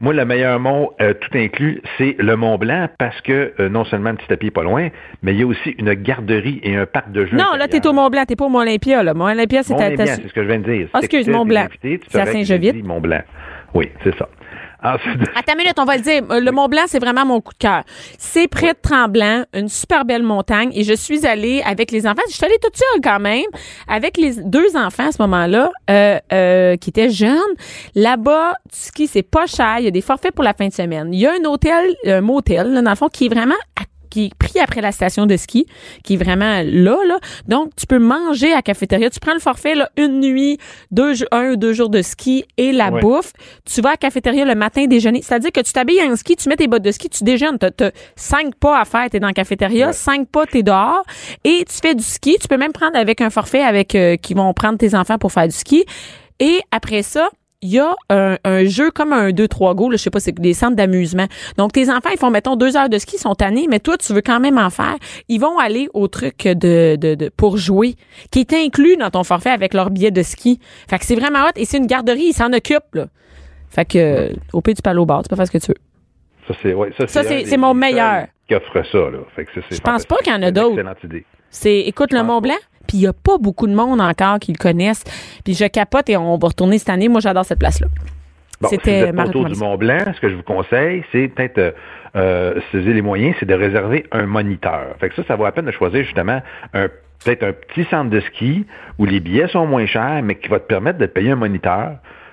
Moi, 0.00 0.14
le 0.14 0.24
meilleur 0.24 0.58
mont, 0.58 0.90
euh, 1.00 1.14
tout 1.14 1.38
inclus, 1.38 1.80
c'est 1.96 2.16
le 2.18 2.34
Mont 2.34 2.58
Blanc 2.58 2.88
parce 2.98 3.20
que 3.20 3.52
euh, 3.60 3.68
non 3.68 3.84
seulement 3.84 4.10
le 4.10 4.16
petit 4.16 4.26
tapis 4.26 4.48
est 4.48 4.50
pas 4.50 4.64
loin, 4.64 4.88
mais 5.22 5.32
il 5.32 5.38
y 5.38 5.42
a 5.44 5.46
aussi 5.46 5.76
une 5.78 5.94
garderie 5.94 6.60
et 6.64 6.74
un 6.74 6.86
parc 6.86 7.12
de 7.12 7.24
jeux. 7.24 7.36
Non, 7.36 7.54
là, 7.56 7.68
t'es 7.68 7.86
au 7.86 7.92
Mont 7.92 8.10
Blanc, 8.10 8.24
t'es 8.26 8.34
pas 8.34 8.46
au 8.46 8.48
Mont 8.48 8.58
Olympia, 8.58 9.04
là. 9.04 9.14
Mont 9.14 9.26
Olympia, 9.26 9.62
c'est 9.62 9.74
à 9.74 9.92
ta- 9.96 10.06
c'est 10.06 10.26
ce 10.26 10.32
que 10.32 10.42
je 10.42 10.48
viens 10.48 10.58
de 10.58 10.64
dire. 10.68 10.88
Ah, 10.92 10.98
excuse, 10.98 11.28
Mont 11.28 11.44
Blanc. 11.44 11.68
C'est 11.80 12.18
à 12.18 12.24
dit 12.32 12.82
Mont 12.82 13.00
Blanc. 13.00 13.20
Oui, 13.74 13.90
c'est 14.02 14.16
ça. 14.18 14.28
Ensuite, 14.84 15.20
Attends 15.36 15.52
une 15.52 15.58
minute, 15.58 15.74
on 15.78 15.84
va 15.84 15.96
le 15.96 16.02
dire. 16.02 16.22
Euh, 16.30 16.40
Le 16.40 16.50
Mont 16.50 16.68
Blanc, 16.68 16.82
c'est 16.86 16.98
vraiment 16.98 17.24
mon 17.24 17.40
coup 17.40 17.52
de 17.52 17.58
cœur. 17.58 17.84
C'est 18.18 18.48
près 18.48 18.72
de 18.72 18.78
Tremblant, 18.82 19.44
une 19.54 19.68
super 19.68 20.04
belle 20.04 20.24
montagne. 20.24 20.70
Et 20.74 20.82
je 20.82 20.92
suis 20.92 21.24
allée 21.24 21.62
avec 21.64 21.92
les 21.92 22.06
enfants. 22.06 22.22
Je 22.28 22.34
suis 22.34 22.44
allée 22.44 22.58
toute 22.60 22.76
seule 22.76 23.00
quand 23.02 23.20
même, 23.20 23.44
avec 23.86 24.16
les 24.16 24.34
deux 24.42 24.76
enfants 24.76 25.08
à 25.08 25.12
ce 25.12 25.22
moment-là, 25.22 25.70
euh, 25.88 26.18
euh, 26.32 26.76
qui 26.76 26.90
étaient 26.90 27.10
jeunes. 27.10 27.38
Là-bas, 27.94 28.54
du 28.72 28.78
ski, 28.78 29.06
c'est 29.06 29.22
pas 29.22 29.46
cher. 29.46 29.76
Il 29.78 29.84
y 29.84 29.88
a 29.88 29.92
des 29.92 30.00
forfaits 30.00 30.34
pour 30.34 30.44
la 30.44 30.54
fin 30.54 30.66
de 30.66 30.72
semaine. 30.72 31.14
Il 31.14 31.20
y 31.20 31.26
a 31.26 31.32
un 31.32 31.44
hôtel, 31.44 31.94
un 32.06 32.20
motel, 32.20 32.72
là, 32.72 32.82
dans 32.82 32.90
le 32.90 32.96
fond, 32.96 33.08
qui 33.08 33.26
est 33.26 33.32
vraiment 33.32 33.54
à 33.80 33.84
qui 34.12 34.26
est 34.26 34.34
pris 34.34 34.58
après 34.60 34.82
la 34.82 34.92
station 34.92 35.24
de 35.24 35.36
ski, 35.36 35.66
qui 36.04 36.14
est 36.14 36.16
vraiment 36.16 36.60
là, 36.64 36.96
là. 37.06 37.18
Donc, 37.48 37.70
tu 37.76 37.86
peux 37.86 37.98
manger 37.98 38.52
à 38.52 38.56
la 38.56 38.62
cafétéria. 38.62 39.08
Tu 39.08 39.20
prends 39.20 39.32
le 39.32 39.40
forfait, 39.40 39.74
là, 39.74 39.88
une 39.96 40.20
nuit, 40.20 40.58
deux, 40.90 41.14
un 41.30 41.52
ou 41.52 41.56
deux 41.56 41.72
jours 41.72 41.88
de 41.88 42.02
ski 42.02 42.44
et 42.58 42.72
la 42.72 42.90
Ouais. 42.90 43.00
bouffe. 43.00 43.32
Tu 43.64 43.80
vas 43.80 43.90
à 43.90 43.92
la 43.92 43.96
cafétéria 43.96 44.44
le 44.44 44.54
matin 44.54 44.84
déjeuner. 44.86 45.22
C'est-à-dire 45.22 45.50
que 45.52 45.60
tu 45.60 45.72
t'habilles 45.72 46.02
en 46.02 46.14
ski, 46.16 46.36
tu 46.36 46.48
mets 46.50 46.56
tes 46.56 46.68
bottes 46.68 46.82
de 46.82 46.92
ski, 46.92 47.08
tu 47.08 47.24
déjeunes. 47.24 47.58
T'as, 47.58 47.70
t'as 47.70 47.90
cinq 48.16 48.54
pas 48.56 48.78
à 48.80 48.84
faire, 48.84 49.08
t'es 49.08 49.18
dans 49.20 49.28
la 49.28 49.32
cafétéria, 49.32 49.86
Ouais. 49.86 49.92
cinq 49.94 50.28
pas, 50.28 50.44
t'es 50.46 50.62
dehors. 50.62 51.02
Et 51.44 51.64
tu 51.66 51.76
fais 51.82 51.94
du 51.94 52.02
ski. 52.04 52.36
Tu 52.40 52.48
peux 52.48 52.58
même 52.58 52.72
prendre 52.72 52.96
avec 52.98 53.20
un 53.22 53.30
forfait 53.30 53.62
avec, 53.62 53.94
euh, 53.94 54.16
qui 54.16 54.34
vont 54.34 54.52
prendre 54.52 54.76
tes 54.78 54.94
enfants 54.94 55.16
pour 55.18 55.32
faire 55.32 55.48
du 55.48 55.54
ski. 55.54 55.84
Et 56.38 56.60
après 56.70 57.02
ça, 57.02 57.30
il 57.62 57.70
y 57.70 57.78
a 57.78 57.94
un, 58.10 58.36
un 58.44 58.64
jeu 58.64 58.90
comme 58.90 59.12
un 59.12 59.30
2-3 59.30 59.74
go, 59.76 59.88
là, 59.90 59.96
je 59.96 60.02
sais 60.02 60.10
pas, 60.10 60.18
c'est 60.20 60.32
des 60.32 60.52
centres 60.52 60.74
d'amusement. 60.76 61.26
Donc, 61.56 61.72
tes 61.72 61.88
enfants, 61.90 62.10
ils 62.12 62.18
font, 62.18 62.30
mettons, 62.30 62.56
deux 62.56 62.76
heures 62.76 62.88
de 62.88 62.98
ski, 62.98 63.16
ils 63.16 63.20
sont 63.20 63.34
tannés, 63.34 63.66
mais 63.70 63.78
toi, 63.78 63.96
tu 63.96 64.12
veux 64.12 64.20
quand 64.20 64.40
même 64.40 64.58
en 64.58 64.68
faire. 64.70 64.96
Ils 65.28 65.38
vont 65.38 65.58
aller 65.58 65.88
au 65.94 66.08
truc 66.08 66.42
de, 66.46 66.96
de, 66.96 67.14
de 67.14 67.28
pour 67.28 67.56
jouer, 67.56 67.94
qui 68.30 68.40
est 68.40 68.52
inclus 68.52 68.96
dans 68.96 69.10
ton 69.10 69.22
forfait 69.24 69.50
avec 69.50 69.74
leur 69.74 69.90
billet 69.90 70.10
de 70.10 70.22
ski. 70.22 70.58
Fait 70.90 70.98
que 70.98 71.04
c'est 71.04 71.14
vraiment 71.14 71.44
hot. 71.44 71.52
Et 71.56 71.64
c'est 71.64 71.78
une 71.78 71.86
garderie, 71.86 72.26
ils 72.30 72.32
s'en 72.34 72.52
occupent, 72.52 72.94
là. 72.94 73.06
Fait 73.70 73.84
que, 73.86 74.32
au 74.52 74.60
peux 74.60 74.72
aller 74.84 74.98
au 74.98 75.06
bar, 75.06 75.22
tu 75.22 75.28
peux 75.28 75.36
faire 75.36 75.46
ce 75.46 75.52
que 75.52 75.58
tu 75.58 75.68
veux. 75.68 75.78
ça, 76.48 76.54
c'est, 76.62 76.74
ouais, 76.74 76.92
ça, 76.98 77.06
Ça, 77.06 77.22
c'est- 77.22 77.56
mon 77.56 77.72
meilleur. 77.74 78.26
Qui 78.48 78.54
offre 78.54 78.82
ça, 78.90 78.98
là. 78.98 79.18
Fait 79.36 79.44
que 79.46 79.52
ça, 79.54 79.60
c'est 79.68 79.76
Je 79.76 79.80
pense 79.80 80.04
pas 80.04 80.16
qu'il 80.16 80.32
y 80.32 80.36
en 80.36 80.42
a 80.42 80.50
d'autres. 80.50 80.82
C'est, 81.48 81.80
écoute, 81.80 82.12
le 82.12 82.22
Mont. 82.22 82.40
Blanc, 82.40 82.54
puis 82.92 82.98
il 82.98 83.04
y 83.04 83.06
a 83.06 83.14
pas 83.14 83.38
beaucoup 83.38 83.66
de 83.66 83.74
monde 83.74 84.02
encore 84.02 84.38
qui 84.38 84.52
le 84.52 84.58
connaissent. 84.58 85.02
Puis 85.44 85.54
je 85.54 85.64
capote 85.64 86.10
et 86.10 86.16
on 86.18 86.36
va 86.36 86.48
retourner 86.48 86.76
cette 86.78 86.90
année. 86.90 87.08
Moi, 87.08 87.20
j'adore 87.20 87.46
cette 87.46 87.58
place-là. 87.58 87.86
Bon, 88.60 88.68
si 88.68 88.74
C'était 88.76 89.12
pas 89.14 89.24
autour 89.24 89.46
du. 89.46 89.58
Mont 89.58 89.76
Blanc, 89.78 90.04
ce 90.14 90.20
que 90.20 90.28
je 90.28 90.34
vous 90.34 90.42
conseille, 90.42 91.02
c'est 91.10 91.28
peut-être 91.28 91.56
euh, 91.58 91.70
euh, 92.16 92.60
saisir 92.70 92.92
les 92.94 93.00
moyens, 93.02 93.34
c'est 93.40 93.46
de 93.46 93.54
réserver 93.54 94.04
un 94.12 94.26
moniteur. 94.26 94.94
Fait 95.00 95.08
que 95.08 95.14
ça, 95.16 95.22
ça 95.26 95.36
vaut 95.36 95.44
la 95.44 95.52
peine 95.52 95.64
de 95.64 95.70
choisir 95.72 96.04
justement 96.04 96.42
un 96.74 96.88
peut-être 97.24 97.44
un 97.44 97.52
petit 97.52 97.84
centre 97.88 98.10
de 98.10 98.20
ski 98.20 98.66
où 98.98 99.04
les 99.06 99.20
billets 99.20 99.48
sont 99.48 99.64
moins 99.66 99.86
chers, 99.86 100.20
mais 100.22 100.34
qui 100.34 100.48
va 100.48 100.58
te 100.58 100.66
permettre 100.66 100.98
de 100.98 101.06
te 101.06 101.12
payer 101.12 101.30
un 101.30 101.36
moniteur. 101.36 101.92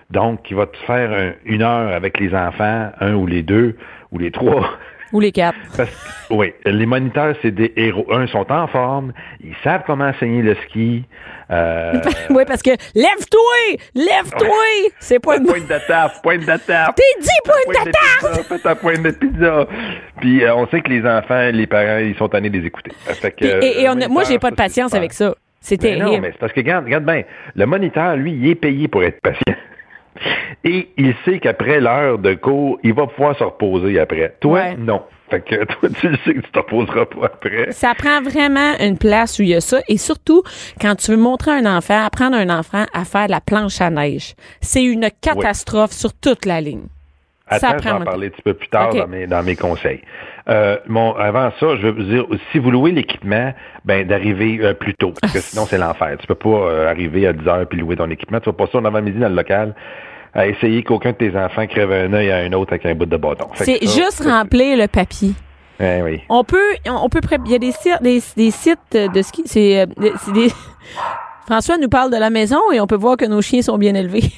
Donc, 0.10 0.42
qui 0.44 0.56
va 0.56 0.66
te 0.66 0.76
faire 0.88 1.12
un- 1.12 1.34
une 1.46 1.62
heure 1.62 1.94
avec 1.94 2.20
les 2.20 2.34
enfants, 2.36 2.90
un 3.00 3.14
ou 3.14 3.26
les 3.28 3.44
deux 3.44 3.78
ou 4.12 4.18
les 4.18 4.32
trois. 4.32 4.72
Ou 5.12 5.20
les 5.20 5.32
quatre. 5.32 5.58
Parce 5.76 5.90
oui, 6.30 6.54
les 6.66 6.86
moniteurs, 6.86 7.36
c'est 7.42 7.50
des 7.52 7.74
héros. 7.76 8.06
Un, 8.12 8.24
ils 8.26 8.30
sont 8.30 8.46
en 8.52 8.68
forme, 8.68 9.14
ils 9.44 9.56
savent 9.64 9.82
comment 9.88 10.06
enseigner 10.06 10.44
le 10.44 10.56
ski. 10.68 11.04
Euh, 11.50 11.94
oui, 12.30 12.44
parce 12.48 12.62
que 12.62 12.70
lève-toi! 12.94 13.78
Lève-toi! 13.96 14.92
C'est 15.00 15.18
pas 15.20 15.38
une. 15.38 15.46
pointe 15.48 15.68
de 15.68 15.88
table, 15.88 16.14
pointe 16.22 16.42
de 16.42 16.58
table. 16.68 16.94
T'es 16.96 17.22
dit 17.22 17.30
pointe 17.44 17.86
de 17.86 18.44
Fais 18.44 18.60
ta 18.60 18.76
pointe 18.76 19.02
de 19.02 19.10
pizza. 19.12 19.68
Puis 20.22 20.44
euh, 20.44 20.56
on 20.56 20.68
sait 20.68 20.82
que 20.82 20.90
les 20.90 21.04
enfants, 21.08 21.50
les 21.52 21.66
parents, 21.66 21.98
ils 21.98 22.16
sont 22.16 22.28
tannés 22.30 22.50
de 22.52 22.60
les 22.60 22.68
écouter. 22.68 22.92
Fait 23.06 23.32
que, 23.32 23.46
euh, 23.46 23.60
et 23.64 23.82
et 23.82 23.90
on 23.90 24.00
a- 24.00 24.08
moi, 24.08 24.24
j'ai 24.26 24.38
pas 24.38 24.52
de 24.52 24.56
patience 24.56 24.94
avec 24.94 25.14
ça. 25.14 25.34
C'est 25.62 25.82
Ben 25.82 25.98
non, 26.00 26.06
terrible. 26.06 26.22
mais 26.22 26.32
c'est 26.32 26.38
parce 26.40 26.54
que, 26.54 26.60
regarde, 26.62 26.86
regarde 26.86 27.04
bien, 27.06 27.24
le 27.56 27.66
moniteur, 27.66 28.16
lui, 28.16 28.32
il 28.32 28.48
est 28.50 28.56
payé 28.56 28.88
pour 28.88 29.04
être 29.04 29.20
patient. 29.22 29.56
Et 30.64 30.90
il 30.98 31.16
sait 31.24 31.40
qu'après 31.40 31.80
l'heure 31.80 32.18
de 32.20 32.34
cours, 32.34 32.80
il 32.84 32.94
va 32.94 33.08
pouvoir 33.08 33.38
se 33.38 33.44
reposer 33.44 34.00
après. 34.00 34.36
Toi, 34.42 34.60
Ouais. 34.60 34.76
non. 34.78 35.02
Fait 35.30 35.42
que 35.42 35.64
toi, 35.66 35.90
tu 36.00 36.10
le 36.10 36.18
sais 36.26 36.34
que 36.34 36.40
tu 36.40 36.52
te 36.52 36.58
reposeras 36.58 37.06
pas 37.06 37.26
après. 37.28 37.72
Ça 37.72 37.94
prend 37.96 38.20
vraiment 38.22 38.74
une 38.80 38.98
place 38.98 39.38
où 39.38 39.44
il 39.44 39.50
y 39.50 39.56
a 39.56 39.62
ça. 39.62 39.80
Et 39.88 39.98
surtout, 39.98 40.42
quand 40.82 40.96
tu 40.96 41.12
veux 41.12 41.18
montrer 41.18 41.52
à 41.52 41.56
un 41.56 41.78
enfant, 41.78 42.04
apprendre 42.04 42.36
à 42.36 42.40
un 42.40 42.50
enfant 42.50 42.86
à 42.94 43.06
faire 43.06 43.28
de 43.28 43.32
la 43.32 43.40
planche 43.42 43.80
à 43.80 43.92
neige, 43.92 44.34
c'est 44.60 44.84
une 44.84 45.08
catastrophe 45.22 45.92
sur 45.92 46.14
toute 46.14 46.46
la 46.46 46.62
ligne. 46.62 46.88
Attends, 47.50 47.78
je 47.80 47.84
vais 47.84 47.92
en 47.92 48.02
parler 48.02 48.28
un 48.28 48.30
petit 48.30 48.42
peu 48.42 48.54
plus 48.54 48.70
tard 48.70 48.94
dans, 48.94 49.08
mes, 49.08 49.28
dans 49.28 49.44
mes 49.44 49.56
conseils. 49.56 50.02
Euh, 50.48 50.78
mon, 50.88 51.14
avant 51.16 51.52
ça, 51.60 51.76
je 51.76 51.88
veux 51.88 51.92
vous 51.92 52.04
dire, 52.04 52.26
si 52.52 52.60
vous 52.60 52.72
louez 52.72 52.92
l'équipement, 52.92 53.54
ben 53.86 54.08
d'arriver 54.08 54.60
euh, 54.62 54.74
plus 54.74 54.96
tôt, 54.96 55.14
parce 55.20 55.34
que 55.34 55.40
sinon 55.40 55.66
c'est 55.66 55.78
l'enfer. 55.78 56.18
Tu 56.20 56.28
peux 56.28 56.36
pas 56.36 56.50
euh, 56.50 56.90
arriver 56.90 57.28
à 57.28 57.34
10 57.34 57.48
heures 57.48 57.68
puis 57.68 57.80
louer 57.80 57.96
ton 57.96 58.10
équipement. 58.10 58.40
Tu 58.40 58.50
vas 58.50 58.54
pas 58.54 58.68
ça 58.72 58.78
en 58.78 58.86
avant-midi 58.86 59.20
dans 59.20 59.30
le 59.30 59.36
local 59.36 59.76
à 60.34 60.48
essayer 60.48 60.84
qu'aucun 60.84 61.12
de 61.12 61.18
tes 61.18 61.36
enfants 61.36 61.66
crève 61.68 61.92
un 61.92 62.14
œil 62.14 62.32
à 62.32 62.38
un 62.38 62.54
autre 62.54 62.74
avec 62.74 62.86
un 62.86 62.96
bout 62.96 63.06
de 63.06 63.18
bâton. 63.18 63.48
C'est 63.56 63.82
juste 63.82 64.24
remplir 64.24 64.78
le 64.78 64.88
papier. 64.88 65.34
Eh 65.80 66.02
oui. 66.02 66.22
On 66.30 66.44
peut, 66.44 66.76
on 66.86 67.08
peut, 67.10 67.22
il 67.46 67.52
y 67.52 67.56
a 67.56 67.60
des 67.60 67.72
sites, 67.72 68.02
des, 68.02 68.22
des 68.36 68.52
sites 68.52 68.94
de 68.94 69.22
ski. 69.22 69.44
C'est, 69.46 69.82
euh, 69.82 69.86
c'est 70.26 70.34
des. 70.34 70.50
François 71.48 71.78
nous 71.78 71.90
parle 71.90 72.12
de 72.12 72.18
la 72.18 72.30
maison 72.30 72.60
et 72.72 72.80
on 72.80 72.86
peut 72.86 72.96
voir 72.96 73.18
que 73.18 73.26
nos 73.26 73.42
chiens 73.42 73.62
sont 73.62 73.78
bien 73.78 73.96
élevés. 73.96 74.24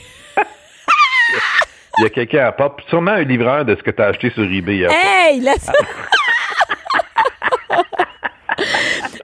Il 2.01 2.05
y 2.05 2.07
a 2.07 2.09
quelqu'un 2.09 2.45
à 2.47 2.51
pop, 2.51 2.81
sûrement 2.89 3.11
un 3.11 3.21
livreur 3.23 3.63
de 3.63 3.75
ce 3.75 3.83
que 3.83 3.91
tu 3.91 4.01
as 4.01 4.07
acheté 4.07 4.31
sur 4.31 4.41
eBay. 4.43 4.77
hier. 4.77 4.89
Hey, 4.91 5.39
laisse 5.39 5.69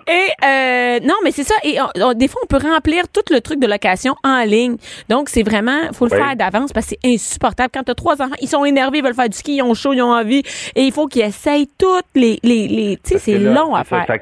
Et 0.08 0.28
euh, 0.46 1.00
non, 1.04 1.16
mais 1.24 1.32
c'est 1.32 1.44
ça. 1.44 1.56
Et 1.64 1.78
on- 1.82 1.90
on- 2.02 2.14
des 2.14 2.28
fois, 2.28 2.42
on 2.44 2.48
peut 2.48 2.66
remplir 2.66 3.08
tout 3.10 3.22
le 3.32 3.42
truc 3.42 3.60
de 3.60 3.68
location 3.68 4.16
en 4.24 4.44
ligne. 4.46 4.78
Donc, 5.10 5.28
c'est 5.30 5.44
vraiment, 5.44 5.92
faut 5.94 6.06
le 6.06 6.12
Oui. 6.14 6.18
faire 6.18 6.36
d'avance 6.36 6.72
parce 6.72 6.88
que 6.88 6.96
c'est 7.02 7.10
insupportable. 7.14 7.70
Quand 7.74 7.84
tu 7.84 7.92
as 7.92 7.96
trois 7.96 8.22
enfants, 8.22 8.36
ils 8.42 8.48
sont 8.48 8.64
énervés, 8.64 9.00
ils 9.00 9.04
veulent 9.04 9.14
faire 9.14 9.28
du 9.30 9.38
ski, 9.38 9.58
ils 9.58 9.62
ont 9.64 9.74
chaud, 9.74 9.94
ils 9.94 10.02
ont 10.02 10.14
envie, 10.14 10.44
et 10.76 10.84
il 10.84 10.92
faut 10.94 11.08
qu'ils 11.08 11.24
essayent 11.24 11.68
toutes 11.78 12.06
les, 12.16 12.40
les, 12.44 12.68
les 12.68 12.98
tu 13.04 13.14
sais, 13.14 13.18
c'est 13.20 13.38
long 13.38 13.76
à 13.76 13.84
ça, 13.84 14.04
faire. 14.06 14.18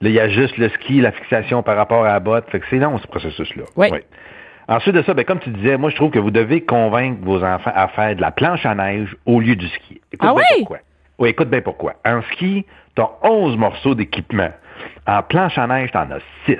Là, 0.00 0.08
il 0.08 0.12
y 0.12 0.20
a 0.20 0.28
juste 0.28 0.56
le 0.56 0.68
ski, 0.70 1.00
la 1.00 1.12
fixation 1.12 1.62
par 1.62 1.76
rapport 1.76 2.04
à 2.04 2.08
la 2.12 2.20
botte. 2.20 2.44
Fait 2.50 2.60
que 2.60 2.66
c'est 2.70 2.76
long, 2.78 2.96
ce 2.98 3.06
processus-là. 3.08 3.64
Oui. 3.76 3.88
Ensuite 4.68 4.94
de 4.94 5.02
ça, 5.02 5.14
ben, 5.14 5.24
comme 5.24 5.38
tu 5.40 5.48
disais, 5.50 5.78
moi, 5.78 5.88
je 5.90 5.96
trouve 5.96 6.10
que 6.10 6.18
vous 6.18 6.30
devez 6.30 6.60
convaincre 6.60 7.18
vos 7.22 7.42
enfants 7.42 7.72
à 7.74 7.88
faire 7.88 8.14
de 8.14 8.20
la 8.20 8.30
planche 8.30 8.66
à 8.66 8.74
neige 8.74 9.16
au 9.24 9.40
lieu 9.40 9.56
du 9.56 9.66
ski. 9.68 10.00
Écoute 10.12 10.28
Ah 10.30 10.34
bien 10.34 10.42
oui? 10.50 10.56
pourquoi. 10.58 10.78
Oui, 11.18 11.28
écoute 11.30 11.48
bien 11.48 11.62
pourquoi. 11.62 11.94
En 12.06 12.20
ski, 12.32 12.66
tu 12.94 13.02
as 13.02 13.08
11 13.22 13.56
morceaux 13.56 13.94
d'équipement. 13.94 14.50
En 15.06 15.22
planche 15.22 15.56
à 15.56 15.66
neige, 15.66 15.90
tu 15.90 15.96
en 15.98 16.10
as 16.10 16.20
6. 16.46 16.56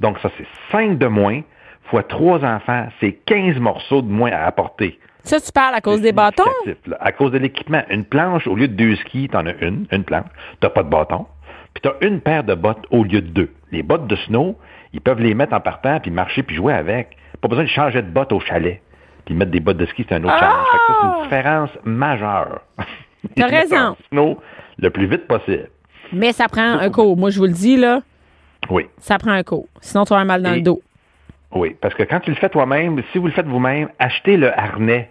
Donc, 0.00 0.18
ça, 0.20 0.30
c'est 0.38 0.46
5 0.72 0.96
de 0.98 1.06
moins 1.06 1.42
fois 1.84 2.02
3 2.02 2.42
enfants. 2.44 2.86
C'est 3.00 3.12
15 3.26 3.58
morceaux 3.58 4.00
de 4.00 4.10
moins 4.10 4.32
à 4.32 4.46
apporter. 4.46 4.98
Ça, 5.24 5.38
tu 5.38 5.52
parles 5.52 5.74
à 5.74 5.80
cause 5.82 6.00
des 6.00 6.12
bâtons? 6.12 6.42
là. 6.86 6.96
À 7.00 7.12
cause 7.12 7.30
de 7.32 7.38
l'équipement. 7.38 7.82
Une 7.90 8.04
planche, 8.04 8.46
au 8.46 8.56
lieu 8.56 8.66
de 8.66 8.74
deux 8.74 8.96
skis, 8.96 9.28
t'en 9.28 9.44
as 9.46 9.54
une, 9.60 9.86
une 9.92 10.04
planche. 10.04 10.26
T'as 10.60 10.70
pas 10.70 10.82
de 10.82 10.88
bâton. 10.88 11.26
Puis 11.74 11.82
t'as 11.82 12.06
une 12.06 12.20
paire 12.20 12.44
de 12.44 12.54
bottes 12.54 12.84
au 12.90 13.04
lieu 13.04 13.20
de 13.20 13.28
deux. 13.28 13.52
Les 13.70 13.82
bottes 13.82 14.06
de 14.06 14.16
snow, 14.16 14.58
ils 14.94 15.00
peuvent 15.00 15.20
les 15.20 15.34
mettre 15.34 15.54
en 15.54 15.60
partant, 15.60 16.00
puis 16.00 16.10
marcher, 16.10 16.42
puis 16.42 16.56
jouer 16.56 16.72
avec. 16.74 17.16
Pas 17.42 17.48
besoin 17.48 17.64
de 17.64 17.68
changer 17.68 18.00
de 18.00 18.08
bottes 18.08 18.32
au 18.32 18.40
chalet. 18.40 18.80
Puis 19.26 19.34
mettre 19.34 19.50
des 19.50 19.60
bottes 19.60 19.76
de 19.76 19.84
ski, 19.86 20.06
c'est 20.08 20.14
un 20.14 20.24
autre 20.24 20.38
challenge. 20.38 20.66
Que 20.72 20.78
ça, 20.78 20.98
c'est 21.00 21.06
une 21.18 21.22
différence 21.24 21.70
majeure. 21.84 22.60
Ah! 22.78 22.84
T'as 23.36 23.46
raison. 23.46 23.96
Snow 24.10 24.40
le 24.78 24.90
plus 24.90 25.06
vite 25.06 25.26
possible. 25.28 25.68
Mais 26.12 26.32
ça 26.32 26.48
prend 26.48 26.62
un 26.78 26.90
cours. 26.90 27.16
Moi, 27.16 27.30
je 27.30 27.38
vous 27.38 27.44
le 27.46 27.52
dis, 27.52 27.76
là, 27.76 28.00
Oui. 28.70 28.86
ça 28.98 29.18
prend 29.18 29.30
un 29.32 29.42
cours. 29.42 29.66
Sinon, 29.80 30.04
tu 30.04 30.10
vas 30.10 30.20
avoir 30.20 30.26
mal 30.38 30.42
dans 30.42 30.52
Et- 30.54 30.56
le 30.56 30.62
dos. 30.62 30.82
Oui, 31.54 31.76
parce 31.80 31.94
que 31.94 32.02
quand 32.04 32.20
tu 32.20 32.30
le 32.30 32.36
fais 32.36 32.48
toi-même, 32.48 33.00
si 33.12 33.18
vous 33.18 33.26
le 33.26 33.32
faites 33.32 33.46
vous-même, 33.46 33.90
achetez 33.98 34.36
le 34.38 34.58
harnais 34.58 35.10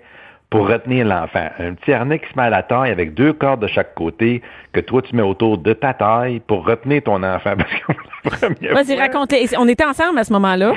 pour 0.49 0.67
retenir 0.67 1.05
l'enfant. 1.05 1.47
Un 1.59 1.75
petit 1.75 1.93
harnais 1.93 2.19
qui 2.19 2.27
se 2.31 2.35
met 2.35 2.43
à 2.45 2.49
la 2.49 2.63
taille 2.63 2.91
avec 2.91 3.13
deux 3.13 3.31
cordes 3.31 3.61
de 3.61 3.67
chaque 3.67 3.93
côté 3.93 4.41
que 4.73 4.79
toi 4.81 5.01
tu 5.03 5.15
mets 5.15 5.21
autour 5.21 5.57
de 5.59 5.71
ta 5.73 5.93
taille 5.93 6.39
pour 6.41 6.65
retenir 6.65 7.03
ton 7.03 7.21
enfant. 7.23 7.53
Vas-y, 8.25 8.95
raconte-les. 8.99 9.55
On 9.57 9.67
était 9.67 9.85
ensemble 9.85 10.17
à 10.19 10.23
ce 10.23 10.33
moment-là. 10.33 10.73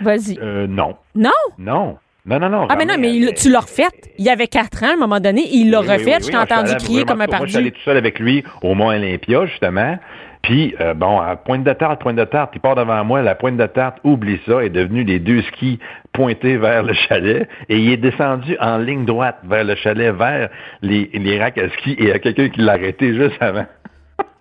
Vas-y. 0.00 0.38
Euh, 0.42 0.66
non. 0.66 0.96
Non? 1.14 1.30
Non. 1.58 1.96
Non, 2.26 2.38
non, 2.38 2.48
non. 2.48 2.66
Ah, 2.70 2.76
mais 2.76 2.86
non, 2.86 2.94
mais 2.98 3.14
il- 3.14 3.34
tu 3.34 3.50
l'as 3.50 3.60
refait. 3.60 3.84
Il 4.18 4.24
y 4.24 4.30
avait 4.30 4.46
quatre 4.46 4.82
ans, 4.82 4.88
à 4.90 4.92
un 4.94 4.96
moment 4.96 5.20
donné, 5.20 5.42
il 5.52 5.70
l'a 5.70 5.80
Oui, 5.82 5.88
refait. 5.88 6.16
oui, 6.16 6.22
je 6.24 6.30
t'ai 6.30 6.36
entendu 6.36 6.70
allé- 6.70 6.82
crier 6.82 7.04
comme 7.04 7.20
un 7.20 7.26
Moi, 7.26 7.38
je 7.42 7.48
suis 7.48 7.56
allé 7.58 7.70
perdu. 7.70 7.72
tout 7.72 7.84
seul 7.84 7.96
avec 7.98 8.18
lui 8.18 8.42
au 8.62 8.74
Mont 8.74 8.88
Olympia, 8.88 9.44
justement. 9.44 9.98
Puis, 10.40 10.74
euh, 10.80 10.94
bon, 10.94 11.20
à 11.20 11.36
pointe 11.36 11.64
de 11.64 11.72
tarte, 11.74 12.00
pointe 12.00 12.16
de 12.16 12.24
tarte, 12.24 12.52
il 12.54 12.60
part 12.60 12.76
devant 12.76 13.02
moi, 13.04 13.20
la 13.22 13.34
pointe 13.34 13.56
de 13.58 13.66
tarte, 13.66 13.98
oublie 14.04 14.40
ça, 14.46 14.64
est 14.64 14.68
devenu 14.70 15.04
les 15.04 15.18
deux 15.18 15.42
skis 15.42 15.78
pointés 16.12 16.56
vers 16.56 16.82
le 16.82 16.92
chalet, 16.94 17.46
et 17.68 17.78
il 17.78 17.92
est 17.92 17.96
descendu 17.98 18.56
en 18.60 18.78
ligne 18.78 19.04
droite 19.04 19.38
vers 19.44 19.64
le 19.64 19.74
chalet, 19.74 20.14
vers 20.14 20.48
les, 20.82 21.10
les 21.12 21.38
racks 21.38 21.58
à 21.58 21.68
ski, 21.70 21.92
et 21.92 22.02
il 22.04 22.08
y 22.08 22.12
a 22.12 22.18
quelqu'un 22.18 22.48
qui 22.48 22.60
l'a 22.62 22.72
arrêté 22.72 23.14
juste 23.14 23.36
avant. 23.40 23.66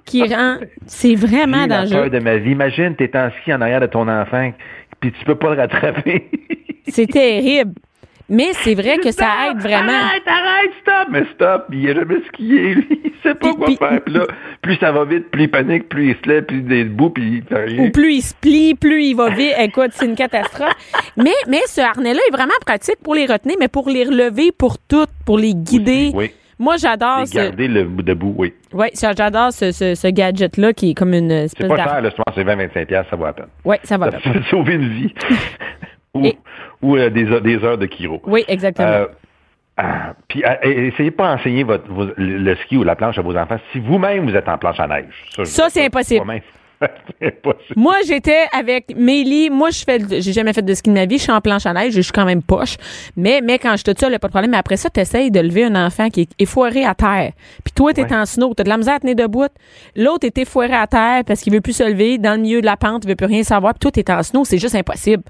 Qui 0.06 0.24
rend. 0.24 0.58
C'est 0.86 1.16
vraiment 1.16 1.66
dangereux. 1.68 2.10
de 2.10 2.20
ma 2.20 2.36
vie. 2.36 2.52
Imagine, 2.52 2.96
t'es 2.96 3.16
en 3.18 3.30
ski 3.42 3.54
en 3.54 3.62
arrière 3.62 3.80
de 3.80 3.86
ton 3.86 4.08
enfant, 4.10 4.52
puis 5.04 5.12
tu 5.20 5.26
peux 5.26 5.36
pas 5.36 5.54
le 5.54 5.60
rattraper. 5.62 6.30
C'est 6.88 7.08
terrible. 7.08 7.74
Mais 8.30 8.54
c'est 8.54 8.74
vrai 8.74 8.98
que 9.00 9.12
ça 9.12 9.28
aide 9.52 9.58
vraiment. 9.60 9.92
Arrête, 9.92 10.24
arrête, 10.26 10.72
stop! 10.82 11.08
Mais 11.12 11.24
stop, 11.36 11.66
il 11.74 11.90
a 11.90 11.94
jamais 11.94 12.16
skié, 12.30 12.76
lui. 12.76 12.88
Il 13.04 13.12
sait 13.22 13.36
pas 13.36 13.50
Puis- 13.50 13.56
quoi 13.58 13.66
puis- 13.68 13.76
faire. 13.78 14.02
Puis 14.04 14.14
là, 14.14 14.28
plus 14.62 14.76
ça 14.78 14.92
va 14.94 15.04
vite, 15.04 15.30
plus 15.30 15.44
il 15.44 15.52
panique, 15.52 15.90
plus 15.90 16.12
il 16.12 16.16
se 16.24 16.30
lève, 16.30 16.46
plus 16.46 16.64
il 16.66 16.72
est 16.74 16.84
debout, 16.86 17.10
puis 17.10 17.38
il 17.38 17.44
fait 17.44 17.66
rien. 17.66 17.84
Ou 17.84 17.92
plus 17.92 18.14
il 18.14 18.22
se 18.22 18.34
plie, 18.34 18.76
plus 18.76 19.04
il 19.04 19.14
va 19.16 19.30
vite. 19.30 19.54
Écoute, 19.60 19.92
c'est 19.92 20.06
une 20.06 20.16
catastrophe. 20.16 20.74
Mais, 21.18 21.32
mais 21.50 21.60
ce 21.68 21.82
harnais-là 21.82 22.20
est 22.30 22.32
vraiment 22.32 22.54
pratique 22.66 22.96
pour 23.04 23.14
les 23.14 23.26
retenir, 23.26 23.56
mais 23.60 23.68
pour 23.68 23.90
les 23.90 24.06
relever 24.06 24.52
pour 24.52 24.78
toutes, 24.80 25.10
pour 25.26 25.38
les 25.38 25.54
guider. 25.54 26.12
Oui. 26.14 26.32
Moi, 26.64 26.78
j'adore 26.78 27.28
ce, 27.28 27.36
garder 27.36 27.68
le 27.68 27.84
bout 27.84 28.02
debout, 28.04 28.34
oui. 28.38 28.54
ça, 28.94 29.12
j'adore 29.16 29.52
ce, 29.52 29.72
ce, 29.74 29.96
ce 29.96 30.08
gadget-là 30.08 30.72
qui 30.74 30.92
est 30.92 30.94
comme 30.94 31.14
une 31.14 31.30
C'est 31.30 31.44
espèce 31.44 31.68
pas 31.68 31.76
d'ar- 31.78 31.90
cher, 31.90 32.02
là, 32.02 32.10
je 32.10 32.16
pense 32.16 32.36
c'est 32.36 32.44
20-25$, 32.44 32.86
piastres, 32.86 33.10
ça 33.10 33.16
vaut 33.18 33.26
la 33.26 33.34
peine. 33.34 33.48
Ouais, 33.66 33.80
ça 33.84 33.98
va. 33.98 34.12
Ça 34.12 34.20
peut 34.20 34.42
sauver 34.50 34.76
une 34.76 34.88
vie. 34.90 35.14
ou 36.14 36.26
Et- 36.26 36.38
ou 36.82 36.96
euh, 36.96 37.10
des, 37.10 37.26
heures- 37.30 37.42
des 37.42 37.58
heures 37.64 37.78
de 37.78 37.88
chiro. 37.88 38.22
Oui, 38.26 38.46
exactement. 38.48 38.88
Euh, 38.88 39.06
ah, 39.78 40.14
puis 40.28 40.44
euh, 40.46 40.54
essayez 40.64 41.12
pas 41.12 41.36
d'enseigner 41.36 41.64
votre, 41.64 41.92
vos- 41.92 42.12
le 42.18 42.56
ski 42.64 42.78
ou 42.78 42.84
la 42.84 42.96
planche 42.96 43.18
à 43.18 43.22
vos 43.22 43.36
enfants 43.36 43.58
si 43.72 43.80
vous-même 43.80 44.30
vous 44.30 44.36
êtes 44.36 44.48
en 44.48 44.58
planche 44.58 44.80
à 44.80 44.88
neige. 44.88 45.06
Ça, 45.44 45.66
dis 45.68 45.72
c'est 45.74 45.90
pas. 45.90 46.00
impossible. 46.00 46.42
Moi-même. 46.84 47.14
c'est 47.22 47.28
impossible. 47.28 47.74
Moi, 47.76 47.96
j'étais 48.08 48.46
avec 48.58 48.96
Mélie. 48.96 49.50
Moi, 49.50 49.70
je 49.72 49.84
fais, 49.84 50.00
j'ai 50.22 50.34
jamais 50.34 50.54
fait 50.54 50.62
de 50.62 50.74
ski 50.74 50.90
de 50.90 50.96
ma 50.96 51.06
vie. 51.06 51.18
Je 51.18 51.24
suis 51.24 51.32
en 51.32 51.42
planche 51.42 51.66
à 51.66 51.74
neige. 51.74 51.94
Je 51.94 52.02
suis 52.02 52.12
quand 52.12 52.26
même 52.26 52.42
poche. 52.42 52.78
Mais, 53.18 53.42
mais 53.44 53.60
quand 53.60 53.76
je 53.78 53.84
te 53.84 53.92
tue, 53.92 54.06
il 54.06 54.10
n'y 54.10 54.16
a 54.16 54.20
pas 54.20 54.28
de 54.28 54.34
problème. 54.34 54.52
Mais 54.52 54.58
après 54.58 54.78
ça, 54.78 54.90
tu 54.90 55.00
essayes 55.00 55.32
de 55.32 55.40
lever 55.40 55.66
un 55.66 55.76
enfant 55.86 56.10
qui 56.10 56.22
est 56.22 56.30
effoiré 56.40 56.86
à 56.86 56.94
terre. 56.96 57.32
Puis 57.64 57.74
toi, 57.76 57.94
tu 57.94 58.02
es 58.02 58.04
Ouais. 58.04 58.16
en 58.16 58.26
snow. 58.26 58.54
Tu 58.56 58.62
as 58.62 58.64
de 58.66 58.70
la 58.70 58.78
misère 58.78 58.96
à 58.96 59.00
tenir 59.00 59.16
debout. 59.16 59.48
L'autre 59.96 60.26
est 60.26 60.38
effoiré 60.38 60.74
à 60.74 60.88
terre 60.88 61.24
parce 61.26 61.42
qu'il 61.42 61.54
veut 61.54 61.62
plus 61.62 61.74
se 61.74 61.84
lever. 61.84 62.18
Dans 62.18 62.34
le 62.34 62.40
milieu 62.42 62.62
de 62.62 62.66
la 62.66 62.78
pente, 62.78 63.04
il 63.06 63.10
veut 63.10 63.16
plus 63.16 63.28
rien 63.28 63.44
savoir. 63.44 63.74
Puis 63.74 63.80
toi, 63.80 63.92
tu 63.92 64.00
es 64.00 64.12
en 64.12 64.24
snow. 64.24 64.46
C'est 64.46 64.58
juste 64.58 64.76
impossible. 64.76 65.24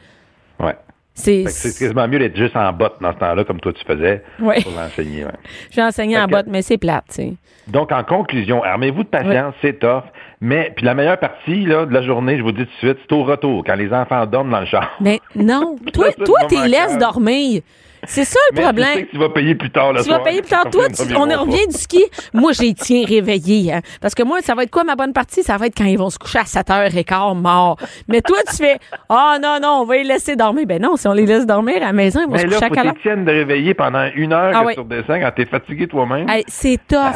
Ouais. 0.59 0.75
C'est, 1.15 1.43
quasiment 1.77 2.07
mieux 2.07 2.17
d'être 2.17 2.35
juste 2.35 2.55
en 2.55 2.73
botte 2.73 2.95
dans 2.99 3.13
ce 3.13 3.19
temps-là, 3.19 3.43
comme 3.43 3.59
toi 3.59 3.71
tu 3.71 3.85
faisais, 3.85 4.23
Ouais. 4.41 4.61
pour 4.63 4.71
l'enseigner. 4.71 5.25
ouais. 5.25 5.31
J'ai 5.69 5.83
enseigné 5.83 6.17
en 6.17 6.25
botte, 6.25 6.47
mais 6.47 6.63
c'est 6.63 6.79
plate. 6.79 7.19
Donc, 7.67 7.91
en 7.91 8.03
conclusion, 8.03 8.63
armez-vous 8.63 9.03
de 9.03 9.09
patience, 9.09 9.53
c'est 9.61 9.77
tough, 9.79 10.01
Mais 10.45 10.73
puis 10.75 10.85
la 10.85 10.93
meilleure 10.93 11.19
partie 11.19 11.65
là, 11.65 11.85
de 11.85 11.93
la 11.93 12.01
journée, 12.01 12.37
je 12.37 12.43
vous 12.43 12.51
dis 12.51 12.65
tout 12.65 12.71
de 12.71 12.77
suite, 12.89 12.97
c'est 13.01 13.15
au 13.15 13.23
retour, 13.23 13.63
quand 13.65 13.75
les 13.75 13.93
enfants 13.93 14.25
dorment 14.25 14.51
dans 14.51 14.59
le 14.59 14.65
char. 14.65 14.91
Mais 14.99 15.21
non, 15.37 15.77
toi, 15.93 16.11
toi, 16.11 16.39
t'es 16.49 16.67
laisse 16.67 16.97
dormir. 16.97 17.61
C'est 18.05 18.25
ça 18.25 18.39
le 18.51 18.55
Mais 18.55 18.61
tu 18.61 18.67
sais 18.67 18.73
problème. 18.73 19.05
que 19.05 19.11
tu 19.11 19.17
vas 19.17 19.29
payer 19.29 19.55
plus 19.55 19.71
tard 19.71 19.93
Tu 19.97 20.03
soir. 20.03 20.19
vas 20.19 20.23
payer 20.25 20.41
plus 20.41 20.49
tard. 20.49 20.69
Toi, 20.71 20.87
tu- 20.89 21.15
on 21.15 21.21
revient 21.23 21.67
du 21.67 21.77
ski. 21.77 22.03
Moi, 22.33 22.51
j'ai 22.53 22.73
tiens 22.73 23.03
réveillé. 23.07 23.73
Hein, 23.73 23.81
parce 24.01 24.13
que 24.15 24.23
moi, 24.23 24.39
ça 24.41 24.55
va 24.55 24.63
être 24.63 24.71
quoi 24.71 24.83
ma 24.83 24.95
bonne 24.95 25.13
partie? 25.13 25.43
Ça 25.43 25.57
va 25.57 25.67
être 25.67 25.77
quand 25.77 25.85
ils 25.85 25.97
vont 25.97 26.09
se 26.09 26.17
coucher 26.19 26.39
à 26.39 26.43
7h15 26.43 27.35
morts. 27.35 27.77
Mais 28.07 28.21
toi, 28.21 28.37
tu 28.49 28.57
fais 28.57 28.77
Ah 29.09 29.37
non, 29.41 29.57
non, 29.61 29.79
on 29.81 29.85
va 29.85 29.95
les 29.97 30.03
laisser 30.03 30.35
dormir. 30.35 30.65
Ben 30.67 30.81
non, 30.81 30.95
si 30.97 31.07
on 31.07 31.13
les 31.13 31.25
laisse 31.25 31.45
dormir 31.45 31.77
à 31.77 31.87
la 31.87 31.93
maison, 31.93 32.21
ils 32.21 32.25
vont 32.27 32.33
Mais 32.33 32.39
se 32.39 32.47
là, 32.47 32.59
coucher 32.67 32.79
à 32.79 32.83
faut 32.83 32.93
que 32.93 33.01
tiennes 33.01 33.25
de 33.25 33.31
réveiller 33.31 33.73
pendant 33.73 34.07
une 34.15 34.33
heure 34.33 34.51
Ah 34.55 34.61
que 34.61 34.65
oui. 34.67 34.73
tu 34.75 34.79
redescends 34.81 35.19
quand 35.19 35.31
t'es 35.35 35.45
fatigué 35.45 35.87
toi-même. 35.87 36.27
C'est 36.47 36.79
tough. 36.87 37.13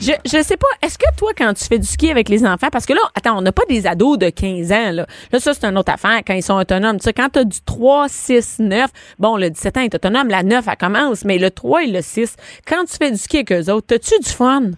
Je, 0.00 0.12
je 0.24 0.42
sais 0.42 0.56
pas, 0.56 0.66
est-ce 0.82 0.98
que 0.98 1.06
toi, 1.16 1.30
quand 1.36 1.52
tu 1.54 1.64
fais 1.64 1.78
du 1.78 1.86
ski 1.86 2.10
avec 2.10 2.28
les 2.28 2.44
enfants, 2.44 2.68
parce 2.72 2.86
que 2.86 2.92
là, 2.92 3.00
attends, 3.14 3.38
on 3.38 3.42
n'a 3.42 3.52
pas 3.52 3.62
des 3.68 3.86
ados 3.86 4.18
de 4.18 4.30
15 4.30 4.72
ans, 4.72 4.90
là. 4.92 5.06
Là, 5.32 5.38
ça, 5.40 5.54
c'est 5.54 5.64
une 5.64 5.78
autre 5.78 5.92
affaire 5.92 6.20
quand 6.26 6.34
ils 6.34 6.42
sont 6.42 6.54
autonomes. 6.54 6.98
Tu 6.98 7.04
sais, 7.04 7.12
quand 7.12 7.28
t'as 7.32 7.44
du 7.44 7.58
3, 7.64 8.08
6, 8.08 8.56
9, 8.60 8.90
bon, 9.18 9.36
le 9.36 9.50
17 9.50 9.76
ans 9.76 9.80
est 9.82 9.94
autonome, 9.94 10.23
la 10.30 10.42
9, 10.42 10.66
elle 10.68 10.76
commence, 10.76 11.24
mais 11.24 11.38
le 11.38 11.50
3 11.50 11.84
et 11.84 11.86
le 11.88 12.02
6, 12.02 12.36
quand 12.66 12.84
tu 12.84 12.96
fais 12.96 13.10
du 13.10 13.16
ski 13.16 13.38
avec 13.38 13.52
eux 13.52 13.72
autres, 13.72 13.86
t'as-tu 13.88 14.18
du 14.20 14.30
fun? 14.30 14.70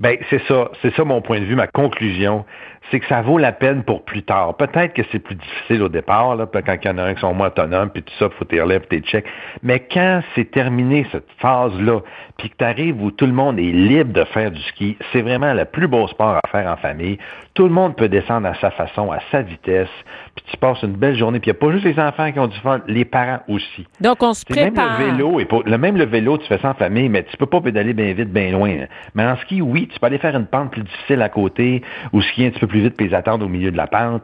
Ben, 0.00 0.16
c'est 0.30 0.42
ça. 0.48 0.70
C'est 0.80 0.94
ça 0.96 1.04
mon 1.04 1.20
point 1.20 1.40
de 1.40 1.44
vue, 1.44 1.54
ma 1.54 1.66
conclusion. 1.66 2.46
C'est 2.90 3.00
que 3.00 3.06
ça 3.06 3.20
vaut 3.20 3.36
la 3.36 3.52
peine 3.52 3.84
pour 3.84 4.02
plus 4.02 4.22
tard. 4.22 4.56
Peut-être 4.56 4.94
que 4.94 5.02
c'est 5.12 5.18
plus 5.18 5.34
difficile 5.34 5.82
au 5.82 5.88
départ, 5.88 6.34
là, 6.34 6.46
quand 6.50 6.74
il 6.82 6.86
y 6.86 6.90
en 6.90 6.98
a 6.98 7.02
un 7.04 7.14
qui 7.14 7.20
sont 7.20 7.34
moins 7.34 7.48
autonomes, 7.48 7.90
puis 7.90 8.02
tout 8.02 8.14
ça, 8.18 8.30
faut 8.30 8.46
tes 8.46 8.60
relèves, 8.60 8.86
tes 8.88 9.00
checks. 9.00 9.26
Mais 9.62 9.80
quand 9.92 10.22
c'est 10.34 10.50
terminé, 10.50 11.06
cette 11.12 11.28
phase-là, 11.38 12.00
puis 12.38 12.48
que 12.48 12.56
tu 12.58 12.64
arrives 12.64 13.00
où 13.00 13.10
tout 13.10 13.26
le 13.26 13.32
monde 13.32 13.58
est 13.58 13.72
libre 13.72 14.12
de 14.12 14.24
faire 14.24 14.50
du 14.50 14.60
ski, 14.62 14.96
c'est 15.12 15.20
vraiment 15.20 15.52
le 15.52 15.66
plus 15.66 15.86
beau 15.86 16.08
sport 16.08 16.40
à 16.42 16.48
faire 16.48 16.66
en 16.66 16.76
famille. 16.76 17.18
Tout 17.54 17.64
le 17.64 17.70
monde 17.70 17.96
peut 17.96 18.08
descendre 18.08 18.46
à 18.46 18.54
sa 18.60 18.70
façon, 18.70 19.10
à 19.10 19.18
sa 19.32 19.42
vitesse, 19.42 19.88
puis 20.36 20.44
tu 20.50 20.56
passes 20.56 20.80
une 20.82 20.92
belle 20.92 21.16
journée. 21.16 21.40
Puis 21.40 21.50
il 21.50 21.54
n'y 21.54 21.58
a 21.58 21.60
pas 21.60 21.72
juste 21.72 21.84
les 21.84 21.98
enfants 22.00 22.30
qui 22.30 22.38
ont 22.38 22.46
du 22.46 22.56
fun, 22.60 22.80
les 22.86 23.04
parents 23.04 23.40
aussi. 23.48 23.86
Donc, 24.00 24.22
on 24.22 24.34
se 24.34 24.44
même 24.54 24.72
prépare. 24.72 25.00
le 25.00 25.06
vélo, 25.06 25.40
et 25.40 25.44
pour, 25.46 25.64
le, 25.64 25.76
même 25.76 25.96
le 25.96 26.04
vélo, 26.04 26.38
tu 26.38 26.46
fais 26.46 26.58
ça 26.58 26.70
en 26.70 26.74
famille, 26.74 27.08
mais 27.08 27.24
tu 27.24 27.36
peux 27.36 27.46
pas 27.46 27.60
pédaler 27.60 27.92
bien 27.92 28.12
vite, 28.12 28.32
bien 28.32 28.52
loin. 28.52 28.70
hein. 28.70 28.86
Mais 29.14 29.26
en 29.26 29.36
ski, 29.38 29.60
oui, 29.60 29.88
tu 29.92 29.98
peux 29.98 30.06
aller 30.06 30.18
faire 30.18 30.36
une 30.36 30.46
pente 30.46 30.70
plus 30.70 30.82
difficile 30.84 31.20
à 31.22 31.28
côté, 31.28 31.82
ou 32.12 32.22
skier 32.22 32.46
un 32.46 32.50
petit 32.50 32.60
peu 32.60 32.68
plus 32.68 32.82
vite, 32.82 32.96
puis 32.96 33.08
les 33.08 33.14
attendre 33.14 33.44
au 33.44 33.48
milieu 33.48 33.72
de 33.72 33.76
la 33.76 33.88
pente. 33.88 34.22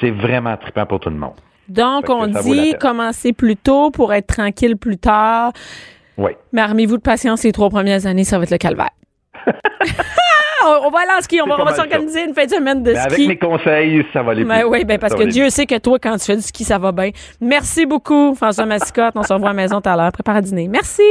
C'est 0.00 0.10
vraiment 0.12 0.56
trippant 0.56 0.86
pour 0.86 1.00
tout 1.00 1.10
le 1.10 1.16
monde. 1.16 1.34
Donc, 1.68 2.08
on 2.08 2.26
dit 2.28 2.74
commencer 2.80 3.32
plus 3.32 3.56
tôt 3.56 3.90
pour 3.90 4.12
être 4.14 4.28
tranquille 4.28 4.76
plus 4.76 4.96
tard. 4.98 5.52
Oui. 6.16 6.32
Mais 6.52 6.62
armez-vous 6.62 6.98
de 6.98 7.02
patience 7.02 7.42
les 7.44 7.52
trois 7.52 7.68
premières 7.70 8.06
années, 8.06 8.24
ça 8.24 8.38
va 8.38 8.44
être 8.44 8.50
le 8.50 8.58
calvaire. 8.58 8.90
on, 10.66 10.86
on 10.86 10.90
va 10.90 11.00
aller 11.00 11.18
en 11.18 11.22
ski, 11.22 11.40
on 11.42 11.46
va, 11.46 11.62
va 11.64 11.74
s'organiser 11.74 12.24
une 12.24 12.34
fin 12.34 12.44
de 12.44 12.50
semaine 12.50 12.82
de 12.82 12.92
Mais 12.92 12.98
avec 12.98 13.12
ski. 13.12 13.28
mes 13.28 13.38
conseils, 13.38 14.04
ça 14.12 14.22
va 14.22 14.32
aller 14.32 14.44
Ben 14.44 14.64
oui, 14.66 14.84
ben 14.84 14.98
parce 14.98 15.14
que 15.14 15.24
Dieu 15.24 15.50
sait 15.50 15.66
que 15.66 15.78
toi, 15.78 15.98
quand 15.98 16.16
tu 16.18 16.24
fais 16.26 16.36
du 16.36 16.42
ski, 16.42 16.64
ça 16.64 16.78
va 16.78 16.92
bien. 16.92 17.10
Merci 17.40 17.86
beaucoup, 17.86 18.34
François 18.34 18.66
Mascotte. 18.66 19.12
On 19.16 19.22
se 19.22 19.32
revoit 19.32 19.50
à 19.50 19.52
la 19.52 19.56
maison 19.62 19.80
tout 19.80 19.88
à 19.88 19.96
l'heure. 19.96 20.12
Prépare 20.12 20.36
à 20.36 20.40
dîner. 20.40 20.68
Merci. 20.68 21.02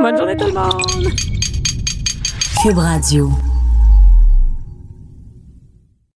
Bonne 0.00 0.16
journée 0.16 0.36
tout 0.36 0.46
le 0.46 0.52
monde. 0.52 0.82
Cube 2.62 2.78
Radio. 2.78 3.28